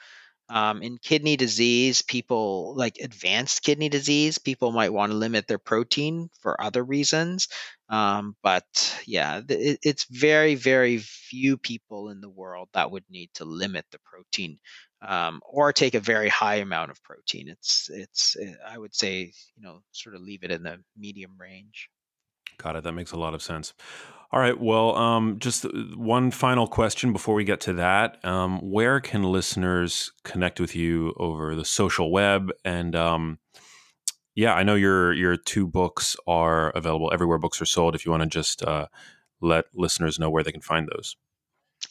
Um, 0.49 0.81
in 0.83 0.99
kidney 0.99 1.37
disease, 1.37 2.03
people 2.03 2.75
like 2.77 2.99
advanced 3.03 3.63
kidney 3.63 3.89
disease, 3.89 4.39
people 4.39 4.71
might 4.71 4.93
want 4.93 5.11
to 5.11 5.19
limit 5.19 5.49
their 5.49 5.59
protein 5.59 6.31
for 6.41 6.61
other 6.61 6.85
reasons. 6.85 7.49
Um, 7.89 8.37
but 8.43 8.65
yeah, 9.07 9.41
it, 9.49 9.81
it's 9.83 10.07
very, 10.09 10.55
very 10.55 10.99
few 10.99 11.57
people 11.59 12.11
in 12.11 12.21
the 12.21 12.31
world 12.31 12.69
that 12.75 12.91
would 12.93 13.05
need 13.11 13.31
to 13.35 13.45
limit 13.45 13.87
the 13.91 13.99
protein 14.05 14.59
um, 15.03 15.41
or 15.49 15.73
take 15.73 15.95
a 15.95 16.01
very 16.01 16.29
high 16.29 16.57
amount 16.57 16.91
of 16.93 17.03
protein. 17.03 17.49
It's, 17.49 17.91
it's, 17.93 18.37
eh, 18.41 18.53
I 18.67 18.79
would 18.79 18.95
say, 18.95 19.33
you 19.57 19.63
know, 19.63 19.81
sort 19.93 20.15
of 20.15 20.21
leave 20.23 20.45
it 20.45 20.51
in 20.53 20.63
the 20.63 20.79
medium 20.97 21.37
range. 21.39 21.89
Got 22.59 22.77
it. 22.77 22.85
That 22.85 22.93
makes 22.93 23.13
a 23.13 23.19
lot 23.19 23.35
of 23.35 23.43
sense. 23.43 23.75
All 24.33 24.41
right. 24.41 24.59
Well, 24.59 24.97
um, 24.97 25.39
just 25.39 25.65
uh, 25.65 25.71
one 25.95 26.31
final 26.31 26.67
question 26.67 27.13
before 27.13 27.35
we 27.35 27.45
get 27.45 27.61
to 27.63 27.73
that. 27.75 28.25
Um, 28.25 28.59
where 28.59 29.01
can 29.01 29.23
listeners 29.23 30.13
connect 30.25 30.59
with 30.61 30.75
you 30.75 31.15
over 31.17 31.55
the 31.55 31.65
social 31.65 32.11
web? 32.11 32.51
And 32.65 32.97
um, 32.97 33.39
yeah, 34.35 34.55
I 34.55 34.65
know 34.65 34.75
your 34.75 35.13
your 35.13 35.37
two 35.37 35.67
books 35.67 36.17
are 36.27 36.71
available 36.71 37.11
everywhere 37.13 37.39
books 37.39 37.63
are 37.63 37.67
sold. 37.67 37.95
If 37.95 38.05
you 38.05 38.11
want 38.11 38.25
to 38.25 38.29
just 38.29 38.63
uh, 38.63 38.87
let 39.41 39.67
listeners 39.75 40.19
know 40.19 40.29
where 40.29 40.43
they 40.43 40.53
can 40.53 40.61
find 40.61 40.89
those. 40.89 41.17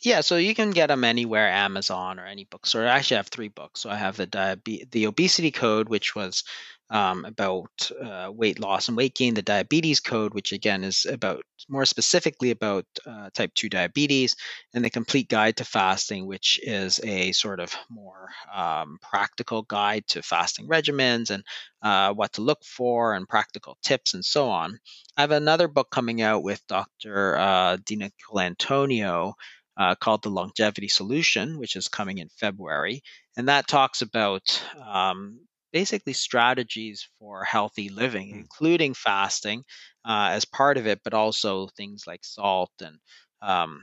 Yeah, 0.02 0.22
so 0.22 0.36
you 0.36 0.54
can 0.54 0.72
get 0.72 0.88
them 0.88 1.04
anywhere, 1.04 1.48
Amazon 1.50 2.20
or 2.20 2.26
any 2.26 2.44
bookstore. 2.44 2.84
I 2.84 2.98
actually 2.98 3.18
have 3.18 3.28
three 3.28 3.48
books. 3.48 3.82
So 3.82 3.90
I 3.90 3.96
have 3.96 4.18
the 4.18 4.88
the 4.92 5.06
obesity 5.06 5.52
code, 5.52 5.90
which 5.90 6.16
was 6.16 6.44
um, 6.90 7.26
about 7.26 7.92
uh, 8.02 8.32
weight 8.32 8.60
loss 8.60 8.88
and 8.88 8.98
weight 8.98 9.16
gain, 9.16 9.34
the 9.34 9.42
diabetes 9.42 10.00
code, 10.00 10.34
which 10.34 10.52
again 10.52 10.84
is 10.84 11.06
about 11.06 11.44
more 11.68 11.86
specifically 11.86 12.52
about 12.52 12.86
uh, 13.08 13.30
type 13.34 13.54
2 13.56 13.70
diabetes, 13.70 14.36
and 14.74 14.86
the 14.86 14.90
complete 14.90 15.28
guide 15.28 15.58
to 15.58 15.66
fasting, 15.66 16.28
which 16.28 16.60
is 16.64 17.00
a 17.04 17.32
sort 17.32 17.60
of 17.60 17.76
more 17.90 18.30
um, 18.54 19.00
practical 19.02 19.64
guide 19.64 20.06
to 20.08 20.22
fasting 20.22 20.68
regimens 20.68 21.32
and 21.32 21.44
uh, 21.82 22.14
what 22.14 22.34
to 22.34 22.42
look 22.42 22.64
for 22.64 23.16
and 23.16 23.28
practical 23.28 23.78
tips 23.82 24.14
and 24.14 24.24
so 24.24 24.50
on. 24.50 24.78
I 25.18 25.22
have 25.22 25.32
another 25.32 25.68
book 25.68 25.90
coming 25.90 26.22
out 26.22 26.44
with 26.44 26.66
Dr. 26.68 27.38
Uh, 27.38 27.78
Dina 27.84 28.12
Colantonio. 28.30 29.34
Uh, 29.78 29.94
called 29.94 30.24
the 30.24 30.30
Longevity 30.30 30.88
Solution, 30.88 31.60
which 31.60 31.76
is 31.76 31.90
coming 31.90 32.20
in 32.20 32.30
February. 32.30 33.04
And 33.36 33.50
that 33.50 33.68
talks 33.68 34.02
about 34.02 34.64
um, 34.82 35.42
basically 35.76 36.14
strategies 36.14 37.06
for 37.20 37.44
healthy 37.44 37.90
living, 37.90 38.30
mm. 38.30 38.38
including 38.38 38.94
fasting 38.94 39.62
uh, 40.06 40.30
as 40.32 40.46
part 40.46 40.78
of 40.78 40.88
it, 40.88 41.02
but 41.04 41.14
also 41.14 41.68
things 41.76 42.06
like 42.08 42.24
salt 42.24 42.72
and 42.82 42.98
um, 43.42 43.82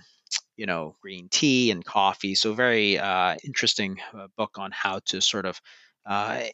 you 0.57 0.65
know 0.65 0.97
green 1.03 1.29
tea 1.31 1.71
and 1.71 1.85
coffee. 1.85 2.35
So 2.35 2.55
very 2.55 2.99
uh, 2.99 3.37
interesting 3.45 3.99
uh, 4.15 4.29
book 4.39 4.53
on 4.57 4.71
how 4.73 5.01
to 5.09 5.21
sort 5.21 5.45
of 5.45 5.61
uh, 6.07 6.45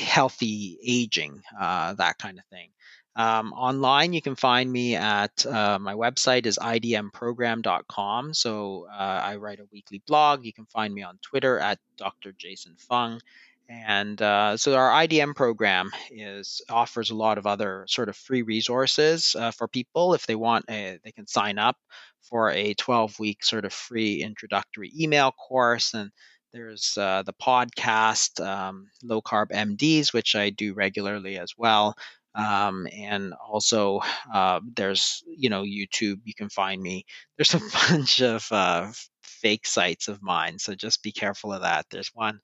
healthy 0.00 0.78
aging, 0.86 1.42
uh, 1.60 1.94
that 1.94 2.18
kind 2.18 2.38
of 2.38 2.44
thing. 2.44 2.70
Um, 3.16 3.52
online, 3.54 4.12
you 4.12 4.22
can 4.22 4.36
find 4.36 4.70
me 4.70 4.94
at 4.94 5.44
uh, 5.44 5.80
my 5.80 5.94
website 5.94 6.46
is 6.46 6.56
idmprogram.com. 6.56 8.32
So 8.32 8.86
uh, 8.92 9.20
I 9.24 9.34
write 9.36 9.58
a 9.58 9.66
weekly 9.72 10.00
blog. 10.06 10.44
You 10.44 10.52
can 10.52 10.66
find 10.66 10.94
me 10.94 11.02
on 11.02 11.18
Twitter 11.20 11.58
at 11.58 11.80
Dr. 11.96 12.30
Jason 12.30 12.76
Fung. 12.78 13.20
And 13.68 14.20
uh, 14.22 14.56
so 14.56 14.74
our 14.74 14.90
IDM 14.90 15.34
program 15.34 15.90
is 16.10 16.62
offers 16.70 17.10
a 17.10 17.14
lot 17.14 17.36
of 17.36 17.46
other 17.46 17.84
sort 17.86 18.08
of 18.08 18.16
free 18.16 18.40
resources 18.42 19.36
uh, 19.38 19.50
for 19.50 19.68
people 19.68 20.14
if 20.14 20.26
they 20.26 20.36
want. 20.36 20.64
A, 20.70 20.98
they 21.04 21.12
can 21.12 21.26
sign 21.26 21.58
up 21.58 21.76
for 22.22 22.50
a 22.50 22.72
12 22.74 23.18
week 23.18 23.44
sort 23.44 23.66
of 23.66 23.72
free 23.72 24.22
introductory 24.22 24.90
email 24.98 25.32
course, 25.32 25.92
and 25.92 26.10
there's 26.52 26.96
uh, 26.96 27.22
the 27.24 27.34
podcast 27.34 28.44
um, 28.44 28.88
Low 29.02 29.20
Carb 29.20 29.48
MDs, 29.52 30.14
which 30.14 30.34
I 30.34 30.48
do 30.48 30.72
regularly 30.72 31.38
as 31.38 31.52
well. 31.58 31.94
Um, 32.34 32.86
and 32.92 33.34
also 33.34 34.00
uh, 34.32 34.60
there's 34.76 35.22
you 35.26 35.50
know 35.50 35.62
YouTube. 35.62 36.20
You 36.24 36.34
can 36.34 36.48
find 36.48 36.80
me. 36.80 37.04
There's 37.36 37.54
a 37.54 37.60
bunch 37.90 38.22
of 38.22 38.46
uh, 38.50 38.90
fake 39.22 39.66
sites 39.66 40.08
of 40.08 40.22
mine, 40.22 40.58
so 40.58 40.74
just 40.74 41.02
be 41.02 41.12
careful 41.12 41.52
of 41.52 41.62
that. 41.62 41.84
There's 41.90 42.10
one 42.14 42.40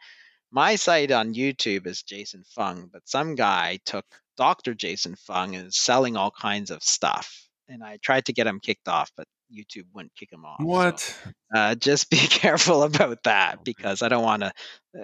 my 0.55 0.77
site 0.77 1.11
on 1.11 1.35
YouTube 1.35 1.87
is 1.87 2.05
Jason 2.05 2.45
Fung, 2.47 2.89
but 2.93 3.09
some 3.09 3.35
guy 3.35 3.81
took 3.85 4.07
Dr. 4.37 4.73
Jason 4.73 5.17
Fung 5.17 5.57
and 5.57 5.67
is 5.67 5.77
selling 5.77 6.17
all 6.17 6.31
kinds 6.31 6.71
of 6.71 6.83
stuff. 6.83 7.49
And 7.69 7.83
I 7.83 7.99
tried 8.01 8.27
to 8.27 8.33
get 8.33 8.47
him 8.47 8.61
kicked 8.61 8.87
off, 8.87 9.11
but 9.17 9.27
YouTube 9.53 9.87
wouldn't 9.93 10.15
kick 10.15 10.33
him 10.33 10.45
off. 10.45 10.61
What? 10.61 11.01
So, 11.01 11.31
uh, 11.55 11.75
just 11.75 12.09
be 12.11 12.19
careful 12.19 12.85
about 12.85 13.25
that 13.25 13.65
because 13.65 14.01
I 14.03 14.09
don't 14.09 14.23
want 14.23 14.43
to. 14.43 14.53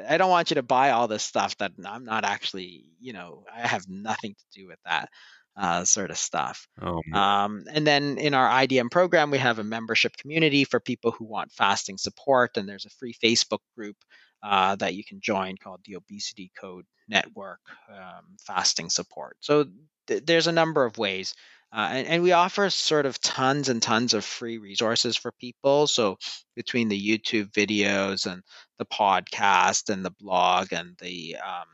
I 0.08 0.18
don't 0.18 0.30
want 0.30 0.50
you 0.50 0.54
to 0.54 0.62
buy 0.62 0.90
all 0.90 1.08
this 1.08 1.24
stuff 1.24 1.56
that 1.58 1.72
I'm 1.84 2.04
not 2.04 2.24
actually. 2.24 2.84
You 3.00 3.12
know, 3.12 3.44
I 3.52 3.66
have 3.66 3.88
nothing 3.88 4.34
to 4.34 4.60
do 4.60 4.68
with 4.68 4.78
that 4.84 5.08
uh, 5.56 5.84
sort 5.84 6.10
of 6.10 6.16
stuff. 6.16 6.68
Oh, 6.80 7.00
um, 7.12 7.64
and 7.72 7.84
then 7.84 8.18
in 8.18 8.34
our 8.34 8.48
IDM 8.48 8.90
program, 8.90 9.32
we 9.32 9.38
have 9.38 9.58
a 9.58 9.64
membership 9.64 10.16
community 10.16 10.62
for 10.62 10.78
people 10.78 11.10
who 11.10 11.24
want 11.24 11.50
fasting 11.50 11.98
support, 11.98 12.56
and 12.56 12.68
there's 12.68 12.86
a 12.86 12.90
free 12.90 13.14
Facebook 13.14 13.60
group 13.76 13.96
uh, 14.42 14.76
that 14.76 14.94
you 14.94 15.04
can 15.04 15.20
join 15.20 15.56
called 15.56 15.80
the 15.84 15.96
Obesity 15.96 16.50
Code 16.58 16.86
Network 17.08 17.60
um, 17.90 18.36
Fasting 18.40 18.90
Support. 18.90 19.36
So 19.40 19.66
th- 20.06 20.24
there's 20.24 20.46
a 20.46 20.52
number 20.52 20.84
of 20.84 20.98
ways. 20.98 21.34
Uh, 21.72 21.88
and, 21.92 22.06
and 22.08 22.22
we 22.22 22.32
offer 22.32 22.68
sort 22.68 23.06
of 23.06 23.20
tons 23.20 23.68
and 23.68 23.80
tons 23.80 24.12
of 24.12 24.24
free 24.24 24.58
resources 24.58 25.16
for 25.16 25.30
people. 25.32 25.86
So 25.86 26.18
between 26.56 26.88
the 26.88 27.00
YouTube 27.00 27.52
videos 27.52 28.30
and 28.30 28.42
the 28.78 28.86
podcast 28.86 29.88
and 29.88 30.04
the 30.04 30.10
blog 30.10 30.72
and 30.72 30.96
the 31.00 31.36
um, 31.36 31.66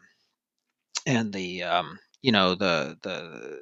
and 1.06 1.32
the 1.32 1.62
um, 1.62 1.98
you 2.20 2.32
know 2.32 2.54
the 2.54 2.98
the, 3.02 3.58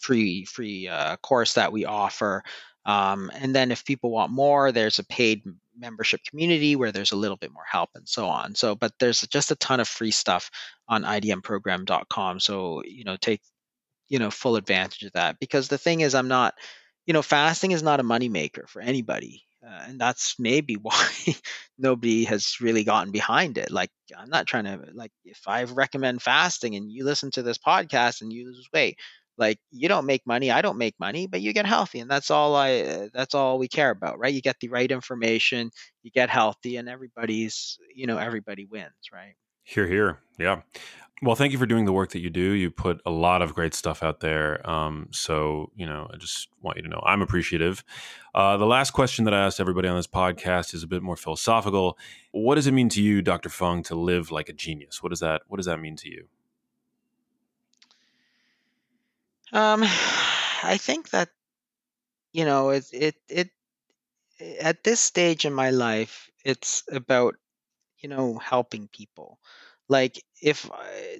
free 0.00 0.44
free 0.44 0.88
uh, 0.88 1.16
course 1.18 1.54
that 1.54 1.72
we 1.72 1.84
offer. 1.84 2.42
Um, 2.84 3.30
and 3.34 3.54
then 3.54 3.70
if 3.70 3.84
people 3.84 4.10
want 4.10 4.30
more, 4.30 4.72
there's 4.72 4.98
a 4.98 5.04
paid 5.04 5.42
membership 5.76 6.20
community 6.28 6.76
where 6.76 6.92
there's 6.92 7.12
a 7.12 7.16
little 7.16 7.36
bit 7.36 7.52
more 7.52 7.64
help 7.70 7.90
and 7.94 8.08
so 8.08 8.26
on. 8.26 8.54
So, 8.54 8.74
but 8.74 8.92
there's 8.98 9.20
just 9.22 9.50
a 9.50 9.56
ton 9.56 9.80
of 9.80 9.88
free 9.88 10.10
stuff 10.10 10.50
on 10.88 11.04
idmprogram.com. 11.04 12.40
So, 12.40 12.82
you 12.84 13.04
know, 13.04 13.16
take 13.16 13.40
you 14.08 14.18
know 14.18 14.30
full 14.30 14.56
advantage 14.56 15.02
of 15.02 15.12
that 15.12 15.38
because 15.38 15.68
the 15.68 15.78
thing 15.78 16.00
is 16.00 16.14
i'm 16.14 16.28
not 16.28 16.54
you 17.06 17.12
know 17.12 17.22
fasting 17.22 17.72
is 17.72 17.82
not 17.82 18.00
a 18.00 18.04
moneymaker 18.04 18.68
for 18.68 18.80
anybody 18.80 19.42
uh, 19.66 19.84
and 19.88 20.00
that's 20.00 20.36
maybe 20.38 20.74
why 20.80 21.08
nobody 21.78 22.24
has 22.24 22.56
really 22.60 22.84
gotten 22.84 23.12
behind 23.12 23.58
it 23.58 23.70
like 23.70 23.90
i'm 24.16 24.30
not 24.30 24.46
trying 24.46 24.64
to 24.64 24.80
like 24.92 25.12
if 25.24 25.40
i 25.46 25.64
recommend 25.64 26.22
fasting 26.22 26.76
and 26.76 26.90
you 26.90 27.04
listen 27.04 27.30
to 27.30 27.42
this 27.42 27.58
podcast 27.58 28.20
and 28.20 28.32
you 28.32 28.46
lose 28.46 28.68
weight 28.72 28.98
like 29.36 29.58
you 29.70 29.88
don't 29.88 30.06
make 30.06 30.26
money 30.26 30.50
i 30.50 30.62
don't 30.62 30.78
make 30.78 30.94
money 30.98 31.26
but 31.26 31.40
you 31.40 31.52
get 31.52 31.66
healthy 31.66 32.00
and 32.00 32.10
that's 32.10 32.30
all 32.30 32.54
i 32.54 32.80
uh, 32.80 33.08
that's 33.12 33.34
all 33.34 33.58
we 33.58 33.68
care 33.68 33.90
about 33.90 34.18
right 34.18 34.34
you 34.34 34.40
get 34.40 34.56
the 34.60 34.68
right 34.68 34.90
information 34.90 35.70
you 36.02 36.10
get 36.10 36.30
healthy 36.30 36.76
and 36.76 36.88
everybody's 36.88 37.78
you 37.94 38.06
know 38.06 38.18
everybody 38.18 38.66
wins 38.66 38.92
right 39.12 39.34
here 39.64 39.86
here 39.86 40.18
yeah 40.38 40.60
well, 41.22 41.36
thank 41.36 41.52
you 41.52 41.58
for 41.58 41.66
doing 41.66 41.84
the 41.84 41.92
work 41.92 42.10
that 42.10 42.18
you 42.18 42.28
do. 42.28 42.52
You 42.52 42.70
put 42.70 43.00
a 43.06 43.10
lot 43.10 43.40
of 43.40 43.54
great 43.54 43.72
stuff 43.72 44.02
out 44.02 44.20
there. 44.20 44.68
Um, 44.68 45.08
so, 45.10 45.70
you 45.74 45.86
know, 45.86 46.08
I 46.12 46.16
just 46.16 46.48
want 46.60 46.76
you 46.76 46.82
to 46.82 46.88
know 46.88 47.00
I'm 47.06 47.22
appreciative. 47.22 47.84
Uh, 48.34 48.56
the 48.56 48.66
last 48.66 48.90
question 48.90 49.24
that 49.24 49.32
I 49.32 49.46
asked 49.46 49.60
everybody 49.60 49.88
on 49.88 49.96
this 49.96 50.08
podcast 50.08 50.74
is 50.74 50.82
a 50.82 50.88
bit 50.88 51.02
more 51.02 51.16
philosophical. 51.16 51.96
What 52.32 52.56
does 52.56 52.66
it 52.66 52.72
mean 52.72 52.88
to 52.90 53.02
you, 53.02 53.22
Dr. 53.22 53.48
Fung, 53.48 53.82
to 53.84 53.94
live 53.94 54.30
like 54.32 54.48
a 54.48 54.52
genius? 54.52 55.02
What 55.02 55.10
does 55.10 55.20
that 55.20 55.42
What 55.46 55.56
does 55.56 55.66
that 55.66 55.80
mean 55.80 55.96
to 55.96 56.10
you? 56.10 56.26
Um, 59.54 59.82
I 60.62 60.76
think 60.78 61.10
that 61.10 61.30
you 62.32 62.44
know 62.44 62.70
it 62.70 62.84
it 62.92 63.16
it 63.28 63.50
at 64.60 64.84
this 64.84 65.00
stage 65.00 65.44
in 65.44 65.52
my 65.52 65.70
life, 65.70 66.30
it's 66.44 66.82
about 66.90 67.34
you 67.98 68.08
know 68.08 68.38
helping 68.38 68.88
people. 68.88 69.40
Like 69.88 70.22
if 70.42 70.70
uh, 70.70 70.76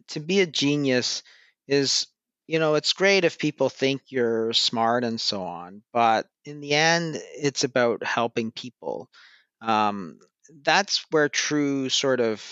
to 0.08 0.20
be 0.20 0.40
a 0.40 0.46
genius 0.46 1.22
is 1.68 2.06
you 2.48 2.58
know 2.60 2.74
it's 2.76 2.92
great 2.94 3.24
if 3.24 3.38
people 3.38 3.70
think 3.70 4.02
you're 4.08 4.52
smart 4.54 5.04
and 5.04 5.20
so 5.20 5.44
on 5.44 5.82
but 5.92 6.28
in 6.44 6.60
the 6.60 6.74
end 6.74 7.16
it's 7.36 7.64
about 7.64 8.04
helping 8.04 8.52
people. 8.52 9.10
Um, 9.62 10.20
that's 10.64 11.06
where 11.12 11.28
true 11.30 11.88
sort 11.90 12.20
of 12.20 12.42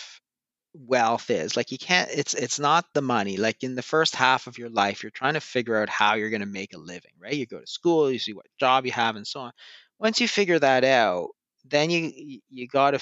wealth 0.75 1.29
is 1.31 1.57
like 1.57 1.71
you 1.71 1.79
can't 1.79 2.09
it's 2.11 2.33
it's 2.33 2.59
not 2.59 2.87
the 2.95 3.03
money 3.03 3.37
like 3.37 3.63
in 3.63 3.75
the 3.75 3.83
first 3.83 4.15
half 4.15 4.47
of 4.47 4.57
your 4.57 4.71
life 4.71 5.03
you're 5.03 5.11
trying 5.11 5.35
to 5.35 5.41
figure 5.41 5.81
out 5.81 5.89
how 5.89 6.15
you're 6.15 6.31
going 6.31 6.41
to 6.41 6.47
make 6.47 6.75
a 6.75 6.79
living 6.79 7.13
right? 7.21 7.35
You 7.35 7.47
go 7.47 7.61
to 7.61 7.67
school 7.67 8.11
you 8.11 8.19
see 8.19 8.33
what 8.33 8.47
job 8.59 8.87
you 8.87 8.93
have 8.93 9.17
and 9.17 9.27
so 9.27 9.41
on. 9.41 9.53
Once 9.99 10.21
you 10.21 10.29
figure 10.29 10.59
that 10.59 10.85
out 10.85 11.29
then 11.67 11.91
you 11.91 12.41
you 12.49 12.67
got 12.67 12.93
to 12.93 13.01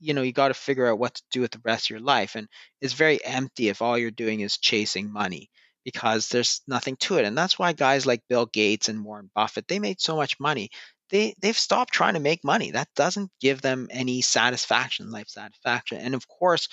you 0.00 0.14
know 0.14 0.22
you 0.22 0.32
got 0.32 0.48
to 0.48 0.54
figure 0.54 0.86
out 0.90 0.98
what 0.98 1.14
to 1.14 1.22
do 1.30 1.40
with 1.40 1.50
the 1.50 1.60
rest 1.64 1.86
of 1.86 1.90
your 1.90 2.00
life 2.00 2.34
and 2.34 2.48
it's 2.80 2.94
very 2.94 3.22
empty 3.24 3.68
if 3.68 3.82
all 3.82 3.98
you're 3.98 4.10
doing 4.10 4.40
is 4.40 4.58
chasing 4.58 5.12
money 5.12 5.50
because 5.84 6.28
there's 6.28 6.62
nothing 6.66 6.96
to 6.96 7.16
it 7.16 7.24
and 7.24 7.36
that's 7.36 7.58
why 7.58 7.72
guys 7.72 8.06
like 8.06 8.22
bill 8.28 8.46
gates 8.46 8.88
and 8.88 9.04
warren 9.04 9.30
buffett 9.34 9.68
they 9.68 9.78
made 9.78 10.00
so 10.00 10.16
much 10.16 10.40
money. 10.40 10.70
They 11.10 11.34
they've 11.40 11.58
stopped 11.58 11.92
trying 11.92 12.14
to 12.14 12.20
make 12.20 12.42
money. 12.42 12.70
That 12.70 12.88
doesn't 12.96 13.30
give 13.38 13.60
them 13.60 13.88
any 13.90 14.22
satisfaction 14.22 15.10
life 15.10 15.28
satisfaction 15.28 15.98
and 15.98 16.14
of 16.14 16.26
course 16.26 16.68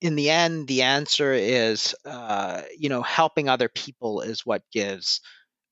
in 0.00 0.16
the 0.16 0.30
end 0.30 0.68
the 0.68 0.82
answer 0.82 1.32
is 1.32 1.94
uh, 2.04 2.62
you 2.78 2.88
know 2.88 3.02
helping 3.02 3.48
other 3.48 3.68
people 3.68 4.20
is 4.20 4.44
what 4.46 4.62
gives 4.72 5.20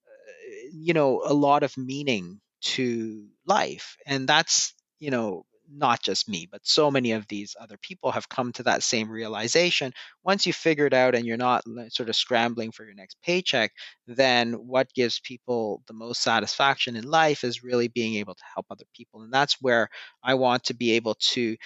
uh, 0.07 0.69
you 0.73 0.95
know 0.95 1.23
a 1.25 1.35
lot 1.35 1.63
of 1.63 1.77
meaning 1.77 2.41
to 2.61 3.27
life 3.47 3.97
and 4.07 4.29
that's 4.29 4.75
you 4.99 5.11
know 5.11 5.45
not 5.75 6.03
just 6.03 6.29
me, 6.29 6.47
but 6.51 6.61
so 6.65 6.91
many 6.91 7.13
of 7.13 7.27
these 7.29 7.57
other 7.59 7.77
people 7.79 8.13
have 8.13 8.29
come 8.29 8.53
to 8.53 8.63
that 8.65 8.83
same 8.83 9.11
realization. 9.11 9.93
Once 10.23 10.47
you 10.47 10.53
figure 10.53 10.87
it 10.87 10.93
out 10.93 11.15
and 11.15 11.25
you're 11.25 11.37
not 11.37 11.65
sort 11.89 12.09
of 12.09 12.17
scrambling 12.17 12.73
for 12.73 12.85
your 12.85 12.95
next 12.95 13.17
paycheck, 13.23 13.73
then 14.07 14.53
what 14.53 14.93
gives 14.95 15.21
people 15.21 15.83
the 15.87 15.95
most 15.95 16.21
satisfaction 16.23 16.97
in 16.97 17.05
life 17.05 17.43
is 17.45 17.65
really 17.65 17.89
being 17.89 18.17
able 18.17 18.35
to 18.35 18.45
help 18.55 18.67
other 18.71 18.85
people. 18.95 19.23
And 19.23 19.33
that's 19.33 19.63
where 19.63 19.89
I 20.23 20.35
want 20.35 20.65
to 20.65 20.75
be 20.75 20.93
able 20.93 21.15
to 21.33 21.57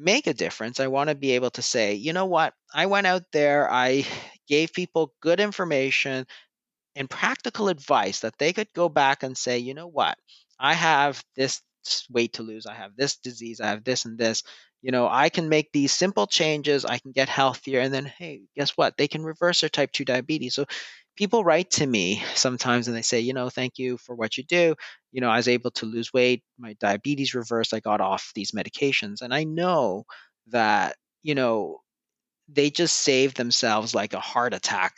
make 0.00 0.26
a 0.28 0.34
difference. 0.34 0.80
I 0.80 0.88
want 0.88 1.10
to 1.10 1.16
be 1.16 1.32
able 1.32 1.50
to 1.52 1.62
say, 1.62 1.94
you 1.94 2.12
know 2.14 2.26
what? 2.26 2.54
I 2.74 2.86
went 2.86 3.06
out 3.08 3.24
there, 3.32 3.70
I 3.70 4.06
gave 4.48 4.72
people 4.74 5.14
good 5.22 5.40
information 5.40 6.26
and 6.96 7.08
practical 7.08 7.68
advice 7.68 8.20
that 8.20 8.38
they 8.38 8.52
could 8.52 8.72
go 8.74 8.88
back 8.88 9.22
and 9.22 9.36
say, 9.36 9.58
you 9.58 9.74
know 9.74 9.86
what? 9.88 10.18
I 10.58 10.74
have 10.74 11.22
this 11.36 11.62
weight 12.10 12.34
to 12.34 12.42
lose. 12.42 12.66
I 12.66 12.74
have 12.74 12.96
this 12.96 13.16
disease. 13.16 13.60
I 13.60 13.68
have 13.68 13.84
this 13.84 14.04
and 14.04 14.18
this. 14.18 14.42
You 14.82 14.92
know, 14.92 15.08
I 15.08 15.28
can 15.28 15.48
make 15.48 15.72
these 15.72 15.92
simple 15.92 16.26
changes. 16.26 16.84
I 16.84 16.98
can 16.98 17.12
get 17.12 17.28
healthier. 17.28 17.80
And 17.80 17.92
then, 17.92 18.06
hey, 18.06 18.42
guess 18.56 18.70
what? 18.76 18.96
They 18.96 19.08
can 19.08 19.22
reverse 19.24 19.60
their 19.60 19.70
type 19.70 19.92
2 19.92 20.04
diabetes. 20.04 20.54
So 20.54 20.66
people 21.16 21.44
write 21.44 21.70
to 21.72 21.86
me 21.86 22.22
sometimes 22.34 22.88
and 22.88 22.96
they 22.96 23.02
say, 23.02 23.20
you 23.20 23.32
know, 23.32 23.50
thank 23.50 23.78
you 23.78 23.98
for 23.98 24.14
what 24.14 24.36
you 24.36 24.44
do. 24.44 24.74
You 25.12 25.20
know, 25.20 25.28
I 25.30 25.36
was 25.36 25.48
able 25.48 25.70
to 25.72 25.86
lose 25.86 26.12
weight. 26.12 26.42
My 26.58 26.74
diabetes 26.80 27.34
reversed. 27.34 27.74
I 27.74 27.80
got 27.80 28.00
off 28.00 28.32
these 28.34 28.52
medications. 28.52 29.20
And 29.22 29.34
I 29.34 29.44
know 29.44 30.04
that, 30.48 30.96
you 31.22 31.34
know, 31.34 31.78
they 32.48 32.70
just 32.70 32.98
saved 32.98 33.36
themselves 33.36 33.94
like 33.94 34.12
a 34.14 34.20
heart 34.20 34.54
attack 34.54 34.94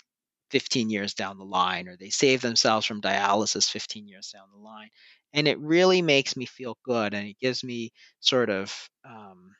15 0.50 0.90
years 0.90 1.14
down 1.14 1.38
the 1.38 1.44
line, 1.44 1.88
or 1.88 1.96
they 1.96 2.10
save 2.10 2.40
themselves 2.42 2.86
from 2.86 3.00
dialysis 3.00 3.70
15 3.70 4.08
years 4.08 4.30
down 4.30 4.48
the 4.52 4.58
line 4.60 4.90
and 5.32 5.48
it 5.48 5.58
really 5.58 6.02
makes 6.02 6.36
me 6.36 6.46
feel 6.46 6.76
good 6.84 7.14
and 7.14 7.26
it 7.28 7.38
gives 7.40 7.64
me 7.64 7.92
sort 8.20 8.50
of 8.50 8.88
um, 9.04 9.54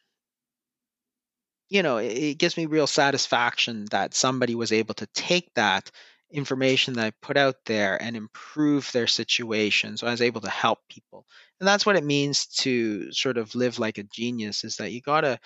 you 1.68 1.82
know 1.82 1.96
it, 1.98 2.12
it 2.12 2.38
gives 2.38 2.56
me 2.56 2.66
real 2.66 2.86
satisfaction 2.86 3.86
that 3.90 4.14
somebody 4.14 4.54
was 4.54 4.72
able 4.72 4.94
to 4.94 5.06
take 5.14 5.52
that 5.54 5.90
information 6.32 6.94
that 6.94 7.06
I 7.06 7.12
put 7.22 7.36
out 7.36 7.56
there 7.66 8.00
and 8.02 8.16
improve 8.16 8.90
their 8.92 9.06
situation. 9.06 9.96
So 9.96 10.06
I 10.06 10.10
was 10.10 10.22
able 10.22 10.40
to 10.42 10.50
help 10.50 10.80
people. 10.88 11.26
And 11.60 11.68
that's 11.68 11.86
what 11.86 11.96
it 11.96 12.04
means 12.04 12.46
to 12.59 13.12
sort 13.12 13.38
of 13.38 13.54
live 13.54 13.78
like 13.78 13.98
a 13.98 14.02
genius 14.02 14.64
is 14.64 14.76
that 14.76 14.92
you 14.92 15.00
gotta 15.00 15.38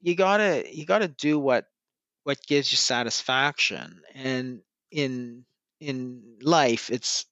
you 0.00 0.14
gotta 0.16 0.64
you 0.70 0.86
gotta 0.86 1.08
do 1.08 1.38
what 1.38 1.66
what 2.24 2.38
gives 2.46 2.72
you 2.72 2.76
satisfaction. 2.76 4.00
And 4.14 4.62
in 4.90 5.44
in 5.80 6.22
life 6.40 6.90
it's 6.90 7.24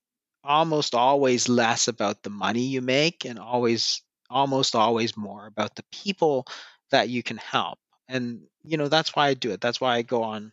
almost 0.42 0.94
always 0.94 1.48
less 1.48 1.86
about 1.88 2.22
the 2.22 2.30
money 2.30 2.62
you 2.62 2.80
make 2.80 3.24
and 3.24 3.38
always 3.38 4.02
almost 4.30 4.74
always 4.74 5.16
more 5.16 5.46
about 5.46 5.76
the 5.76 5.84
people 5.92 6.46
that 6.90 7.08
you 7.08 7.22
can 7.22 7.36
help 7.36 7.78
and 8.08 8.40
you 8.64 8.76
know 8.76 8.88
that's 8.88 9.14
why 9.14 9.28
i 9.28 9.34
do 9.34 9.50
it 9.52 9.60
that's 9.60 9.80
why 9.80 9.94
i 9.94 10.02
go 10.02 10.22
on 10.22 10.50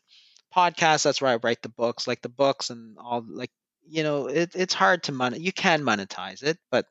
podcasts 0.55 1.03
that's 1.03 1.21
where 1.21 1.31
i 1.31 1.39
write 1.43 1.61
the 1.61 1.69
books 1.69 2.07
like 2.07 2.21
the 2.21 2.29
books 2.29 2.69
and 2.69 2.97
all 2.99 3.25
like 3.29 3.51
you 3.87 4.03
know 4.03 4.27
it, 4.27 4.51
it's 4.55 4.73
hard 4.73 5.03
to 5.03 5.11
money 5.11 5.39
you 5.39 5.51
can 5.51 5.81
monetize 5.83 6.43
it 6.43 6.57
but 6.71 6.85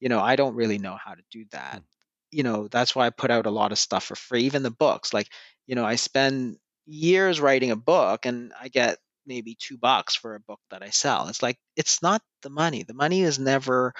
you 0.00 0.08
know 0.08 0.20
i 0.20 0.36
don't 0.36 0.54
really 0.54 0.78
know 0.78 0.96
how 1.02 1.14
to 1.14 1.22
do 1.30 1.44
that 1.52 1.76
hmm. 1.76 1.84
you 2.30 2.42
know 2.42 2.68
that's 2.68 2.94
why 2.94 3.06
i 3.06 3.10
put 3.10 3.30
out 3.30 3.46
a 3.46 3.50
lot 3.50 3.72
of 3.72 3.78
stuff 3.78 4.04
for 4.04 4.16
free 4.16 4.42
even 4.42 4.62
the 4.62 4.70
books 4.70 5.12
like 5.12 5.28
you 5.66 5.74
know 5.74 5.84
i 5.84 5.96
spend 5.96 6.56
years 6.86 7.40
writing 7.40 7.70
a 7.70 7.76
book 7.76 8.26
and 8.26 8.52
i 8.60 8.68
get 8.68 8.98
maybe 9.26 9.56
two 9.58 9.78
bucks 9.78 10.14
for 10.16 10.34
a 10.34 10.40
book 10.40 10.60
that 10.70 10.82
I 10.82 10.90
sell. 10.90 11.28
It's 11.28 11.42
like 11.42 11.56
it's 11.76 12.02
not 12.02 12.22
the 12.42 12.50
money. 12.50 12.82
The 12.82 12.94
money 12.94 13.22
is 13.22 13.38
never 13.38 13.94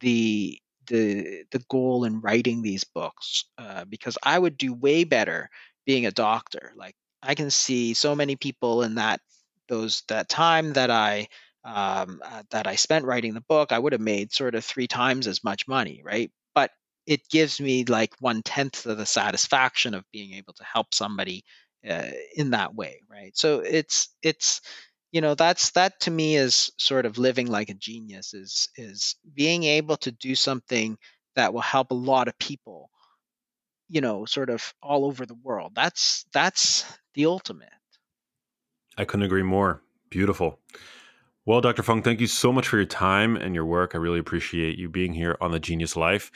the 0.00 0.58
the 0.86 1.44
the 1.50 1.62
goal 1.70 2.04
in 2.04 2.20
writing 2.20 2.62
these 2.62 2.84
books 2.84 3.46
uh, 3.58 3.84
because 3.86 4.18
I 4.22 4.38
would 4.38 4.58
do 4.58 4.74
way 4.74 5.04
better 5.04 5.48
being 5.86 6.06
a 6.06 6.10
doctor. 6.10 6.72
Like 6.76 6.94
I 7.24 7.34
can 7.34 7.50
see 7.50 7.94
so 7.94 8.14
many 8.14 8.36
people 8.36 8.82
in 8.82 8.96
that 8.96 9.20
those 9.68 10.02
that 10.08 10.28
time 10.28 10.74
that 10.74 10.90
I 10.90 11.28
um, 11.64 12.20
uh, 12.22 12.42
that 12.50 12.66
I 12.66 12.76
spent 12.76 13.06
writing 13.06 13.34
the 13.34 13.40
book, 13.40 13.72
I 13.72 13.78
would 13.78 13.92
have 13.92 14.00
made 14.00 14.32
sort 14.32 14.54
of 14.54 14.64
three 14.64 14.86
times 14.86 15.26
as 15.26 15.42
much 15.42 15.66
money, 15.66 16.02
right? 16.04 16.30
But 16.54 16.70
it 17.06 17.28
gives 17.30 17.60
me 17.60 17.84
like 17.84 18.14
one 18.20 18.42
tenth 18.42 18.84
of 18.86 18.98
the 18.98 19.06
satisfaction 19.06 19.94
of 19.94 20.04
being 20.12 20.34
able 20.34 20.52
to 20.54 20.64
help 20.64 20.92
somebody 20.94 21.44
uh, 21.88 22.10
in 22.36 22.50
that 22.50 22.74
way, 22.74 23.00
right? 23.10 23.36
So 23.36 23.60
it's 23.60 24.08
it's 24.22 24.60
you 25.12 25.20
know 25.20 25.34
that's 25.34 25.70
that 25.72 26.00
to 26.00 26.10
me 26.10 26.36
is 26.36 26.70
sort 26.78 27.06
of 27.06 27.18
living 27.18 27.46
like 27.46 27.70
a 27.70 27.74
genius 27.74 28.34
is 28.34 28.68
is 28.76 29.16
being 29.32 29.64
able 29.64 29.96
to 29.98 30.10
do 30.12 30.34
something 30.34 30.98
that 31.36 31.52
will 31.54 31.60
help 31.62 31.90
a 31.90 31.94
lot 31.94 32.28
of 32.28 32.38
people 32.38 32.90
you 33.94 34.00
know 34.00 34.24
sort 34.24 34.50
of 34.50 34.74
all 34.82 35.04
over 35.04 35.24
the 35.24 35.36
world 35.42 35.72
that's 35.74 36.26
that's 36.32 36.84
the 37.14 37.24
ultimate 37.24 37.68
i 38.98 39.04
couldn't 39.04 39.24
agree 39.24 39.42
more 39.42 39.80
beautiful 40.10 40.58
Well, 41.46 41.60
Dr. 41.60 41.82
Fung, 41.82 42.02
thank 42.02 42.20
you 42.20 42.26
so 42.26 42.52
much 42.52 42.66
for 42.68 42.76
your 42.78 42.86
time 42.86 43.36
and 43.36 43.54
your 43.54 43.66
work. 43.66 43.94
I 43.94 43.98
really 43.98 44.18
appreciate 44.18 44.78
you 44.78 44.88
being 44.88 45.12
here 45.12 45.36
on 45.42 45.50
The 45.50 45.60
Genius 45.60 45.94
Life. 45.94 46.30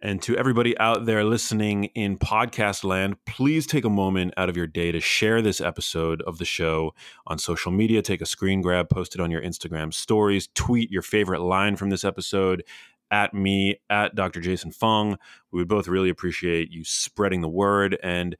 And 0.00 0.22
to 0.22 0.34
everybody 0.36 0.78
out 0.78 1.04
there 1.04 1.24
listening 1.24 1.84
in 1.94 2.16
podcast 2.16 2.82
land, 2.82 3.16
please 3.26 3.66
take 3.66 3.84
a 3.84 3.90
moment 3.90 4.32
out 4.38 4.48
of 4.48 4.56
your 4.56 4.66
day 4.66 4.92
to 4.92 5.00
share 5.00 5.42
this 5.42 5.60
episode 5.60 6.22
of 6.22 6.38
the 6.38 6.46
show 6.46 6.94
on 7.26 7.38
social 7.38 7.70
media. 7.70 8.00
Take 8.00 8.22
a 8.22 8.26
screen 8.26 8.62
grab, 8.62 8.88
post 8.88 9.14
it 9.14 9.20
on 9.20 9.30
your 9.30 9.42
Instagram 9.42 9.92
stories, 9.92 10.48
tweet 10.54 10.90
your 10.90 11.02
favorite 11.02 11.42
line 11.42 11.76
from 11.76 11.90
this 11.90 12.04
episode 12.04 12.62
at 13.10 13.34
me, 13.34 13.76
at 13.90 14.14
Dr. 14.14 14.40
Jason 14.40 14.72
Fung. 14.72 15.18
We 15.50 15.60
would 15.60 15.68
both 15.68 15.88
really 15.88 16.10
appreciate 16.10 16.70
you 16.70 16.84
spreading 16.84 17.40
the 17.40 17.48
word. 17.48 17.98
And 18.02 18.36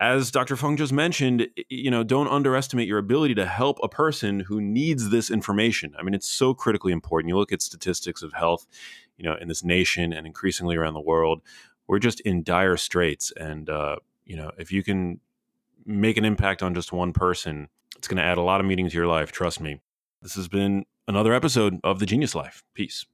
as 0.00 0.30
Dr. 0.30 0.56
Fung 0.56 0.76
just 0.76 0.92
mentioned, 0.92 1.48
you 1.68 1.90
know, 1.90 2.02
don't 2.02 2.28
underestimate 2.28 2.88
your 2.88 2.98
ability 2.98 3.34
to 3.36 3.46
help 3.46 3.78
a 3.82 3.88
person 3.88 4.40
who 4.40 4.60
needs 4.60 5.10
this 5.10 5.30
information. 5.30 5.94
I 5.98 6.02
mean, 6.02 6.14
it's 6.14 6.28
so 6.28 6.52
critically 6.52 6.92
important. 6.92 7.28
You 7.28 7.36
look 7.36 7.52
at 7.52 7.62
statistics 7.62 8.22
of 8.22 8.32
health, 8.32 8.66
you 9.16 9.24
know, 9.24 9.36
in 9.40 9.48
this 9.48 9.62
nation 9.62 10.12
and 10.12 10.26
increasingly 10.26 10.76
around 10.76 10.94
the 10.94 11.00
world, 11.00 11.42
we're 11.86 12.00
just 12.00 12.20
in 12.20 12.42
dire 12.42 12.76
straits. 12.76 13.32
And, 13.36 13.70
uh, 13.70 13.96
you 14.24 14.36
know, 14.36 14.50
if 14.58 14.72
you 14.72 14.82
can 14.82 15.20
make 15.86 16.16
an 16.16 16.24
impact 16.24 16.62
on 16.62 16.74
just 16.74 16.92
one 16.92 17.12
person, 17.12 17.68
it's 17.96 18.08
going 18.08 18.16
to 18.16 18.22
add 18.22 18.38
a 18.38 18.42
lot 18.42 18.60
of 18.60 18.66
meaning 18.66 18.88
to 18.88 18.96
your 18.96 19.06
life. 19.06 19.32
Trust 19.32 19.60
me. 19.60 19.80
This 20.22 20.34
has 20.34 20.48
been 20.48 20.86
another 21.06 21.32
episode 21.32 21.78
of 21.84 21.98
The 21.98 22.06
Genius 22.06 22.34
Life. 22.34 22.64
Peace. 22.74 23.06